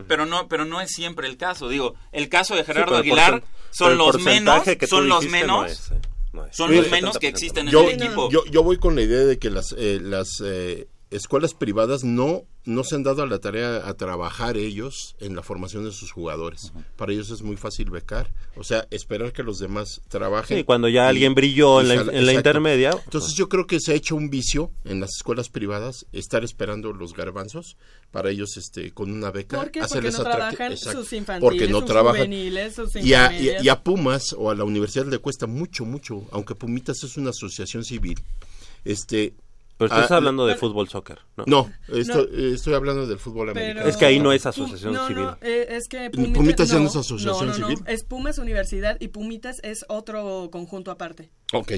Pero 0.07 0.27
no, 0.27 0.47
pero 0.47 0.65
no 0.65 0.79
es 0.81 0.91
siempre 0.91 1.27
el 1.27 1.35
caso. 1.35 1.67
Digo, 1.67 1.95
el 2.11 2.29
caso 2.29 2.55
de 2.55 2.63
Gerardo 2.63 2.95
Aguilar 2.95 3.43
son 3.71 3.97
los 3.97 4.21
menos, 4.21 4.63
son 4.87 5.09
los 5.09 5.25
menos, 5.25 5.47
no 5.61 5.65
es, 5.65 5.91
eh, 5.91 5.99
no 6.31 6.45
es. 6.45 6.55
son 6.55 6.75
los 6.75 6.89
menos 6.91 7.17
que 7.17 7.27
70%. 7.27 7.29
existen 7.31 7.65
en 7.67 7.73
yo, 7.73 7.89
el 7.89 8.01
equipo. 8.01 8.29
yo, 8.29 8.45
yo 8.45 8.61
voy 8.63 8.77
con 8.77 8.95
la 8.95 9.01
idea 9.01 9.25
de 9.25 9.39
que 9.39 9.49
las, 9.49 9.73
eh, 9.77 9.99
las 9.99 10.27
eh, 10.45 10.87
escuelas 11.09 11.55
privadas 11.55 12.03
no, 12.03 12.43
no 12.65 12.83
se 12.83 12.95
han 12.95 13.03
dado 13.03 13.23
a 13.23 13.25
la 13.27 13.39
tarea 13.39 13.87
a 13.87 13.93
trabajar 13.95 14.57
ellos 14.57 15.15
en 15.19 15.35
la 15.35 15.41
formación 15.41 15.85
de 15.85 15.91
sus 15.91 16.11
jugadores. 16.11 16.71
Para 16.97 17.13
ellos 17.13 17.31
es 17.31 17.41
muy 17.41 17.55
fácil 17.55 17.89
becar, 17.89 18.31
o 18.55 18.63
sea, 18.63 18.85
esperar 18.91 19.33
que 19.33 19.41
los 19.43 19.59
demás 19.59 20.01
trabajen. 20.09 20.57
Sí, 20.59 20.63
cuando 20.63 20.87
ya 20.89 21.05
y- 21.05 21.07
alguien 21.09 21.33
brilló 21.33 21.81
en 21.81 21.87
la, 21.87 21.95
sal- 21.95 22.09
en 22.13 22.25
la 22.25 22.33
intermedia. 22.33 22.91
Entonces 23.05 23.33
yo 23.35 23.49
creo 23.49 23.65
que 23.65 23.79
se 23.79 23.93
ha 23.93 23.95
hecho 23.95 24.15
un 24.15 24.29
vicio 24.29 24.71
en 24.83 24.99
las 24.99 25.09
escuelas 25.17 25.49
privadas 25.49 26.05
estar 26.11 26.43
esperando 26.43 26.91
los 26.93 27.13
garbanzos 27.13 27.77
para 28.11 28.29
ellos 28.29 28.57
este 28.57 28.91
con 28.91 29.11
una 29.11 29.31
beca 29.31 29.57
¿Por 29.57 29.71
qué? 29.71 29.81
Porque 29.87 30.11
no 30.11 30.23
trabajan 30.23 30.71
Exacto. 30.73 31.01
sus 31.03 31.13
infantiles, 31.13 31.41
porque 31.53 31.67
no 31.71 31.79
sus 31.79 31.87
trabajan 31.87 32.17
juveniles, 32.25 32.75
sus 32.75 32.95
y 32.97 33.13
a, 33.13 33.31
y- 33.39 33.51
y 33.63 33.69
a 33.69 33.81
Pumas 33.83 34.33
o 34.37 34.51
a 34.51 34.55
la 34.55 34.63
universidad 34.63 35.05
le 35.05 35.19
cuesta 35.19 35.47
mucho 35.47 35.85
mucho 35.85 36.23
aunque 36.31 36.55
Pumitas 36.55 37.03
es 37.03 37.17
una 37.17 37.29
asociación 37.31 37.83
civil 37.85 38.19
este 38.85 39.33
Pero 39.79 39.93
estás 39.95 40.11
ah, 40.11 40.17
hablando 40.17 40.45
de 40.45 40.55
fútbol 40.55 40.89
soccer, 40.89 41.19
¿no? 41.37 41.45
no, 41.47 41.71
esto- 41.87 42.27
estoy 42.29 42.73
hablando 42.73 43.07
del 43.07 43.17
fútbol 43.17 43.47
Pero- 43.53 43.59
americano 43.61 43.87
Es 43.87 43.95
que 43.95 44.05
ahí 44.05 44.19
no 44.19 44.33
es 44.33 44.45
asociación 44.45 44.93
no, 44.93 45.07
civil. 45.07 45.23
No, 45.23 45.37
eh, 45.39 45.67
es 45.69 45.87
que 45.87 46.09
Pumitas 46.09 46.67
ya 46.67 46.79
no 46.79 46.87
es 46.87 46.95
asociación 46.97 47.47
no, 47.47 47.53
no, 47.53 47.57
no, 47.57 47.67
civil. 47.67 47.83
Es 47.87 48.03
Pumas 48.03 48.39
Universidad 48.39 48.97
y 48.99 49.07
Pumitas 49.07 49.61
es 49.63 49.85
otro 49.87 50.49
conjunto 50.51 50.91
aparte. 50.91 51.31
Ok. 51.53 51.71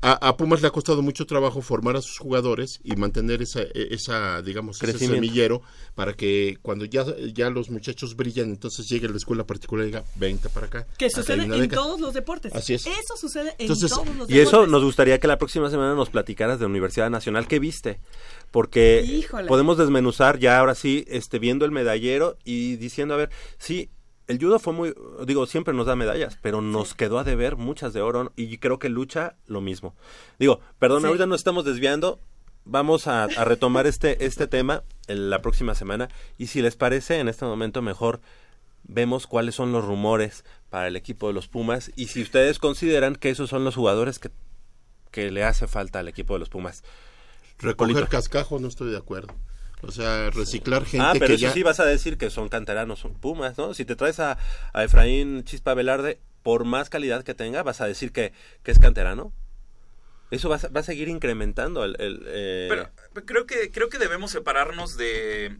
A, 0.00 0.28
a 0.28 0.36
Pumas 0.36 0.62
le 0.62 0.68
ha 0.68 0.70
costado 0.70 1.02
mucho 1.02 1.26
trabajo 1.26 1.60
formar 1.60 1.96
a 1.96 2.00
sus 2.02 2.18
jugadores 2.18 2.78
y 2.84 2.94
mantener 2.96 3.42
esa, 3.42 3.62
e- 3.62 3.88
esa 3.90 4.40
digamos, 4.42 4.80
ese 4.82 4.96
semillero 4.98 5.60
para 5.96 6.12
que 6.14 6.56
cuando 6.62 6.84
ya, 6.84 7.04
ya 7.34 7.50
los 7.50 7.68
muchachos 7.70 8.14
brillan, 8.14 8.50
entonces 8.50 8.88
llegue 8.88 9.06
a 9.08 9.10
la 9.10 9.16
escuela 9.16 9.44
particular 9.44 9.84
y 9.84 9.88
diga, 9.88 10.04
vente 10.14 10.48
para 10.48 10.66
acá. 10.66 10.86
Que 10.96 11.10
sucede 11.10 11.42
en 11.42 11.50
beca". 11.50 11.74
todos 11.76 11.98
los 12.00 12.14
deportes. 12.14 12.54
Así 12.54 12.74
es. 12.74 12.86
Eso 12.86 13.16
sucede 13.16 13.48
en 13.50 13.54
Entonces, 13.58 13.90
todos 13.90 14.06
los 14.06 14.30
Y 14.30 14.34
deportes. 14.34 14.48
eso 14.48 14.66
nos 14.68 14.84
gustaría 14.84 15.18
que 15.18 15.26
la 15.26 15.38
próxima 15.38 15.68
semana 15.70 15.94
nos 15.94 16.10
platicaras 16.10 16.60
de 16.60 16.66
Universidad 16.66 17.10
Nacional 17.10 17.48
que 17.48 17.58
viste, 17.58 17.98
porque 18.50 19.02
Híjole. 19.04 19.48
podemos 19.48 19.78
desmenuzar 19.78 20.38
ya 20.38 20.58
ahora 20.60 20.74
sí, 20.74 21.04
este, 21.08 21.38
viendo 21.38 21.64
el 21.64 21.72
medallero 21.72 22.36
y 22.44 22.76
diciendo, 22.76 23.14
a 23.14 23.16
ver, 23.16 23.30
sí, 23.58 23.90
el 24.28 24.38
judo 24.38 24.58
fue 24.58 24.72
muy, 24.72 24.94
digo, 25.26 25.46
siempre 25.46 25.74
nos 25.74 25.86
da 25.86 25.96
medallas, 25.96 26.38
pero 26.42 26.60
nos 26.60 26.94
quedó 26.94 27.18
a 27.18 27.24
deber 27.24 27.56
muchas 27.56 27.92
de 27.92 28.00
oro 28.02 28.32
y 28.36 28.58
creo 28.58 28.78
que 28.78 28.88
lucha 28.88 29.34
lo 29.46 29.60
mismo. 29.60 29.94
Digo, 30.38 30.60
perdón, 30.78 31.00
Sí. 31.00 31.06
ahorita 31.08 31.26
nos 31.26 31.40
estamos 31.40 31.64
desviando, 31.64 32.20
vamos 32.64 33.06
a, 33.06 33.24
a 33.24 33.44
retomar 33.44 33.86
este, 33.86 34.24
este 34.26 34.46
tema 34.46 34.84
en 35.06 35.30
la 35.30 35.40
próxima 35.42 35.74
semana 35.74 36.08
y 36.36 36.46
si 36.48 36.62
les 36.62 36.76
parece, 36.76 37.18
en 37.18 37.28
este 37.28 37.44
momento 37.46 37.82
mejor 37.82 38.20
vemos 38.84 39.26
cuáles 39.26 39.54
son 39.54 39.72
los 39.72 39.84
rumores 39.84 40.44
para 40.70 40.86
el 40.88 40.96
equipo 40.96 41.26
de 41.28 41.34
los 41.34 41.48
Pumas 41.48 41.90
y 41.96 42.06
si 42.06 42.22
ustedes 42.22 42.58
consideran 42.58 43.16
que 43.16 43.30
esos 43.30 43.50
son 43.50 43.64
los 43.64 43.74
jugadores 43.74 44.18
que, 44.18 44.30
que 45.10 45.30
le 45.30 45.44
hace 45.44 45.66
falta 45.66 45.98
al 45.98 46.08
equipo 46.08 46.34
de 46.34 46.40
los 46.40 46.48
Pumas. 46.48 46.84
Recoger 47.58 47.94
Polito. 47.94 48.08
cascajo 48.08 48.58
no 48.60 48.68
estoy 48.68 48.90
de 48.90 48.98
acuerdo. 48.98 49.34
O 49.82 49.92
sea, 49.92 50.30
reciclar 50.30 50.84
gente 50.84 51.06
Ah, 51.06 51.12
pero 51.12 51.26
que 51.28 51.34
eso 51.34 51.42
ya... 51.42 51.52
sí 51.52 51.62
vas 51.62 51.78
a 51.80 51.84
decir 51.84 52.18
que 52.18 52.30
son 52.30 52.48
canteranos, 52.48 52.98
son 52.98 53.14
Pumas, 53.14 53.56
¿no? 53.58 53.74
Si 53.74 53.84
te 53.84 53.94
traes 53.96 54.18
a, 54.20 54.36
a 54.72 54.84
Efraín 54.84 55.44
Chispa 55.44 55.74
Velarde, 55.74 56.18
por 56.42 56.64
más 56.64 56.88
calidad 56.90 57.22
que 57.22 57.34
tenga, 57.34 57.62
vas 57.62 57.80
a 57.80 57.86
decir 57.86 58.10
que, 58.12 58.32
que 58.62 58.70
es 58.72 58.78
canterano. 58.78 59.32
Eso 60.30 60.48
va, 60.48 60.56
a- 60.56 60.68
va 60.68 60.80
a 60.80 60.84
seguir 60.84 61.08
incrementando 61.08 61.84
el... 61.84 61.96
el, 62.00 62.22
eh, 62.26 62.66
Pero 62.68 62.90
creo 63.24 63.46
que 63.46 63.70
creo 63.70 63.88
que 63.88 63.98
debemos 63.98 64.30
separarnos 64.32 64.96
de 64.96 65.56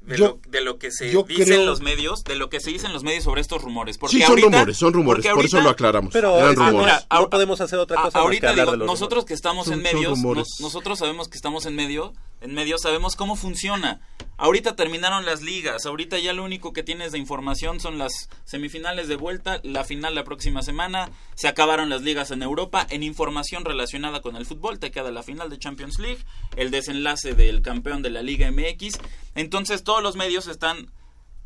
de, 0.00 0.16
Yo- 0.16 0.26
lo, 0.44 0.50
de 0.50 0.60
lo 0.62 0.78
que 0.78 0.90
se 0.92 1.06
dice 1.06 1.44
creo- 1.44 1.60
en 1.60 1.66
los 1.66 1.80
medios, 1.82 2.22
de 2.24 2.36
lo 2.36 2.48
que 2.48 2.60
se 2.60 2.70
dice 2.70 2.86
en 2.86 2.92
los 2.94 3.02
medios 3.02 3.24
sobre 3.24 3.40
estos 3.42 3.60
rumores. 3.60 3.98
Porque 3.98 4.16
Sí, 4.16 4.22
son 4.22 4.30
ahorita- 4.30 4.46
rumores, 4.48 4.76
son 4.78 4.92
rumores, 4.94 5.26
por 5.26 5.44
eso 5.44 5.56
ahorita- 5.56 5.60
lo 5.64 5.70
aclaramos. 5.70 6.12
Pero 6.12 6.36
Eran 6.38 6.50
es 6.52 6.58
que 6.58 6.64
rumores. 6.70 6.94
mira, 6.94 7.06
no 7.20 7.28
podemos 7.30 7.60
hacer 7.60 7.78
otra 7.80 7.98
A- 8.00 8.02
cosa 8.04 8.18
más 8.18 8.22
que 8.22 8.24
ahorita 8.26 8.50
hablar 8.50 8.64
digo, 8.66 8.72
de 8.72 8.78
los 8.78 8.86
nosotros 8.86 9.24
que 9.26 9.34
estamos 9.34 9.66
en 9.66 9.74
Son- 9.74 9.82
son 9.84 9.92
medios, 9.92 10.10
rumores. 10.12 10.46
nos- 10.48 10.60
nosotros 10.60 10.98
sabemos 11.00 11.28
que 11.28 11.36
estamos 11.36 11.66
en 11.66 11.74
medio, 11.74 12.14
en 12.40 12.54
medio 12.54 12.78
sabemos 12.78 13.16
cómo 13.16 13.36
funciona. 13.36 14.00
Ahorita 14.36 14.76
terminaron 14.76 15.26
las 15.26 15.42
ligas, 15.42 15.84
ahorita 15.84 16.18
ya 16.20 16.32
lo 16.32 16.44
único 16.44 16.72
que 16.72 16.84
tienes 16.84 17.10
de 17.10 17.18
información 17.18 17.80
son 17.80 17.98
las 17.98 18.28
semifinales 18.44 19.08
de 19.08 19.16
vuelta, 19.16 19.60
la 19.64 19.82
final 19.82 20.14
la 20.14 20.22
próxima 20.22 20.62
semana, 20.62 21.10
se 21.34 21.48
acabaron 21.48 21.90
las 21.90 22.02
ligas 22.02 22.30
en 22.30 22.44
Europa, 22.44 22.86
en 22.88 23.02
información 23.02 23.64
relacionada 23.64 24.22
con 24.22 24.36
el 24.36 24.46
fútbol 24.46 24.78
te 24.78 24.92
queda 24.92 25.10
la 25.10 25.24
final 25.24 25.50
de 25.50 25.58
Champions 25.58 25.98
League, 25.98 26.24
el 26.54 26.70
desenlace 26.70 27.34
del 27.34 27.62
campeón 27.62 28.02
de 28.02 28.10
la 28.10 28.22
Liga 28.22 28.48
MX, 28.52 28.98
entonces 29.34 29.82
todos 29.82 30.04
los 30.04 30.14
medios 30.14 30.46
están 30.46 30.92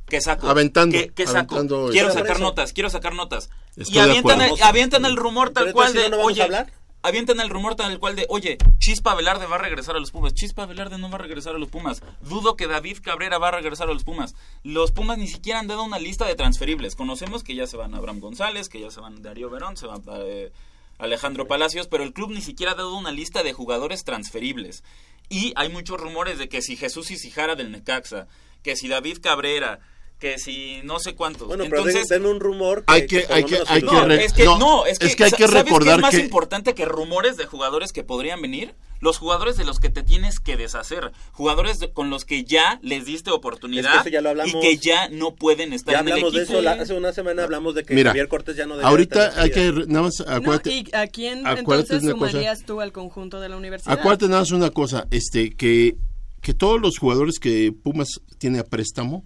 que 0.07 0.21
saco, 0.21 0.51
Aventando, 0.51 0.93
que, 0.93 1.09
que 1.09 1.27
saco, 1.27 1.55
aventando 1.55 1.89
quiero 1.91 2.13
sacar 2.13 2.41
notas, 2.41 2.75
quiero 2.75 2.91
sacar 2.91 3.15
notas. 3.15 3.49
Estoy 3.77 3.97
y 3.97 3.99
avientan 4.01 4.43
el, 4.43 4.63
avientan 4.63 5.05
el 5.07 5.17
rumor 5.17 5.51
tal 5.51 5.73
cual 5.73 5.95
de, 5.95 6.11
¿no, 6.11 6.19
vamos 6.19 6.25
a 6.25 6.27
oye, 6.27 6.43
hablar? 6.43 6.73
Avientan 7.03 7.41
el 7.41 7.51
rumor 7.51 7.75
tal 7.75 7.99
cual 7.99 8.17
de, 8.17 8.27
oye, 8.29 8.59
Chispa 8.79 9.15
Velarde 9.15 9.47
va 9.47 9.57
a 9.57 9.59
regresar 9.59 9.97
a 9.97 10.01
los 10.01 10.11
Pumas. 10.11 10.35
Chispa 10.35 10.67
Velarde 10.67 10.99
no 10.99 11.11
va 11.11 11.17
a 11.17 11.19
regresar 11.19 11.55
a 11.55 11.59
los 11.59 11.69
Pumas. 11.69 12.03
Dudo 12.23 12.57
que 12.57 12.67
David 12.67 12.99
Cabrera 13.03 13.39
va 13.39 13.49
a 13.49 13.53
regresar 13.53 13.89
a 13.89 13.93
los 13.93 14.05
Pumas. 14.05 14.35
Los 14.63 14.93
Pumas 14.93 15.19
ni 15.19 15.29
siquiera 15.29 15.59
han 15.59 15.67
dado 15.67 15.83
una 15.83 15.99
lista 15.99 16.27
de 16.27 16.35
transferibles. 16.35 16.97
Conocemos 16.97 17.43
que 17.43 17.55
ya 17.55 17.67
se 17.67 17.77
van 17.77 17.95
Abraham 17.95 18.21
González, 18.21 18.69
que 18.69 18.81
ya 18.81 18.91
se 18.91 19.01
van 19.01 19.23
Darío 19.23 19.51
Verón, 19.51 19.77
se 19.77 19.87
van 19.87 20.03
eh, 20.09 20.53
Alejandro 20.99 21.47
Palacios, 21.47 21.89
pero 21.89 22.05
el 22.05 22.13
club 22.13 22.31
ni 22.31 22.41
siquiera 22.41 22.73
ha 22.73 22.77
dado 22.77 22.97
una 22.97 23.11
lista 23.11 23.43
de 23.43 23.53
jugadores 23.53 24.05
transferibles. 24.05 24.85
Y 25.29 25.53
hay 25.57 25.69
muchos 25.69 26.01
rumores 26.01 26.39
de 26.39 26.49
que 26.49 26.63
si 26.63 26.77
Jesús 26.77 27.11
Isijara 27.11 27.57
del 27.57 27.73
Necaxa, 27.73 28.29
que 28.63 28.77
si 28.77 28.89
David 28.89 29.19
Cabrera, 29.21 29.81
que 30.23 30.39
si 30.39 30.81
no 30.85 31.01
sé 31.01 31.17
cuántos. 31.17 31.49
Bueno, 31.49 31.65
pero 31.65 31.79
Entonces, 31.79 32.09
den, 32.09 32.23
den 32.23 32.31
un 32.31 32.39
rumor 32.39 32.85
Hay 32.87 33.09
que- 33.09 33.23
por 33.23 33.35
hay 33.37 33.45
que- 33.45 33.57
hay 33.57 33.81
se 33.81 33.87
que 33.87 34.25
es 34.25 34.33
que 34.33 34.45
no, 34.45 34.57
no, 34.59 34.87
es 34.87 35.01
que, 35.01 35.07
es 35.07 35.17
que 35.17 35.25
hay 35.25 35.31
que 35.33 35.49
¿sabes 35.49 35.51
qué 35.51 35.63
recordar 35.65 35.97
es 35.97 36.01
más 36.03 36.15
que- 36.15 36.21
importante 36.21 36.75
que 36.75 36.85
rumores 36.85 37.37
de 37.37 37.45
jugadores 37.47 37.93
que 37.93 38.05
podrían 38.05 38.41
venir? 38.41 38.77
Los 39.01 39.19
jugadores 39.19 39.57
de 39.57 39.65
los 39.65 39.81
que 39.81 39.91
te 39.91 40.05
tienes 40.05 40.39
que 40.39 40.57
deshacer, 40.57 41.11
jugadores 41.33 41.81
de- 41.81 41.93
con 41.93 42.09
los 42.09 42.25
que 42.25 42.45
ya 42.45 42.79
les 42.83 43.05
diste 43.05 43.33
oportunidad 43.33 43.97
Es 43.97 44.03
que 44.05 44.13
ya 44.13 44.21
lo 44.21 44.29
hablamos. 44.29 44.55
y 44.55 44.61
que 44.61 44.77
ya 44.77 45.09
no 45.09 45.35
pueden 45.35 45.73
estar 45.73 45.93
Ya 45.95 46.01
en 46.03 46.07
el 46.07 46.13
hablamos 46.13 46.33
de 46.35 46.39
equipo. 46.43 46.53
eso, 46.59 46.63
la- 46.63 46.73
hace 46.75 46.95
una 46.95 47.13
semana 47.13 47.43
hablamos 47.43 47.75
de 47.75 47.83
que 47.83 47.93
Mira, 47.95 48.11
Javier 48.11 48.29
Cortés 48.29 48.55
ya 48.55 48.65
no 48.67 48.77
debe 48.77 48.87
ahorita 48.89 49.33
hay 49.43 49.51
que, 49.51 49.73
nada 49.89 50.03
más, 50.03 50.21
No, 50.25 50.33
acuérdate, 50.33 50.71
¿Y 50.73 50.87
a 50.93 51.09
quién 51.09 51.45
acuérdate 51.45 51.95
entonces 51.95 52.03
una 52.05 52.13
cosa. 52.13 52.31
sumarías 52.31 52.65
tú 52.65 52.81
al 52.81 52.93
conjunto 52.93 53.41
de 53.41 53.49
la 53.49 53.57
universidad? 53.57 53.93
Acuérdate 53.99 54.29
nada 54.29 54.43
más 54.43 54.53
una 54.53 54.71
cosa, 54.71 55.09
este, 55.11 55.51
que, 55.57 55.97
que 56.41 56.55
todos 56.55 56.81
los 56.81 56.97
jugadores 56.99 57.41
que 57.41 57.73
Pumas 57.73 58.21
tiene 58.39 58.61
a 58.61 58.65
préstamo, 58.65 59.25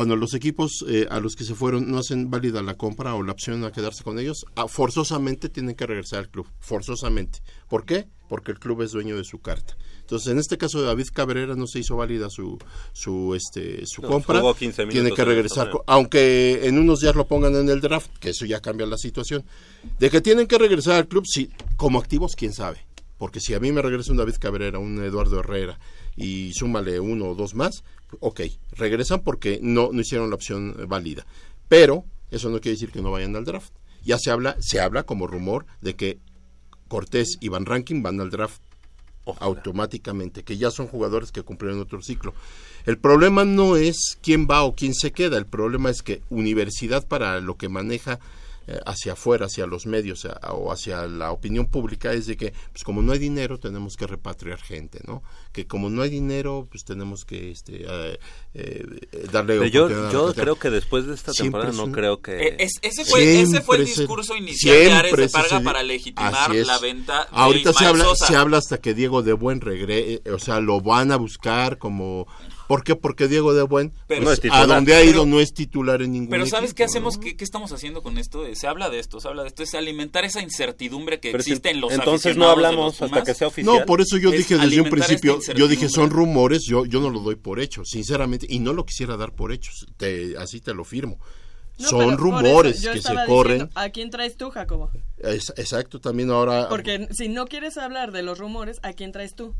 cuando 0.00 0.16
los 0.16 0.32
equipos 0.32 0.82
eh, 0.88 1.06
a 1.10 1.20
los 1.20 1.36
que 1.36 1.44
se 1.44 1.54
fueron 1.54 1.90
no 1.90 1.98
hacen 1.98 2.30
válida 2.30 2.62
la 2.62 2.78
compra 2.78 3.14
o 3.14 3.22
la 3.22 3.32
opción 3.32 3.62
a 3.64 3.70
quedarse 3.70 4.02
con 4.02 4.18
ellos, 4.18 4.46
ah, 4.56 4.66
forzosamente 4.66 5.50
tienen 5.50 5.74
que 5.74 5.86
regresar 5.86 6.20
al 6.20 6.30
club, 6.30 6.46
forzosamente. 6.58 7.40
¿Por 7.68 7.84
qué? 7.84 8.08
Porque 8.26 8.50
el 8.50 8.58
club 8.58 8.80
es 8.80 8.92
dueño 8.92 9.14
de 9.14 9.24
su 9.24 9.42
carta. 9.42 9.76
Entonces, 10.00 10.32
en 10.32 10.38
este 10.38 10.56
caso 10.56 10.80
de 10.80 10.86
David 10.86 11.08
Cabrera 11.12 11.54
no 11.54 11.66
se 11.66 11.80
hizo 11.80 11.98
válida 11.98 12.30
su 12.30 12.56
su 12.94 13.34
este 13.34 13.84
su 13.84 14.00
No, 14.00 14.08
compra, 14.08 14.40
jugó 14.40 14.54
15 14.54 14.86
minutos 14.86 15.02
tiene 15.02 15.14
que 15.14 15.22
regresar, 15.22 15.70
aunque 15.86 16.66
en 16.66 16.78
unos 16.78 17.00
días 17.00 17.14
lo 17.14 17.26
pongan 17.26 17.54
en 17.56 17.68
el 17.68 17.82
draft, 17.82 18.08
que 18.20 18.30
eso 18.30 18.46
ya 18.46 18.60
cambia 18.60 18.86
la 18.86 18.96
situación. 18.96 19.44
De 19.98 20.08
que 20.08 20.22
tienen 20.22 20.46
que 20.46 20.56
regresar 20.56 20.94
al 20.94 21.08
club, 21.08 21.26
sí, 21.26 21.50
como 21.76 21.98
activos, 21.98 22.36
quién 22.36 22.54
sabe. 22.54 22.86
Porque 23.18 23.38
si 23.38 23.52
a 23.52 23.60
mí 23.60 23.70
me 23.70 23.82
regresa 23.82 24.12
un 24.12 24.16
David 24.16 24.36
Cabrera, 24.40 24.78
un 24.78 25.04
Eduardo 25.04 25.40
Herrera 25.40 25.78
y 26.16 26.54
súmale 26.54 27.00
uno 27.00 27.26
o 27.26 27.34
dos 27.34 27.54
más, 27.54 27.84
ok, 28.18 28.40
regresan 28.72 29.20
porque 29.20 29.60
no, 29.62 29.90
no 29.92 30.00
hicieron 30.00 30.30
la 30.30 30.36
opción 30.36 30.76
válida. 30.88 31.26
Pero 31.68 32.04
eso 32.30 32.50
no 32.50 32.60
quiere 32.60 32.74
decir 32.74 32.90
que 32.90 33.02
no 33.02 33.10
vayan 33.10 33.36
al 33.36 33.44
draft. 33.44 33.72
Ya 34.02 34.18
se 34.18 34.30
habla, 34.30 34.56
se 34.60 34.80
habla 34.80 35.04
como 35.04 35.26
rumor 35.26 35.66
de 35.80 35.94
que 35.94 36.18
Cortés 36.88 37.36
y 37.40 37.48
Van 37.48 37.66
Ranking 37.66 38.02
van 38.02 38.20
al 38.20 38.30
draft 38.30 38.60
automáticamente, 39.38 40.42
que 40.42 40.56
ya 40.56 40.70
son 40.70 40.88
jugadores 40.88 41.30
que 41.30 41.42
cumplieron 41.42 41.80
otro 41.80 42.02
ciclo. 42.02 42.34
El 42.86 42.98
problema 42.98 43.44
no 43.44 43.76
es 43.76 44.18
quién 44.22 44.48
va 44.50 44.62
o 44.62 44.74
quién 44.74 44.94
se 44.94 45.12
queda, 45.12 45.36
el 45.36 45.46
problema 45.46 45.90
es 45.90 46.02
que 46.02 46.22
universidad 46.30 47.06
para 47.06 47.40
lo 47.40 47.56
que 47.56 47.68
maneja 47.68 48.18
hacia 48.86 49.12
afuera, 49.12 49.46
hacia 49.46 49.66
los 49.66 49.86
medios 49.86 50.24
a- 50.24 50.52
o 50.52 50.72
hacia 50.72 51.06
la 51.06 51.32
opinión 51.32 51.66
pública 51.66 52.12
es 52.12 52.26
de 52.26 52.36
que 52.36 52.52
pues 52.72 52.84
como 52.84 53.02
no 53.02 53.12
hay 53.12 53.18
dinero 53.18 53.58
tenemos 53.58 53.96
que 53.96 54.06
repatriar 54.06 54.60
gente, 54.60 55.00
¿no? 55.06 55.22
Que 55.52 55.66
como 55.66 55.90
no 55.90 56.02
hay 56.02 56.10
dinero 56.10 56.68
pues 56.70 56.84
tenemos 56.84 57.24
que 57.24 57.50
este 57.50 57.84
eh, 57.88 58.18
eh, 58.54 58.84
darle 59.32 59.58
Pero 59.58 59.66
yo, 59.66 60.10
yo 60.12 60.34
creo 60.34 60.56
que 60.58 60.70
después 60.70 61.06
de 61.06 61.14
esta 61.14 61.32
Siempre 61.32 61.62
temporada 61.62 61.70
es 61.82 61.88
no 61.88 61.92
creo 61.92 62.20
que... 62.20 62.32
Eh, 62.48 62.56
es- 62.60 62.78
ese, 62.82 63.04
fue, 63.04 63.40
ese 63.40 63.60
fue 63.60 63.78
el 63.78 63.86
discurso 63.86 64.36
inicial 64.36 64.76
de 64.76 64.92
Ares 64.92 65.16
de 65.16 65.28
Parga 65.28 65.60
para 65.60 65.82
legitimar 65.82 66.54
la 66.54 66.78
venta 66.78 67.20
de 67.24 67.28
Ahorita 67.32 67.72
se 67.72 67.84
habla, 67.86 68.04
Sosa. 68.04 68.26
se 68.26 68.36
habla 68.36 68.58
hasta 68.58 68.78
que 68.78 68.94
Diego 68.94 69.22
de 69.22 69.32
Buen 69.32 69.60
regre, 69.60 70.20
eh, 70.24 70.30
o 70.30 70.38
sea, 70.38 70.60
lo 70.60 70.80
van 70.80 71.12
a 71.12 71.16
buscar 71.16 71.78
como 71.78 72.26
¿Por 72.70 72.84
qué? 72.84 72.94
Porque 72.94 73.26
Diego 73.26 73.52
de 73.52 73.64
Buen 73.64 73.92
Pero- 74.06 74.22
pues, 74.22 74.44
No 74.44 74.54
a 74.54 74.64
donde 74.64 74.94
ha 74.94 75.00
Pero- 75.00 75.10
ido 75.10 75.26
no 75.26 75.40
es 75.40 75.52
titular 75.52 76.02
en 76.02 76.12
ningún 76.12 76.28
Pero 76.30 76.46
¿sabes 76.46 76.70
equipo, 76.70 76.76
qué 76.76 76.82
¿no? 76.84 76.86
hacemos? 76.90 77.18
¿Qué, 77.18 77.36
qué 77.36 77.42
estamos 77.42 77.72
haciendo 77.72 78.00
con 78.04 78.16
esto? 78.16 78.46
Eh, 78.46 78.54
Se 78.54 78.68
habla 78.68 78.88
de 78.90 79.00
esto, 79.00 79.18
se 79.20 79.26
habla 79.26 79.42
de 79.42 79.48
esto. 79.48 79.64
Es 79.64 79.74
alimentar 79.74 80.24
esa 80.24 80.40
incertidumbre 80.40 81.18
que 81.18 81.32
Pero 81.32 81.42
si- 81.42 81.50
existe 81.50 81.70
en 81.70 81.80
los 81.80 81.92
entonces 81.92 82.36
no 82.36 82.48
hablamos 82.48 83.02
hasta 83.02 83.24
que 83.24 83.34
sea 83.34 83.48
oficial. 83.48 83.74
No, 83.80 83.84
por 83.86 84.00
eso 84.00 84.16
yo 84.18 84.30
Es 84.32 84.38
dije 84.38 84.56
desde 84.56 84.80
un 84.80 84.88
principio, 84.88 85.40
yo 85.56 85.66
dije 85.66 85.88
son 85.88 86.10
rumores, 86.10 86.62
yo 86.64 86.86
yo 86.86 87.00
no 87.00 87.10
lo 87.10 87.18
doy 87.18 87.34
por 87.34 87.58
hecho, 87.58 87.84
sinceramente, 87.84 88.46
y 88.48 88.60
no 88.60 88.72
lo 88.72 88.86
quisiera 88.86 89.16
dar 89.16 89.32
por 89.32 89.50
hechos, 89.50 89.86
te, 89.96 90.36
así 90.38 90.60
te 90.60 90.72
lo 90.72 90.84
firmo. 90.84 91.18
No, 91.80 91.88
son 91.88 92.04
pero 92.04 92.16
rumores 92.18 92.78
eso 92.84 92.92
que 92.92 93.02
se 93.02 93.14
corren. 93.26 93.52
diciendo, 93.54 93.72
¿A 93.80 93.88
quién 93.88 94.10
traes 94.10 94.36
tú, 94.36 94.50
Jacobo? 94.50 94.90
Es- 95.18 95.52
exacto, 95.56 95.98
también 95.98 96.30
ahora 96.30 96.68
Porque 96.68 97.08
si 97.10 97.28
no 97.28 97.46
quieres 97.46 97.78
hablar 97.78 98.12
de 98.12 98.22
los 98.22 98.38
rumores, 98.38 98.78
¿a 98.84 98.92
quién 98.92 99.10
traes 99.12 99.34
tú? 99.34 99.54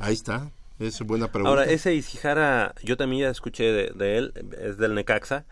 Ahí 0.00 0.14
está, 0.14 0.50
es 0.78 1.00
buena 1.02 1.30
pregunta. 1.30 1.50
Ahora, 1.50 1.64
ese 1.70 1.94
Isijara, 1.94 2.74
yo 2.82 2.96
también 2.96 3.22
ya 3.22 3.30
escuché 3.30 3.64
de, 3.64 3.92
de 3.94 4.18
él, 4.18 4.32
es 4.60 4.76
del 4.78 4.94
Necaxa. 4.94 5.46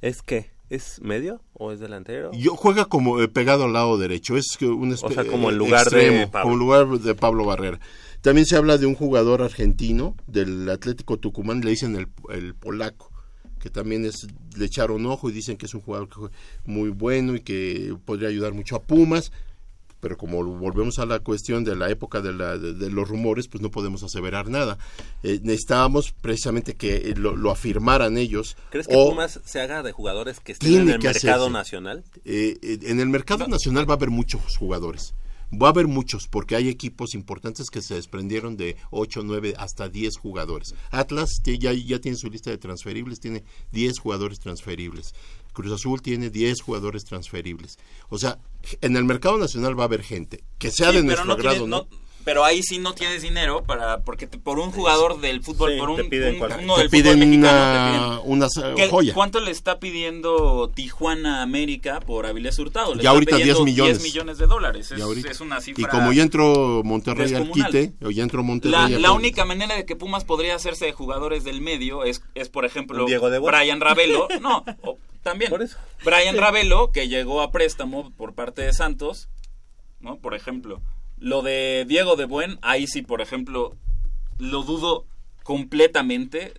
¿Es 0.00 0.22
qué? 0.22 0.50
¿Es 0.70 1.00
medio 1.02 1.42
o 1.52 1.72
es 1.72 1.80
delantero? 1.80 2.30
Yo 2.32 2.56
juega 2.56 2.86
como 2.86 3.22
eh, 3.22 3.28
pegado 3.28 3.64
al 3.64 3.74
lado 3.74 3.98
derecho, 3.98 4.36
es 4.36 4.60
un 4.60 4.92
O 4.92 5.10
sea, 5.10 5.24
como 5.24 5.50
en 5.50 5.56
eh, 5.56 5.58
lugar 5.58 5.88
de 5.90 6.06
extremo, 6.06 6.30
Pablo. 6.30 6.42
como 6.42 6.54
en 6.54 6.58
lugar 6.58 7.00
de 7.00 7.14
Pablo 7.14 7.44
Barrera. 7.44 7.78
También 8.22 8.46
se 8.46 8.56
habla 8.56 8.78
de 8.78 8.86
un 8.86 8.94
jugador 8.94 9.42
argentino 9.42 10.16
del 10.26 10.68
Atlético 10.70 11.18
Tucumán, 11.18 11.60
le 11.60 11.70
dicen 11.70 11.94
el, 11.96 12.08
el 12.30 12.54
polaco, 12.54 13.12
que 13.60 13.68
también 13.68 14.06
es 14.06 14.26
le 14.56 14.64
echaron 14.64 15.04
ojo 15.06 15.28
y 15.28 15.32
dicen 15.32 15.56
que 15.56 15.66
es 15.66 15.74
un 15.74 15.80
jugador 15.80 16.08
muy 16.64 16.88
bueno 16.88 17.34
y 17.34 17.40
que 17.40 17.94
podría 18.04 18.28
ayudar 18.28 18.52
mucho 18.52 18.76
a 18.76 18.82
Pumas. 18.82 19.32
Pero 20.04 20.18
como 20.18 20.44
volvemos 20.44 20.98
a 20.98 21.06
la 21.06 21.20
cuestión 21.20 21.64
de 21.64 21.74
la 21.74 21.88
época 21.88 22.20
de, 22.20 22.34
la- 22.34 22.58
de- 22.58 22.74
de 22.74 22.90
los 22.90 23.08
rumores, 23.08 23.48
pues 23.48 23.62
no 23.62 23.70
podemos 23.70 24.02
aseverar 24.02 24.50
nada. 24.50 24.76
Eh, 25.22 25.40
necesitábamos 25.42 26.12
precisamente 26.20 26.74
que 26.74 26.96
eh, 26.96 27.14
lo, 27.16 27.34
lo 27.36 27.50
afirmaran 27.50 28.18
ellos. 28.18 28.54
¿Crees 28.68 28.86
que 28.86 28.94
o 28.94 29.08
Pumas 29.08 29.40
se 29.46 29.60
haga 29.62 29.82
de 29.82 29.92
jugadores 29.92 30.40
que 30.40 30.52
estén 30.52 30.74
en 30.74 30.80
el 30.90 30.98
mercado 31.00 31.46
hacerse. 31.46 31.50
nacional? 31.50 32.04
Eh, 32.26 32.58
eh, 32.60 32.78
en 32.82 33.00
el 33.00 33.08
mercado 33.08 33.48
nacional 33.48 33.88
va 33.88 33.94
a 33.94 33.96
haber 33.96 34.10
muchos 34.10 34.58
jugadores. 34.58 35.14
Va 35.52 35.68
a 35.68 35.70
haber 35.70 35.86
muchos, 35.86 36.26
porque 36.28 36.56
hay 36.56 36.68
equipos 36.68 37.14
importantes 37.14 37.70
que 37.70 37.80
se 37.80 37.94
desprendieron 37.94 38.56
de 38.56 38.76
8, 38.90 39.22
9, 39.24 39.54
hasta 39.56 39.88
10 39.88 40.16
jugadores. 40.18 40.74
Atlas 40.90 41.30
ya, 41.44 41.72
ya 41.72 41.98
tiene 42.00 42.16
su 42.18 42.28
lista 42.28 42.50
de 42.50 42.58
transferibles, 42.58 43.20
tiene 43.20 43.44
10 43.72 43.98
jugadores 44.00 44.40
transferibles. 44.40 45.14
Cruz 45.54 45.72
Azul 45.72 46.02
tiene 46.02 46.28
10 46.28 46.60
jugadores 46.60 47.04
transferibles. 47.06 47.78
O 48.10 48.18
sea, 48.18 48.38
en 48.82 48.96
el 48.96 49.04
mercado 49.04 49.38
nacional 49.38 49.78
va 49.78 49.84
a 49.84 49.86
haber 49.86 50.02
gente, 50.02 50.44
que 50.58 50.70
sea 50.70 50.90
Sí, 50.90 50.96
de 50.98 51.02
nuestro 51.04 51.24
no 51.24 51.32
agrado, 51.32 51.66
¿no? 51.66 51.86
Pero 52.24 52.44
ahí 52.44 52.62
sí 52.62 52.78
no 52.78 52.94
tienes 52.94 53.22
dinero 53.22 53.62
para 53.64 54.00
porque 54.02 54.26
te- 54.26 54.38
por 54.38 54.58
un 54.58 54.70
jugador 54.70 55.20
del 55.20 55.42
fútbol, 55.42 55.72
Sí, 55.72 55.78
por 55.78 55.90
un, 55.90 55.96
te 55.96 56.04
piden 56.04 56.36
un- 56.42 56.52
uno 56.64 56.74
Te 56.76 56.80
del 56.82 56.90
piden 56.90 57.12
fútbol 57.12 57.26
mexicano, 57.26 57.58
una- 57.58 57.72
te 57.72 57.98
piden- 57.98 58.32
una 58.32 58.48
sa- 58.48 58.74
¿Qué- 58.74 58.88
joya. 58.88 59.14
¿Cuánto 59.14 59.40
le 59.40 59.50
está 59.50 59.78
pidiendo 59.78 60.70
Tijuana 60.74 61.42
América 61.42 62.00
por 62.00 62.26
Avilés 62.26 62.58
Hurtado? 62.58 62.94
Le 62.94 63.02
Ya 63.02 63.10
está 63.10 63.10
ahorita 63.10 63.36
pidiendo 63.36 63.64
10 63.64 63.64
millones. 63.74 63.98
10 64.02 64.12
millones 64.12 64.38
de 64.38 64.46
dólares. 64.46 64.90
Es, 64.90 64.98
Y 64.98 65.02
ahorita- 65.02 65.30
es 65.30 65.40
una 65.40 65.60
cifra. 65.60 65.82
Y 65.82 65.86
como 65.86 66.12
ya 66.12 66.22
entró 66.22 66.82
Monterrey 66.84 67.34
al 67.34 67.50
quite, 67.50 67.92
o 68.02 68.10
ya 68.10 68.22
entró 68.22 68.42
Monterrey 68.42 68.96
La, 68.98 69.12
única 69.12 69.44
manera 69.44 69.74
de 69.76 69.84
que 69.84 69.96
Pumas 69.96 70.24
podría 70.24 70.54
hacerse 70.54 70.86
de 70.86 70.92
jugadores 70.92 71.44
del 71.44 71.60
medio 71.60 72.04
es, 72.04 72.22
es 72.34 72.48
por 72.48 72.64
ejemplo, 72.64 73.04
Diego 73.06 73.30
de. 73.30 73.38
Brian 73.38 73.80
Ravelo. 73.80 74.28
No, 74.40 74.64
o- 74.82 74.98
también. 75.22 75.52
Brian 76.04 76.36
Ravelo, 76.36 76.90
que 76.92 77.08
llegó 77.08 77.40
a 77.40 77.50
préstamo 77.50 78.10
por 78.16 78.34
parte 78.34 78.62
de 78.62 78.72
Santos, 78.72 79.28
¿no? 80.00 80.16
Por 80.16 80.34
ejemplo. 80.34 80.80
Lo 81.24 81.40
de 81.40 81.86
Diego 81.88 82.16
de 82.16 82.26
Buen, 82.26 82.58
ahí 82.60 82.86
sí, 82.86 83.00
por 83.00 83.22
ejemplo, 83.22 83.74
lo 84.38 84.62
dudo 84.62 85.06
completamente. 85.42 86.52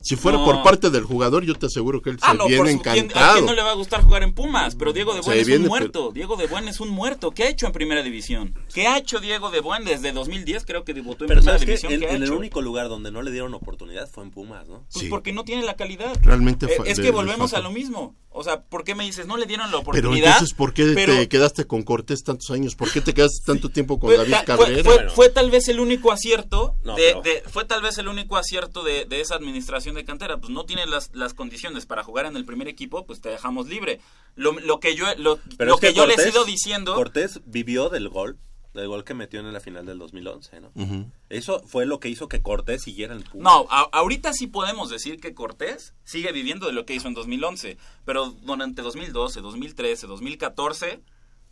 Si 0.00 0.16
fuera 0.16 0.36
No. 0.36 0.44
por 0.44 0.62
parte 0.62 0.90
del 0.90 1.02
jugador, 1.04 1.44
yo 1.44 1.54
te 1.54 1.64
aseguro 1.64 2.02
que 2.02 2.10
él 2.10 2.18
se 2.20 2.26
Ah, 2.26 2.34
no, 2.34 2.46
viene 2.46 2.58
por 2.58 2.70
su, 2.70 2.82
¿quién- 2.82 2.94
¿A 2.94 2.98
encantado. 2.98 3.32
quién 3.34 3.46
no 3.46 3.54
le 3.54 3.62
va 3.62 3.70
a 3.70 3.74
gustar 3.74 4.02
jugar 4.02 4.22
en 4.22 4.34
Pumas? 4.34 4.76
Pero 4.76 4.92
Diego 4.92 5.14
de 5.14 5.22
Buen 5.22 5.34
Se 5.34 5.40
es 5.40 5.46
viene, 5.46 5.64
un 5.64 5.70
pero- 5.70 5.80
muerto. 5.80 6.10
Diego 6.12 6.36
de 6.36 6.46
Buen 6.46 6.68
es 6.68 6.78
un 6.80 6.90
muerto. 6.90 7.30
¿Qué 7.30 7.44
ha 7.44 7.48
hecho 7.48 7.66
en 7.66 7.72
Primera 7.72 8.02
División? 8.02 8.54
¿Qué 8.74 8.86
ha 8.86 8.98
hecho 8.98 9.18
Diego 9.18 9.50
de 9.50 9.60
Buen 9.60 9.84
desde 9.86 10.12
2010? 10.12 10.66
Creo 10.66 10.84
que 10.84 10.92
debutó 10.92 11.24
en 11.24 11.28
Pero 11.28 11.40
Primera 11.40 11.58
que 11.58 11.64
División. 11.64 11.92
en, 11.94 12.00
¿Qué 12.00 12.06
ha 12.06 12.12
en 12.12 12.22
el 12.22 12.32
único 12.32 12.60
lugar 12.60 12.90
donde 12.90 13.10
no 13.10 13.22
le 13.22 13.30
dieron 13.30 13.54
oportunidad 13.54 14.06
fue 14.10 14.24
en 14.24 14.30
Pumas, 14.30 14.68
¿no? 14.68 14.84
Pues 14.92 15.06
porque 15.08 15.32
no 15.32 15.42
tiene 15.44 15.62
la 15.64 15.74
calidad. 15.74 16.14
Realmente 16.22 16.66
Eh, 16.66 16.76
fa- 16.76 16.84
es 16.84 17.00
que 17.00 17.10
volvemos 17.10 17.54
a 17.54 17.60
lo 17.60 17.70
mismo. 17.70 18.14
O 18.36 18.42
sea, 18.42 18.62
¿por 18.62 18.82
qué 18.82 18.94
me 18.96 19.04
dices 19.04 19.26
no 19.26 19.36
le 19.36 19.46
dieron 19.46 19.66
la 19.66 19.78
Pero 19.78 19.80
oportunidad? 19.82 20.32
entonces, 20.32 20.54
¿por 20.56 20.74
qué 20.74 20.92
Pero- 20.94 21.14
te 21.14 21.28
quedaste 21.28 21.66
con 21.66 21.84
Cortés 21.84 22.24
tantos 22.24 22.50
años? 22.50 22.74
¿Por 22.74 22.90
qué 22.90 23.00
te 23.00 23.14
quedaste 23.14 23.44
tanto 23.46 23.68
tiempo 23.70 24.00
con 24.00 24.08
fue, 24.08 24.16
David 24.18 24.32
ta- 24.32 24.44
Cabrera? 24.44 24.82
fue- 24.82 24.94
fue- 24.98 25.08
fue 25.10 25.28
tal 25.30 25.50
vez 25.52 25.68
el 25.68 25.78
único 25.78 26.10
acierto 26.10 26.74
No, 26.82 26.96
de, 26.96 27.02
pero- 27.04 27.22
de- 27.22 27.42
fue 27.48 27.64
tal 27.64 27.80
vez 27.80 27.96
el 27.98 28.08
único 28.08 28.36
acierto 28.36 28.82
de, 28.82 29.04
de 29.04 29.20
esa 29.20 29.36
administración 29.36 29.94
de 29.94 30.04
cantera 30.04 30.38
pues 30.38 30.50
no 30.50 30.64
tienes 30.64 30.88
las, 30.88 31.10
las 31.14 31.32
condiciones 31.32 31.86
para 31.86 32.02
jugar 32.02 32.26
en 32.26 32.36
el 32.36 32.44
primer 32.44 32.66
equipo 32.66 33.06
pues 33.06 33.20
te 33.20 33.28
dejamos 33.28 33.68
libre 33.68 34.00
lo, 34.34 34.58
lo 34.58 34.80
que 34.80 34.96
yo 34.96 35.06
lo, 35.16 35.38
Pero 35.56 35.68
lo 35.70 35.74
es 35.76 35.80
que, 35.80 35.86
que 35.88 35.94
yo 35.94 36.04
les 36.06 36.18
he 36.18 36.22
Cortés- 36.22 36.34
ido 36.34 36.44
diciendo 36.44 36.94
Cortés 36.96 37.40
vivió 37.46 37.88
del 37.88 38.08
gol, 38.08 38.38
del 38.74 38.88
gol 38.88 39.04
que 39.04 39.14
metió 39.14 39.40
en 39.40 39.52
la 39.52 39.60
final 39.60 39.86
del 39.86 39.98
2011, 39.98 40.60
¿no? 40.60 40.72
Ujú. 40.74 41.06
Eso 41.30 41.62
fue 41.66 41.86
lo 41.86 42.00
que 42.00 42.08
hizo 42.08 42.28
que 42.28 42.42
Cortés 42.42 42.82
siguiera 42.82 43.14
en 43.14 43.22
Pumas. 43.22 43.44
No, 43.44 43.66
a- 43.70 43.88
ahorita 43.92 44.32
sí 44.32 44.46
podemos 44.48 44.90
decir 44.90 45.20
que 45.20 45.32
Cortés 45.32 45.94
sigue 46.04 46.32
viviendo 46.32 46.66
de 46.66 46.72
lo 46.72 46.84
que 46.84 46.94
hizo 46.94 47.06
en 47.08 47.14
2011, 47.14 47.78
pero 48.04 48.26
durante 48.42 48.82
2012, 48.82 49.40
2013, 49.40 50.06
2014, 50.08 51.00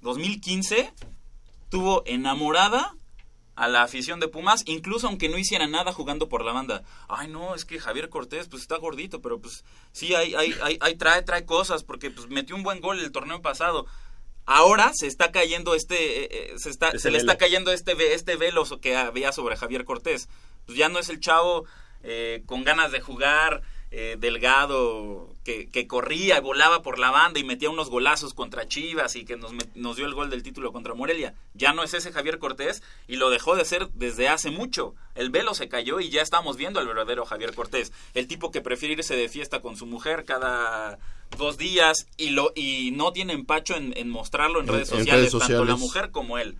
2015 0.02 0.92
tuvo 1.70 2.02
enamorada 2.06 2.94
a 3.54 3.68
la 3.68 3.82
afición 3.82 4.18
de 4.18 4.28
Pumas, 4.28 4.62
incluso 4.66 5.06
aunque 5.06 5.28
no 5.28 5.38
hiciera 5.38 5.66
nada 5.66 5.92
jugando 5.92 6.28
por 6.28 6.44
la 6.44 6.52
banda. 6.52 6.82
Ay, 7.08 7.28
no, 7.28 7.54
es 7.54 7.64
que 7.64 7.78
Javier 7.78 8.08
Cortés 8.08 8.48
pues 8.48 8.62
está 8.62 8.76
gordito, 8.78 9.20
pero 9.20 9.40
pues 9.40 9.64
sí 9.92 10.14
hay 10.14 10.34
hay 10.34 10.54
hay, 10.62 10.78
hay- 10.80 10.96
trae 10.96 11.22
trae 11.22 11.44
cosas 11.44 11.84
porque 11.84 12.10
pues 12.10 12.28
metió 12.28 12.56
un 12.56 12.62
buen 12.62 12.80
gol 12.80 12.98
el 12.98 13.12
torneo 13.12 13.42
pasado. 13.42 13.86
Ahora 14.44 14.90
se 14.94 15.06
está 15.06 15.30
cayendo 15.30 15.74
este 15.74 16.24
eh, 16.24 16.28
eh, 16.30 16.54
se 16.56 16.70
está 16.70 16.98
se 16.98 17.10
le 17.10 17.18
está 17.18 17.38
cayendo 17.38 17.72
este 17.72 18.14
este 18.14 18.36
velo 18.36 18.64
que 18.80 18.96
había 18.96 19.32
sobre 19.32 19.56
Javier 19.56 19.84
Cortés. 19.84 20.28
Pues 20.66 20.78
ya 20.78 20.88
no 20.88 20.98
es 20.98 21.08
el 21.08 21.20
chavo 21.20 21.64
eh, 22.02 22.42
con 22.46 22.64
ganas 22.64 22.90
de 22.90 23.00
jugar, 23.00 23.62
eh, 23.90 24.16
delgado, 24.18 25.31
que, 25.44 25.68
que 25.68 25.86
corría 25.86 26.38
y 26.38 26.40
volaba 26.40 26.82
por 26.82 26.98
la 26.98 27.10
banda 27.10 27.40
y 27.40 27.44
metía 27.44 27.68
unos 27.70 27.90
golazos 27.90 28.32
contra 28.34 28.68
Chivas 28.68 29.16
y 29.16 29.24
que 29.24 29.36
nos, 29.36 29.52
nos 29.74 29.96
dio 29.96 30.06
el 30.06 30.14
gol 30.14 30.30
del 30.30 30.42
título 30.42 30.72
contra 30.72 30.94
Morelia. 30.94 31.34
Ya 31.54 31.72
no 31.72 31.82
es 31.82 31.94
ese 31.94 32.12
Javier 32.12 32.38
Cortés 32.38 32.82
y 33.08 33.16
lo 33.16 33.28
dejó 33.30 33.56
de 33.56 33.64
ser 33.64 33.88
desde 33.94 34.28
hace 34.28 34.50
mucho. 34.50 34.94
El 35.14 35.30
velo 35.30 35.54
se 35.54 35.68
cayó 35.68 36.00
y 36.00 36.10
ya 36.10 36.22
estamos 36.22 36.56
viendo 36.56 36.78
al 36.80 36.86
verdadero 36.86 37.24
Javier 37.26 37.54
Cortés. 37.54 37.92
El 38.14 38.28
tipo 38.28 38.50
que 38.50 38.60
prefiere 38.60 38.94
irse 38.94 39.16
de 39.16 39.28
fiesta 39.28 39.60
con 39.60 39.76
su 39.76 39.86
mujer 39.86 40.24
cada 40.24 40.98
dos 41.36 41.58
días 41.58 42.06
y, 42.16 42.30
lo, 42.30 42.52
y 42.54 42.90
no 42.92 43.12
tiene 43.12 43.32
empacho 43.32 43.74
en, 43.74 43.92
en 43.96 44.10
mostrarlo 44.10 44.60
en, 44.60 44.66
En- 44.68 44.74
redes, 44.74 44.92
en 44.92 44.98
sociales, 44.98 45.32
tanto 45.32 45.64
la 45.64 45.76
mujer 45.76 46.10
como 46.10 46.38
él. 46.38 46.56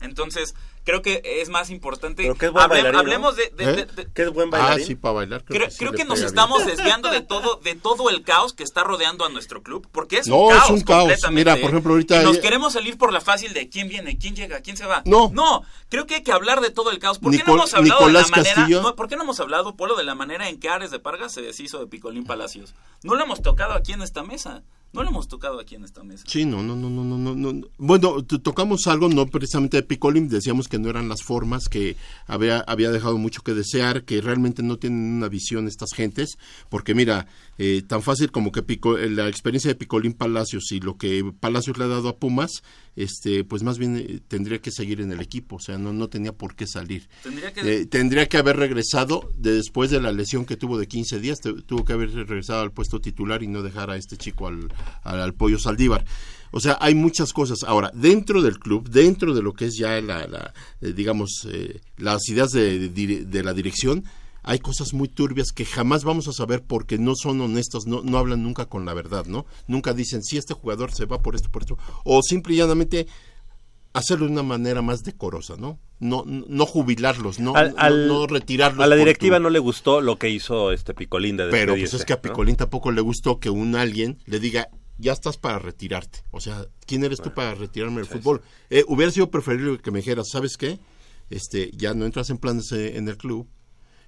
Entonces, 0.00 0.54
creo 0.84 1.02
que 1.02 1.22
es 1.24 1.48
más 1.48 1.70
importante. 1.70 2.22
Pero 2.22 2.34
que 2.36 2.46
es 2.46 2.52
buen 2.52 2.68
bailarín, 2.68 2.92
¿no? 2.92 2.98
hablemos 3.00 3.36
de, 3.36 3.50
de- 3.56 3.64
¿Eh? 3.64 3.72
de- 3.76 3.86
de- 3.86 4.12
Que 4.12 4.22
es 4.22 4.30
buen 4.32 4.48
Ah, 4.54 4.58
bailarín. 4.58 4.86
sí, 4.86 4.94
para 4.94 5.14
bailar. 5.14 5.44
Creo, 5.44 5.70
sí 5.70 5.78
creo 5.78 5.92
le 5.92 5.98
que 5.98 6.04
nos 6.04 6.20
estamos 6.20 6.64
desviando 6.66 7.10
de 7.10 7.20
todo 7.22 7.56
de 7.56 7.74
todo 7.74 8.10
el 8.10 8.22
caos 8.22 8.52
que 8.52 8.62
está 8.62 8.84
rodeando 8.84 9.24
a 9.24 9.28
nuestro 9.28 9.62
club, 9.62 9.88
porque 9.92 10.18
es 10.18 10.26
No, 10.28 10.36
un 10.38 10.52
es 10.52 10.58
caos 10.58 10.70
un 10.70 10.80
caos. 10.82 11.12
Mira, 11.30 11.56
por 11.56 11.70
ejemplo, 11.70 11.92
ahorita 11.92 12.20
y 12.20 12.24
nos 12.24 12.36
hay- 12.36 12.42
queremos 12.42 12.72
salir 12.74 12.96
por 12.98 13.12
la 13.12 13.20
fácil 13.20 13.52
de 13.54 13.68
quién 13.68 13.88
viene, 13.88 14.18
quién 14.18 14.36
llega, 14.36 14.60
quién 14.60 14.76
se 14.76 14.86
va. 14.86 15.02
No. 15.04 15.30
no, 15.32 15.62
creo 15.88 16.06
que 16.06 16.16
hay 16.16 16.22
que 16.22 16.32
hablar 16.32 16.60
de 16.60 16.70
todo 16.70 16.90
el 16.90 16.98
caos. 16.98 17.18
¿Por 17.18 17.32
qué 17.32 17.38
Nicol- 17.38 17.46
no 17.46 17.54
hemos 17.54 17.74
hablado 17.74 18.00
Nicolás 18.00 18.24
de 18.26 18.30
la 18.30 18.36
manera, 18.36 18.54
Castillo. 18.56 18.82
no, 18.82 18.94
¿Por 18.96 19.08
qué 19.08 19.16
no 19.16 19.22
hemos 19.22 19.40
hablado, 19.40 19.76
Polo, 19.76 19.96
de 19.96 20.04
la 20.04 20.14
manera 20.14 20.48
en 20.48 20.60
que 20.60 20.68
Ares 20.68 20.90
de 20.90 20.98
Parga 21.00 21.28
se 21.28 21.42
deshizo 21.42 21.78
de 21.80 21.86
Picolín 21.86 22.24
Palacios? 22.24 22.74
No 23.02 23.14
lo 23.14 23.24
hemos 23.24 23.42
tocado 23.42 23.72
aquí 23.74 23.92
en 23.92 24.02
esta 24.02 24.22
mesa. 24.22 24.62
No 24.94 25.02
lo 25.02 25.10
hemos 25.10 25.26
tocado 25.26 25.58
aquí 25.58 25.74
en 25.74 25.82
esta 25.84 26.04
mesa. 26.04 26.24
Sí, 26.28 26.44
no, 26.44 26.62
no, 26.62 26.76
no, 26.76 26.88
no, 26.88 27.04
no, 27.04 27.18
no, 27.18 27.34
no. 27.52 27.66
Bueno, 27.78 28.22
tocamos 28.24 28.86
algo, 28.86 29.08
no 29.08 29.26
precisamente 29.26 29.76
de 29.76 29.82
Picolim, 29.82 30.28
decíamos 30.28 30.68
que 30.68 30.78
no 30.78 30.88
eran 30.88 31.08
las 31.08 31.22
formas, 31.24 31.68
que 31.68 31.96
había, 32.28 32.60
había 32.60 32.90
dejado 32.92 33.18
mucho 33.18 33.42
que 33.42 33.54
desear, 33.54 34.04
que 34.04 34.20
realmente 34.20 34.62
no 34.62 34.76
tienen 34.76 35.16
una 35.16 35.28
visión 35.28 35.66
estas 35.66 35.90
gentes, 35.92 36.38
porque 36.68 36.94
mira, 36.94 37.26
eh, 37.58 37.82
tan 37.86 38.02
fácil 38.02 38.30
como 38.30 38.52
que 38.52 38.62
Pico- 38.62 38.96
eh, 38.96 39.10
la 39.10 39.28
experiencia 39.28 39.68
de 39.68 39.74
Picolín 39.74 40.12
Palacios 40.12 40.70
y 40.70 40.78
lo 40.78 40.96
que 40.96 41.24
Palacios 41.40 41.76
le 41.76 41.84
ha 41.84 41.88
dado 41.88 42.08
a 42.08 42.16
Pumas, 42.16 42.62
este, 42.96 43.44
pues 43.44 43.62
más 43.62 43.78
bien 43.78 43.96
eh, 43.96 44.20
tendría 44.28 44.60
que 44.60 44.70
seguir 44.70 45.00
en 45.00 45.10
el 45.12 45.20
equipo, 45.20 45.56
o 45.56 45.60
sea, 45.60 45.78
no, 45.78 45.92
no 45.92 46.08
tenía 46.08 46.32
por 46.32 46.54
qué 46.54 46.66
salir. 46.66 47.08
Tendría 47.22 47.52
que- 47.52 47.60
Eh, 47.80 47.86
tendría 47.86 48.26
que 48.28 48.36
haber 48.36 48.56
regresado 48.56 49.30
de- 49.36 49.52
después 49.54 49.90
de 49.90 50.00
la 50.00 50.12
lesión 50.12 50.44
que 50.44 50.56
tuvo 50.56 50.78
de 50.78 50.86
15 50.86 51.18
días, 51.20 51.40
te- 51.40 51.52
tuvo 51.62 51.84
que 51.84 51.92
haber 51.92 52.12
regresado 52.12 52.60
al 52.62 52.72
puesto 52.72 53.00
titular 53.00 53.42
y 53.42 53.48
no 53.48 53.62
dejar 53.62 53.90
a 53.90 53.96
este 53.96 54.16
chico 54.16 54.46
al, 54.46 54.72
al, 55.02 55.20
al 55.20 55.34
pollo 55.34 55.58
Saldívar. 55.58 56.04
O 56.52 56.60
sea, 56.60 56.78
hay 56.80 56.94
muchas 56.94 57.32
cosas. 57.32 57.64
Ahora, 57.64 57.90
dentro 57.94 58.40
del 58.40 58.60
club, 58.60 58.88
dentro 58.88 59.34
de 59.34 59.42
lo 59.42 59.54
que 59.54 59.64
es 59.66 59.76
ya 59.76 60.00
la, 60.00 60.26
la, 60.28 60.54
eh, 60.80 60.92
digamos, 60.92 61.48
eh, 61.50 61.80
las 61.96 62.28
ideas 62.28 62.50
de, 62.50 62.88
de- 62.90 63.24
de 63.24 63.42
la 63.42 63.52
dirección, 63.54 64.04
hay 64.44 64.58
cosas 64.60 64.92
muy 64.94 65.08
turbias 65.08 65.52
que 65.52 65.64
jamás 65.64 66.04
vamos 66.04 66.28
a 66.28 66.32
saber 66.32 66.62
porque 66.62 66.98
no 66.98 67.14
son 67.16 67.40
honestos, 67.40 67.86
no, 67.86 68.02
no 68.02 68.18
hablan 68.18 68.42
nunca 68.42 68.66
con 68.66 68.84
la 68.84 68.94
verdad, 68.94 69.26
¿no? 69.26 69.46
Nunca 69.66 69.92
dicen, 69.94 70.22
si 70.22 70.36
este 70.36 70.54
jugador 70.54 70.92
se 70.92 71.06
va 71.06 71.22
por 71.22 71.34
esto, 71.34 71.50
por 71.50 71.62
esto. 71.62 71.78
O 72.04 72.20
simple 72.22 72.54
y 72.54 72.58
llanamente 72.58 73.06
hacerlo 73.92 74.26
de 74.26 74.32
una 74.32 74.42
manera 74.42 74.82
más 74.82 75.02
decorosa, 75.02 75.56
¿no? 75.56 75.78
No, 76.00 76.24
no 76.26 76.66
jubilarlos, 76.66 77.38
no, 77.38 77.54
Al- 77.54 77.70
no- 77.72 77.78
al- 77.78 78.08
no 78.08 78.26
retirarlos. 78.26 78.84
A 78.84 78.86
la 78.88 78.96
directiva 78.96 79.36
tu- 79.38 79.44
no 79.44 79.50
le 79.50 79.58
gustó 79.60 80.00
lo 80.00 80.18
que 80.18 80.28
hizo 80.28 80.72
este 80.72 80.92
Picolín 80.94 81.36
de 81.36 81.46
Pero 81.50 81.74
pues 81.76 81.94
es 81.94 82.04
que 82.04 82.12
a 82.12 82.16
¿no? 82.16 82.22
Picolín 82.22 82.56
tampoco 82.56 82.90
le 82.90 83.00
gustó 83.00 83.38
que 83.38 83.50
un 83.50 83.76
alguien 83.76 84.18
le 84.26 84.40
diga, 84.40 84.68
ya 84.98 85.12
estás 85.12 85.38
para 85.38 85.58
retirarte. 85.58 86.24
O 86.32 86.40
sea, 86.40 86.66
¿quién 86.86 87.04
eres 87.04 87.20
tú 87.20 87.32
para 87.32 87.54
retirarme 87.54 87.96
del 88.02 88.06
fútbol? 88.06 88.42
Eh, 88.70 88.84
hubiera 88.88 89.10
sido 89.12 89.30
preferible 89.30 89.78
que 89.78 89.90
me 89.90 90.00
dijeras, 90.00 90.28
¿sabes 90.30 90.56
qué? 90.56 90.78
Este, 91.30 91.70
ya 91.72 91.94
no 91.94 92.04
entras 92.04 92.30
en 92.30 92.38
planes 92.38 92.70
eh, 92.72 92.96
en 92.98 93.08
el 93.08 93.16
club, 93.16 93.48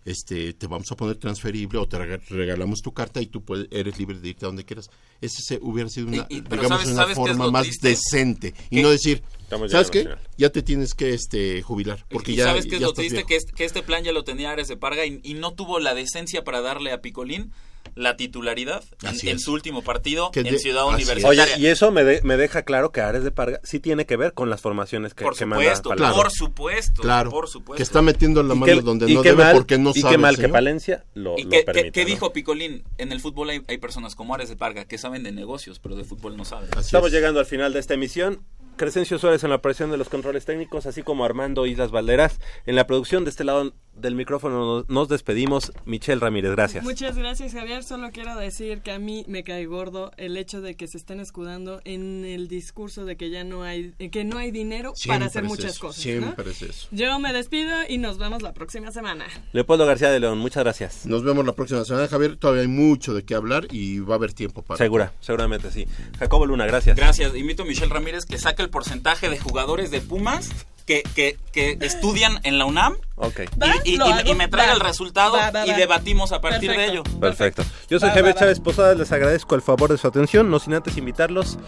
este, 0.06 0.54
te 0.54 0.66
vamos 0.66 0.90
a 0.90 0.96
poner 0.96 1.16
transferible 1.16 1.78
o 1.78 1.86
te 1.86 1.98
rega- 1.98 2.20
regalamos 2.30 2.80
tu 2.80 2.92
carta 2.94 3.20
y 3.20 3.26
tú 3.26 3.42
puedes, 3.44 3.66
eres 3.70 3.98
libre 3.98 4.18
de 4.18 4.28
irte 4.30 4.46
a 4.46 4.48
donde 4.48 4.64
quieras. 4.64 4.88
Ese 5.20 5.42
se- 5.42 5.58
hubiera 5.60 5.90
sido 5.90 6.06
una, 6.06 6.26
Y- 6.30 6.36
y- 6.38 6.40
pero 6.42 6.62
digamos, 6.62 6.78
¿sabes- 6.78 6.92
una 6.94 7.02
sabes 7.02 7.16
forma 7.16 7.50
más 7.50 7.64
triste? 7.64 7.88
decente 7.90 8.54
y 8.70 8.80
no 8.80 8.88
decir, 8.90 9.22
Estamos 9.42 9.70
¿sabes 9.70 9.90
qué? 9.90 10.08
Ya 10.38 10.50
te 10.50 10.62
tienes 10.62 10.94
que 10.94 11.12
este 11.12 11.60
jubilar 11.62 12.04
porque 12.08 12.32
y 12.32 12.36
ya 12.36 12.44
sabes 12.44 12.66
qué 12.66 12.76
es 12.76 12.80
ya 12.80 12.86
lo 12.86 12.92
triste 12.94 13.14
viejo". 13.16 13.28
que, 13.28 13.36
es- 13.36 13.46
que 13.52 13.64
este 13.64 13.82
plan 13.82 14.02
ya 14.04 14.12
lo 14.12 14.24
tenía 14.24 14.50
Ares 14.52 14.68
de 14.68 14.76
Parga 14.78 15.04
y, 15.04 15.20
y 15.22 15.34
no 15.34 15.52
tuvo 15.52 15.78
la 15.80 15.92
decencia 15.94 16.42
para 16.44 16.60
darle 16.62 16.92
a 16.92 17.02
Picolín 17.02 17.52
la 17.94 18.16
titularidad 18.16 18.82
en, 19.22 19.38
su 19.38 19.52
último 19.52 19.82
partido 19.82 20.30
Que 20.30 20.40
en 20.40 20.46
de- 20.46 20.58
Ciudad. 20.58 20.86
Universitaria. 20.86 21.44
Oye, 21.44 21.52
y 21.58 21.66
eso 21.66 21.90
me, 21.92 22.04
de- 22.04 22.20
me 22.22 22.36
deja 22.36 22.62
claro 22.62 22.90
que 22.92 23.00
Ares 23.00 23.24
de 23.24 23.30
Parga 23.30 23.60
sí 23.62 23.80
tiene 23.80 24.06
que 24.06 24.16
ver 24.16 24.32
con 24.34 24.50
las 24.50 24.60
formaciones 24.60 25.14
que, 25.14 25.24
por 25.24 25.36
que 25.36 25.46
manda 25.46 25.64
supuesto, 25.64 25.88
Palacio. 25.90 26.16
por 26.22 26.30
supuesto, 26.32 27.02
Claro, 27.02 27.30
por 27.30 27.48
supuesto. 27.48 27.76
que 27.76 27.82
está 27.82 28.02
metiendo 28.02 28.42
la 28.42 28.54
Y 28.54 28.58
mano 28.58 28.72
qué- 28.74 28.80
donde 28.82 29.10
y 29.10 29.14
no 29.14 29.22
qué 29.22 29.30
debe 29.30 29.44
mal- 29.44 29.54
porque 29.54 29.78
no 29.78 29.90
y 29.94 30.00
sabe. 30.00 30.10
qué 30.10 30.14
el 30.16 30.20
mal 30.20 30.36
que. 30.38 30.48
Palencia 30.48 31.04
lo, 31.14 31.34
¿Y 31.38 31.44
lo 31.44 31.50
qué, 31.50 31.58
qué- 31.58 31.64
permita, 31.64 31.90
qué 31.92 32.00
¿no? 32.02 32.06
dijo 32.08 32.32
Picolín? 32.32 32.84
En 32.98 33.12
el 33.12 33.20
fútbol 33.20 33.50
hay, 33.50 33.62
hay 33.68 33.78
personas 33.78 34.14
como 34.14 34.34
Ares 34.34 34.48
de 34.48 34.56
Parga 34.56 34.84
que 34.86 34.98
saben 34.98 35.22
de 35.22 35.32
negocios, 35.32 35.78
pero 35.78 35.94
de 35.96 36.04
fútbol 36.04 36.36
no 36.36 36.44
saben. 36.44 36.68
Así 36.72 36.86
Estamos 36.86 37.08
es. 37.08 37.12
llegando 37.14 37.40
al 37.40 37.46
final 37.46 37.72
de 37.72 37.80
esta 37.80 37.94
emisión. 37.94 38.42
Crescencio 38.76 39.18
Suárez 39.18 39.42
en 39.42 39.48
la 39.50 39.56
operación 39.56 39.90
de 39.90 39.96
los 39.96 40.10
controles 40.10 40.44
técnicos, 40.44 40.84
así 40.84 41.02
como 41.02 41.24
Armando 41.24 41.64
Islas 41.64 41.90
Valderas. 41.90 42.38
En 42.66 42.76
la 42.76 42.86
producción 42.86 43.24
de 43.24 43.30
este 43.30 43.42
lado 43.42 43.72
del 43.96 44.14
micrófono 44.14 44.76
nos, 44.76 44.88
nos 44.88 45.08
despedimos. 45.08 45.72
Michelle 45.84 46.20
Ramírez, 46.20 46.52
gracias. 46.52 46.84
Muchas 46.84 47.16
gracias, 47.16 47.52
Javier. 47.52 47.82
Solo 47.82 48.10
quiero 48.12 48.36
decir 48.36 48.80
que 48.82 48.92
a 48.92 48.98
mí 48.98 49.24
me 49.28 49.44
cae 49.44 49.66
gordo 49.66 50.12
el 50.16 50.36
hecho 50.36 50.60
de 50.60 50.76
que 50.76 50.86
se 50.86 50.98
estén 50.98 51.20
escudando 51.20 51.80
en 51.84 52.24
el 52.24 52.48
discurso 52.48 53.04
de 53.04 53.16
que 53.16 53.30
ya 53.30 53.44
no 53.44 53.62
hay, 53.62 53.94
eh, 53.98 54.10
que 54.10 54.24
no 54.24 54.38
hay 54.38 54.50
dinero 54.50 54.92
Siempre 54.94 55.18
para 55.18 55.26
hacer 55.26 55.44
es 55.44 55.48
muchas 55.48 55.72
eso, 55.72 55.80
cosas. 55.80 56.02
Siempre 56.02 56.44
¿no? 56.44 56.50
es 56.50 56.62
eso. 56.62 56.88
Yo 56.90 57.18
me 57.18 57.32
despido 57.32 57.74
y 57.88 57.98
nos 57.98 58.18
vemos 58.18 58.42
la 58.42 58.52
próxima 58.52 58.92
semana. 58.92 59.26
Leopoldo 59.52 59.86
García 59.86 60.10
de 60.10 60.20
León, 60.20 60.38
muchas 60.38 60.62
gracias. 60.62 61.06
Nos 61.06 61.24
vemos 61.24 61.44
la 61.44 61.52
próxima 61.52 61.84
semana, 61.84 62.08
Javier. 62.08 62.36
Todavía 62.36 62.62
hay 62.62 62.68
mucho 62.68 63.14
de 63.14 63.24
qué 63.24 63.34
hablar 63.34 63.66
y 63.70 64.00
va 64.00 64.14
a 64.14 64.18
haber 64.18 64.32
tiempo 64.32 64.62
para. 64.62 64.78
Segura, 64.78 65.12
seguramente 65.20 65.70
sí. 65.70 65.86
Jacobo 66.18 66.46
Luna, 66.46 66.66
gracias. 66.66 66.96
Gracias. 66.96 67.34
Invito 67.34 67.62
a 67.62 67.66
Michelle 67.66 67.92
Ramírez 67.92 68.26
que 68.26 68.38
saque 68.38 68.62
el 68.62 68.70
porcentaje 68.70 69.28
de 69.28 69.38
jugadores 69.38 69.90
de 69.90 70.00
Pumas 70.00 70.50
que, 70.86 71.02
que, 71.14 71.36
que 71.52 71.76
estudian 71.80 72.38
en 72.44 72.58
la 72.58 72.64
UNAM 72.64 72.94
Ok. 73.16 73.40
y, 73.84 73.94
y- 73.94 73.96
Lo 73.96 74.08
y- 74.08 74.12
hago. 74.12 74.30
y 74.30 74.34
me 74.34 74.46
traiga 74.48 74.72
Va. 74.72 74.74
el 74.78 74.80
resultado 74.80 75.32
Va, 75.36 75.50
va, 75.50 75.66
y 75.66 75.72
debatimos 75.72 76.30
a 76.32 76.40
partir 76.40 76.70
de 76.70 76.76
Perfecto. 76.76 77.10
ello. 77.10 77.20
Perfecto. 77.20 77.64
Yo 77.90 77.98
soy 77.98 78.10
Javier. 78.10 78.34
Chávez 78.34 78.60
Posadas, 78.60 78.96
les 78.96 79.10
agradezco 79.12 79.54
el 79.56 79.62
favor 79.62 79.90
de 79.90 79.98
su 79.98 80.06
atención, 80.06 80.48
no 80.50 80.58
sin 80.60 80.74
antes 80.74 80.96
invitarlos 80.96 81.58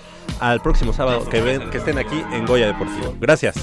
al 0.40 0.60
próximo 0.62 0.92
sábado 0.92 1.28
que 1.28 1.40
ven 1.40 1.68
que 1.70 1.78
estén 1.78 1.98
aquí 1.98 2.22
en 2.32 2.46
Goya 2.46 2.66
Deportivo. 2.68 3.16
Gracias. 3.18 3.56